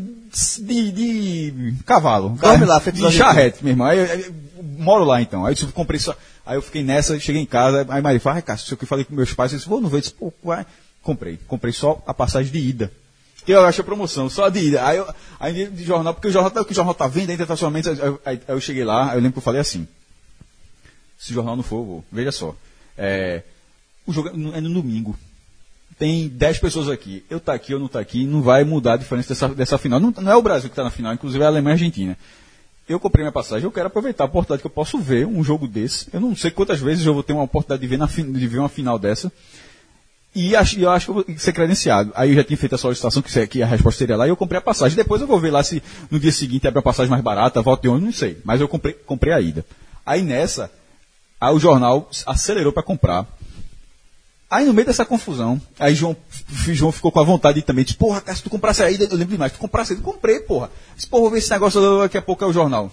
[0.60, 2.30] de, de cavalo.
[2.40, 3.88] Dorme lá, feito de charrete, meu irmão.
[3.88, 4.34] Aí, eu-
[4.78, 5.46] moro lá então.
[5.46, 6.16] Aí eu disse, comprei só.
[6.46, 9.14] Aí eu fiquei nessa, cheguei em casa, aí Maria Cássio, isso aqui eu falei com
[9.14, 10.66] meus pais, eu disse, vou, não veio, eu disse, pô, vai.
[11.03, 11.38] Comprei.
[11.48, 12.91] Comprei só a passagem de ida.
[13.45, 14.86] Que eu acho a promoção, só de ida.
[14.86, 15.07] Aí, eu,
[15.40, 17.90] aí de jornal, porque o jornal, tá- o jornal tá vendo, tá somente.
[17.90, 19.88] Aí, aí- aí eu cheguei lá, aí eu lembro que eu falei assim.
[21.18, 22.03] Se o jornal não for.
[22.11, 22.56] Veja só.
[22.98, 23.41] É,
[24.06, 25.18] o jogo é no- é domingo.
[25.98, 27.23] Tem 10 pessoas aqui.
[27.30, 29.99] Eu tá aqui, eu não tá aqui, não vai mudar a diferença dessa, dessa final.
[29.99, 31.78] Não, não é o Brasil que está na final, inclusive é a Alemanha e a
[31.78, 32.18] Argentina.
[32.90, 35.68] Eu comprei minha passagem, eu quero aproveitar a oportunidade que eu posso ver um jogo
[35.68, 36.07] desse.
[36.11, 38.69] Eu não sei quantas vezes eu vou ter uma oportunidade de ver, de ver uma
[38.69, 39.32] final dessa.
[40.34, 42.12] E acho, eu acho que eu ser credenciado.
[42.16, 44.30] Aí eu já tinha feito a solicitação, que, se- que a resposta seria lá, e
[44.30, 44.95] eu comprei a passagem.
[44.95, 47.82] Depois eu vou ver lá se no dia seguinte abre a passagem mais barata, volta
[47.82, 48.38] de ônibus, não sei.
[48.45, 49.66] Mas eu comprei, comprei a ida.
[50.06, 50.72] Aí nessa,
[51.40, 53.28] aí o jornal acelerou para comprar.
[54.49, 56.16] Aí no meio dessa confusão, aí João,
[56.49, 59.03] João ficou com a vontade de também, disse, porra, cara, se tu comprasse a ida,
[59.06, 60.70] eu lembro demais, tu comprasse a ida, comprei, porra.
[60.95, 62.90] Disse, porra, vou ver esse negócio daqui a pouco é o jornal.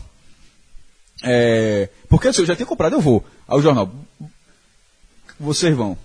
[1.22, 3.24] É, porque se eu já tinha comprado, eu vou.
[3.48, 3.90] Aí o jornal,
[5.38, 5.96] vocês vão.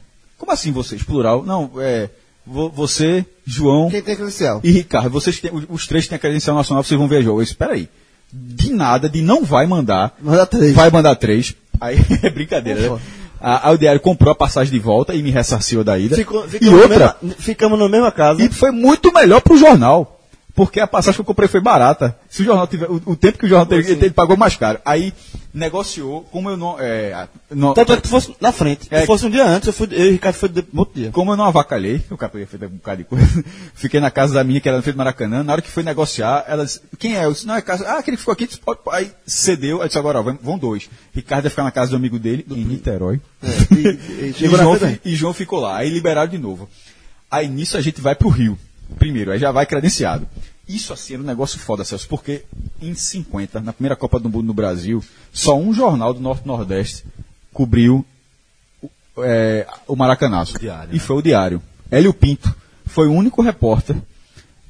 [0.43, 1.01] Como assim vocês?
[1.01, 1.41] Plural?
[1.45, 2.09] Não, é.
[2.45, 4.59] vo- Você, João Quem tem credencial?
[4.61, 5.09] e Ricardo.
[5.09, 7.39] Vocês têm, os, três têm a credencial nacional, vocês vão ver jogo.
[7.39, 7.87] Eu disse, peraí.
[8.31, 10.13] De nada, de não vai mandar.
[10.21, 10.73] Manda três.
[10.75, 11.55] Vai mandar três.
[11.79, 12.99] Aí é brincadeira, né?
[13.39, 16.17] A- Aí o diário comprou a passagem de volta e me ressarciu da ida.
[16.17, 18.43] Ficou- e outra, mesma, ficamos na mesma casa.
[18.43, 20.19] e foi muito melhor pro jornal.
[20.55, 22.15] Porque a passagem que eu comprei foi barata.
[22.29, 22.87] Se o jornal tiver.
[22.87, 24.79] O, o tempo que o jornal teve, ele, ele pagou mais caro.
[24.85, 25.11] Aí
[25.51, 26.75] negociou, como eu não.
[26.79, 28.87] É, não Tanto é que tu fosse na frente.
[28.91, 29.01] É.
[29.01, 31.11] Se fosse um dia antes, eu, fui, eu e o Ricardo foi de, outro dia.
[31.11, 33.43] como eu não avacalhei, o cara podia feito um bocado de coisa,
[33.73, 36.45] fiquei na casa da minha, que era no Feito Maracanã, na hora que foi negociar,
[36.47, 37.25] ela disse, quem é?
[37.25, 37.85] Eu disse, não, é casa.
[37.87, 40.87] Ah, aquele que ficou aqui, disse, pode, aí cedeu, aí disse, agora, ó, vão- dois.
[41.15, 43.19] Ricardo ia ficar na casa do amigo dele, em Niterói.
[43.71, 45.01] E, e, E na João, frente.
[45.03, 45.77] e João ficou lá.
[45.77, 46.69] Aí liberaram de novo.
[47.29, 48.57] Aí nisso a gente vai pro Rio.
[48.99, 50.27] Primeiro, aí já vai credenciado.
[50.67, 52.43] Isso assim era um negócio foda, Celso, porque
[52.81, 55.03] em 50, na primeira Copa do Mundo no Brasil,
[55.33, 57.03] só um jornal do Norte-Nordeste
[57.51, 58.05] cobriu
[58.81, 58.89] o-
[59.23, 60.57] é, o Maracanaço.
[60.57, 60.99] Diário, e né?
[60.99, 61.61] foi o Diário.
[61.91, 62.53] Hélio Pinto
[62.85, 63.95] foi o único repórter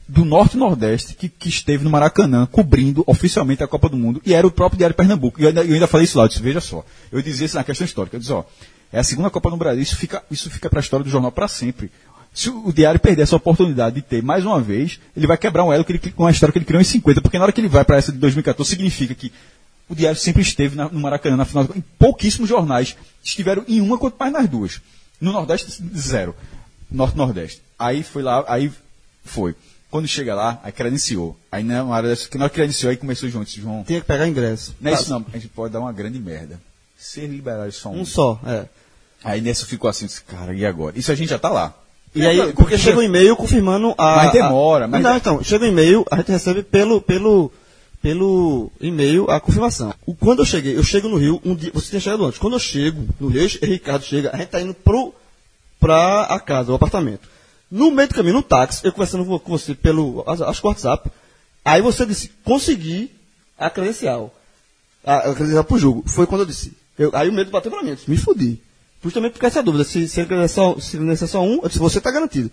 [0.08, 4.22] do Norte e Nordeste que, que esteve no Maracanã cobrindo oficialmente a Copa do Mundo
[4.26, 5.40] e era o próprio Diário Pernambuco.
[5.40, 6.84] E eu ainda, eu ainda falei isso lá, eu disse, veja só.
[7.12, 8.44] Eu dizia isso na questão histórica, eu disse, ó,
[8.92, 11.32] é a segunda Copa no Brasil, isso fica, isso fica para a história do jornal
[11.32, 11.90] para sempre.
[12.34, 15.72] Se o, Diário perder essa oportunidade de ter mais uma vez, ele vai quebrar um
[15.72, 17.62] elo que ele, com a história que ele criou em 50, porque na hora que
[17.62, 19.32] ele vai para essa de 2014, significa que
[19.88, 21.68] o Diário sempre esteve na- no Maracanã na final.
[21.76, 24.82] Em pouquíssimos jornais estiveram em uma, quanto mais nas duas.
[25.22, 26.36] No Nordeste, zero.
[26.90, 27.62] Norte-Nordeste.
[27.78, 28.72] Aí foi lá, aí
[29.24, 29.56] foi.
[29.92, 31.38] Quando chega lá, aí credenciou.
[31.52, 33.44] Aí na hora dessa, que nós credenciou, aí começou o João.
[33.84, 34.76] Tinha que pegar ingresso.
[34.82, 36.60] não é isso não, a gente pode dar uma grande merda.
[36.98, 38.02] Se eles liberarem só um.
[38.02, 38.66] Um só, é.
[39.24, 40.98] Aí nessa ficou assim, cara, e agora?
[40.98, 41.74] Isso a gente já tá lá.
[42.16, 44.16] E aí, porque chega um e-mail confirmando a.
[44.18, 47.52] Mas demora, mas- Não, então, chega um e-mail, a gente recebe pelo, pelo,
[48.02, 49.94] pelo e-mail a confirmação.
[50.06, 52.38] O, quando eu cheguei, eu chego no Rio, um dia, você tinha chegado antes.
[52.40, 55.14] Quando eu chego no Rio, eu- Ricardo chega, a gente tá indo pro,
[55.80, 57.28] pra a casa, o apartamento.
[57.72, 61.10] No meio do caminho, no táxi, eu conversando com você pelo, acho que WhatsApp,
[61.66, 63.10] aí você disse, consegui
[63.58, 64.32] a credencial.
[65.04, 66.04] A, a credencial pro jogo.
[66.06, 66.74] Foi quando eu disse.
[67.00, 68.62] Eu, aí o medo bateu pra mim, eu disse, me fudi.
[69.04, 71.68] Justamente por essa dúvida, se, se, ele é só, se ele é só um, eu
[71.68, 72.50] disse, você tá garantido.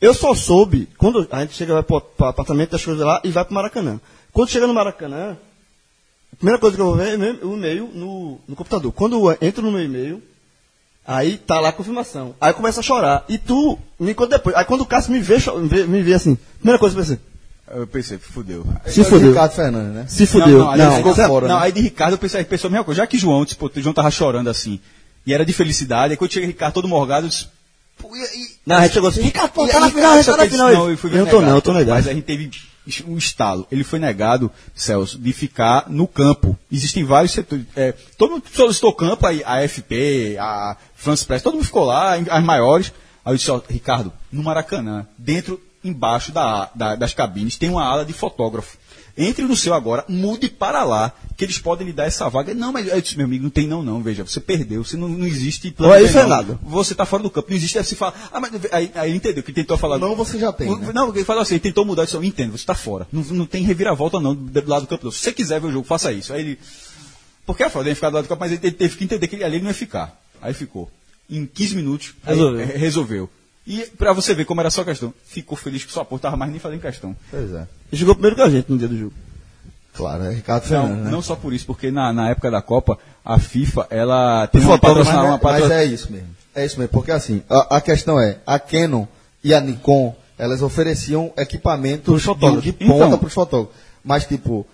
[0.00, 3.44] Eu só soube, quando a gente chega pro, pro apartamento, das coisas lá e vai
[3.44, 4.00] pro Maracanã.
[4.32, 5.36] Quando chega no Maracanã,
[6.32, 8.92] a primeira coisa que eu vou ver é o e-mail no, no computador.
[8.92, 10.22] Quando eu entro no meu e-mail,
[11.06, 12.34] aí tá lá a confirmação.
[12.40, 13.24] Aí eu começo a chorar.
[13.28, 14.54] E tu me conta depois.
[14.56, 17.04] Aí quando o Cássio me vê, me vê, me vê assim, primeira coisa que eu
[17.04, 17.20] pensei,
[17.70, 18.66] Eu pensei, fudeu.
[18.86, 19.28] se É o fudeu.
[19.30, 20.06] Ricardo Fernandes, né?
[20.08, 20.58] Se fudeu.
[20.58, 21.48] Não, não, aí Não, fora.
[21.48, 21.64] Não, né?
[21.64, 22.98] aí de Ricardo eu pensei, pensou a mesma coisa.
[22.98, 24.78] Já que João, tipo, o João tava chorando assim,
[25.26, 27.48] e era de felicidade, aí quando chega Ricardo todo morgado, eu disse,
[27.98, 30.36] pô, e, e, Não, a gente chegou assim, Ricardo, pô, tá na final, cara, tá
[30.36, 30.72] na final.
[30.72, 31.46] Não, eu fui eu não tô negado.
[31.50, 31.96] não, eu tô negado.
[31.96, 32.50] Mas a gente teve
[33.06, 33.66] um estalo.
[33.72, 36.56] Ele foi negado, Celso, de ficar no campo.
[36.70, 37.64] Existem vários setores.
[37.74, 42.14] é, todo mundo solicitou campo, aí, a FP, a France Press, todo mundo ficou lá,
[42.14, 42.92] as maiores.
[43.24, 47.84] Aí eu disse, ó, Ricardo, no Maracanã, dentro, embaixo da, da- das cabines, tem uma
[47.84, 48.76] ala de fotógrafo.
[49.18, 52.54] Entre no seu agora, mude para lá, que eles podem lhe dar essa vaga.
[52.54, 55.08] Não, mas eu disse, meu amigo, não tem não, não, veja, você perdeu, você não,
[55.08, 56.12] não existe plano Olha B, não.
[56.20, 56.58] Fernando.
[56.62, 59.16] Você está fora do campo, não existe, aí você fala, ah, mas aí, aí ele
[59.18, 59.98] entendeu, que ele tentou falar.
[59.98, 60.92] Não, você já tem, né?
[60.94, 63.06] Não, ele falou assim, ele tentou mudar, disse, eu entendo, você está fora.
[63.12, 65.04] Não, não tem reviravolta não, do lado do campo.
[65.04, 65.12] não.
[65.12, 66.32] Se você quiser ver o jogo, faça isso.
[66.32, 66.58] Aí ele,
[67.44, 69.28] porque a Fraude ia ficar do lado do campo, mas ele, ele teve que entender
[69.28, 70.18] que ele, ali ele não ia ficar.
[70.40, 70.90] Aí ficou.
[71.28, 72.60] Em 15 minutos, Resolveu.
[72.60, 73.30] eh, resolveu.
[73.66, 76.50] E pra você ver como era só questão, ficou feliz que sua porra tava mais
[76.50, 77.16] nem fazendo questão.
[77.30, 77.66] Pois é.
[77.92, 79.12] Ele jogou primeiro que a gente no dia do jogo.
[79.96, 81.10] Claro, é Ricardo Não, Fernandes, né?
[81.10, 84.72] não só por isso, porque na, na época da Copa, a FIFA, ela tem uma
[84.72, 86.28] Mas, patrocinadora, é- patro- mas é isso mesmo.
[86.54, 89.06] É isso mesmo, porque assim, a, a questão é, a Canon
[89.42, 93.18] e a Nikon, elas ofereciam equipamentos de, de ponta Então.
[93.18, 93.74] para os fotógrafos.
[94.04, 94.66] Mas, tipo,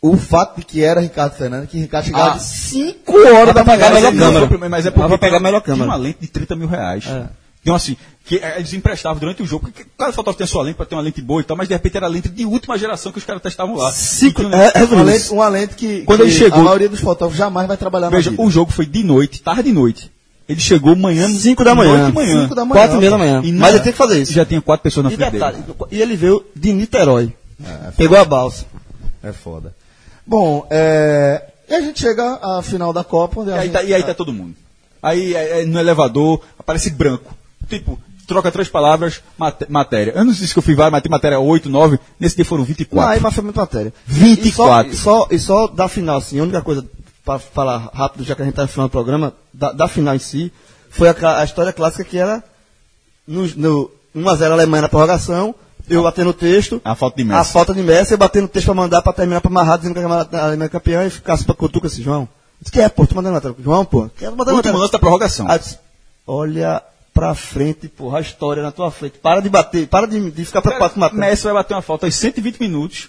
[0.00, 2.36] o fato de que era Ricardo Fernandes, que Ricardo chegava Ah.
[2.36, 4.58] de 5 horas pra da pegar a melhor Mas é- câmera.
[4.58, 5.84] não, Mas é porque pegar a melhor câmera.
[5.90, 7.04] uma lente de 30 mil reais.
[7.06, 7.26] É.
[7.62, 10.62] Então, assim, que eh, eles emprestavam durante o jogo, porque cada fotógrafo tem a sua
[10.64, 12.44] lente para ter uma lente boa e tal, mas de repente era a lente de
[12.44, 13.92] última geração que os caras testavam lá.
[13.92, 16.64] Cinco, E tinha- é, é, Uma lente, uma lente que, Quando que ele chegou- a
[16.64, 18.42] maioria dos fotógrafos jamais vai trabalhar na Veja, vida.
[18.42, 20.10] o jogo foi de noite, tarde de noite.
[20.48, 21.90] Ele chegou manhã, 5 da manhã.
[21.92, 22.42] noite de manhã.
[22.42, 22.80] Cinco da manhã.
[22.80, 23.40] Quatro e meia da manhã.
[23.44, 24.32] E Mas na- ele tem que fazer isso.
[24.32, 25.74] Já tinha quatro pessoas na E frente detalhe, dele.
[25.92, 27.32] e ele veio de Niterói.
[27.64, 28.66] É, Pegou a balsa.
[29.22, 29.72] É foda.
[30.26, 33.94] Bom, é, e a gente chega à final da Copa, E aí, gente- tá, e
[33.94, 34.54] aí tá todo mundo.
[35.00, 37.32] Aí é, é, no elevador aparece branco.
[37.68, 40.12] Tipo, troca três palavras, mate- matéria.
[40.16, 42.64] Eu não sei se eu fui vários, mas tem matéria 8, 9, nesse dia foram
[42.64, 43.06] 24.
[43.06, 43.92] Não, aí mas foi muita matéria.
[44.06, 44.92] 24.
[44.92, 46.84] E só, e só, e só da final, assim, a única coisa,
[47.24, 50.14] para falar rápido, já que a gente tá no final do programa, da, da final
[50.14, 50.52] em si,
[50.90, 52.42] foi a, a história clássica que era
[53.26, 55.54] no, no 1x0 Alemanha na prorrogação,
[55.88, 57.52] eu batendo o texto, A falta de a Messi.
[57.52, 60.00] falta de Messi, eu batendo o texto pra mandar pra terminar pra amarrar, dizendo que
[60.00, 62.28] a Alemanha é campeã, e ficasse pra cutuca assim, João.
[62.60, 63.56] Disse que é, pô, tô mandando matéria.
[63.62, 64.78] João, pô, quero mandar Último matéria.
[64.78, 65.46] lance da prorrogação.
[65.58, 65.78] Disse,
[66.26, 66.82] olha
[67.14, 69.18] pra frente, porra, a história na tua frente.
[69.18, 71.20] Para de bater, para de, de ficar preocupado com matéria.
[71.30, 73.08] Messi vai bater uma falta aos 120 minutos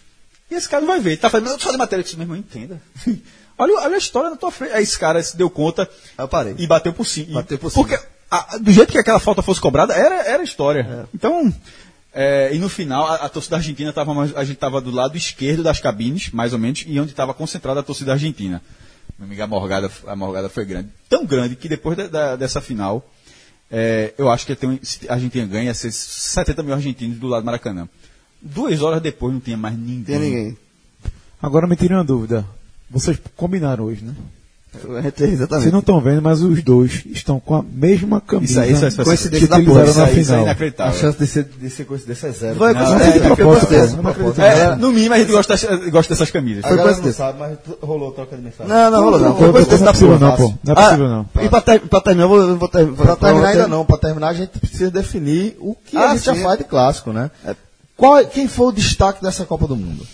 [0.52, 1.12] e esse cara não vai ver.
[1.12, 2.02] Ele tá fazendo, eu tô fazendo matéria.
[2.02, 2.82] Eu disse, meu irmão, entenda.
[3.58, 4.74] olha, olha a história na tua frente.
[4.74, 6.56] Aí esse cara se deu conta eu parei.
[6.58, 7.36] e bateu por cima.
[7.36, 7.84] Bateu por cima.
[7.88, 11.08] Porque a- do jeito que aquela falta fosse cobrada, era, era história.
[11.14, 11.54] Então,
[12.16, 15.64] É, e no final, a, a torcida argentina estava a gente estava do lado esquerdo
[15.64, 18.62] das cabines, mais ou menos, e onde estava concentrada a torcida argentina.
[19.18, 20.90] Meu amigo, a morgada, a morgada foi grande.
[21.10, 23.04] Tão grande que depois da- da- dessa final,
[23.72, 27.27] é, eu acho que tem, se a Argentina ganha, ia ser 70 mil argentinos do
[27.27, 27.88] lado do Maracanã.
[28.41, 30.03] Duas horas depois não tinha mais ninguém.
[30.03, 30.57] Tem ninguém.
[31.41, 32.45] Agora me tirem uma dúvida.
[32.90, 34.14] Vocês combinaram hoje, né?
[34.76, 35.48] Exatamente.
[35.50, 38.84] Vocês não estão vendo, mas os dois estão com a mesma camisa Isso aí, isso
[38.84, 39.06] aí, isso aí.
[39.06, 40.88] Coincidência que da porra, Isso aí, isso aí é final.
[40.88, 42.56] A chance de ser, de ser coincidência é zero.
[42.56, 43.95] Foi Não, coincidência, é, é, coincidência.
[43.98, 44.41] eu não acredito.
[44.41, 46.62] É, no mínimo a gente gosta, dessas- gosta dessas camisas.
[46.64, 47.26] Foi galera não coincidência.
[47.26, 48.68] sabe, mas rolou troca de mensagem.
[48.74, 49.36] Não, não rolou não.
[49.38, 50.30] Foi Não, coincidência é da possível porra.
[50.32, 50.54] não, pô.
[50.64, 51.26] Não é Ah, possível não.
[51.44, 53.98] E pra, ter- pra terminar, eu vou, vou, ter- vou Pra terminar ainda não, pra
[53.98, 57.30] terminar a gente precisa definir o que Ah, a gente já faz de clássico, né?
[57.95, 60.06] Qual, é- quem foi o destaque dessa Copa do Mundo?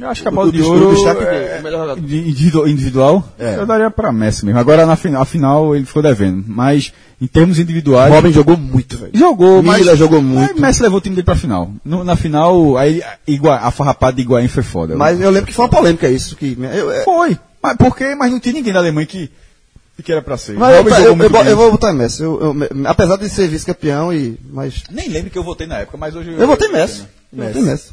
[0.00, 1.14] Eu acho que a bola o de do- ouro é,
[1.54, 2.00] do- o melhor jogador.
[2.00, 3.56] de- individual, É.
[3.56, 4.58] eu daria para Messi mesmo.
[4.58, 8.98] Agora na final, a final ele ficou devendo, mas em termos individuais Robin jogou muito,
[8.98, 9.12] velho.
[9.14, 10.52] jogou, mas Miller jogou muito.
[10.54, 11.70] Mas Messi levou o time dele pra final.
[11.84, 14.96] No- na final, aí Igua, a farrapada de Higuaín foi foda.
[14.96, 16.34] Mas eu lembro que foi uma polêmica isso.
[16.34, 17.38] Que, eu, eu, foi.
[17.62, 18.14] Mas por quê?
[18.16, 19.30] Mas não tinha ninguém da Alemanha que
[20.02, 20.54] que era pra ser.
[20.58, 22.20] mas eu, eu, eu, eu, vou botar em Messi.
[22.20, 24.82] Eu, eu- me- apesar de ser vice-campeão, e, mas.
[24.90, 27.02] Nem lembro que eu votei na época, mas hoje Eu votei em Messi.
[27.32, 27.52] Eu Messi.
[27.52, 27.92] votei em Messi.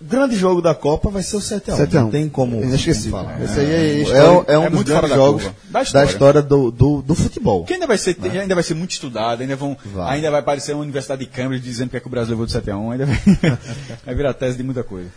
[0.00, 1.76] O grande jogo da Copa vai ser o 7x1.
[1.76, 2.02] 7 a 1.
[2.04, 2.62] Não tem como.
[2.62, 3.18] Inesquecível.
[3.18, 3.42] como falar.
[3.44, 4.50] Esse aí é É, histórico.
[4.50, 5.42] é um É dos grandes da jogos.
[5.44, 6.06] Da da história.
[6.08, 7.64] história, do, do, do futebol.
[7.64, 10.16] Que ainda vai ser, ainda vai ser muito estudado, ainda vão, Vai.
[10.16, 12.52] ainda vai aparecer uma universidade de Cambridge dizendo que, é que o Brasil levou de
[12.52, 13.18] 7 a 1, ainda vai,
[14.06, 15.08] vai virar tese de muita coisa.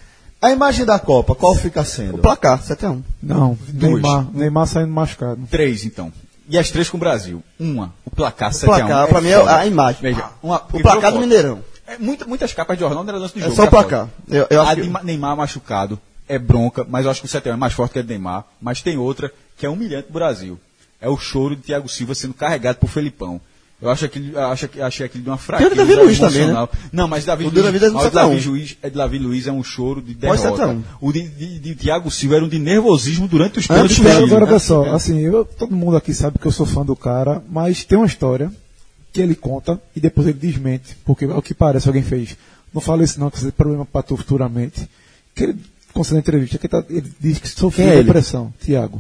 [0.42, 2.16] A imagem da Copa, qual fica sendo?
[2.16, 3.02] O placar, 7x1.
[3.22, 3.94] Não, Duas.
[3.94, 5.40] Neymar, Neymar saindo machucado.
[5.50, 6.12] Três, então.
[6.50, 7.42] E as três com o Brasil.
[7.58, 8.78] Uma, o placar O 7 a 1.
[8.80, 10.02] placar, pra mim, é a imagem.
[10.02, 11.22] Veja, uma- o placar do.
[11.22, 11.60] Mineirão.
[11.88, 13.56] É, muita- muitas capas de jornal não era lance do É jogo.
[13.56, 14.08] só o placar.
[14.30, 14.88] Eu, eu a de que...
[14.90, 17.74] Ma- Neymar machucado é bronca, mas eu acho que o 7 a 1 é mais
[17.74, 18.46] forte que a de Neymar.
[18.62, 20.58] Mas tem outra que é humilhante pro Brasil.
[21.02, 23.42] É o choro de Thiago Silva sendo carregado por Felipão.
[23.82, 26.18] Eu acho aquilo, acho, que- achei aquilo de uma fraqueza Tem o de Davi Luiz
[26.18, 26.70] também, emocional.
[26.94, 28.30] Não, mas Davi O de Luiz, Davi é do mas o 7 a 1.
[28.30, 30.74] Davi Luiz, é de Davi Luiz é um choro de Pós 7 a derrota.
[30.78, 30.84] 1.
[31.02, 34.32] O de, de, de Thiago Silva era um de nervosismo durante os Antes pênaltis.
[34.32, 37.44] agora, olha só, assim, eu- todo mundo aqui sabe que eu sou fã do cara,
[37.50, 38.50] mas tem uma história
[39.14, 42.36] que ele conta e depois ele desmente, porque ao que parece alguém fez.
[42.74, 44.90] Não fala isso não, que isso é problema para tu futuramente.
[45.36, 45.60] Que ele,
[45.94, 49.00] concedeu entrevista, que ele, tá- ele diz que sofreu é depressão, Tiago.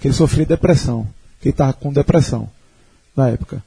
[0.00, 1.06] Que ele sofria depressão,
[1.40, 2.50] que ele estava com depressão
[3.16, 3.62] na época.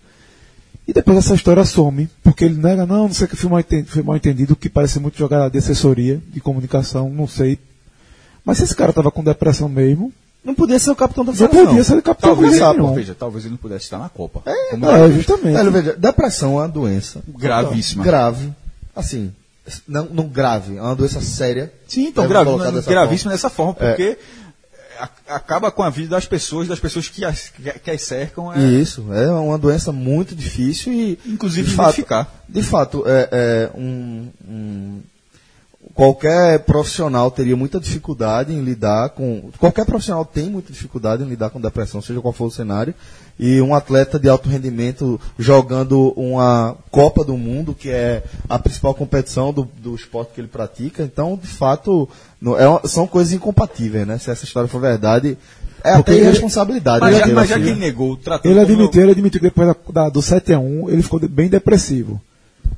[0.85, 3.89] E depois essa história some, porque ele nega, não, não sei que foi mal entendido,
[3.91, 7.57] foi mal entendido, que parece muito jogada de assessoria, de comunicação, não sei.
[8.43, 11.37] Mas se esse cara tava com depressão mesmo, Não podia ser o capitão da não
[11.37, 11.65] seleção.
[11.65, 12.93] podia ser capitão Talvez, de ele, nenhum.
[12.93, 14.41] veja, talvez ele não pudesse estar na Copa.
[14.45, 15.53] É, Como É, justamente.
[15.57, 18.03] Velho, veja, depressão é uma doença Gravíssima.
[18.03, 18.53] grave.
[18.95, 19.33] Assim,
[19.87, 21.71] não, não grave, é uma doença séria.
[21.87, 23.89] Sim, então gravi- colocar dessa gravíssimo dessa forma, É.
[23.89, 24.17] porque
[24.99, 27.51] a- acaba com a vida das pessoas, das pessoas que as,
[27.83, 28.51] que, as cercam.
[28.53, 31.19] É, Isso, é uma doença muito difícil e.
[31.25, 32.33] Inclusive de fato, identificar.
[32.47, 33.29] De fato, é,
[33.73, 35.01] é um, um-
[35.97, 39.49] qualquer profissional teria muita dificuldade em lidar com.
[39.57, 42.93] Qualquer profissional tem muita dificuldade em lidar com depressão, seja qual for o cenário.
[43.39, 48.93] E um atleta de alto rendimento jogando uma Copa do Mundo, que é a principal
[48.93, 51.01] competição do, do esporte que ele pratica.
[51.03, 52.07] Então, de fato,
[52.39, 54.17] não- é uma- são coisas incompatíveis, né?
[54.19, 55.35] Se essa história for verdade,
[55.83, 56.99] é Porque até ele- irresponsabilidade.
[57.01, 59.39] Mas, né, já, dele, mas já assim, que ele negou, tratou Ele admitiu, ele admitiu
[59.39, 62.21] que depois da, da- do 7x1 ele ficou de- bem depressivo.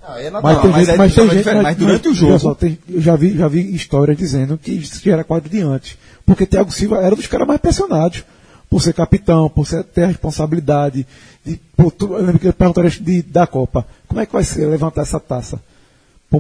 [0.02, 0.42] Ah, é natural.
[0.42, 2.78] Mas tem mas gente, é- mas tem é gente, mas durante o jogo- só, tem-
[2.90, 5.98] eu já vi, já vi histórias dizendo que isso já era quadro de antes.
[6.26, 8.24] Porque Thiago Silva era um dos caras mais pressionados.
[8.70, 11.06] Por ser capitão, por ser, ter a responsabilidade.
[11.44, 11.60] De,
[11.98, 15.20] tu, eu lembro que perguntaram de, da Copa: como é que vai ser levantar essa
[15.20, 15.60] taça?
[16.30, 16.40] Pra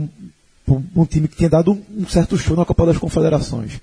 [0.95, 3.79] um, time que tinha dado um, um certo show na Copa das Confederações.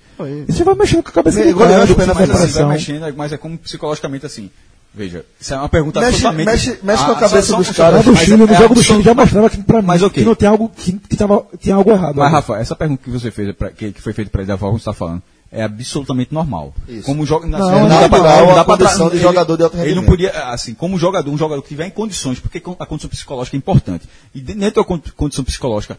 [0.47, 2.69] Isso vai mexendo com a cabeça Me- do cara, mas, assim, vai depressão.
[2.69, 4.49] mexendo, mas é como psicologicamente assim.
[4.93, 6.45] Veja, isso é uma pergunta Mexe- totalmente...
[6.47, 8.03] mexe- mexe com a Ah, cabeça dos caras.
[8.03, 10.23] Do Chile, no é jogo do Chile, já mostrava que, pra mim, Mas ok.
[10.23, 12.15] que não tem algo, que, que tava, tinha algo errado.
[12.15, 12.33] Mas, ali.
[12.33, 14.75] Rafa, essa pergunta que você fez, pra- que, que foi feita para ele, da forma
[14.77, 16.73] que você está falando, é absolutamente normal.
[16.87, 17.03] Isso.
[17.03, 19.21] Como joga, Não, não é dá pra- natural não a dá pra condição de ele-
[19.23, 20.09] jogador de alto Ele não rendimento.
[20.09, 23.59] podia, assim, como jogador, um jogador que tiver em condições, porque a condição psicológica é
[23.59, 24.09] importante.
[24.33, 25.97] E de- dentro da con- condição psicológica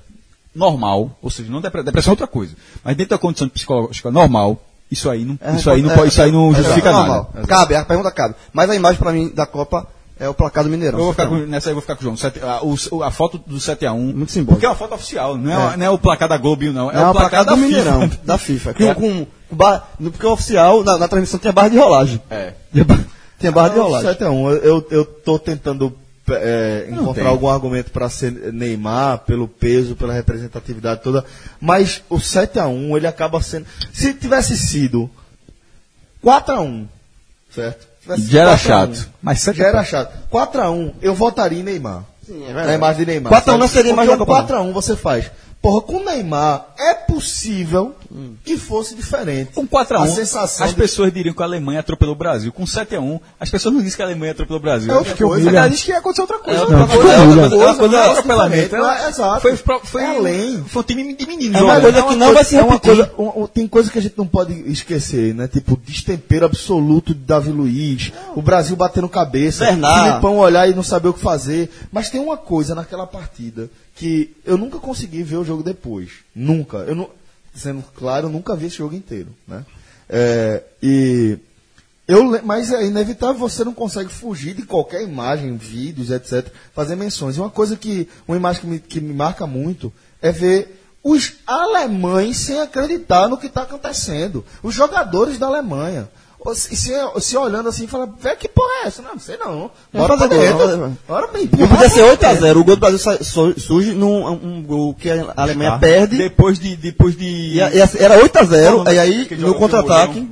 [0.55, 4.60] normal, ou seja, não depre- depressão é outra coisa, mas dentro da condição psicológica normal,
[4.91, 7.26] isso aí não, isso aí não, É, pode, isso aí não é, justifica é nada.
[7.47, 8.34] Cabe, a pergunta cabe.
[8.52, 9.86] Mas a imagem pra mim da Copa
[10.20, 10.99] é o placar do Mineirão.
[10.99, 11.50] Eu vou ficar com, 7 a 1.
[11.50, 12.17] nessa aí eu vou ficar com o João.
[12.17, 13.94] Sete- a, o- a foto do 7x1.
[13.97, 14.52] Muito simbólico.
[14.55, 16.91] Porque é uma foto oficial, não é, não é o placar da Globo, não.
[16.91, 18.20] É, É o o placar do da Mineirão, FIFA.
[18.25, 18.70] da FIFA.
[18.70, 18.75] É.
[18.94, 22.20] Com, com, com bar- porque o oficial, na, na transmissão, tinha barra de rolagem.
[22.31, 22.55] É.
[22.73, 22.99] Tinha ba-
[23.39, 24.10] Tinha barra de Ah, rolagem.
[24.15, 25.94] 7x1, eu, eu, eu tô tentando
[26.34, 27.26] é, encontrar tem.
[27.26, 31.24] algum argumento para ser Neymar, pelo peso, pela representatividade toda,
[31.60, 33.66] mas o 7x1 ele acaba sendo.
[33.92, 35.10] Se tivesse sido
[36.24, 36.86] 4x1,
[37.55, 37.86] certo?
[38.02, 39.10] Tivesse Já era 4 a 1, chato.
[39.23, 40.12] Mas 7 Já era chato.
[40.31, 42.05] 4x1, eu votaria em Neymar.
[42.26, 43.32] Sim, é Na imagem de Neymar.
[43.32, 43.58] 4x1 sabe?
[43.58, 44.62] não seria mais Porque da Copa.
[44.62, 45.31] um 4x1 você faz.
[45.60, 47.94] Porra, com o Neymar é possível
[48.44, 49.52] que fosse diferente.
[49.54, 52.52] Com 4x1, A sensação as de- pessoas diriam que a Alemanha atropelou o Brasil.
[52.52, 54.90] Com 7x1, as pessoas não dizem que a Alemanha atropelou o Brasil.
[54.92, 55.50] É outra que coisa.
[55.50, 56.60] Ela diz que ia acontecer outra coisa.
[56.60, 57.12] É outra outra coisa.
[57.12, 57.74] É outra coisa.
[57.76, 58.76] coisa, É é atropelamento.
[58.76, 59.08] é?
[59.08, 59.40] Exato.
[59.84, 60.64] Foi, É além.
[60.64, 61.60] Foi um time de meninos.
[61.60, 63.10] É uma coisa É que não vai se é repetir.
[63.52, 65.48] tem coisa que a gente não pode esquecer, né?
[65.48, 70.08] Tipo, destempero absoluto de Davi Luiz, o Brasil batendo cabeça, Bernard.
[70.08, 71.68] Filipão olhar e não saber o que fazer.
[71.92, 76.20] Mas tem uma coisa naquela partida que eu nunca consegui ver o jogo depois.
[76.32, 76.78] Nunca.
[76.78, 77.10] Eu não,
[77.52, 79.66] sendo claro, eu nunca vi esse jogo inteiro, né?
[80.08, 81.36] É, e
[82.06, 87.36] eu, mas é inevitável, você não consegue fugir de qualquer imagem, vídeos, etc., fazer menções.
[87.36, 91.34] E uma coisa que, uma imagem que me, que me marca muito é ver os
[91.44, 94.44] alemães sem acreditar no que está acontecendo.
[94.62, 96.08] Os jogadores da Alemanha.
[96.54, 99.02] Se, se, se olhando assim e falando, velho, que porra é essa?
[99.02, 99.70] Não, sei não.
[99.92, 100.96] Bora pra dentro.
[101.06, 101.46] Bora bem.
[101.46, 102.50] Podia ser 8x0.
[102.56, 102.98] O gol do Brasil
[103.56, 105.78] surge num um gol que a Alemanha Tá.
[105.78, 106.16] perde.
[106.18, 106.76] Depois de.
[106.76, 108.84] Depois de E, a- e a- era 8x0.
[108.92, 110.28] E aí, no contra-ataque,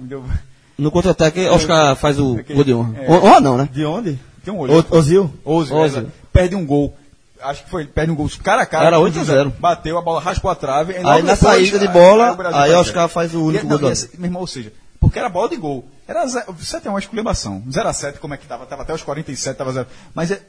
[0.78, 2.94] no contra-ataque, Oscar faz o gol de honra.
[3.02, 3.10] é.
[3.10, 3.68] Honra não, né?
[3.72, 4.18] De onde?
[4.44, 4.84] Tem um olho.
[4.90, 5.30] Ozil?
[5.44, 6.94] Ozil, é, perde um gol.
[7.42, 8.86] Acho que foi, perde um gol cara a cara.
[8.86, 9.32] Era com o 8 a José.
[9.34, 9.52] 0.
[9.58, 10.94] Bateu, a bola raspou a trave.
[10.96, 13.78] Aí na depois, saída de aí- bola, aí faz Oscar faz o único E- gol
[13.78, 14.72] não, do essa- Meu irmão, ou seja,
[15.06, 15.84] porque era bola de gol.
[16.08, 17.62] Era 7 a 1 exclamação.
[17.70, 18.64] 0 a 7 como é que tava?
[18.66, 19.86] Tava até os 47, tava 0.
[20.14, 20.40] Mas é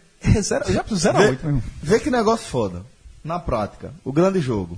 [0.41, 1.63] 0 já 0 a 8, meu irmão.
[1.81, 2.81] Vê que negócio foda.
[3.23, 4.77] Na prática, o grande jogo.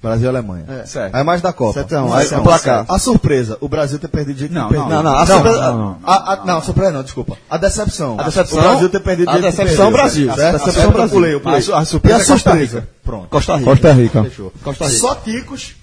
[0.00, 0.64] Brasil e Alemanha.
[0.68, 0.86] É.
[0.86, 1.12] Certo.
[1.12, 1.80] A imagem da Copa.
[1.80, 2.84] 7 a 1, 7 aí o placar.
[2.88, 4.88] A surpresa, o Brasil ter perdido de jeito Não, perdeu.
[4.88, 5.98] não, não, a não, surpresa- não, não.
[6.04, 7.36] A, a, não, surpresa não, desculpa.
[7.50, 8.20] A decepção.
[8.20, 10.30] A decepção- O Brasil ter perdido a do jeito que decepção Brasil.
[10.30, 11.02] A A decepção Brasil.
[11.02, 11.58] Eu pulei, eu pulei.
[11.58, 12.88] A su- a surpresa e a é Costa surpresa.
[13.02, 13.28] Pronto.
[13.28, 13.70] Costa Rica.
[13.72, 14.22] Costa Rica.
[14.24, 14.52] Fechou.
[14.62, 14.98] Costa Rica.
[15.00, 15.74] Só ticos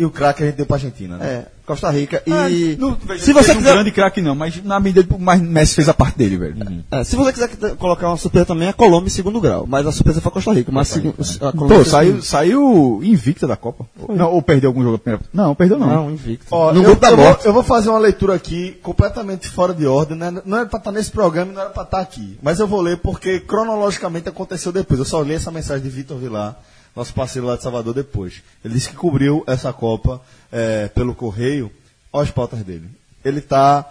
[0.00, 1.26] e o craque a gente deu pra Argentina, né?
[1.26, 2.22] É, Costa Rica.
[2.26, 2.48] E Ah,
[2.78, 5.74] não, se você teve um quiser, grande craque não, mas na medida do- mas Messi
[5.76, 6.56] fez a parte dele, velho.
[6.90, 9.66] é, se você quiser que- colocar uma surpresa também, é Colômbia em segundo grau.
[9.68, 10.72] Mas a surpresa foi Costa Rica.
[10.72, 13.86] Mas segu- a Colômbia Pô, saiu, saiu invicta da Copa.
[14.08, 15.24] Não, ou perdeu algum jogo primeira?
[15.32, 15.86] Não, perdeu não.
[15.86, 16.46] Não, invicto.
[16.50, 19.72] Ó, no eu, grupo da eu vou, eu vou fazer uma leitura aqui completamente fora
[19.74, 20.16] de ordem.
[20.16, 20.32] Né?
[20.44, 22.38] Não era pra estar nesse programa e não era pra estar aqui.
[22.42, 24.98] Mas eu vou ler porque cronologicamente aconteceu depois.
[24.98, 26.56] Eu só li essa mensagem de Vitor Vilar,
[26.94, 28.42] nosso parceiro lá de Salvador, depois.
[28.64, 30.20] Ele disse que cobriu essa Copa
[30.52, 31.70] é, pelo Correio.
[32.12, 32.88] Olha as pautas dele.
[33.24, 33.84] Ele está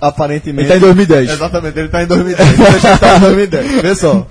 [0.00, 0.62] aparentemente.
[0.62, 1.30] Ele tá em 2010.
[1.30, 2.56] Exatamente, ele está em 2010.
[2.58, 3.72] Deixa ele tá em 2010.
[3.82, 4.26] Vê só.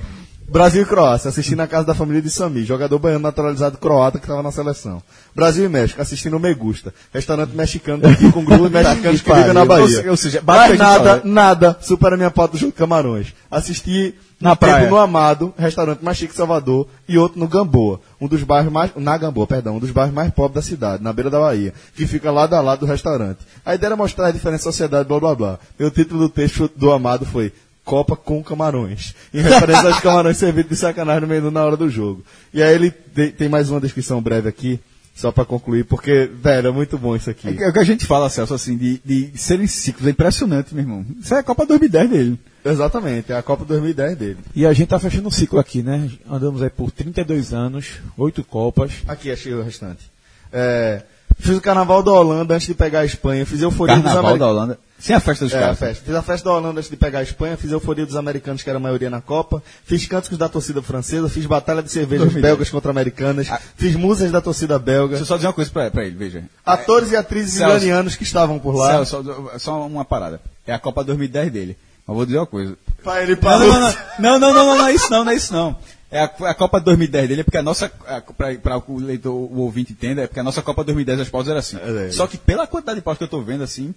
[0.51, 4.25] Brasil e Croácia, assistindo na casa da família de Sami, jogador baiano naturalizado croata que
[4.25, 4.99] estava na seleção.
[5.35, 8.01] Brasil e México, assistindo o Me Gusta, restaurante mexicano
[8.33, 9.83] com grupo mexicanos que vivem na Bahia.
[9.83, 10.43] Ou se- ou seja,
[10.75, 13.27] nada, nada supera a minha pauta com Camarões.
[13.51, 14.90] Assisti Na um tempo praia.
[14.90, 18.92] no Amado, restaurante mais chique de Salvador, e outro no Gamboa, um dos bairros mais,
[18.95, 22.08] na Gamboa, perdão, um dos bairros mais pobres da cidade, na beira da Bahia, que
[22.08, 23.40] fica lado a lado do restaurante.
[23.66, 25.59] A ideia era mostrar a diferença da sociedade, blá blá blá.
[25.77, 27.51] Meu título do texto do Amado foi
[27.84, 29.16] Copa com camarões.
[29.34, 32.24] Em referência aos camarões servidos de sacanagem no meio na hora do jogo.
[32.53, 34.80] E aí ele tem, tem mais uma descrição breve aqui,
[35.16, 37.61] só pra concluir, porque, velho, é muito bom isso aqui.
[37.61, 40.08] É o que a gente fala, Celso, assim, de, de serem ciclos.
[40.08, 41.06] É impressionante, meu irmão.
[41.19, 42.40] Isso é a Copa 2010 dele.
[42.63, 44.38] Exatamente, é a Copa 2010 dele.
[44.55, 46.09] E a gente tá fechando um ciclo aqui, né?
[46.29, 48.91] Andamos aí por 32 anos, oito Copas.
[49.07, 50.09] Aqui, achei o restante.
[50.51, 51.03] É,
[51.39, 53.45] fiz o Carnaval da Holanda antes de pegar a Espanha.
[53.45, 54.47] Fiz euforia dos Carnaval da.
[54.47, 54.79] Holanda.
[54.99, 55.79] Sem a festa dos É, a caras.
[55.79, 56.03] festa.
[56.05, 58.69] Fiz a festa da Holanda antes de pegar a Espanha, fiz euforia dos americanos, que
[58.69, 62.41] era a maioria na Copa, fiz cânticos da torcida francesa, fiz batalha de cervejas 2010.
[62.51, 63.47] belgas contra americanas,
[63.77, 66.43] fiz musas da torcida belga, Deixa eu só dizer uma coisa pra, pra ele, veja.
[66.65, 69.05] atores e atrizes iranianos que estavam por lá.
[69.05, 70.41] Celso, só, só uma parada.
[70.67, 71.77] É a Copa 2010 dele.
[72.09, 72.75] Mas vou dizer uma coisa.
[73.03, 73.67] Pra ele Não, parou.
[73.67, 75.75] não, não, não, não, não, não, não é isso não, não é isso não.
[76.11, 77.88] É a, a Copa 2010 dele, é porque a nossa,
[78.35, 81.59] para o leitor, o ouvinte entenda, é porque a nossa Copa 2010 as pausas era
[81.59, 81.77] assim.
[81.77, 82.11] É, é.
[82.11, 83.93] Só que pela quantidade de pausas que eu tô vendo assim,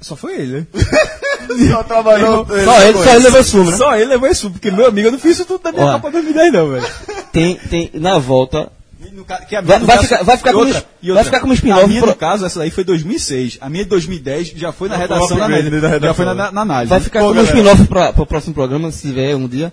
[0.00, 0.66] só foi ele, né?
[1.70, 2.46] Só trabalhou.
[2.46, 3.76] Só ele, só ele levou esse fumo, né?
[3.76, 5.92] Só ele levou isso, porque meu amigo, eu não fiz isso tudo da minha.
[5.92, 6.86] Copa 2010 não, velho.
[7.32, 8.70] Tem, tem, na volta,
[9.12, 11.24] no ca- que a Vai- minha, no vai caso- ficar- vai ficar como outra- vai
[11.24, 13.58] ficar como spin-off A minha, pro- no caso, essa daí foi 2006.
[13.60, 15.80] A minha de 2010 já foi na redação um da upgrade análise.
[15.80, 16.08] da redação.
[16.08, 16.90] Já foi na, na, na análise.
[16.90, 19.72] vai ficar Pô, como um spin-off pra, pro próximo programa, se tiver um dia.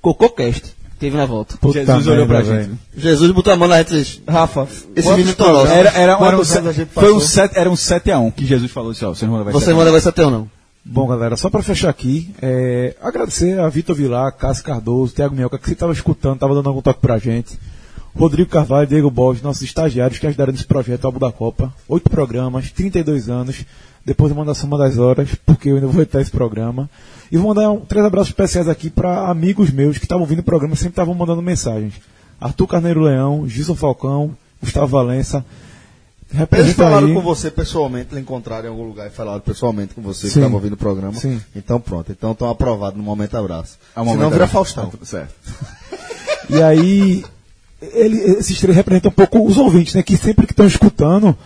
[0.00, 1.56] CocôCast, teve na volta.
[1.56, 2.48] Puta Jesus olhou pra gente.
[2.66, 2.78] velho.
[2.96, 5.72] Jesus botou a mão na gente e disse, Rafa, esse menino é tão nosso.
[5.72, 8.44] Era, era, era um set- a foi um set, era um 7 a 1 que
[8.44, 9.56] Jesus falou assim, ó, você não vai levar a
[9.96, 10.00] um.
[10.00, 10.48] ser teu não.
[10.86, 15.56] Bom, galera, só para fechar aqui, é, agradecer a Vitor Vilar, Cássio Cardoso, Thiago Minhoca,
[15.58, 17.58] que você estava escutando, estava dando algum toque pra gente.
[18.16, 21.72] Rodrigo Carvalho, Diego Borges, nossos estagiários que ajudaram nesse projeto Álbum da Copa.
[21.88, 23.64] Oito programas, 32 anos,
[24.04, 26.88] depois eu mando a soma das horas, porque eu ainda vou editar esse programa.
[27.32, 30.44] E vou mandar um- três abraços especiais aqui para amigos meus que estavam ouvindo o
[30.44, 31.94] programa e sempre estavam mandando mensagens.
[32.40, 35.44] Arthur Carneiro Leão, Gilson Falcão, Gustavo Valença,
[36.52, 37.14] Eles falaram aí.
[37.14, 40.54] com você pessoalmente, lhe encontraram em algum lugar e falaram pessoalmente com você que estava
[40.54, 41.14] ouvindo o programa.
[41.14, 41.40] Sim.
[41.54, 43.78] Então pronto, então estão aprovados no momento abraço.
[43.96, 44.46] É um Senão vira.
[44.46, 44.92] Faustão.
[45.02, 45.34] Certo.
[46.50, 47.24] E aí,
[47.92, 50.02] ele, esses três representam um pouco os ouvintes, né?
[50.02, 51.36] Que sempre que estão escutando,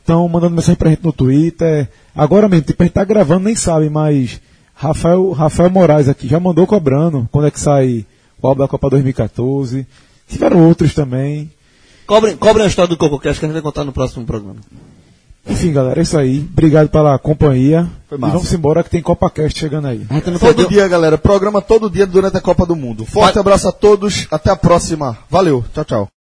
[0.00, 1.88] estão mandando mensagem pra gente no Twitter.
[2.14, 4.40] Agora mesmo, tipo, a gente tá gravando, nem sabe, mas
[4.74, 8.04] Rafael, Rafael Moraes aqui já mandou cobrando quando é que sai
[8.40, 9.86] o álbum da Copa 2014.
[10.28, 11.50] Tiveram outros também.
[12.06, 14.60] Cobrem, cobrem a história do CocoCast que a gente vai contar no próximo programa.
[15.48, 16.46] Enfim, galera, é isso aí.
[16.52, 17.86] Obrigado pela companhia.
[18.08, 18.34] Foi e massa.
[18.34, 20.06] vamos embora que tem CopaCast chegando aí.
[20.38, 21.16] Todo perdeu- dia, galera.
[21.16, 23.04] Programa todo dia durante a Copa do Mundo.
[23.04, 24.26] Forte abraço a todos.
[24.30, 25.16] Até a próxima.
[25.30, 25.64] Valeu.
[25.72, 26.08] Tchau, tchau.